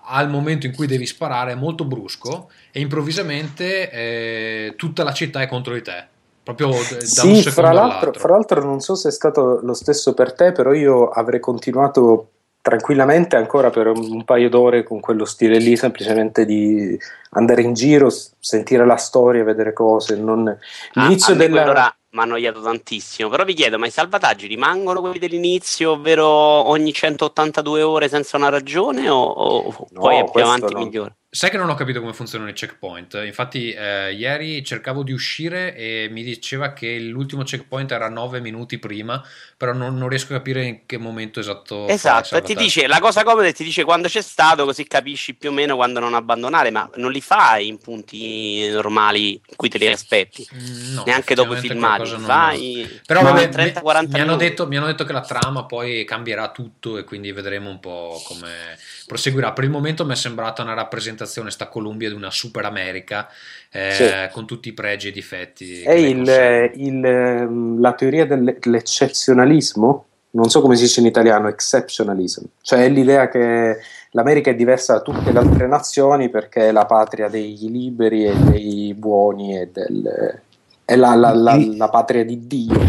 al 0.05 0.29
momento 0.29 0.65
in 0.65 0.75
cui 0.75 0.87
devi 0.87 1.05
sparare 1.05 1.51
è 1.51 1.55
molto 1.55 1.85
brusco 1.85 2.49
e 2.71 2.79
improvvisamente 2.79 3.89
eh, 3.91 4.73
tutta 4.75 5.03
la 5.03 5.13
città 5.13 5.41
è 5.41 5.47
contro 5.47 5.73
di 5.73 5.81
te. 5.81 6.07
Proprio 6.43 6.69
da 6.69 6.73
un 6.73 7.01
Sì, 7.01 7.35
secondo 7.35 7.51
fra 7.51 7.71
l'altro, 7.71 8.13
fra 8.13 8.31
l'altro 8.31 8.63
non 8.63 8.79
so 8.79 8.95
se 8.95 9.09
è 9.09 9.11
stato 9.11 9.59
lo 9.61 9.73
stesso 9.73 10.13
per 10.13 10.33
te, 10.33 10.51
però 10.51 10.73
io 10.73 11.09
avrei 11.09 11.39
continuato 11.39 12.29
tranquillamente 12.61 13.35
ancora 13.35 13.69
per 13.69 13.87
un, 13.87 14.11
un 14.11 14.23
paio 14.23 14.49
d'ore 14.49 14.83
con 14.83 14.99
quello 14.99 15.25
stile 15.25 15.57
lì, 15.57 15.75
semplicemente 15.75 16.45
di 16.45 16.97
andare 17.31 17.61
in 17.61 17.73
giro, 17.73 18.09
sentire 18.39 18.85
la 18.85 18.97
storia, 18.97 19.43
vedere 19.43 19.73
cose. 19.73 20.15
Non... 20.15 20.47
Ah, 20.47 20.57
L'inizio 21.01 21.33
a 21.33 21.37
me 21.37 21.47
della... 21.47 21.61
quell'ora 21.61 21.95
mi 22.11 22.19
ha 22.19 22.23
annoiato 22.23 22.61
tantissimo. 22.61 23.29
Però 23.29 23.43
vi 23.43 23.53
chiedo, 23.53 23.77
ma 23.77 23.87
i 23.87 23.91
salvataggi 23.91 24.47
rimangono 24.47 25.01
quelli 25.01 25.19
dell'inizio, 25.19 25.91
ovvero 25.91 26.27
ogni 26.27 26.93
182 26.93 27.81
ore 27.81 28.09
senza 28.09 28.37
una 28.37 28.49
ragione, 28.49 29.09
o, 29.09 29.21
o 29.21 29.87
No, 29.91 29.99
poi 29.99 30.17
è 30.17 30.29
più 30.29 30.43
avanti 30.43 30.73
no. 30.73 30.79
migliore? 30.79 31.17
Sai 31.33 31.49
che 31.49 31.55
non 31.55 31.69
ho 31.69 31.75
capito 31.75 32.01
come 32.01 32.11
funzionano 32.11 32.49
i 32.49 32.53
checkpoint. 32.53 33.21
Infatti, 33.23 33.71
eh, 33.71 34.11
ieri 34.11 34.65
cercavo 34.65 35.01
di 35.01 35.13
uscire 35.13 35.73
e 35.77 36.09
mi 36.11 36.23
diceva 36.23 36.73
che 36.73 36.99
l'ultimo 36.99 37.43
checkpoint 37.43 37.89
era 37.93 38.09
9 38.09 38.41
minuti 38.41 38.77
prima, 38.79 39.23
però 39.55 39.71
non, 39.71 39.97
non 39.97 40.09
riesco 40.09 40.33
a 40.33 40.37
capire 40.37 40.65
in 40.65 40.79
che 40.85 40.97
momento 40.97 41.39
esatto. 41.39 41.87
Esatto, 41.87 42.35
e 42.35 42.41
ti 42.41 42.53
dice 42.53 42.85
la 42.85 42.99
cosa 42.99 43.23
comoda 43.23 43.47
è 43.47 43.53
ti 43.53 43.63
dice 43.63 43.85
quando 43.85 44.09
c'è 44.09 44.21
stato, 44.21 44.65
così 44.65 44.85
capisci 44.85 45.33
più 45.33 45.51
o 45.51 45.53
meno 45.53 45.77
quando 45.77 46.01
non 46.01 46.15
abbandonare, 46.15 46.69
ma 46.69 46.89
non 46.95 47.13
li 47.13 47.21
fai 47.21 47.67
in 47.67 47.77
punti 47.77 48.67
normali 48.67 49.31
in 49.33 49.55
cui 49.55 49.69
te 49.69 49.77
li 49.77 49.87
aspetti, 49.87 50.45
Mm, 50.53 50.93
no, 50.95 51.03
neanche 51.05 51.33
dopo 51.33 51.55
i 51.55 51.59
filmati, 51.59 52.09
fai 52.17 52.99
Però 53.05 53.21
vabbè, 53.21 53.47
30-40 53.47 54.01
mi, 54.01 54.07
mi 54.09 54.19
hanno 54.19 54.35
detto, 54.35 54.67
mi 54.67 54.75
hanno 54.75 54.87
detto 54.87 55.05
che 55.05 55.13
la 55.13 55.21
trama 55.21 55.65
poi 55.65 56.03
cambierà 56.03 56.51
tutto 56.51 56.97
e 56.97 57.05
quindi 57.05 57.31
vedremo 57.31 57.69
un 57.69 57.79
po' 57.79 58.21
come 58.25 58.77
proseguirà. 59.05 59.53
Per 59.53 59.63
il 59.63 59.69
momento 59.69 60.05
mi 60.05 60.13
è 60.13 60.15
sembrata 60.15 60.61
una 60.61 60.73
rappresentazione, 60.73 61.19
sta 61.25 61.67
Columbia, 61.67 62.09
di 62.09 62.15
una 62.15 62.31
Super 62.31 62.65
America 62.65 63.27
eh, 63.71 63.91
Sì. 63.91 64.33
con 64.33 64.45
tutti 64.45 64.69
i 64.69 64.73
pregi 64.73 65.09
e 65.09 65.11
difetti. 65.11 65.81
È 65.81 65.91
il, 65.91 66.17
conseguono. 66.17 66.71
il, 66.75 67.05
ehm, 67.05 67.79
la 67.81 67.93
teoria 67.93 68.25
delle- 68.25 68.57
dell'eccezionalismo, 68.59 70.05
non 70.31 70.49
so 70.49 70.61
come 70.61 70.75
si 70.75 70.83
dice 70.83 70.99
in 71.01 71.05
italiano, 71.07 71.47
exceptionalism, 71.47 72.43
cioè 72.61 72.83
è 72.85 72.89
l'idea 72.89 73.27
che 73.27 73.77
l'America 74.11 74.49
è 74.51 74.55
diversa 74.55 74.93
da 74.93 75.01
tutte 75.01 75.31
le 75.31 75.39
altre 75.39 75.67
nazioni 75.67 76.29
perché 76.29 76.69
è 76.69 76.71
la 76.71 76.85
patria 76.85 77.27
dei 77.27 77.57
liberi 77.69 78.25
e 78.25 78.33
dei 78.35 78.93
buoni 78.93 79.57
e 79.59 79.69
del, 79.71 80.39
è 80.85 80.95
la, 80.95 81.15
la- 81.15 81.33
la- 81.33 81.59
la 81.75 81.89
patria 81.89 82.23
di 82.25 82.47
Dio. 82.47 82.79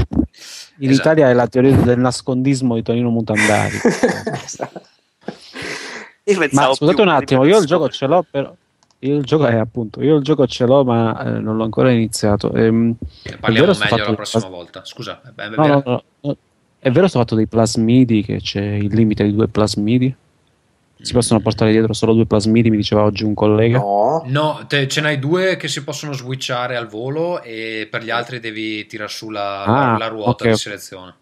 In 0.78 0.90
Esatto. 0.90 1.08
Italia 1.10 1.30
è 1.30 1.32
la 1.34 1.46
teoria 1.46 1.76
del 1.76 1.98
nascondismo 1.98 2.74
di 2.74 2.82
Tonino 2.82 3.10
Mutandari. 3.10 3.78
Pensavo 4.24 4.80
ma 6.52 6.74
scusate 6.74 6.94
più 6.94 7.02
un 7.02 7.08
attimo, 7.08 7.44
io 7.44 7.58
il 7.58 7.66
gioco 7.66 7.88
ce 7.88 8.06
l'ho, 8.06 8.24
però. 8.28 8.54
Io 9.00 9.16
il 9.16 9.24
gioco 9.24 9.46
è 9.46 9.56
appunto, 9.56 10.00
io 10.00 10.14
il 10.16 10.22
gioco 10.22 10.46
ce 10.46 10.64
l'ho, 10.64 10.84
ma 10.84 11.24
eh, 11.24 11.40
non 11.40 11.56
l'ho 11.56 11.64
ancora 11.64 11.90
iniziato. 11.90 12.52
Ehm, 12.52 12.94
parliamo 13.40 13.66
meglio 13.66 13.74
fatto 13.74 13.96
la 13.96 14.14
prossima 14.14 14.46
volta. 14.48 14.84
Scusa, 14.84 15.20
è, 15.24 15.40
è 15.40 15.48
no, 15.48 15.62
vero? 15.62 15.74
no, 15.74 15.82
no, 15.84 16.02
no. 16.20 16.36
È 16.78 16.90
vero 16.90 17.08
sto 17.08 17.18
fatto 17.18 17.34
dei 17.34 17.46
plasmidi 17.48 18.22
che 18.22 18.38
c'è 18.40 18.62
il 18.62 18.94
limite 18.94 19.24
di 19.24 19.34
due 19.34 19.48
plasmidi? 19.48 20.14
Si 21.00 21.12
possono 21.12 21.40
portare 21.40 21.72
dietro 21.72 21.94
solo 21.94 22.12
due 22.12 22.26
plasmidi, 22.26 22.70
mi 22.70 22.76
diceva 22.76 23.02
oggi 23.02 23.24
un 23.24 23.34
collega. 23.34 23.78
No, 23.78 24.22
No, 24.26 24.64
te- 24.68 24.86
ce 24.86 25.00
n'hai 25.00 25.18
due 25.18 25.56
che 25.56 25.66
si 25.66 25.82
possono 25.82 26.12
switchare 26.12 26.76
al 26.76 26.86
volo 26.86 27.42
e 27.42 27.88
per 27.90 28.04
gli 28.04 28.10
altri 28.10 28.38
devi 28.38 28.86
tirare 28.86 29.10
su 29.10 29.30
la, 29.30 29.64
Ah, 29.64 29.90
la- 29.92 29.98
la 29.98 30.06
ruota 30.06 30.44
ok. 30.44 30.50
di 30.50 30.56
selezione. 30.56 31.14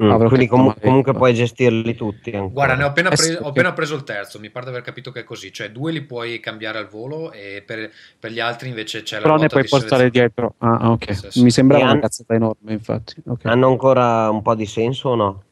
Mm, 0.00 0.10
Avrò 0.10 0.28
quindi 0.28 0.46
male. 0.48 0.74
comunque 0.80 1.12
puoi 1.12 1.34
gestirli 1.34 1.94
tutti. 1.96 2.30
ancora. 2.30 2.52
Guarda, 2.52 2.74
ne 2.76 2.84
ho 2.84 2.86
appena, 2.86 3.08
pre- 3.08 3.16
sì, 3.16 3.32
ho 3.32 3.48
appena 3.48 3.72
preso 3.72 3.96
il 3.96 4.04
terzo, 4.04 4.38
mi 4.38 4.48
pare 4.48 4.66
di 4.66 4.70
aver 4.70 4.82
capito 4.82 5.10
che 5.10 5.20
è 5.20 5.24
così, 5.24 5.52
cioè 5.52 5.70
due 5.72 5.90
li 5.90 6.02
puoi 6.02 6.38
cambiare 6.38 6.78
al 6.78 6.86
volo 6.86 7.32
e 7.32 7.62
per, 7.66 7.90
per 8.18 8.30
gli 8.30 8.38
altri 8.38 8.68
invece 8.68 9.02
c'è 9.02 9.16
la 9.16 9.22
Però 9.22 9.36
ne 9.36 9.48
puoi 9.48 9.62
di 9.62 9.68
portare 9.68 10.02
selezione. 10.08 10.10
dietro. 10.10 10.54
Ah, 10.58 10.90
ok. 10.92 11.14
Sì, 11.16 11.26
sì. 11.30 11.42
Mi 11.42 11.50
sembrava 11.50 11.84
E 11.84 11.90
una 11.90 11.98
cazzata 12.00 12.34
enorme, 12.34 12.72
infatti. 12.72 13.14
Ok. 13.26 13.46
Hanno 13.46 13.66
ancora 13.66 14.30
un 14.30 14.40
po' 14.42 14.54
di 14.54 14.66
senso 14.66 15.08
o 15.08 15.14
no? 15.16 15.42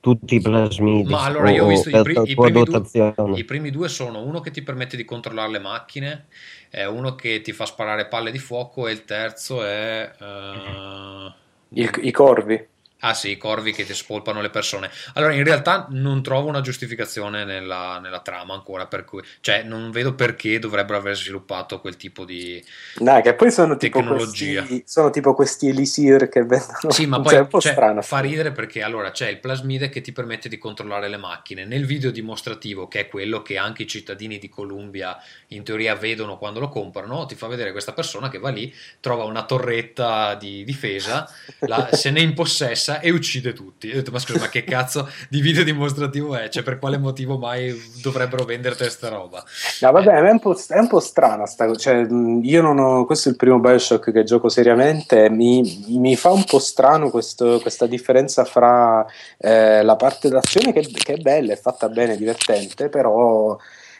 Tutti 0.00 0.36
i 0.36 0.40
plasmidi. 0.40 1.10
Ma 1.10 1.24
allora 1.24 1.50
io 1.50 1.64
ho 1.64 1.68
visto 1.68 1.90
i, 1.90 2.00
pri- 2.00 2.30
i 2.30 2.34
primi 2.34 2.62
due, 2.62 2.82
i 3.34 3.44
primi 3.44 3.70
due 3.70 3.88
sono 3.88 4.22
uno 4.22 4.40
che 4.40 4.52
ti 4.52 4.62
permette 4.62 4.96
di 4.96 5.04
controllare 5.04 5.50
le 5.50 5.58
macchine, 5.58 6.26
è 6.70 6.84
uno 6.84 7.14
che 7.16 7.40
ti 7.40 7.52
fa 7.52 7.66
sparare 7.66 8.06
palle 8.06 8.30
di 8.30 8.38
fuoco 8.38 8.86
e 8.86 8.92
il 8.92 9.04
terzo 9.04 9.64
è... 9.64 10.12
eh, 10.18 11.32
Il- 11.70 11.90
I 12.02 12.10
corvi. 12.12 12.68
Ah 13.08 13.14
sì, 13.14 13.30
i 13.30 13.36
corvi 13.36 13.72
che 13.72 13.84
ti 13.84 13.94
spolpano 13.94 14.40
le 14.40 14.50
persone. 14.50 14.90
Allora, 15.14 15.32
in 15.32 15.44
realtà 15.44 15.86
non 15.90 16.22
trovo 16.22 16.48
una 16.48 16.60
giustificazione 16.60 17.44
nella, 17.44 17.98
nella 18.00 18.20
trama 18.20 18.54
ancora, 18.54 18.86
per 18.86 19.04
cui, 19.04 19.22
cioè 19.40 19.62
non 19.62 19.90
vedo 19.92 20.14
perché 20.14 20.58
dovrebbero 20.58 20.98
aver 20.98 21.16
sviluppato 21.16 21.80
quel 21.80 21.96
tipo 21.96 22.24
di... 22.24 22.62
Dai, 22.96 23.22
che 23.22 23.34
poi 23.34 23.50
sono 23.52 23.76
tipo, 23.76 23.98
Tecnologia. 24.00 24.62
questi, 24.64 24.82
sono 24.86 25.10
tipo 25.10 25.34
questi 25.34 25.68
elisir 25.68 26.28
che 26.28 26.44
vendono. 26.44 26.90
Sì, 26.90 27.06
ma 27.06 27.16
Cioè, 27.22 27.24
poi 27.24 27.34
è 27.34 27.40
un 27.40 27.48
po' 27.48 27.60
cioè, 27.60 27.72
strano. 27.72 28.02
fa 28.02 28.18
ridere 28.18 28.52
perché 28.52 28.82
allora 28.82 29.10
c'è 29.10 29.28
il 29.28 29.38
plasmide 29.38 29.88
che 29.88 30.00
ti 30.00 30.12
permette 30.12 30.48
di 30.48 30.58
controllare 30.58 31.08
le 31.08 31.16
macchine. 31.16 31.64
Nel 31.64 31.86
video 31.86 32.10
dimostrativo, 32.10 32.88
che 32.88 33.00
è 33.00 33.08
quello 33.08 33.42
che 33.42 33.56
anche 33.56 33.84
i 33.84 33.86
cittadini 33.86 34.38
di 34.38 34.48
Columbia 34.48 35.16
in 35.48 35.62
teoria 35.62 35.94
vedono 35.94 36.38
quando 36.38 36.60
lo 36.60 36.68
comprano, 36.68 37.26
ti 37.26 37.34
fa 37.36 37.46
vedere 37.46 37.70
questa 37.72 37.92
persona 37.92 38.28
che 38.28 38.38
va 38.38 38.50
lì, 38.50 38.74
trova 39.00 39.24
una 39.24 39.44
torretta 39.44 40.34
di 40.34 40.64
difesa, 40.64 41.28
la- 41.60 41.88
se 41.92 42.10
ne 42.10 42.20
impossessa 42.20 42.95
e 43.00 43.10
uccide 43.10 43.52
tutti. 43.52 43.90
Ho 43.90 43.94
detto, 43.94 44.10
ma 44.10 44.18
scusa, 44.18 44.38
ma 44.40 44.48
che 44.48 44.64
cazzo 44.64 45.08
di 45.28 45.40
video 45.40 45.64
dimostrativo 45.64 46.36
è? 46.36 46.48
Cioè, 46.48 46.62
per 46.62 46.78
quale 46.78 46.98
motivo 46.98 47.38
mai 47.38 47.74
dovrebbero 48.02 48.44
venderti 48.44 48.78
questa 48.78 49.08
roba? 49.08 49.42
No, 49.80 49.90
vabbè, 49.92 50.20
ma 50.20 50.28
è 50.28 50.32
un 50.32 50.40
po', 50.40 50.56
è 50.68 50.78
un 50.78 50.88
po' 50.88 51.00
strana 51.00 51.46
sta 51.46 51.66
cosa. 51.66 51.78
Cioè, 51.78 52.06
io 52.42 52.62
non 52.62 52.78
ho. 52.78 53.04
Questo 53.06 53.28
è 53.28 53.32
il 53.32 53.36
primo 53.38 53.58
Bioshock 53.58 54.12
che 54.12 54.24
gioco 54.24 54.48
seriamente. 54.48 55.28
Mi, 55.30 55.84
mi 55.88 56.16
fa 56.16 56.30
un 56.30 56.44
po' 56.44 56.58
strano 56.58 57.10
questo- 57.10 57.60
questa 57.60 57.86
differenza 57.86 58.44
fra 58.44 59.04
eh, 59.38 59.82
la 59.82 59.96
parte 59.96 60.28
d'azione 60.28 60.72
che, 60.72 60.80
che 60.80 61.14
è 61.14 61.16
bella, 61.18 61.52
è 61.52 61.56
fatta 61.56 61.88
bene, 61.88 62.16
divertente, 62.16 62.88
però 62.88 63.56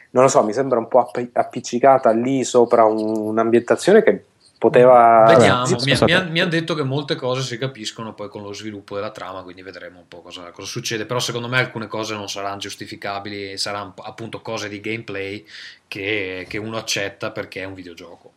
non 0.09 0.23
lo 0.23 0.29
so, 0.29 0.43
mi 0.43 0.53
sembra 0.53 0.79
un 0.79 0.87
po' 0.87 0.99
app- 0.99 1.35
appiccicata 1.35 2.11
lì 2.11 2.43
sopra 2.43 2.85
un- 2.85 3.17
un'ambientazione 3.17 4.01
che 4.01 4.23
poteva. 4.57 5.25
Vediamo, 5.27 5.65
sì, 5.65 5.75
mi, 6.05 6.29
mi 6.29 6.39
hanno 6.39 6.49
detto 6.49 6.73
che 6.73 6.83
molte 6.83 7.15
cose 7.15 7.41
si 7.41 7.57
capiscono 7.57 8.13
poi 8.13 8.29
con 8.29 8.41
lo 8.41 8.53
sviluppo 8.53 8.95
della 8.95 9.11
trama, 9.11 9.43
quindi 9.43 9.61
vedremo 9.61 9.99
un 9.99 10.07
po' 10.07 10.21
cosa, 10.21 10.51
cosa 10.51 10.67
succede, 10.67 11.05
però 11.05 11.19
secondo 11.19 11.47
me 11.47 11.59
alcune 11.59 11.87
cose 11.87 12.15
non 12.15 12.29
saranno 12.29 12.57
giustificabili, 12.57 13.57
saranno 13.57 13.93
appunto 14.03 14.41
cose 14.41 14.69
di 14.69 14.79
gameplay 14.79 15.45
che, 15.87 16.45
che 16.49 16.57
uno 16.57 16.77
accetta 16.77 17.31
perché 17.31 17.61
è 17.61 17.65
un 17.65 17.73
videogioco. 17.73 18.31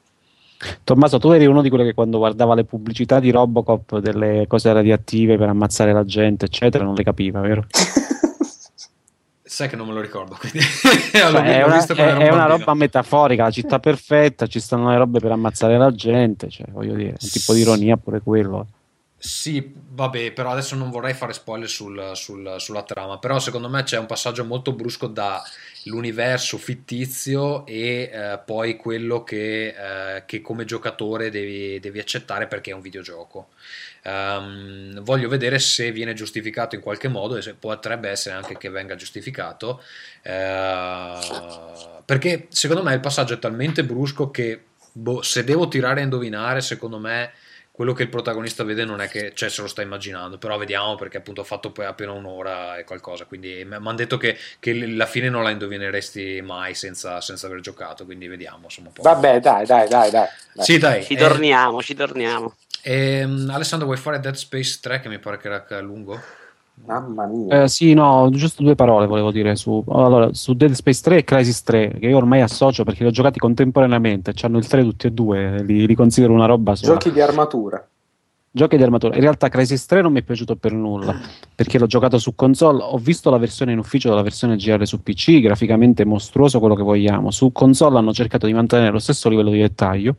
Tommaso, 0.85 1.19
tu 1.19 1.31
eri 1.31 1.47
uno 1.47 1.63
di 1.63 1.71
quelli 1.71 1.85
che 1.85 1.95
quando 1.95 2.19
guardava 2.19 2.55
le 2.55 2.65
pubblicità 2.65 3.19
di 3.19 3.31
Robocop 3.31 3.99
delle 3.99 4.45
cose 4.47 4.71
radioattive 4.71 5.39
per 5.39 5.49
ammazzare 5.49 5.93
la 5.95 6.05
gente, 6.05 6.45
eccetera, 6.45 6.85
non 6.85 6.95
le 6.95 7.03
capiva, 7.03 7.41
vero? 7.41 7.65
Sai 9.61 9.69
che 9.69 9.77
non 9.77 9.89
me 9.89 9.93
lo 9.93 10.01
ricordo, 10.01 10.37
quindi 10.41 10.61
Cioè, 11.13 11.13
è 11.13 11.29
una, 11.29 11.87
è- 11.87 11.93
è 11.95 12.29
un 12.29 12.33
una 12.33 12.47
roba 12.47 12.73
metaforica, 12.73 13.43
la 13.43 13.51
città 13.51 13.79
perfetta, 13.79 14.47
ci 14.47 14.59
stanno 14.59 14.89
le 14.89 14.97
robe 14.97 15.19
per 15.21 15.33
ammazzare 15.33 15.77
la 15.77 15.93
gente, 15.93 16.49
cioè, 16.49 16.67
voglio 16.71 16.95
dire, 16.95 17.11
un 17.21 17.29
tipo 17.29 17.53
di 17.53 17.61
ironia 17.61 17.99
pure 17.99 18.21
quello. 18.23 18.67
Sì, 19.23 19.75
vabbè, 19.77 20.33
però 20.33 20.53
adesso 20.53 20.77
non 20.77 20.89
vorrei 20.89 21.13
fare 21.13 21.35
spoiler 21.35 21.69
sul- 21.69 22.13
sul- 22.15 22.55
sulla 22.57 22.83
trama, 22.85 23.19
però 23.19 23.39
secondo 23.39 23.69
me 23.69 23.83
c'è 23.83 23.99
un 23.99 24.07
passaggio 24.07 24.47
molto 24.47 24.73
brusco 24.73 25.09
dall'universo 25.09 26.57
fittizio 26.57 27.67
e 27.67 28.09
eh, 28.11 28.41
poi 28.43 28.77
quello 28.77 29.23
che, 29.23 30.17
eh, 30.17 30.25
che 30.25 30.41
come 30.41 30.65
giocatore 30.65 31.29
devi, 31.29 31.79
devi 31.81 31.99
accettare 31.99 32.47
perché 32.47 32.71
è 32.71 32.75
un 32.75 32.81
videogioco. 32.81 33.49
Ehm, 34.03 35.01
voglio 35.01 35.29
vedere 35.29 35.59
se 35.59 35.93
viene 35.93 36.15
giustificato 36.15 36.75
in 36.75 36.81
qualche 36.81 37.09
modo 37.09 37.37
e 37.37 37.43
se 37.43 37.55
potrebbe 37.55 38.09
essere 38.09 38.35
anche 38.35 38.57
che 38.57 38.71
venga 38.71 38.95
giustificato, 38.95 39.83
eh, 40.23 41.19
perché 42.05 42.47
secondo 42.51 42.83
me 42.83 42.95
il 42.95 43.01
passaggio 43.01 43.35
è 43.35 43.39
talmente 43.39 43.85
brusco 43.85 44.31
che 44.31 44.63
boh, 44.93 45.23
se 45.23 45.45
devo 45.45 45.69
tirare 45.69 46.01
a 46.01 46.05
indovinare, 46.05 46.61
secondo 46.61 46.99
me 46.99 47.33
quello 47.81 47.95
che 47.95 48.03
il 48.03 48.11
protagonista 48.11 48.63
vede 48.63 48.85
non 48.85 49.01
è 49.01 49.09
che 49.09 49.33
cioè, 49.35 49.49
se 49.49 49.63
lo 49.63 49.67
sta 49.67 49.81
immaginando, 49.81 50.37
però 50.37 50.59
vediamo 50.59 50.97
perché 50.97 51.17
appunto 51.17 51.41
ho 51.41 51.45
fatto 51.45 51.71
poi 51.71 51.87
appena 51.87 52.13
un'ora 52.13 52.77
e 52.77 52.85
qualcosa, 52.85 53.25
quindi 53.25 53.65
mi 53.65 53.75
hanno 53.75 53.95
detto 53.95 54.19
che, 54.19 54.37
che 54.59 54.87
la 54.87 55.07
fine 55.07 55.31
non 55.31 55.43
la 55.43 55.49
indovineresti 55.49 56.43
mai 56.43 56.75
senza, 56.75 57.23
senza 57.23 57.47
aver 57.47 57.61
giocato, 57.61 58.05
quindi 58.05 58.27
vediamo 58.27 58.65
insomma 58.65 58.89
un 58.89 58.93
po'. 58.93 59.03
Vabbè, 59.03 59.41
dai, 59.41 59.65
dai, 59.65 59.89
dai, 59.89 60.11
dai. 60.11 60.29
dai. 60.53 60.65
Sì, 60.65 60.77
dai. 60.77 61.03
Ci 61.03 61.15
eh, 61.15 61.17
torniamo, 61.17 61.81
ci 61.81 61.95
torniamo. 61.95 62.55
Ehm, 62.83 63.51
Alessandro, 63.51 63.87
vuoi 63.87 63.99
fare 63.99 64.21
Dead 64.21 64.35
Space 64.35 64.79
3 64.81 65.01
che 65.01 65.09
mi 65.09 65.19
pare 65.19 65.39
che 65.39 65.49
era 65.49 65.81
lungo? 65.81 66.19
Mamma 66.87 67.27
mia. 67.27 67.63
Eh, 67.63 67.69
sì, 67.69 67.93
no, 67.93 68.29
giusto 68.33 68.63
due 68.63 68.75
parole 68.75 69.07
volevo 69.07 69.31
dire 69.31 69.55
su, 69.57 69.85
allora, 69.89 70.33
su 70.33 70.55
Dead 70.55 70.73
Space 70.73 71.01
3 71.03 71.17
e 71.19 71.25
Crisis 71.25 71.63
3, 71.63 71.99
che 72.01 72.07
io 72.07 72.17
ormai 72.17 72.41
associo 72.41 72.85
perché 72.85 73.03
li 73.03 73.09
ho 73.09 73.13
giocati 73.13 73.39
contemporaneamente, 73.39 74.33
hanno 74.43 74.59
il 74.59 74.67
3 74.67 74.83
tutti 74.83 75.07
e 75.07 75.11
due, 75.11 75.63
li, 75.63 75.87
li 75.87 75.95
considero 75.95 76.33
una 76.33 76.47
roba 76.47 76.75
sola. 76.75 76.93
Giochi 76.93 77.13
di 77.13 77.21
armatura. 77.21 77.87
Giochi 78.53 78.77
di 78.77 78.83
armatura. 78.83 79.15
In 79.15 79.21
realtà 79.21 79.49
Crisis 79.49 79.87
3 79.87 80.03
non 80.03 80.13
mi 80.13 80.21
è 80.21 80.23
piaciuto 80.23 80.57
per 80.57 80.73
nulla, 80.73 81.17
perché 81.55 81.79
l'ho 81.79 81.87
giocato 81.87 82.19
su 82.19 82.35
console, 82.35 82.83
ho 82.83 82.99
visto 82.99 83.31
la 83.31 83.39
versione 83.39 83.73
in 83.73 83.79
ufficio 83.79 84.09
della 84.09 84.23
versione 84.23 84.57
GR 84.57 84.85
su 84.87 85.03
PC, 85.03 85.41
graficamente 85.41 86.05
mostruoso 86.05 86.59
quello 86.59 86.75
che 86.75 86.83
vogliamo. 86.83 87.31
Su 87.31 87.53
console 87.53 87.99
hanno 87.99 88.13
cercato 88.13 88.47
di 88.47 88.53
mantenere 88.53 88.91
lo 88.91 88.99
stesso 88.99 89.29
livello 89.29 89.51
di 89.51 89.61
dettaglio, 89.61 90.17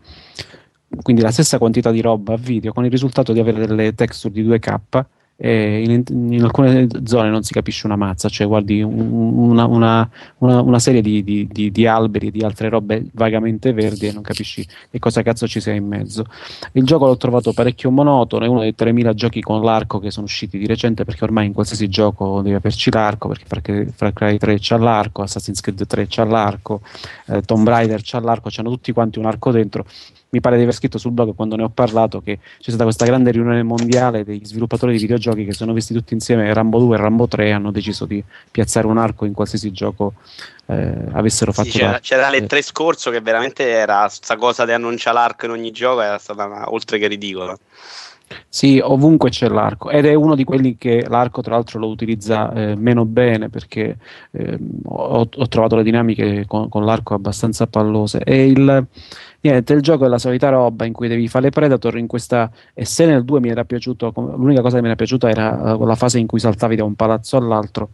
quindi 1.01 1.22
la 1.22 1.31
stessa 1.31 1.57
quantità 1.57 1.91
di 1.91 2.01
roba 2.01 2.34
a 2.34 2.38
video, 2.38 2.73
con 2.73 2.85
il 2.85 2.91
risultato 2.91 3.34
di 3.34 3.39
avere 3.39 3.65
delle 3.65 3.93
texture 3.95 4.34
di 4.34 4.43
2K 4.45 5.03
e 5.43 5.81
in, 5.81 6.03
in 6.31 6.43
alcune 6.43 6.88
zone 7.03 7.30
non 7.31 7.41
si 7.41 7.51
capisce 7.51 7.88
una 7.88 7.95
mazza, 7.95 8.30
cioè 8.30 8.45
guardi 8.45 8.84
un- 8.84 9.49
una, 9.49 9.65
una- 9.65 10.07
una- 10.39 10.61
una 10.61 10.77
serie 10.77 11.01
di, 11.01 11.23
di- 11.23 11.47
di- 11.51 11.72
di 11.72 11.88
alberi 11.88 12.27
e 12.27 12.31
di 12.31 12.41
altre 12.43 12.69
robe 12.69 13.05
vagamente 13.13 13.73
verdi 13.73 14.05
e 14.05 14.11
non 14.11 14.22
capisci 14.22 14.63
che 14.91 14.99
cosa 14.99 15.23
cazzo 15.23 15.47
ci 15.47 15.59
sia 15.59 15.73
in 15.73 15.88
mezzo. 15.88 16.26
Il 16.73 16.84
gioco 16.84 17.07
l'ho 17.07 17.18
trovato 17.18 17.53
parecchio 17.53 17.89
monotono, 17.89 18.45
è 18.45 18.47
uno 18.47 18.59
dei 18.59 18.76
3000 18.76 19.15
giochi 19.15 19.41
con 19.41 19.63
l'arco 19.63 19.97
che 19.97 20.11
sono 20.11 20.27
usciti 20.27 20.59
di 20.59 20.68
recente 20.68 21.05
perché 21.05 21.23
ormai 21.23 21.47
in 21.47 21.53
qualsiasi 21.53 21.89
gioco 21.89 22.41
devi 22.43 22.53
averci 22.55 22.91
l'arco, 22.91 23.34
perché 23.47 23.88
Far 23.95 24.13
Cry 24.13 24.38
3 24.38 24.57
c'ha 24.59 24.77
l'arco, 24.77 25.23
Assassin's 25.23 25.59
Creed 25.59 25.88
3 25.88 26.05
c'ha 26.07 26.23
l'arco, 26.23 26.81
eh, 27.30 27.41
Tomb 27.41 27.68
Raider 27.68 28.01
c'ha 28.03 28.19
l'arco, 28.19 28.49
c'hanno 28.51 28.69
tutti 28.69 28.91
quanti 28.91 29.18
un 29.18 29.26
arco 29.26 29.49
dentro. 29.49 29.85
Mi 30.34 30.40
pare 30.40 30.56
di 30.56 30.62
aver 30.62 30.74
scritto 30.74 30.98
sul 30.98 31.12
blog 31.12 31.36
quando 31.36 31.58
ne 31.58 31.64
ho 31.64 31.70
parlato 31.70 32.22
che 32.22 32.40
c'è 32.58 32.70
stata 32.70 32.84
questa 32.86 33.03
grande 33.03 33.32
riunione 33.32 33.64
mondiale 33.64 34.24
degli 34.24 34.45
sviluppatori 34.45 34.94
di 34.94 34.99
videogiochi 34.99 35.44
che 35.44 35.52
sono 35.52 35.74
visti 35.74 35.94
tutti 35.94 36.14
insieme 36.14 36.53
Rambo 36.53 36.80
2 36.80 36.95
e 36.95 36.99
Rambo 37.02 37.28
3 37.28 37.48
e 37.48 37.52
hanno 37.52 37.70
deciso 37.70 38.06
di 38.06 38.24
piazzare 38.49 38.88
un 38.88 38.98
arco 38.98 39.26
in 39.26 39.34
qualsiasi 39.34 39.74
gioco 39.74 40.14
eh, 40.68 40.94
avessero 41.12 41.52
fatto 41.52 41.70
Sì, 41.70 41.80
c'era, 41.80 41.99
c'era 41.99 42.32
Eh, 42.32 42.40
l'E3 42.40 42.62
scorso 42.62 43.12
che 43.12 43.20
veramente 43.20 43.68
era 43.68 44.08
sta 44.08 44.38
cosa 44.38 44.64
di 44.64 44.72
annunciare 44.72 45.18
l'arco 45.18 45.48
in 45.48 45.52
ogni 45.52 45.72
gioco 45.72 45.99
era 45.99 46.18
stata 46.18 46.45
una- 46.45 46.72
oltre 46.72 46.98
che 46.98 47.08
ridicola. 47.08 47.58
Sì, 48.48 48.80
ovunque 48.82 49.30
c'è 49.30 49.49
l'arco 49.49 49.90
ed 49.90 50.06
è 50.06 50.14
uno 50.14 50.36
di 50.36 50.45
quelli 50.45 50.78
che 50.78 51.06
l'arco 51.10 51.41
tra 51.41 51.56
l'altro 51.56 51.80
lo 51.80 51.88
utilizza 51.88 52.53
eh, 52.53 52.76
meno 52.78 53.03
bene 53.03 53.49
perché 53.49 53.98
ehm, 54.32 54.84
ho, 54.86 55.28
ho 55.30 55.48
trovato 55.49 55.76
le 55.76 55.84
dinamiche 55.84 56.45
con, 56.48 56.70
con 56.70 56.86
l'arco 56.86 57.14
abbastanza 57.14 57.68
pallose 57.68 58.20
e 58.24 58.45
il, 58.48 58.88
niente, 59.41 59.73
il 59.73 59.81
gioco 59.81 60.05
è 60.05 60.07
la 60.07 60.18
solita 60.18 60.49
roba 60.49 60.85
in 60.85 60.93
cui 60.93 61.07
devi 61.07 61.27
fare 61.27 61.49
Predator 61.49 61.97
in 61.97 62.07
questa 62.07 62.51
e 62.73 62.85
se 62.85 63.05
nel 63.05 63.23
2 63.23 63.39
mi 63.39 63.49
era 63.49 63.65
piaciuto 63.65 64.13
l'unica 64.38 64.61
cosa 64.61 64.76
che 64.76 64.81
mi 64.81 64.88
era 64.88 64.95
piaciuta 64.95 65.30
era 65.30 65.73
eh, 65.73 65.85
la 65.85 65.95
fase 65.95 66.19
in 66.19 66.27
cui 66.27 66.39
saltavi 66.39 66.76
da 66.76 66.84
un 66.84 66.95
palazzo 66.95 67.38
all'altro 67.38 67.89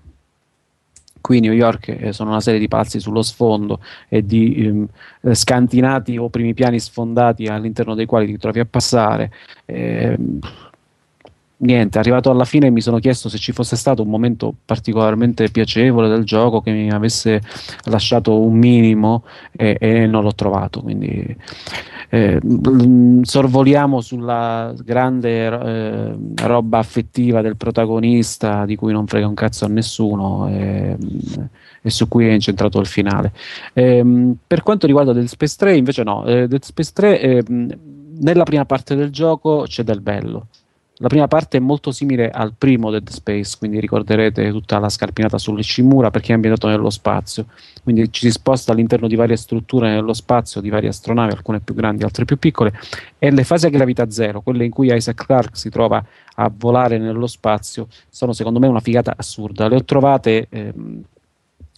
qui 1.27 1.41
New 1.41 1.51
York 1.51 1.89
eh, 1.89 2.13
sono 2.13 2.29
una 2.29 2.39
serie 2.39 2.57
di 2.57 2.69
palazzi 2.69 3.01
sullo 3.01 3.21
sfondo 3.21 3.81
e 4.07 4.25
di 4.25 4.65
ehm, 4.65 4.87
eh, 5.21 5.35
scantinati 5.35 6.17
o 6.17 6.29
primi 6.29 6.53
piani 6.53 6.79
sfondati 6.79 7.47
all'interno 7.47 7.95
dei 7.95 8.05
quali 8.05 8.27
ti 8.27 8.37
trovi 8.37 8.61
a 8.61 8.65
passare. 8.65 9.31
Ehm, 9.65 10.39
niente, 11.57 11.97
arrivato 11.97 12.29
alla 12.29 12.45
fine 12.45 12.69
mi 12.69 12.81
sono 12.81 12.99
chiesto 12.99 13.29
se 13.29 13.37
ci 13.37 13.51
fosse 13.51 13.75
stato 13.75 14.03
un 14.03 14.09
momento 14.09 14.53
particolarmente 14.65 15.49
piacevole 15.49 16.07
del 16.07 16.23
gioco 16.23 16.61
che 16.61 16.71
mi 16.71 16.91
avesse 16.91 17.41
lasciato 17.85 18.39
un 18.39 18.57
minimo 18.57 19.23
e, 19.51 19.77
e 19.79 20.05
non 20.05 20.23
l'ho 20.23 20.35
trovato. 20.35 20.81
Quindi 20.81 21.35
eh, 22.09 22.39
mm, 22.43 23.21
sorvoliamo 23.23 24.01
sulla 24.01 24.73
grande 24.83 25.45
eh, 25.47 26.15
roba 26.35 26.77
affettiva 26.77 27.41
del 27.41 27.57
protagonista 27.57 28.65
di 28.65 28.75
cui 28.75 28.93
non 28.93 29.07
frega 29.07 29.27
un 29.27 29.33
cazzo 29.33 29.65
a 29.65 29.67
nessuno 29.69 30.47
e, 30.47 30.95
e 31.81 31.89
su 31.89 32.07
cui 32.07 32.27
è 32.27 32.31
incentrato 32.31 32.79
il 32.79 32.85
finale. 32.85 33.33
Ehm, 33.73 34.35
per 34.45 34.63
quanto 34.63 34.85
riguarda 34.85 35.13
Dead 35.13 35.25
Space 35.25 35.55
3, 35.57 35.75
invece 35.75 36.03
no, 36.03 36.25
eh, 36.25 36.47
Dead 36.47 36.63
Space 36.63 36.91
3 36.93 37.19
ehm, 37.19 37.77
nella 38.19 38.43
prima 38.43 38.65
parte 38.65 38.95
del 38.95 39.09
gioco 39.09 39.63
c'è 39.67 39.83
del 39.83 40.01
bello. 40.01 40.47
La 40.99 41.09
prima 41.09 41.27
parte 41.27 41.57
è 41.57 41.59
molto 41.59 41.91
simile 41.91 42.31
al 42.31 42.53
primo 42.57 42.89
Dead 42.89 43.07
Space, 43.09 43.55
quindi 43.59 43.79
ricorderete 43.79 44.49
tutta 44.49 44.79
la 44.79 44.89
scarpinata 44.89 45.37
sulle 45.37 45.61
Shimura 45.61 46.09
perché 46.09 46.31
è 46.31 46.33
ambientato 46.33 46.67
nello 46.67 46.89
spazio. 46.89 47.45
Quindi 47.83 48.11
ci 48.11 48.25
si 48.25 48.31
sposta 48.31 48.71
all'interno 48.71 49.07
di 49.07 49.15
varie 49.15 49.35
strutture 49.35 49.91
nello 49.91 50.13
spazio, 50.13 50.59
di 50.59 50.69
varie 50.69 50.89
astronavi, 50.89 51.33
alcune 51.33 51.59
più 51.59 51.75
grandi, 51.75 52.03
altre 52.03 52.25
più 52.25 52.39
piccole, 52.39 52.73
e 53.19 53.29
le 53.29 53.43
fasi 53.43 53.67
a 53.67 53.69
gravità 53.69 54.09
zero, 54.09 54.41
quelle 54.41 54.65
in 54.65 54.71
cui 54.71 54.91
Isaac 54.91 55.23
Clarke 55.23 55.55
si 55.55 55.69
trova 55.69 56.03
a 56.33 56.51
volare 56.55 56.97
nello 56.97 57.27
spazio, 57.27 57.87
sono 58.09 58.33
secondo 58.33 58.57
me 58.57 58.65
una 58.65 58.79
figata 58.79 59.13
assurda. 59.15 59.67
Le 59.67 59.75
ho 59.75 59.83
trovate 59.83 60.47
ehm, 60.49 61.03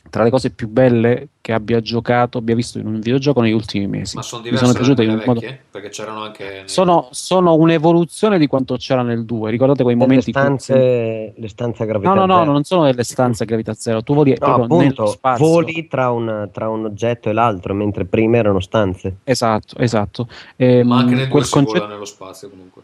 tra 0.10 0.24
le 0.24 0.30
cose 0.30 0.50
più 0.52 0.68
belle 0.68 1.28
che 1.42 1.54
abbia 1.54 1.80
giocato, 1.82 2.38
abbia 2.38 2.56
visto 2.56 2.78
in 2.80 2.86
un 2.88 3.00
videogioco 3.00 3.42
negli 3.42 3.52
ultimi 3.54 3.88
mesi. 3.88 4.16
Ma 4.16 4.22
sono 4.22 4.42
Mi 4.42 4.50
diverse 4.50 4.66
sono 4.74 4.78
dalle 4.78 4.94
piaciute 4.96 5.04
in 5.04 5.20
un 5.20 5.24
modo... 5.26 5.68
Perché 5.72 5.90
c'erano 5.90 6.22
anche... 6.24 6.44
nei- 6.44 6.64
Sono, 6.68 7.08
sono 7.12 7.56
un'evoluzione 7.56 8.38
di 8.38 8.48
quanto 8.48 8.76
c'era 8.78 9.02
nel 9.04 9.26
2. 9.26 9.50
Ricordate 9.52 9.84
quei 9.84 9.96
momenti 9.96 10.30
in 10.30 10.34
cui- 10.36 10.42
stanze, 10.44 11.34
le 11.36 11.48
stanze 11.48 11.84
a 11.84 11.86
gravità 11.86 12.14
No, 12.14 12.26
no, 12.26 12.26
no, 12.26 12.40
zero. 12.40 12.52
non 12.52 12.64
sono 12.64 12.84
delle 12.86 13.04
stanze 13.04 13.44
a 13.44 13.46
gravità 13.46 13.74
zero. 13.74 14.02
Tu 14.04 14.14
voli 14.14 14.32
No, 14.32 14.38
proprio 14.38 14.66
nello 14.66 14.76
appunto, 14.84 15.06
spazio. 15.08 15.46
voli 15.46 15.88
tra 15.88 16.12
un, 16.12 16.50
tra 16.52 16.70
un 16.70 16.86
oggetto 16.86 17.30
e 17.30 17.34
l'altro, 17.34 17.74
mentre 17.74 18.06
prima 18.06 18.38
erano 18.38 18.60
stanze. 18.60 19.18
Esatto, 19.24 19.78
esatto. 19.78 20.28
Ehm, 20.56 20.88
Ma 20.88 20.98
anche 20.98 21.12
nel 21.16 21.20
2 21.24 21.30
quel 21.30 21.46
si 21.46 21.52
concetto- 21.54 21.80
vola 21.80 21.92
nello 21.94 22.06
spazio 22.06 22.50
comunque. 22.50 22.82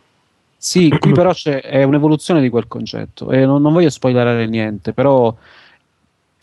Sì, 0.57 0.89
qui 0.97 1.11
però 1.11 1.31
c'è, 1.31 1.61
è 1.61 1.83
un'evoluzione 1.83 2.41
di 2.41 2.49
quel 2.49 2.67
concetto. 2.67 3.29
E 3.29 3.45
non, 3.45 3.61
non 3.61 3.71
voglio 3.71 3.89
spoilerare 3.91 4.47
niente, 4.47 4.93
però 4.93 5.31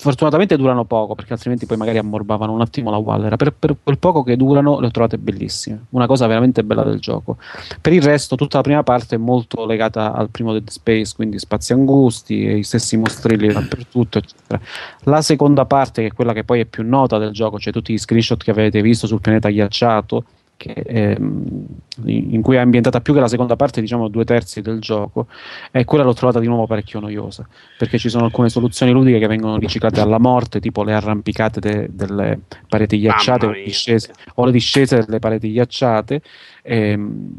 fortunatamente 0.03 0.57
durano 0.57 0.85
poco, 0.85 1.15
perché 1.15 1.33
altrimenti 1.33 1.65
poi 1.65 1.77
magari 1.77 1.99
ammorbavano 1.99 2.53
un 2.53 2.61
attimo 2.61 2.91
la 2.91 2.97
Wallera. 2.97 3.37
Per, 3.37 3.53
per 3.53 3.77
quel 3.81 3.99
poco 3.99 4.24
che 4.24 4.37
durano 4.37 4.81
le 4.81 4.87
ho 4.87 4.91
trovate 4.91 5.16
bellissime. 5.16 5.85
Una 5.91 6.07
cosa 6.07 6.27
veramente 6.27 6.65
bella 6.65 6.83
del 6.83 6.99
gioco. 6.99 7.37
Per 7.81 7.93
il 7.93 8.03
resto, 8.03 8.35
tutta 8.35 8.57
la 8.57 8.62
prima 8.65 8.83
parte 8.83 9.15
è 9.15 9.19
molto 9.19 9.65
legata 9.65 10.12
al 10.12 10.29
primo 10.29 10.51
Dead 10.51 10.69
Space, 10.69 11.12
quindi 11.15 11.39
spazi 11.39 11.73
angusti, 11.73 12.45
e 12.45 12.57
i 12.59 12.65
stessi 12.65 12.97
mostrilli 12.97 13.53
dappertutto, 13.53 14.19
eccetera. 14.19 14.61
La 15.05 15.23
seconda 15.23 15.66
parte, 15.66 16.03
che 16.03 16.09
è 16.09 16.12
quella 16.12 16.33
che 16.33 16.43
poi 16.43 16.59
è 16.61 16.65
più 16.65 16.85
nota 16.85 17.19
del 17.19 17.31
gioco, 17.31 17.61
cioè 17.61 17.73
tutti 17.73 17.93
gli 17.93 17.99
screenshot 17.99 18.43
che 18.43 18.51
avete 18.51 18.83
visto 18.83 19.07
sul 19.07 19.20
pianeta 19.20 19.51
ghiacciato, 19.51 20.24
che, 20.63 20.75
ehm, 20.87 21.67
in 22.05 22.41
cui 22.41 22.55
è 22.55 22.61
ambientata 22.61 23.01
più 23.01 23.13
che 23.13 23.19
la 23.19 23.27
seconda 23.27 23.57
parte, 23.57 23.81
diciamo 23.81 24.07
due 24.07 24.25
terzi 24.25 24.61
del 24.61 24.79
gioco, 24.79 25.27
e 25.73 25.85
quella 25.85 26.05
l'ho 26.05 26.15
trovata 26.15 26.39
di 26.39 26.47
nuovo 26.47 26.67
parecchio 26.67 27.01
noiosa, 27.01 27.47
perché 27.77 27.99
ci 27.99 28.09
sono 28.09 28.27
alcune 28.27 28.49
soluzioni 28.49 28.93
ludiche 28.93 29.19
che 29.19 29.27
vengono 29.27 29.57
riciclate 29.57 30.01
alla 30.01 30.21
morte, 30.21 30.61
tipo 30.61 30.85
le 30.85 30.95
arrampicate 30.95 31.59
de- 31.59 31.89
delle 31.91 32.39
pareti 32.69 33.01
ghiacciate 33.01 33.47
o, 33.47 33.51
le 33.51 33.65
discese, 33.65 34.13
o 34.35 34.45
le 34.45 34.53
discese 34.53 35.05
delle 35.05 35.19
pareti 35.19 35.51
ghiacciate. 35.51 36.23
ehm, 36.63 37.39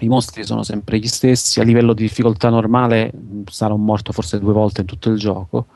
i 0.00 0.08
mostri 0.08 0.44
sono 0.44 0.62
sempre 0.62 0.98
gli 0.98 1.06
stessi, 1.06 1.58
a 1.58 1.64
livello 1.64 1.94
di 1.94 2.02
difficoltà 2.02 2.50
normale 2.50 3.10
mh, 3.12 3.44
sarò 3.50 3.76
morto 3.76 4.12
forse 4.12 4.38
due 4.38 4.52
volte 4.52 4.82
in 4.82 4.86
tutto 4.86 5.08
il 5.08 5.18
gioco. 5.18 5.66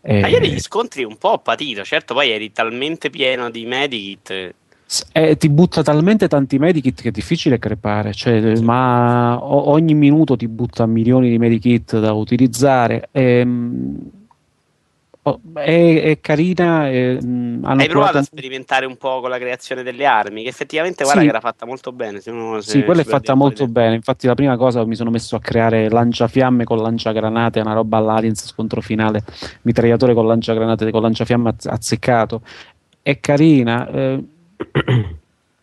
Eh, 0.00 0.20
Ma 0.20 0.28
io 0.28 0.38
degli 0.38 0.60
scontri 0.60 1.02
un 1.02 1.16
po' 1.18 1.30
ho 1.30 1.38
patito, 1.38 1.82
certo 1.82 2.14
poi 2.14 2.30
eri 2.30 2.52
talmente 2.52 3.10
pieno 3.10 3.50
di 3.50 3.66
medikit. 3.66 4.54
Eh, 5.12 5.36
ti 5.36 5.48
butta 5.48 5.82
talmente 5.82 6.28
tanti 6.28 6.58
medikit 6.60 7.02
che 7.02 7.08
è 7.08 7.10
difficile 7.10 7.58
crepare, 7.58 8.12
cioè, 8.12 8.60
ma 8.60 9.36
o- 9.42 9.70
ogni 9.70 9.94
minuto 9.94 10.36
ti 10.36 10.46
butta 10.46 10.86
milioni 10.86 11.28
di 11.28 11.38
medikit 11.38 11.98
da 11.98 12.12
utilizzare. 12.12 13.08
ehm, 13.10 13.96
è, 15.54 16.02
è 16.02 16.20
carina. 16.20 16.88
e, 16.88 17.18
mh, 17.20 17.64
hanno 17.64 17.80
Hai 17.80 17.88
provato 17.88 18.18
a 18.18 18.22
sperimentare 18.22 18.86
un 18.86 18.96
po' 18.96 19.18
con 19.20 19.28
la 19.28 19.38
creazione 19.38 19.82
delle 19.82 20.06
armi, 20.06 20.44
che 20.44 20.48
effettivamente 20.50 21.02
guarda 21.02 21.20
Sì. 21.22 21.26
che 21.26 21.32
era 21.32 21.40
fatta 21.40 21.66
molto 21.66 21.90
bene. 21.90 22.20
Se 22.20 22.30
uno 22.30 22.60
Sì, 22.60 22.70
se- 22.70 22.84
quella 22.84 23.00
è 23.00 23.04
fatta 23.04 23.34
molto 23.34 23.64
tempo. 23.64 23.72
bene. 23.72 23.96
Infatti, 23.96 24.28
la 24.28 24.34
prima 24.36 24.56
cosa 24.56 24.84
mi 24.86 24.94
sono 24.94 25.10
messo 25.10 25.34
a 25.34 25.40
creare 25.40 25.90
lanciafiamme 25.90 26.62
con 26.62 26.78
lanciagranate, 26.78 27.58
una 27.58 27.72
roba 27.72 27.96
all'Aliens 27.96 28.46
scontro 28.46 28.80
finale, 28.80 29.24
mitragliatore 29.62 30.14
con 30.14 30.28
lanciagranate 30.28 30.92
con 30.92 31.02
lanciafiamme 31.02 31.48
azz- 31.48 31.66
azzeccato. 31.66 32.42
È 33.02 33.18
carina. 33.18 33.88
eh, 33.90 34.24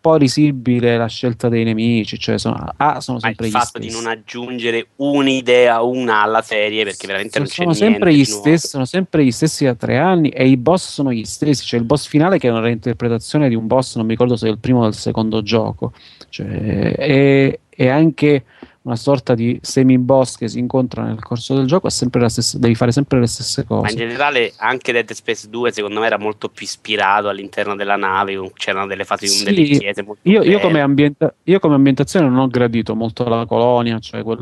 po' 0.03 0.17
risibile 0.17 0.97
la 0.97 1.07
scelta 1.07 1.47
dei 1.47 1.63
nemici, 1.63 2.19
cioè 2.19 2.37
sono, 2.37 2.73
A, 2.75 2.99
sono 2.99 3.19
il 3.19 3.23
sempre 3.23 3.47
gli 3.47 3.51
fatto 3.51 3.79
di 3.79 3.89
non 3.89 4.05
aggiungere 4.05 4.87
un'idea 4.97 5.81
una 5.81 6.23
alla 6.23 6.41
serie 6.41 6.83
perché 6.83 7.07
veramente 7.07 7.39
non 7.39 7.47
c'è 7.47 7.53
sono 7.53 7.71
sempre, 7.71 8.13
gli 8.13 8.25
stessi, 8.25 8.67
sono 8.67 8.83
sempre 8.83 9.23
gli 9.23 9.31
stessi 9.31 9.63
da 9.63 9.75
tre 9.75 9.97
anni 9.97 10.27
e 10.27 10.45
i 10.49 10.57
boss 10.57 10.91
sono 10.91 11.13
gli 11.13 11.23
stessi. 11.23 11.63
C'è 11.63 11.77
il 11.77 11.85
boss 11.85 12.05
finale 12.05 12.37
che 12.37 12.49
è 12.49 12.51
una 12.51 12.59
reinterpretazione 12.59 13.47
di 13.47 13.55
un 13.55 13.65
boss, 13.65 13.95
non 13.95 14.03
mi 14.03 14.11
ricordo 14.11 14.35
se 14.35 14.49
è 14.49 14.51
il 14.51 14.59
primo 14.59 14.83
o 14.83 14.87
il 14.87 14.93
secondo 14.93 15.41
gioco. 15.41 15.93
Cioè, 16.27 16.95
è, 16.95 17.59
è 17.75 17.87
anche 17.87 18.43
una 18.83 18.95
sorta 18.97 19.33
di 19.33 19.57
semi-boss 19.61 20.35
che 20.35 20.49
si 20.49 20.59
incontra 20.59 21.03
nel 21.03 21.21
corso 21.21 21.55
del 21.55 21.65
gioco. 21.65 21.87
È 21.87 21.89
sempre 21.89 22.19
la 22.19 22.27
stessa, 22.27 22.57
devi 22.57 22.75
fare 22.75 22.91
sempre 22.91 23.19
le 23.21 23.27
stesse 23.27 23.63
Ma 23.69 23.75
in 23.77 23.81
cose. 23.83 23.95
generale 23.95 24.53
anche 24.57 24.91
Dead 24.91 25.09
Space 25.11 25.49
2 25.49 25.71
secondo 25.71 26.01
me 26.01 26.05
era 26.05 26.17
molto 26.17 26.49
più 26.49 26.65
ispirato 26.65 27.29
all'interno 27.29 27.75
della 27.75 27.95
nave, 27.95 28.51
c'erano 28.55 28.85
delle 28.87 29.05
fasi 29.05 29.27
Sì, 29.27 29.43
delle 29.45 29.63
chiese 29.63 30.05
Io, 30.23 30.43
io 30.43 30.59
come 30.59 30.81
ambienta- 30.81 31.33
io 31.43 31.59
come 31.59 31.75
ambientazione 31.75 32.27
non 32.27 32.39
ho 32.39 32.47
gradito 32.47 32.93
molto 32.93 33.23
la 33.23 33.45
colonia, 33.45 33.99
cioè 33.99 34.21
quel- 34.21 34.39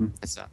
il- 0.00 0.10
Esatto. 0.18 0.50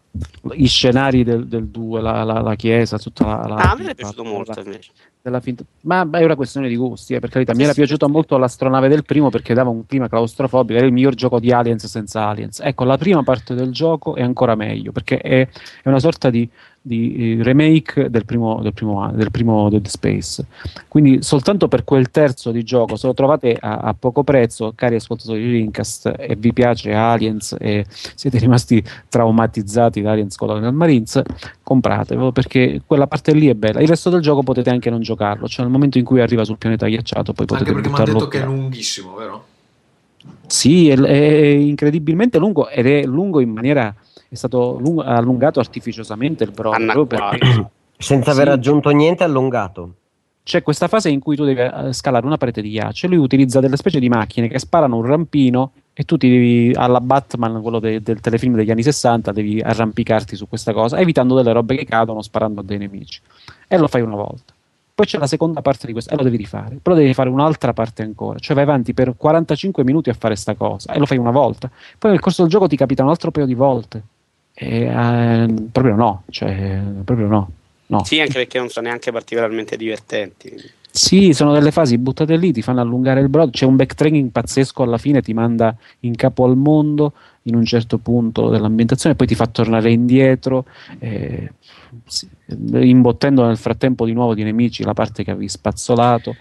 i 0.53 0.67
scenari 0.67 1.23
del 1.23 1.47
2, 1.47 1.99
la, 2.01 2.23
la- 2.23 2.41
la 2.41 2.55
chiesa, 2.55 2.99
tutta 2.99 3.25
la, 3.25 3.47
la 3.47 3.55
Ah, 3.55 3.71
a 3.71 3.75
me 3.75 3.89
è 3.89 3.95
piaciuto 3.95 4.23
molto 4.23 4.59
invece. 4.59 4.91
Della 5.21 5.39
finta- 5.39 5.63
Ma 5.81 6.05
beh, 6.05 6.19
è 6.19 6.23
una 6.23 6.35
questione 6.35 6.67
di 6.67 6.75
gusti, 6.75 7.13
eh, 7.13 7.19
per 7.19 7.29
carità. 7.29 7.51
Mi 7.51 7.59
Sì, 7.59 7.63
era 7.65 7.73
sì, 7.73 7.79
piaciuto 7.79 8.05
sì. 8.07 8.11
molto 8.11 8.37
l'astronave 8.37 8.87
del 8.87 9.03
primo 9.05 9.29
perché 9.29 9.53
dava 9.53 9.69
un 9.69 9.85
clima 9.85 10.07
claustrofobico. 10.07 10.77
Era 10.77 10.87
il 10.87 10.93
miglior 10.93 11.13
gioco 11.13 11.39
di 11.39 11.51
Aliens 11.51 11.85
senza 11.85 12.25
Aliens. 12.27 12.59
Ecco, 12.61 12.83
la 12.83 12.97
prima 12.97 13.23
parte 13.23 13.53
del 13.53 13.71
gioco 13.71 14.15
è 14.15 14.21
ancora 14.23 14.55
meglio 14.55 14.91
perché 14.91 15.17
è, 15.19 15.47
è 15.83 15.87
una 15.89 15.99
sorta 15.99 16.29
di, 16.29 16.49
di, 16.81 17.37
eh, 17.37 17.43
remake 17.43 18.09
del 18.09 18.25
primo, 18.25 18.59
del, 18.61 18.73
primo, 18.73 19.11
del 19.11 19.29
primo 19.29 19.69
Dead 19.69 19.85
Space. 19.85 20.45
Quindi, 20.87 21.21
soltanto 21.21 21.67
per 21.67 21.83
quel 21.83 22.09
terzo 22.09 22.51
di 22.51 22.63
gioco, 22.63 22.95
se 22.95 23.07
lo 23.07 23.13
trovate 23.13 23.55
a, 23.59 23.77
a 23.77 23.93
poco 23.93 24.23
prezzo, 24.23 24.73
cari 24.75 24.95
ascoltatori 24.95 25.41
di 25.41 25.51
Rincast, 25.51 26.13
e 26.17 26.35
vi 26.35 26.53
piace 26.53 26.93
Aliens 26.93 27.55
e 27.59 27.85
siete 27.89 28.39
rimasti 28.39 28.83
traumatizzati 29.07 30.01
da 30.01 30.11
Aliens 30.11 30.35
Colonial 30.35 30.73
Marines, 30.73 31.21
compratevelo 31.61 32.31
perché 32.31 32.81
quella 32.85 33.07
parte 33.07 33.33
lì 33.33 33.47
è 33.47 33.53
bella. 33.53 33.79
Il 33.79 33.87
resto 33.87 34.09
del 34.09 34.21
gioco 34.21 34.41
potete 34.41 34.69
anche 34.69 34.89
non 34.89 35.01
giocarlo, 35.01 35.47
cioè 35.47 35.63
nel 35.63 35.73
momento 35.73 35.97
in 35.97 36.03
cui 36.03 36.21
arriva 36.21 36.43
sul 36.43 36.57
pianeta 36.57 36.87
ghiacciato, 36.87 37.33
poi 37.33 37.45
potete 37.45 37.69
Anche 37.69 37.81
perché 37.81 37.89
mi 37.89 38.09
hanno 38.09 38.19
detto 38.19 38.27
che 38.27 38.41
è 38.41 38.45
lunghissimo, 38.45 39.15
vero? 39.15 39.45
Sì, 40.47 40.89
è, 40.89 40.99
è 40.99 41.45
incredibilmente 41.45 42.37
lungo 42.37 42.69
ed 42.69 42.85
è 42.85 43.03
lungo 43.05 43.39
in 43.39 43.49
maniera 43.49 43.93
è 44.31 44.35
stato 44.35 44.77
lungo- 44.79 45.01
allungato 45.03 45.59
artificiosamente 45.59 46.45
il 46.45 46.51
brodo 46.51 47.05
perché. 47.05 47.69
Senza 48.01 48.31
Sì. 48.31 48.39
aver 48.39 48.53
aggiunto 48.53 48.89
niente 48.91 49.23
allungato. 49.25 49.93
c'è 50.43 50.63
questa 50.63 50.87
fase 50.87 51.09
in 51.09 51.19
cui 51.19 51.35
tu 51.35 51.43
devi 51.45 51.59
eh, 51.59 51.93
scalare 51.93 52.25
una 52.25 52.37
parete 52.37 52.61
di 52.63 52.69
ghiaccio 52.71 53.05
e 53.05 53.09
lui 53.09 53.17
utilizza 53.19 53.59
delle 53.59 53.75
specie 53.77 53.99
di 53.99 54.09
macchine 54.09 54.47
che 54.47 54.57
sparano 54.57 54.95
un 54.97 55.05
rampino 55.05 55.71
e 55.93 56.03
tu 56.03 56.17
ti 56.17 56.29
devi, 56.29 56.71
alla 56.73 56.99
Batman, 57.01 57.61
quello 57.61 57.79
de- 57.79 58.01
del 58.01 58.19
telefilm 58.21 58.55
degli 58.55 58.71
anni 58.71 58.81
60, 58.81 59.31
devi 59.33 59.59
arrampicarti 59.61 60.35
su 60.35 60.47
questa 60.47 60.73
cosa, 60.73 60.97
evitando 60.97 61.35
delle 61.35 61.51
robe 61.51 61.75
che 61.75 61.85
cadono 61.85 62.21
sparando 62.23 62.61
a 62.61 62.63
dei 62.63 62.77
nemici. 62.79 63.19
E 63.67 63.77
lo 63.77 63.87
fai 63.87 64.01
una 64.01 64.15
volta. 64.15 64.53
Poi 64.95 65.05
c'è 65.05 65.17
la 65.19 65.27
seconda 65.27 65.61
parte 65.61 65.85
di 65.85 65.91
questo 65.93 66.11
e 66.13 66.17
lo 66.17 66.23
devi 66.23 66.37
rifare. 66.37 66.79
Però 66.81 66.95
devi 66.95 67.13
fare 67.13 67.29
un'altra 67.29 67.73
parte 67.73 68.01
ancora. 68.03 68.39
Cioè 68.39 68.55
vai 68.55 68.63
avanti 68.63 68.93
per 68.93 69.13
45 69.15 69.83
minuti 69.83 70.09
a 70.09 70.13
fare 70.13 70.35
sta 70.35 70.55
cosa 70.55 70.91
e 70.93 70.97
lo 70.99 71.05
fai 71.05 71.17
una 71.17 71.31
volta. 71.31 71.69
Poi 71.99 72.11
nel 72.11 72.19
corso 72.19 72.41
del 72.41 72.51
gioco 72.51 72.67
ti 72.67 72.75
capita 72.75 73.03
un 73.03 73.09
altro 73.09 73.29
paio 73.31 73.45
di 73.45 73.53
volte. 73.55 74.01
E, 74.53 74.83
eh, 74.83 75.53
proprio 75.71 75.95
no, 75.95 76.23
cioè, 76.29 76.81
proprio 77.03 77.27
no. 77.27 77.51
no. 77.87 78.03
Sì, 78.03 78.19
anche 78.19 78.33
perché 78.33 78.59
non 78.59 78.69
sono 78.69 78.87
neanche 78.87 79.11
particolarmente 79.11 79.77
divertenti. 79.77 80.79
Sì, 80.93 81.31
sono 81.31 81.53
delle 81.53 81.71
fasi 81.71 81.97
buttate 81.97 82.35
lì, 82.35 82.51
ti 82.51 82.61
fanno 82.61 82.81
allungare 82.81 83.21
il 83.21 83.29
brodo. 83.29 83.51
C'è 83.51 83.65
un 83.65 83.77
backtracking 83.77 84.29
pazzesco 84.29 84.83
alla 84.83 84.97
fine, 84.97 85.21
ti 85.21 85.33
manda 85.33 85.75
in 86.01 86.15
capo 86.15 86.43
al 86.43 86.57
mondo 86.57 87.13
in 87.43 87.55
un 87.55 87.63
certo 87.65 87.97
punto 87.97 88.49
dell'ambientazione, 88.49 89.15
poi 89.15 89.25
ti 89.25 89.33
fa 89.33 89.47
tornare 89.47 89.91
indietro, 89.91 90.65
eh, 90.99 91.53
imbottendo 92.73 93.45
nel 93.45 93.57
frattempo 93.57 94.05
di 94.05 94.11
nuovo 94.11 94.35
di 94.35 94.43
nemici 94.43 94.83
la 94.83 94.93
parte 94.93 95.23
che 95.23 95.31
avevi 95.31 95.47
spazzolato. 95.47 96.35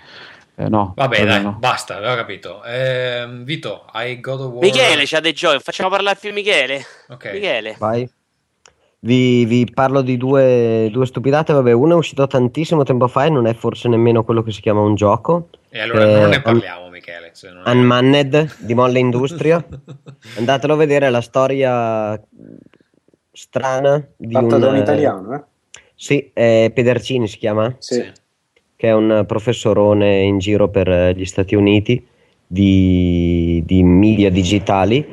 Eh, 0.61 0.69
no, 0.69 0.93
Vabbè, 0.95 1.25
dai, 1.25 1.43
no. 1.43 1.57
basta, 1.59 1.97
avevo 1.97 2.15
capito. 2.17 2.63
Ehm, 2.65 3.45
Vito, 3.45 3.87
hai 3.93 4.21
God 4.21 4.41
of 4.41 4.53
War? 4.53 4.63
Michele, 4.65 5.05
c'ha 5.07 5.21
dei 5.21 5.33
giochi, 5.33 5.59
facciamo 5.63 5.89
parlare 5.89 6.19
più 6.21 6.33
Michele. 6.35 6.85
Ok. 7.09 7.31
Michele. 7.33 7.77
Vai. 7.79 8.07
Vi, 9.03 9.47
vi 9.47 9.65
parlo 9.73 10.03
di 10.03 10.19
due, 10.19 10.91
due 10.93 11.07
stupidate. 11.07 11.55
Vabbè, 11.55 11.73
uno 11.73 11.95
è 11.95 11.97
uscito 11.97 12.27
tantissimo 12.27 12.83
tempo 12.83 13.09
fa 13.09 13.25
e 13.25 13.31
non 13.31 13.47
è 13.47 13.55
forse 13.55 13.89
nemmeno 13.89 14.23
quello 14.23 14.43
che 14.43 14.53
si 14.53 14.61
chiama 14.61 14.81
un 14.83 14.95
gioco. 14.97 15.49
E 15.71 15.81
allora 15.81 16.03
Eh, 16.05 16.13
non 16.21 16.29
ne 16.29 16.37
un- 16.37 16.43
parliamo, 16.43 16.89
Michele. 16.91 17.31
se 17.33 17.49
non 17.51 17.67
è- 17.67 17.71
Unmanned 17.71 18.57
di 18.59 18.75
Molle 18.75 18.99
Industria. 19.01 19.65
Andatelo 20.37 20.75
a 20.75 20.77
vedere, 20.77 21.07
è 21.07 21.11
la 21.11 21.23
storia 21.23 22.23
strana 23.33 24.07
di 24.15 24.35
Fatta 24.35 24.55
un, 24.57 24.61
da 24.61 24.69
un 24.69 24.77
eh, 24.77 24.81
italiano, 24.81 25.35
eh? 25.35 25.43
Sì, 25.95 26.31
è 26.35 26.71
Pedercini 26.75 27.29
si 27.29 27.39
chiama, 27.39 27.75
Sì. 27.79 28.11
Che 28.81 28.89
è 28.89 28.95
un 28.95 29.25
professorone 29.27 30.23
in 30.23 30.39
giro 30.39 30.71
per 30.71 30.89
eh, 30.89 31.15
gli 31.15 31.27
Stati 31.27 31.55
Uniti 31.55 32.03
di, 32.47 33.63
di 33.67 33.83
media 33.83 34.31
digitali 34.31 35.07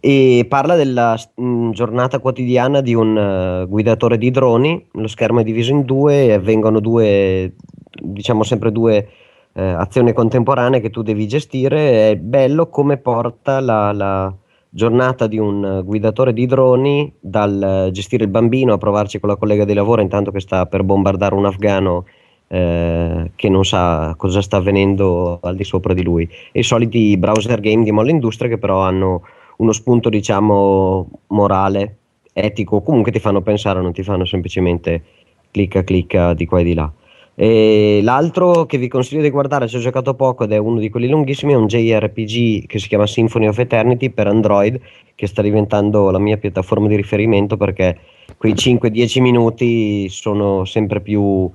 e 0.00 0.46
parla 0.48 0.74
della 0.74 1.14
mh, 1.34 1.72
giornata 1.72 2.18
quotidiana 2.18 2.80
di 2.80 2.94
un 2.94 3.14
uh, 3.14 3.68
guidatore 3.68 4.16
di 4.16 4.30
droni, 4.30 4.86
lo 4.92 5.06
schermo 5.06 5.40
è 5.40 5.44
diviso 5.44 5.70
in 5.70 5.84
due 5.84 6.28
e 6.28 6.32
avvengono 6.32 6.80
due, 6.80 7.52
diciamo 7.90 8.42
sempre 8.42 8.72
due 8.72 9.08
eh, 9.52 9.62
azioni 9.62 10.14
contemporanee 10.14 10.80
che 10.80 10.88
tu 10.88 11.02
devi 11.02 11.28
gestire, 11.28 12.12
è 12.12 12.16
bello 12.16 12.70
come 12.70 12.96
porta 12.96 13.60
la, 13.60 13.92
la 13.92 14.34
giornata 14.70 15.26
di 15.26 15.36
un 15.36 15.82
guidatore 15.84 16.32
di 16.32 16.46
droni 16.46 17.12
dal 17.20 17.90
gestire 17.92 18.24
il 18.24 18.30
bambino 18.30 18.72
a 18.72 18.78
provarci 18.78 19.20
con 19.20 19.28
la 19.28 19.36
collega 19.36 19.66
di 19.66 19.74
lavoro 19.74 20.00
intanto 20.00 20.30
che 20.30 20.40
sta 20.40 20.64
per 20.64 20.84
bombardare 20.84 21.34
un 21.34 21.44
afgano 21.44 22.06
eh, 22.52 23.30
che 23.36 23.48
non 23.48 23.64
sa 23.64 24.14
cosa 24.16 24.42
sta 24.42 24.56
avvenendo 24.56 25.38
al 25.40 25.54
di 25.54 25.62
sopra 25.62 25.94
di 25.94 26.02
lui 26.02 26.28
e 26.50 26.58
i 26.58 26.64
soliti 26.64 27.16
browser 27.16 27.60
game 27.60 27.84
di 27.84 27.92
Molle 27.92 28.10
Industria 28.10 28.48
che 28.48 28.58
però 28.58 28.80
hanno 28.80 29.22
uno 29.58 29.72
spunto 29.72 30.08
diciamo 30.08 31.08
morale, 31.28 31.96
etico, 32.32 32.82
comunque 32.82 33.12
ti 33.12 33.20
fanno 33.20 33.40
pensare, 33.40 33.80
non 33.80 33.92
ti 33.92 34.02
fanno 34.02 34.24
semplicemente 34.24 35.02
clicca 35.50 35.84
clicca 35.84 36.34
di 36.34 36.46
qua 36.46 36.58
e 36.60 36.64
di 36.64 36.74
là. 36.74 36.90
E 37.36 38.00
l'altro 38.02 38.66
che 38.66 38.78
vi 38.78 38.88
consiglio 38.88 39.22
di 39.22 39.30
guardare, 39.30 39.68
ci 39.68 39.76
ho 39.76 39.80
giocato 39.80 40.14
poco 40.14 40.44
ed 40.44 40.52
è 40.52 40.56
uno 40.56 40.80
di 40.80 40.90
quelli 40.90 41.08
lunghissimi, 41.08 41.52
è 41.52 41.56
un 41.56 41.68
JRPG 41.68 42.66
che 42.66 42.78
si 42.78 42.88
chiama 42.88 43.06
Symphony 43.06 43.46
of 43.46 43.58
Eternity 43.58 44.10
per 44.10 44.26
Android, 44.26 44.80
che 45.14 45.26
sta 45.26 45.40
diventando 45.40 46.10
la 46.10 46.18
mia 46.18 46.36
piattaforma 46.36 46.88
di 46.88 46.96
riferimento 46.96 47.56
perché 47.56 47.96
quei 48.36 48.54
5-10 48.54 49.20
minuti 49.20 50.08
sono 50.08 50.64
sempre 50.64 51.00
più 51.00 51.50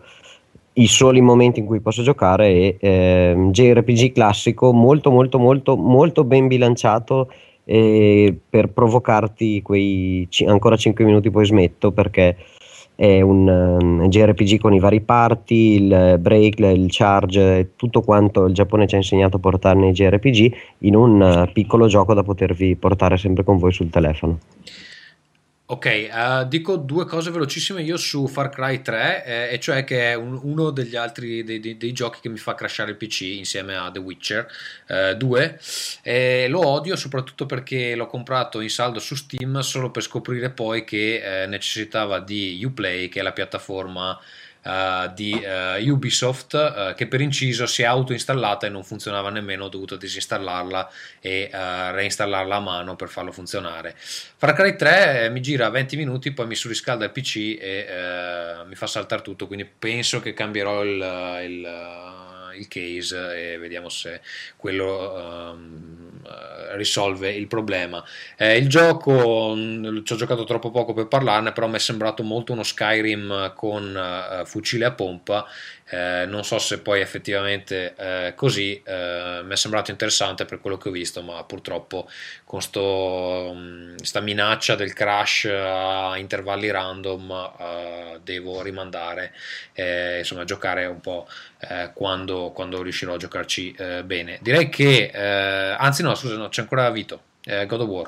i 0.77 0.87
soli 0.87 1.21
momenti 1.21 1.59
in 1.59 1.65
cui 1.65 1.79
posso 1.79 2.01
giocare 2.01 2.47
e 2.47 2.77
eh, 2.79 3.47
JRPG 3.51 4.11
classico 4.11 4.73
molto 4.73 5.11
molto 5.11 5.39
molto 5.39 5.75
molto 5.77 6.23
ben 6.23 6.47
bilanciato 6.47 7.29
e 7.63 8.37
per 8.49 8.69
provocarti 8.69 9.61
quei 9.61 10.27
c- 10.29 10.45
ancora 10.47 10.75
5 10.75 11.03
minuti 11.05 11.31
poi 11.31 11.45
smetto 11.45 11.91
perché 11.91 12.35
è 12.95 13.19
un 13.19 13.47
um, 13.47 14.07
JRPG 14.07 14.57
con 14.57 14.73
i 14.73 14.79
vari 14.79 15.01
parti, 15.01 15.81
il 15.81 16.17
break, 16.17 16.59
il 16.59 16.85
charge, 16.87 17.71
tutto 17.75 18.01
quanto 18.01 18.45
il 18.45 18.53
Giappone 18.53 18.87
ci 18.87 18.95
ha 18.95 18.99
insegnato 18.99 19.35
a 19.35 19.39
portare 19.39 19.77
nei 19.77 19.91
JRPG 19.91 20.55
in 20.79 20.95
un 20.95 21.19
uh, 21.19 21.51
piccolo 21.51 21.87
gioco 21.87 22.13
da 22.13 22.23
potervi 22.23 22.77
portare 22.77 23.17
sempre 23.17 23.43
con 23.43 23.57
voi 23.57 23.73
sul 23.73 23.89
telefono. 23.89 24.39
Ok, 25.67 26.09
uh, 26.11 26.47
dico 26.47 26.75
due 26.75 27.05
cose 27.05 27.31
velocissime 27.31 27.81
io 27.81 27.97
su 27.97 28.27
Far 28.27 28.49
Cry 28.49 28.83
3, 28.83 29.25
eh, 29.25 29.53
e 29.53 29.59
cioè 29.59 29.83
che 29.83 30.11
è 30.11 30.13
un, 30.13 30.39
uno 30.43 30.69
degli 30.69 30.95
altri 30.95 31.43
dei, 31.43 31.59
dei, 31.59 31.75
dei, 31.75 31.91
giochi 31.91 32.19
che 32.21 32.29
mi 32.29 32.37
fa 32.37 32.53
crashare 32.53 32.91
il 32.91 32.97
PC 32.97 33.21
insieme 33.21 33.75
a 33.75 33.89
The 33.89 33.97
Witcher 33.97 34.47
eh, 34.85 35.15
2. 35.17 35.59
E 36.03 36.47
lo 36.49 36.67
odio 36.67 36.95
soprattutto 36.95 37.47
perché 37.47 37.95
l'ho 37.95 38.05
comprato 38.05 38.59
in 38.59 38.69
saldo 38.69 38.99
su 38.99 39.15
Steam 39.15 39.59
solo 39.61 39.89
per 39.89 40.03
scoprire 40.03 40.51
poi 40.51 40.83
che 40.83 41.43
eh, 41.43 41.47
necessitava 41.47 42.19
di 42.19 42.63
Uplay, 42.63 43.09
che 43.09 43.21
è 43.21 43.23
la 43.23 43.33
piattaforma 43.33 44.19
uh, 44.65 45.13
di 45.13 45.33
uh, 45.33 45.89
Ubisoft 45.89 46.53
uh, 46.53 46.95
che 46.95 47.07
per 47.07 47.21
inciso 47.21 47.65
si 47.65 47.83
è 47.83 47.85
autoinstallata 47.85 48.67
e 48.67 48.69
non 48.69 48.83
funzionava 48.83 49.29
nemmeno, 49.29 49.65
ho 49.65 49.69
dovuto 49.69 49.95
disinstallarla 49.95 50.89
e 51.19 51.49
reinstallarla 51.51 52.55
a 52.55 52.59
mano 52.59 52.95
per 52.95 53.09
farlo 53.09 53.31
funzionare. 53.31 53.95
Far 53.97 54.53
Cry 54.53 54.75
3 54.75 55.23
eh, 55.23 55.29
mi 55.29 55.41
gira 55.41 55.69
20 55.69 55.95
minuti, 55.95 56.31
poi 56.31 56.47
mi 56.47 56.55
surriscalda 56.55 57.05
il 57.05 57.11
PC 57.11 57.35
e 57.35 57.57
eh, 57.59 58.65
mi 58.65 58.75
fa 58.75 58.87
saltare 58.87 59.21
tutto, 59.21 59.47
quindi 59.47 59.65
penso 59.65 60.19
che 60.19 60.33
cambierò 60.33 60.83
il, 60.83 61.41
il 61.45 62.13
il 62.57 62.67
case 62.67 63.53
e 63.53 63.57
vediamo 63.57 63.89
se 63.89 64.21
quello 64.55 65.51
um, 65.53 66.04
risolve 66.75 67.31
il 67.31 67.47
problema. 67.47 68.03
Eh, 68.37 68.57
il 68.57 68.67
gioco 68.67 69.53
mh, 69.55 70.03
ci 70.03 70.13
ho 70.13 70.15
giocato 70.15 70.43
troppo 70.43 70.71
poco 70.71 70.93
per 70.93 71.07
parlarne, 71.07 71.51
però 71.51 71.67
mi 71.67 71.75
è 71.75 71.79
sembrato 71.79 72.23
molto 72.23 72.53
uno 72.53 72.63
Skyrim 72.63 73.53
con 73.55 74.39
uh, 74.41 74.45
fucile 74.45 74.85
a 74.85 74.91
pompa 74.91 75.45
eh, 75.87 76.25
non 76.27 76.43
so 76.43 76.57
se 76.57 76.79
poi 76.79 76.99
effettivamente 77.01 77.93
eh, 77.95 78.33
così 78.35 78.81
eh, 78.83 79.41
mi 79.43 79.53
è 79.53 79.55
sembrato 79.55 79.91
interessante 79.91 80.45
per 80.45 80.59
quello 80.59 80.77
che 80.77 80.89
ho 80.89 80.91
visto, 80.91 81.21
ma 81.21 81.43
purtroppo 81.43 82.09
con 82.43 82.59
questa 82.59 84.21
mm, 84.21 84.23
minaccia 84.23 84.75
del 84.75 84.93
crash 84.93 85.45
a 85.45 86.17
intervalli 86.17 86.71
random 86.71 87.51
eh, 87.59 88.19
devo 88.23 88.63
rimandare, 88.63 89.33
eh, 89.73 90.19
insomma, 90.19 90.43
giocare 90.43 90.85
un 90.85 91.01
po' 91.01 91.27
quando, 91.93 92.51
quando, 92.51 92.83
riuscirò 92.83 93.15
a 93.15 93.17
giocarci 93.17 93.75
bene. 94.03 94.37
Direi 94.41 94.69
che, 94.69 95.09
anzi, 95.11 96.03
no, 96.03 96.13
scusa, 96.13 96.35
no, 96.35 96.47
c'è 96.49 96.61
ancora 96.61 96.91
Vito, 96.91 97.21
God 97.43 97.81
of 97.81 97.87
War. 97.87 98.07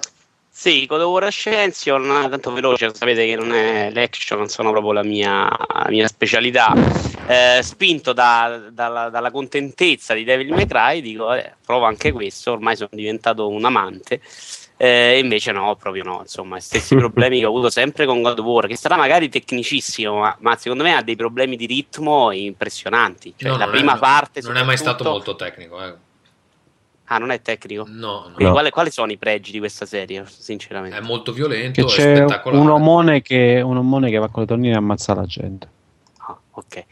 Sì, 0.60 0.88
God 0.88 1.02
of 1.02 1.12
War 1.12 1.24
Ascension, 1.26 2.08
tanto 2.32 2.52
veloce, 2.52 2.92
sapete 2.92 3.28
che 3.28 3.36
non 3.36 3.54
è 3.54 3.92
l'action, 3.92 4.40
non 4.40 4.48
sono 4.48 4.72
proprio 4.72 4.92
la 4.92 5.04
mia, 5.04 5.48
la 5.48 5.86
mia 5.90 6.08
specialità. 6.08 6.74
Eh, 7.28 7.62
spinto 7.62 8.12
da, 8.12 8.64
dalla, 8.72 9.10
dalla, 9.10 9.30
contentezza 9.30 10.16
di 10.16 10.24
Devil 10.24 10.52
May 10.54 10.66
Cry, 10.66 11.02
dico, 11.02 11.32
eh, 11.32 11.54
provo 11.64 11.86
anche 11.86 12.12
questo, 12.12 12.54
ormai 12.54 12.76
sono 12.76 12.90
diventato 12.92 13.48
un 13.48 13.66
amante. 13.66 14.20
Eh, 14.78 15.20
invece 15.20 15.52
no, 15.52 15.76
proprio 15.76 16.04
no, 16.04 16.22
insomma, 16.22 16.60
stessi 16.60 16.96
problemi 16.98 17.38
che 17.38 17.46
ho 17.46 17.50
avuto 17.50 17.70
sempre 17.70 18.08
con 18.08 18.24
God 18.24 18.40
of 18.40 18.46
War, 18.46 18.66
che 18.66 18.78
sarà 18.78 18.96
magari 18.96 19.30
tecnicissimo, 19.30 20.18
ma, 20.18 20.36
ma 20.40 20.56
secondo 20.56 20.82
me 20.82 20.96
ha 20.96 21.04
dei 21.04 21.16
problemi 21.16 21.56
di 21.56 21.68
ritmo 21.68 22.32
impressionanti. 22.32 23.36
Cioè, 23.38 23.52
no, 23.52 23.58
la 23.58 23.68
prima 23.68 23.96
è, 23.96 24.00
parte... 24.00 24.42
Non 24.42 24.58
è 24.58 24.64
mai 24.64 24.78
stato 24.78 25.04
molto 25.04 25.36
tecnico, 25.36 25.86
eh. 25.86 26.07
Ah, 27.10 27.20
non 27.20 27.32
è 27.32 27.42
tecnico? 27.42 27.86
No. 27.88 28.32
no. 28.36 28.52
Quali, 28.52 28.70
quali, 28.70 28.92
sono 28.92 29.12
i 29.12 29.18
pregi 29.18 29.52
di 29.52 29.60
questa 29.60 29.86
serie, 29.86 30.26
sinceramente? 30.28 30.98
È 30.98 31.02
molto 31.02 31.32
violento, 31.32 31.86
che 31.86 31.94
c'è 31.94 32.26
un 32.46 32.70
omone, 32.70 33.22
che, 33.22 33.62
un 33.64 33.78
omone 33.78 34.10
che 34.10 34.18
va 34.18 34.28
con 34.28 34.42
le 34.42 34.48
tonnine 34.48 34.74
e 34.74 34.78
ammazza 34.78 35.14
la 35.14 35.26
gente. 35.26 35.70
Ah, 36.18 36.38
ok. 36.52 36.84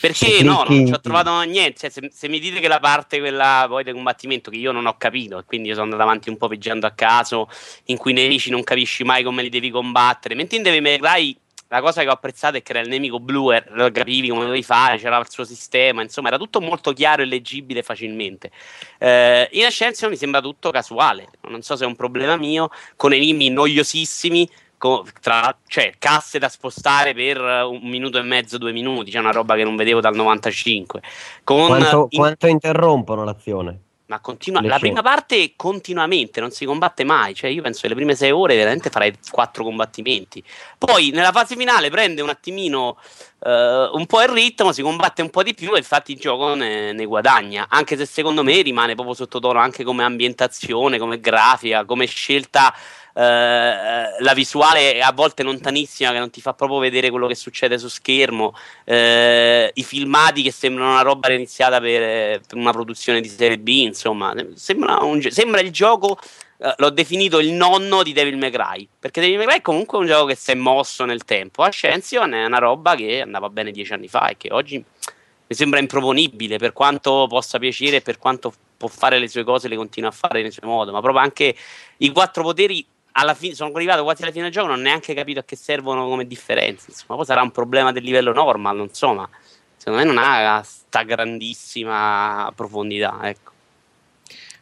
Perché 0.00 0.42
no, 0.42 0.64
non 0.66 0.86
ci 0.86 0.92
ho 0.92 1.00
trovato 1.00 1.40
niente. 1.42 1.78
Cioè, 1.78 1.90
se, 1.90 2.10
se, 2.12 2.28
mi 2.28 2.40
dite 2.40 2.58
che 2.58 2.66
la 2.66 2.80
parte 2.80 3.20
quella 3.20 3.66
poi 3.68 3.84
del 3.84 3.94
combattimento 3.94 4.50
che 4.50 4.56
io 4.56 4.72
non 4.72 4.86
ho 4.86 4.96
capito, 4.98 5.38
e 5.38 5.44
quindi 5.44 5.68
io 5.68 5.74
sono 5.74 5.84
andato 5.84 6.02
avanti 6.02 6.30
un 6.30 6.36
po' 6.36 6.48
pigiando 6.48 6.88
a 6.88 6.90
caso, 6.90 7.48
in 7.84 7.96
cui 7.96 8.10
i 8.10 8.14
nemici 8.14 8.50
non 8.50 8.64
capisci 8.64 9.04
mai 9.04 9.22
come 9.22 9.42
li 9.42 9.50
devi 9.50 9.70
combattere, 9.70 10.34
mentre 10.34 10.56
in 10.56 10.64
Devil 10.64 10.82
May 10.82 10.98
Cry 10.98 11.38
la 11.70 11.80
cosa 11.80 12.02
che 12.02 12.08
ho 12.08 12.12
apprezzato 12.12 12.56
è 12.56 12.62
che 12.62 12.72
era 12.72 12.80
il 12.80 12.88
nemico 12.88 13.20
blu, 13.20 13.52
lo 13.52 13.90
capivi 13.92 14.28
come 14.28 14.42
dovevi 14.42 14.62
fare, 14.62 14.98
c'era 14.98 15.18
il 15.18 15.30
suo 15.30 15.44
sistema, 15.44 16.02
insomma 16.02 16.28
era 16.28 16.36
tutto 16.36 16.60
molto 16.60 16.92
chiaro 16.92 17.22
e 17.22 17.26
leggibile 17.26 17.84
facilmente. 17.84 18.50
Eh, 18.98 19.48
in 19.52 19.64
Ascension 19.64 20.10
mi 20.10 20.16
sembra 20.16 20.40
tutto 20.40 20.70
casuale, 20.70 21.28
non 21.48 21.62
so 21.62 21.76
se 21.76 21.84
è 21.84 21.86
un 21.86 21.94
problema 21.94 22.36
mio, 22.36 22.70
con 22.96 23.12
enigmi 23.12 23.50
noiosissimi, 23.50 24.50
con, 24.78 25.04
tra, 25.20 25.56
cioè 25.68 25.94
casse 25.96 26.40
da 26.40 26.48
spostare 26.48 27.14
per 27.14 27.40
un 27.40 27.82
minuto 27.84 28.18
e 28.18 28.22
mezzo, 28.22 28.58
due 28.58 28.72
minuti, 28.72 29.12
c'è 29.12 29.20
una 29.20 29.30
roba 29.30 29.54
che 29.54 29.62
non 29.62 29.76
vedevo 29.76 30.00
dal 30.00 30.16
95. 30.16 31.00
Con, 31.44 31.66
quanto, 31.68 32.08
in... 32.10 32.18
quanto 32.18 32.46
interrompono 32.48 33.22
l'azione? 33.22 33.82
Ma 34.10 34.18
continua, 34.18 34.60
la 34.60 34.80
prima 34.80 35.02
parte 35.02 35.52
continuamente, 35.54 36.40
non 36.40 36.50
si 36.50 36.64
combatte 36.64 37.04
mai, 37.04 37.32
cioè 37.32 37.48
io 37.48 37.62
penso 37.62 37.82
che 37.82 37.88
le 37.88 37.94
prime 37.94 38.16
sei 38.16 38.32
ore 38.32 38.56
veramente 38.56 38.90
farei 38.90 39.16
quattro 39.30 39.62
combattimenti. 39.62 40.42
Poi 40.76 41.10
nella 41.10 41.30
fase 41.30 41.54
finale 41.54 41.90
prende 41.90 42.20
un 42.20 42.28
attimino 42.28 42.98
uh, 43.38 43.48
un 43.48 44.06
po' 44.08 44.20
il 44.22 44.28
ritmo, 44.28 44.72
si 44.72 44.82
combatte 44.82 45.22
un 45.22 45.30
po' 45.30 45.44
di 45.44 45.54
più 45.54 45.74
e 45.74 45.78
infatti 45.78 46.10
il 46.10 46.18
gioco 46.18 46.56
ne, 46.56 46.90
ne, 46.90 47.04
guadagna, 47.04 47.66
anche 47.68 47.96
se 47.96 48.04
secondo 48.04 48.42
me 48.42 48.60
rimane 48.62 48.94
proprio 48.94 49.14
sottotono 49.14 49.60
anche 49.60 49.84
come 49.84 50.02
ambientazione, 50.02 50.98
come 50.98 51.20
grafica, 51.20 51.84
come 51.84 52.06
scelta 52.06 52.74
eh, 53.14 53.22
la 53.22 54.34
visuale 54.34 55.00
a 55.00 55.12
volte 55.12 55.42
lontanissima 55.42 56.12
che 56.12 56.18
non 56.18 56.30
ti 56.30 56.40
fa 56.40 56.54
proprio 56.54 56.78
vedere 56.78 57.10
quello 57.10 57.26
che 57.26 57.34
succede 57.34 57.78
su 57.78 57.88
schermo, 57.88 58.54
eh, 58.84 59.70
i 59.74 59.82
filmati 59.82 60.42
che 60.42 60.52
sembrano 60.52 60.92
una 60.92 61.02
roba 61.02 61.32
iniziata 61.32 61.80
per, 61.80 62.40
per, 62.46 62.56
una 62.56 62.72
produzione 62.72 63.20
di 63.20 63.28
serie 63.28 63.58
B, 63.58 63.68
insomma, 63.68 64.34
sembra, 64.54 64.98
un, 65.02 65.20
sembra 65.30 65.60
il 65.60 65.70
gioco 65.70 66.18
Uh, 66.60 66.74
l'ho 66.76 66.90
definito 66.90 67.38
il 67.38 67.52
nonno 67.52 68.02
di 68.02 68.12
Devil 68.12 68.36
May 68.36 68.50
Cry 68.50 68.86
perché 68.98 69.22
Devil 69.22 69.38
May 69.38 69.46
Cry 69.46 69.56
è 69.56 69.62
comunque 69.62 69.96
un 69.96 70.04
gioco 70.04 70.26
che 70.26 70.34
si 70.34 70.50
è 70.50 70.54
mosso 70.54 71.06
nel 71.06 71.24
tempo. 71.24 71.62
Ascension 71.62 72.34
è 72.34 72.44
una 72.44 72.58
roba 72.58 72.94
che 72.96 73.22
andava 73.22 73.48
bene 73.48 73.70
dieci 73.70 73.94
anni 73.94 74.08
fa 74.08 74.28
e 74.28 74.36
che 74.36 74.48
oggi 74.52 74.76
mi 74.76 75.56
sembra 75.56 75.80
improponibile 75.80 76.58
per 76.58 76.74
quanto 76.74 77.26
possa 77.30 77.58
piacere 77.58 78.02
per 78.02 78.18
quanto 78.18 78.52
può 78.76 78.88
fare 78.88 79.18
le 79.18 79.26
sue 79.26 79.42
cose 79.42 79.68
le 79.68 79.76
continua 79.76 80.10
a 80.10 80.12
fare 80.12 80.42
nel 80.42 80.52
suo 80.52 80.66
modo 80.66 80.92
ma 80.92 81.00
proprio 81.00 81.22
anche 81.22 81.56
i 81.96 82.12
quattro 82.12 82.42
poteri 82.44 82.86
alla 83.20 83.34
fine 83.34 83.54
sono 83.54 83.70
arrivato 83.74 84.02
quasi 84.02 84.22
alla 84.22 84.32
fine 84.32 84.44
del 84.44 84.52
gioco, 84.52 84.68
non 84.68 84.78
ho 84.78 84.82
neanche 84.82 85.14
capito 85.14 85.40
a 85.40 85.44
che 85.44 85.56
servono 85.56 86.08
come 86.08 86.26
differenze. 86.26 86.86
Insomma, 86.88 87.16
poi 87.16 87.26
sarà 87.26 87.42
un 87.42 87.50
problema 87.50 87.92
del 87.92 88.02
livello 88.02 88.32
normal, 88.32 88.76
non 88.76 88.92
so, 88.92 89.12
ma 89.12 89.28
secondo 89.76 89.98
me 90.00 90.04
non 90.04 90.18
ha 90.18 90.62
sta 90.62 91.02
grandissima 91.02 92.50
profondità. 92.54 93.18
Ecco. 93.22 93.50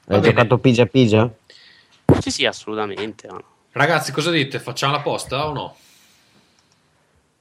Hai 0.08 0.20
giocato 0.20 0.58
pigia 0.58 0.86
pigia? 0.86 1.30
Sì, 2.18 2.30
sì, 2.30 2.46
assolutamente. 2.46 3.28
No. 3.28 3.42
Ragazzi, 3.72 4.10
cosa 4.12 4.30
dite? 4.30 4.58
Facciamo 4.58 4.92
la 4.92 5.00
posta 5.00 5.46
o 5.46 5.52
no? 5.52 5.76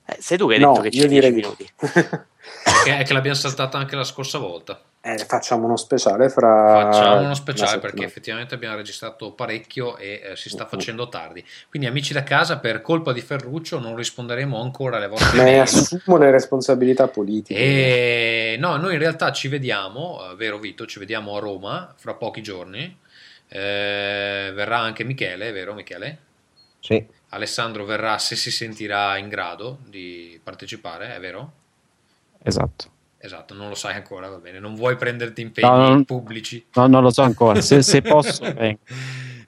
Eh, 0.06 0.18
sei 0.20 0.38
tu 0.38 0.48
che 0.48 0.56
hai 0.56 0.60
no, 0.60 0.72
detto 0.72 0.82
che 0.84 0.92
ci 0.92 1.08
10 1.08 1.32
minuti. 1.32 1.70
che, 1.80 3.04
che 3.04 3.14
l'abbiamo 3.14 3.36
saltata 3.36 3.78
anche 3.78 3.96
la 3.96 4.04
scorsa 4.04 4.38
volta. 4.38 4.82
Eh, 5.08 5.20
facciamo 5.20 5.64
uno 5.64 5.78
speciale 5.78 6.28
fra. 6.28 6.92
Facciamo 6.92 7.22
uno 7.22 7.34
speciale 7.34 7.80
perché 7.80 8.04
effettivamente 8.04 8.56
abbiamo 8.56 8.76
registrato 8.76 9.32
parecchio 9.32 9.96
e 9.96 10.22
eh, 10.22 10.36
si 10.36 10.50
sta 10.50 10.66
facendo 10.66 11.08
tardi. 11.08 11.46
Quindi, 11.70 11.88
amici 11.88 12.12
da 12.12 12.24
casa, 12.24 12.60
per 12.60 12.82
colpa 12.82 13.14
di 13.14 13.22
Ferruccio, 13.22 13.80
non 13.80 13.96
risponderemo 13.96 14.62
ancora 14.62 14.98
alle 14.98 15.08
vostre 15.08 15.38
mail. 15.38 15.52
Ne 15.54 15.60
assumo 15.62 16.18
le 16.18 16.30
responsabilità 16.30 17.08
politiche. 17.08 17.58
E... 17.58 18.58
No, 18.60 18.76
noi 18.76 18.96
in 18.96 19.00
realtà 19.00 19.32
ci 19.32 19.48
vediamo, 19.48 20.30
eh, 20.30 20.36
vero 20.36 20.60
Vito? 20.60 20.86
Ci 20.86 21.00
vediamo 21.00 21.38
a 21.38 21.40
Roma 21.40 21.94
fra 21.96 22.14
pochi 22.16 22.42
giorni. 22.42 23.00
Eh, 23.48 24.52
verrà 24.54 24.80
anche 24.80 25.06
Michele, 25.06 25.54
vero 25.54 25.74
Michele? 25.74 26.18
Sì. 26.82 27.02
Alessandro 27.30 27.86
verrà 27.86 28.18
se 28.18 28.36
si 28.36 28.52
sentirà 28.52 29.16
in 29.16 29.30
grado 29.30 29.80
di 29.86 30.38
partecipare, 30.44 31.16
è 31.16 31.20
vero? 31.22 31.52
Esatto. 32.44 32.96
Esatto, 33.20 33.54
non 33.54 33.70
lo 33.70 33.76
sai 33.76 33.96
ancora, 33.96 34.30
va 34.30 34.38
bene. 34.38 34.60
Non 34.60 34.76
vuoi 34.76 34.96
prenderti 34.96 35.42
impegni 35.42 35.68
no, 35.68 35.88
non, 35.88 36.06
pubblici? 36.06 36.66
No, 36.74 36.88
non 36.88 37.02
lo 37.02 37.10
so 37.10 37.24
ancora. 37.24 37.62
Se, 37.62 37.82
se 37.82 38.02
posso, 38.04 38.44
vengo. 38.54 38.80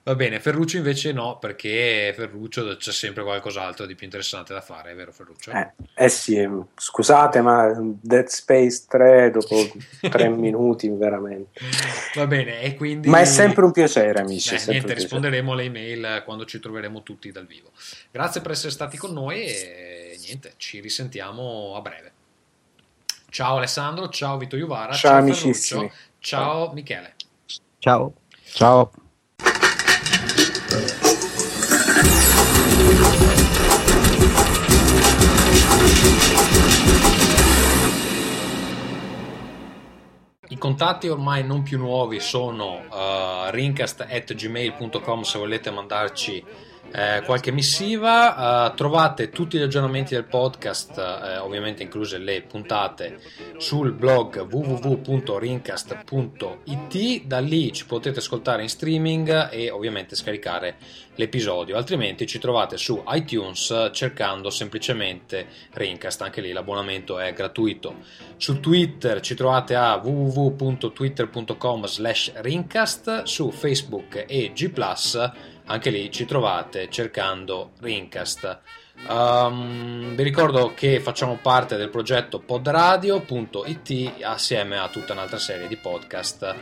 Va 0.02 0.14
bene, 0.14 0.40
Ferruccio 0.40 0.78
invece 0.78 1.12
no, 1.12 1.38
perché 1.38 2.12
Ferruccio 2.16 2.74
c'è 2.76 2.90
sempre 2.90 3.22
qualcos'altro 3.22 3.84
di 3.84 3.94
più 3.94 4.06
interessante 4.06 4.54
da 4.54 4.62
fare, 4.62 4.92
è 4.92 4.94
vero 4.94 5.12
Ferruccio? 5.12 5.50
Eh, 5.52 5.72
eh 5.94 6.08
sì, 6.08 6.48
scusate, 6.74 7.42
ma 7.42 7.70
Dead 7.78 8.26
Space 8.26 8.86
3 8.88 9.30
dopo 9.30 9.70
tre 10.10 10.28
minuti 10.30 10.88
veramente. 10.88 11.60
Va 12.14 12.26
bene, 12.26 12.62
e 12.62 12.76
quindi... 12.76 13.08
Ma 13.08 13.20
è 13.20 13.26
sempre 13.26 13.62
un 13.62 13.72
piacere, 13.72 14.20
amici. 14.20 14.54
Eh, 14.54 14.62
niente, 14.68 14.94
risponderemo 14.94 15.52
alle 15.52 15.64
email 15.64 16.22
quando 16.24 16.46
ci 16.46 16.58
troveremo 16.58 17.02
tutti 17.02 17.30
dal 17.30 17.46
vivo. 17.46 17.70
Grazie 18.10 18.40
per 18.40 18.52
essere 18.52 18.72
stati 18.72 18.96
con 18.96 19.12
noi 19.12 19.44
e 19.44 20.18
niente, 20.24 20.54
ci 20.56 20.80
risentiamo 20.80 21.74
a 21.76 21.80
breve. 21.82 22.12
Ciao 23.30 23.58
Alessandro, 23.58 24.08
ciao 24.08 24.36
Vito 24.36 24.56
Iuvara, 24.56 24.92
ciao, 24.92 25.12
ciao 25.12 25.20
amicissimi. 25.20 25.80
Ferruccio, 25.80 25.96
ciao 26.18 26.72
Michele. 26.72 27.14
Ciao. 27.78 28.12
Ciao. 28.44 28.90
I 40.48 40.58
contatti 40.58 41.06
ormai 41.06 41.46
non 41.46 41.62
più 41.62 41.78
nuovi 41.78 42.18
sono 42.18 42.80
uh, 42.90 43.50
rincast.gmail.com 43.50 45.22
se 45.22 45.38
volete 45.38 45.70
mandarci 45.70 46.44
eh, 46.92 47.22
qualche 47.24 47.52
missiva. 47.52 48.70
Uh, 48.70 48.74
trovate 48.74 49.30
tutti 49.30 49.58
gli 49.58 49.62
aggiornamenti 49.62 50.14
del 50.14 50.24
podcast, 50.24 50.98
eh, 50.98 51.38
ovviamente 51.38 51.82
incluse 51.82 52.18
le 52.18 52.42
puntate, 52.42 53.18
sul 53.58 53.92
blog 53.92 54.40
www.rincast.it. 54.40 57.24
Da 57.24 57.38
lì 57.38 57.72
ci 57.72 57.86
potete 57.86 58.18
ascoltare 58.18 58.62
in 58.62 58.68
streaming 58.68 59.48
e 59.50 59.70
ovviamente 59.70 60.16
scaricare 60.16 60.76
l'episodio. 61.14 61.76
Altrimenti 61.76 62.26
ci 62.26 62.38
trovate 62.38 62.76
su 62.76 63.02
iTunes 63.08 63.90
cercando 63.92 64.50
semplicemente 64.50 65.46
Rincast. 65.72 66.20
Anche 66.22 66.40
lì 66.40 66.52
l'abbonamento 66.52 67.18
è 67.18 67.32
gratuito. 67.32 67.96
Su 68.36 68.60
Twitter 68.60 69.20
ci 69.20 69.34
trovate 69.34 69.74
a 69.74 69.96
www.twitter.com 69.96 71.86
slash 71.86 72.32
Rincast. 72.36 73.24
Su 73.24 73.50
Facebook 73.50 74.24
e 74.26 74.52
G 74.54 74.70
anche 75.70 75.90
lì 75.90 76.10
ci 76.10 76.24
trovate 76.24 76.90
cercando 76.90 77.72
Rincast. 77.80 78.58
Um, 79.08 80.14
vi 80.14 80.22
ricordo 80.22 80.74
che 80.74 81.00
facciamo 81.00 81.38
parte 81.40 81.76
del 81.76 81.88
progetto 81.88 82.38
podradio.it 82.38 84.22
assieme 84.22 84.78
a 84.78 84.88
tutta 84.88 85.14
un'altra 85.14 85.38
serie 85.38 85.68
di 85.68 85.76
podcast 85.76 86.54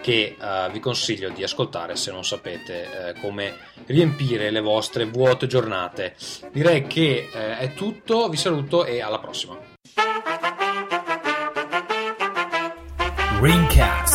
che 0.00 0.36
uh, 0.38 0.70
vi 0.70 0.78
consiglio 0.78 1.30
di 1.30 1.42
ascoltare 1.42 1.96
se 1.96 2.12
non 2.12 2.24
sapete 2.24 3.14
uh, 3.16 3.20
come 3.20 3.56
riempire 3.86 4.50
le 4.50 4.60
vostre 4.60 5.04
vuote 5.04 5.46
giornate. 5.46 6.14
Direi 6.52 6.86
che 6.86 7.28
uh, 7.32 7.36
è 7.36 7.72
tutto, 7.74 8.28
vi 8.28 8.36
saluto 8.36 8.84
e 8.84 9.02
alla 9.02 9.18
prossima. 9.18 9.58
Ringcast 13.40 14.09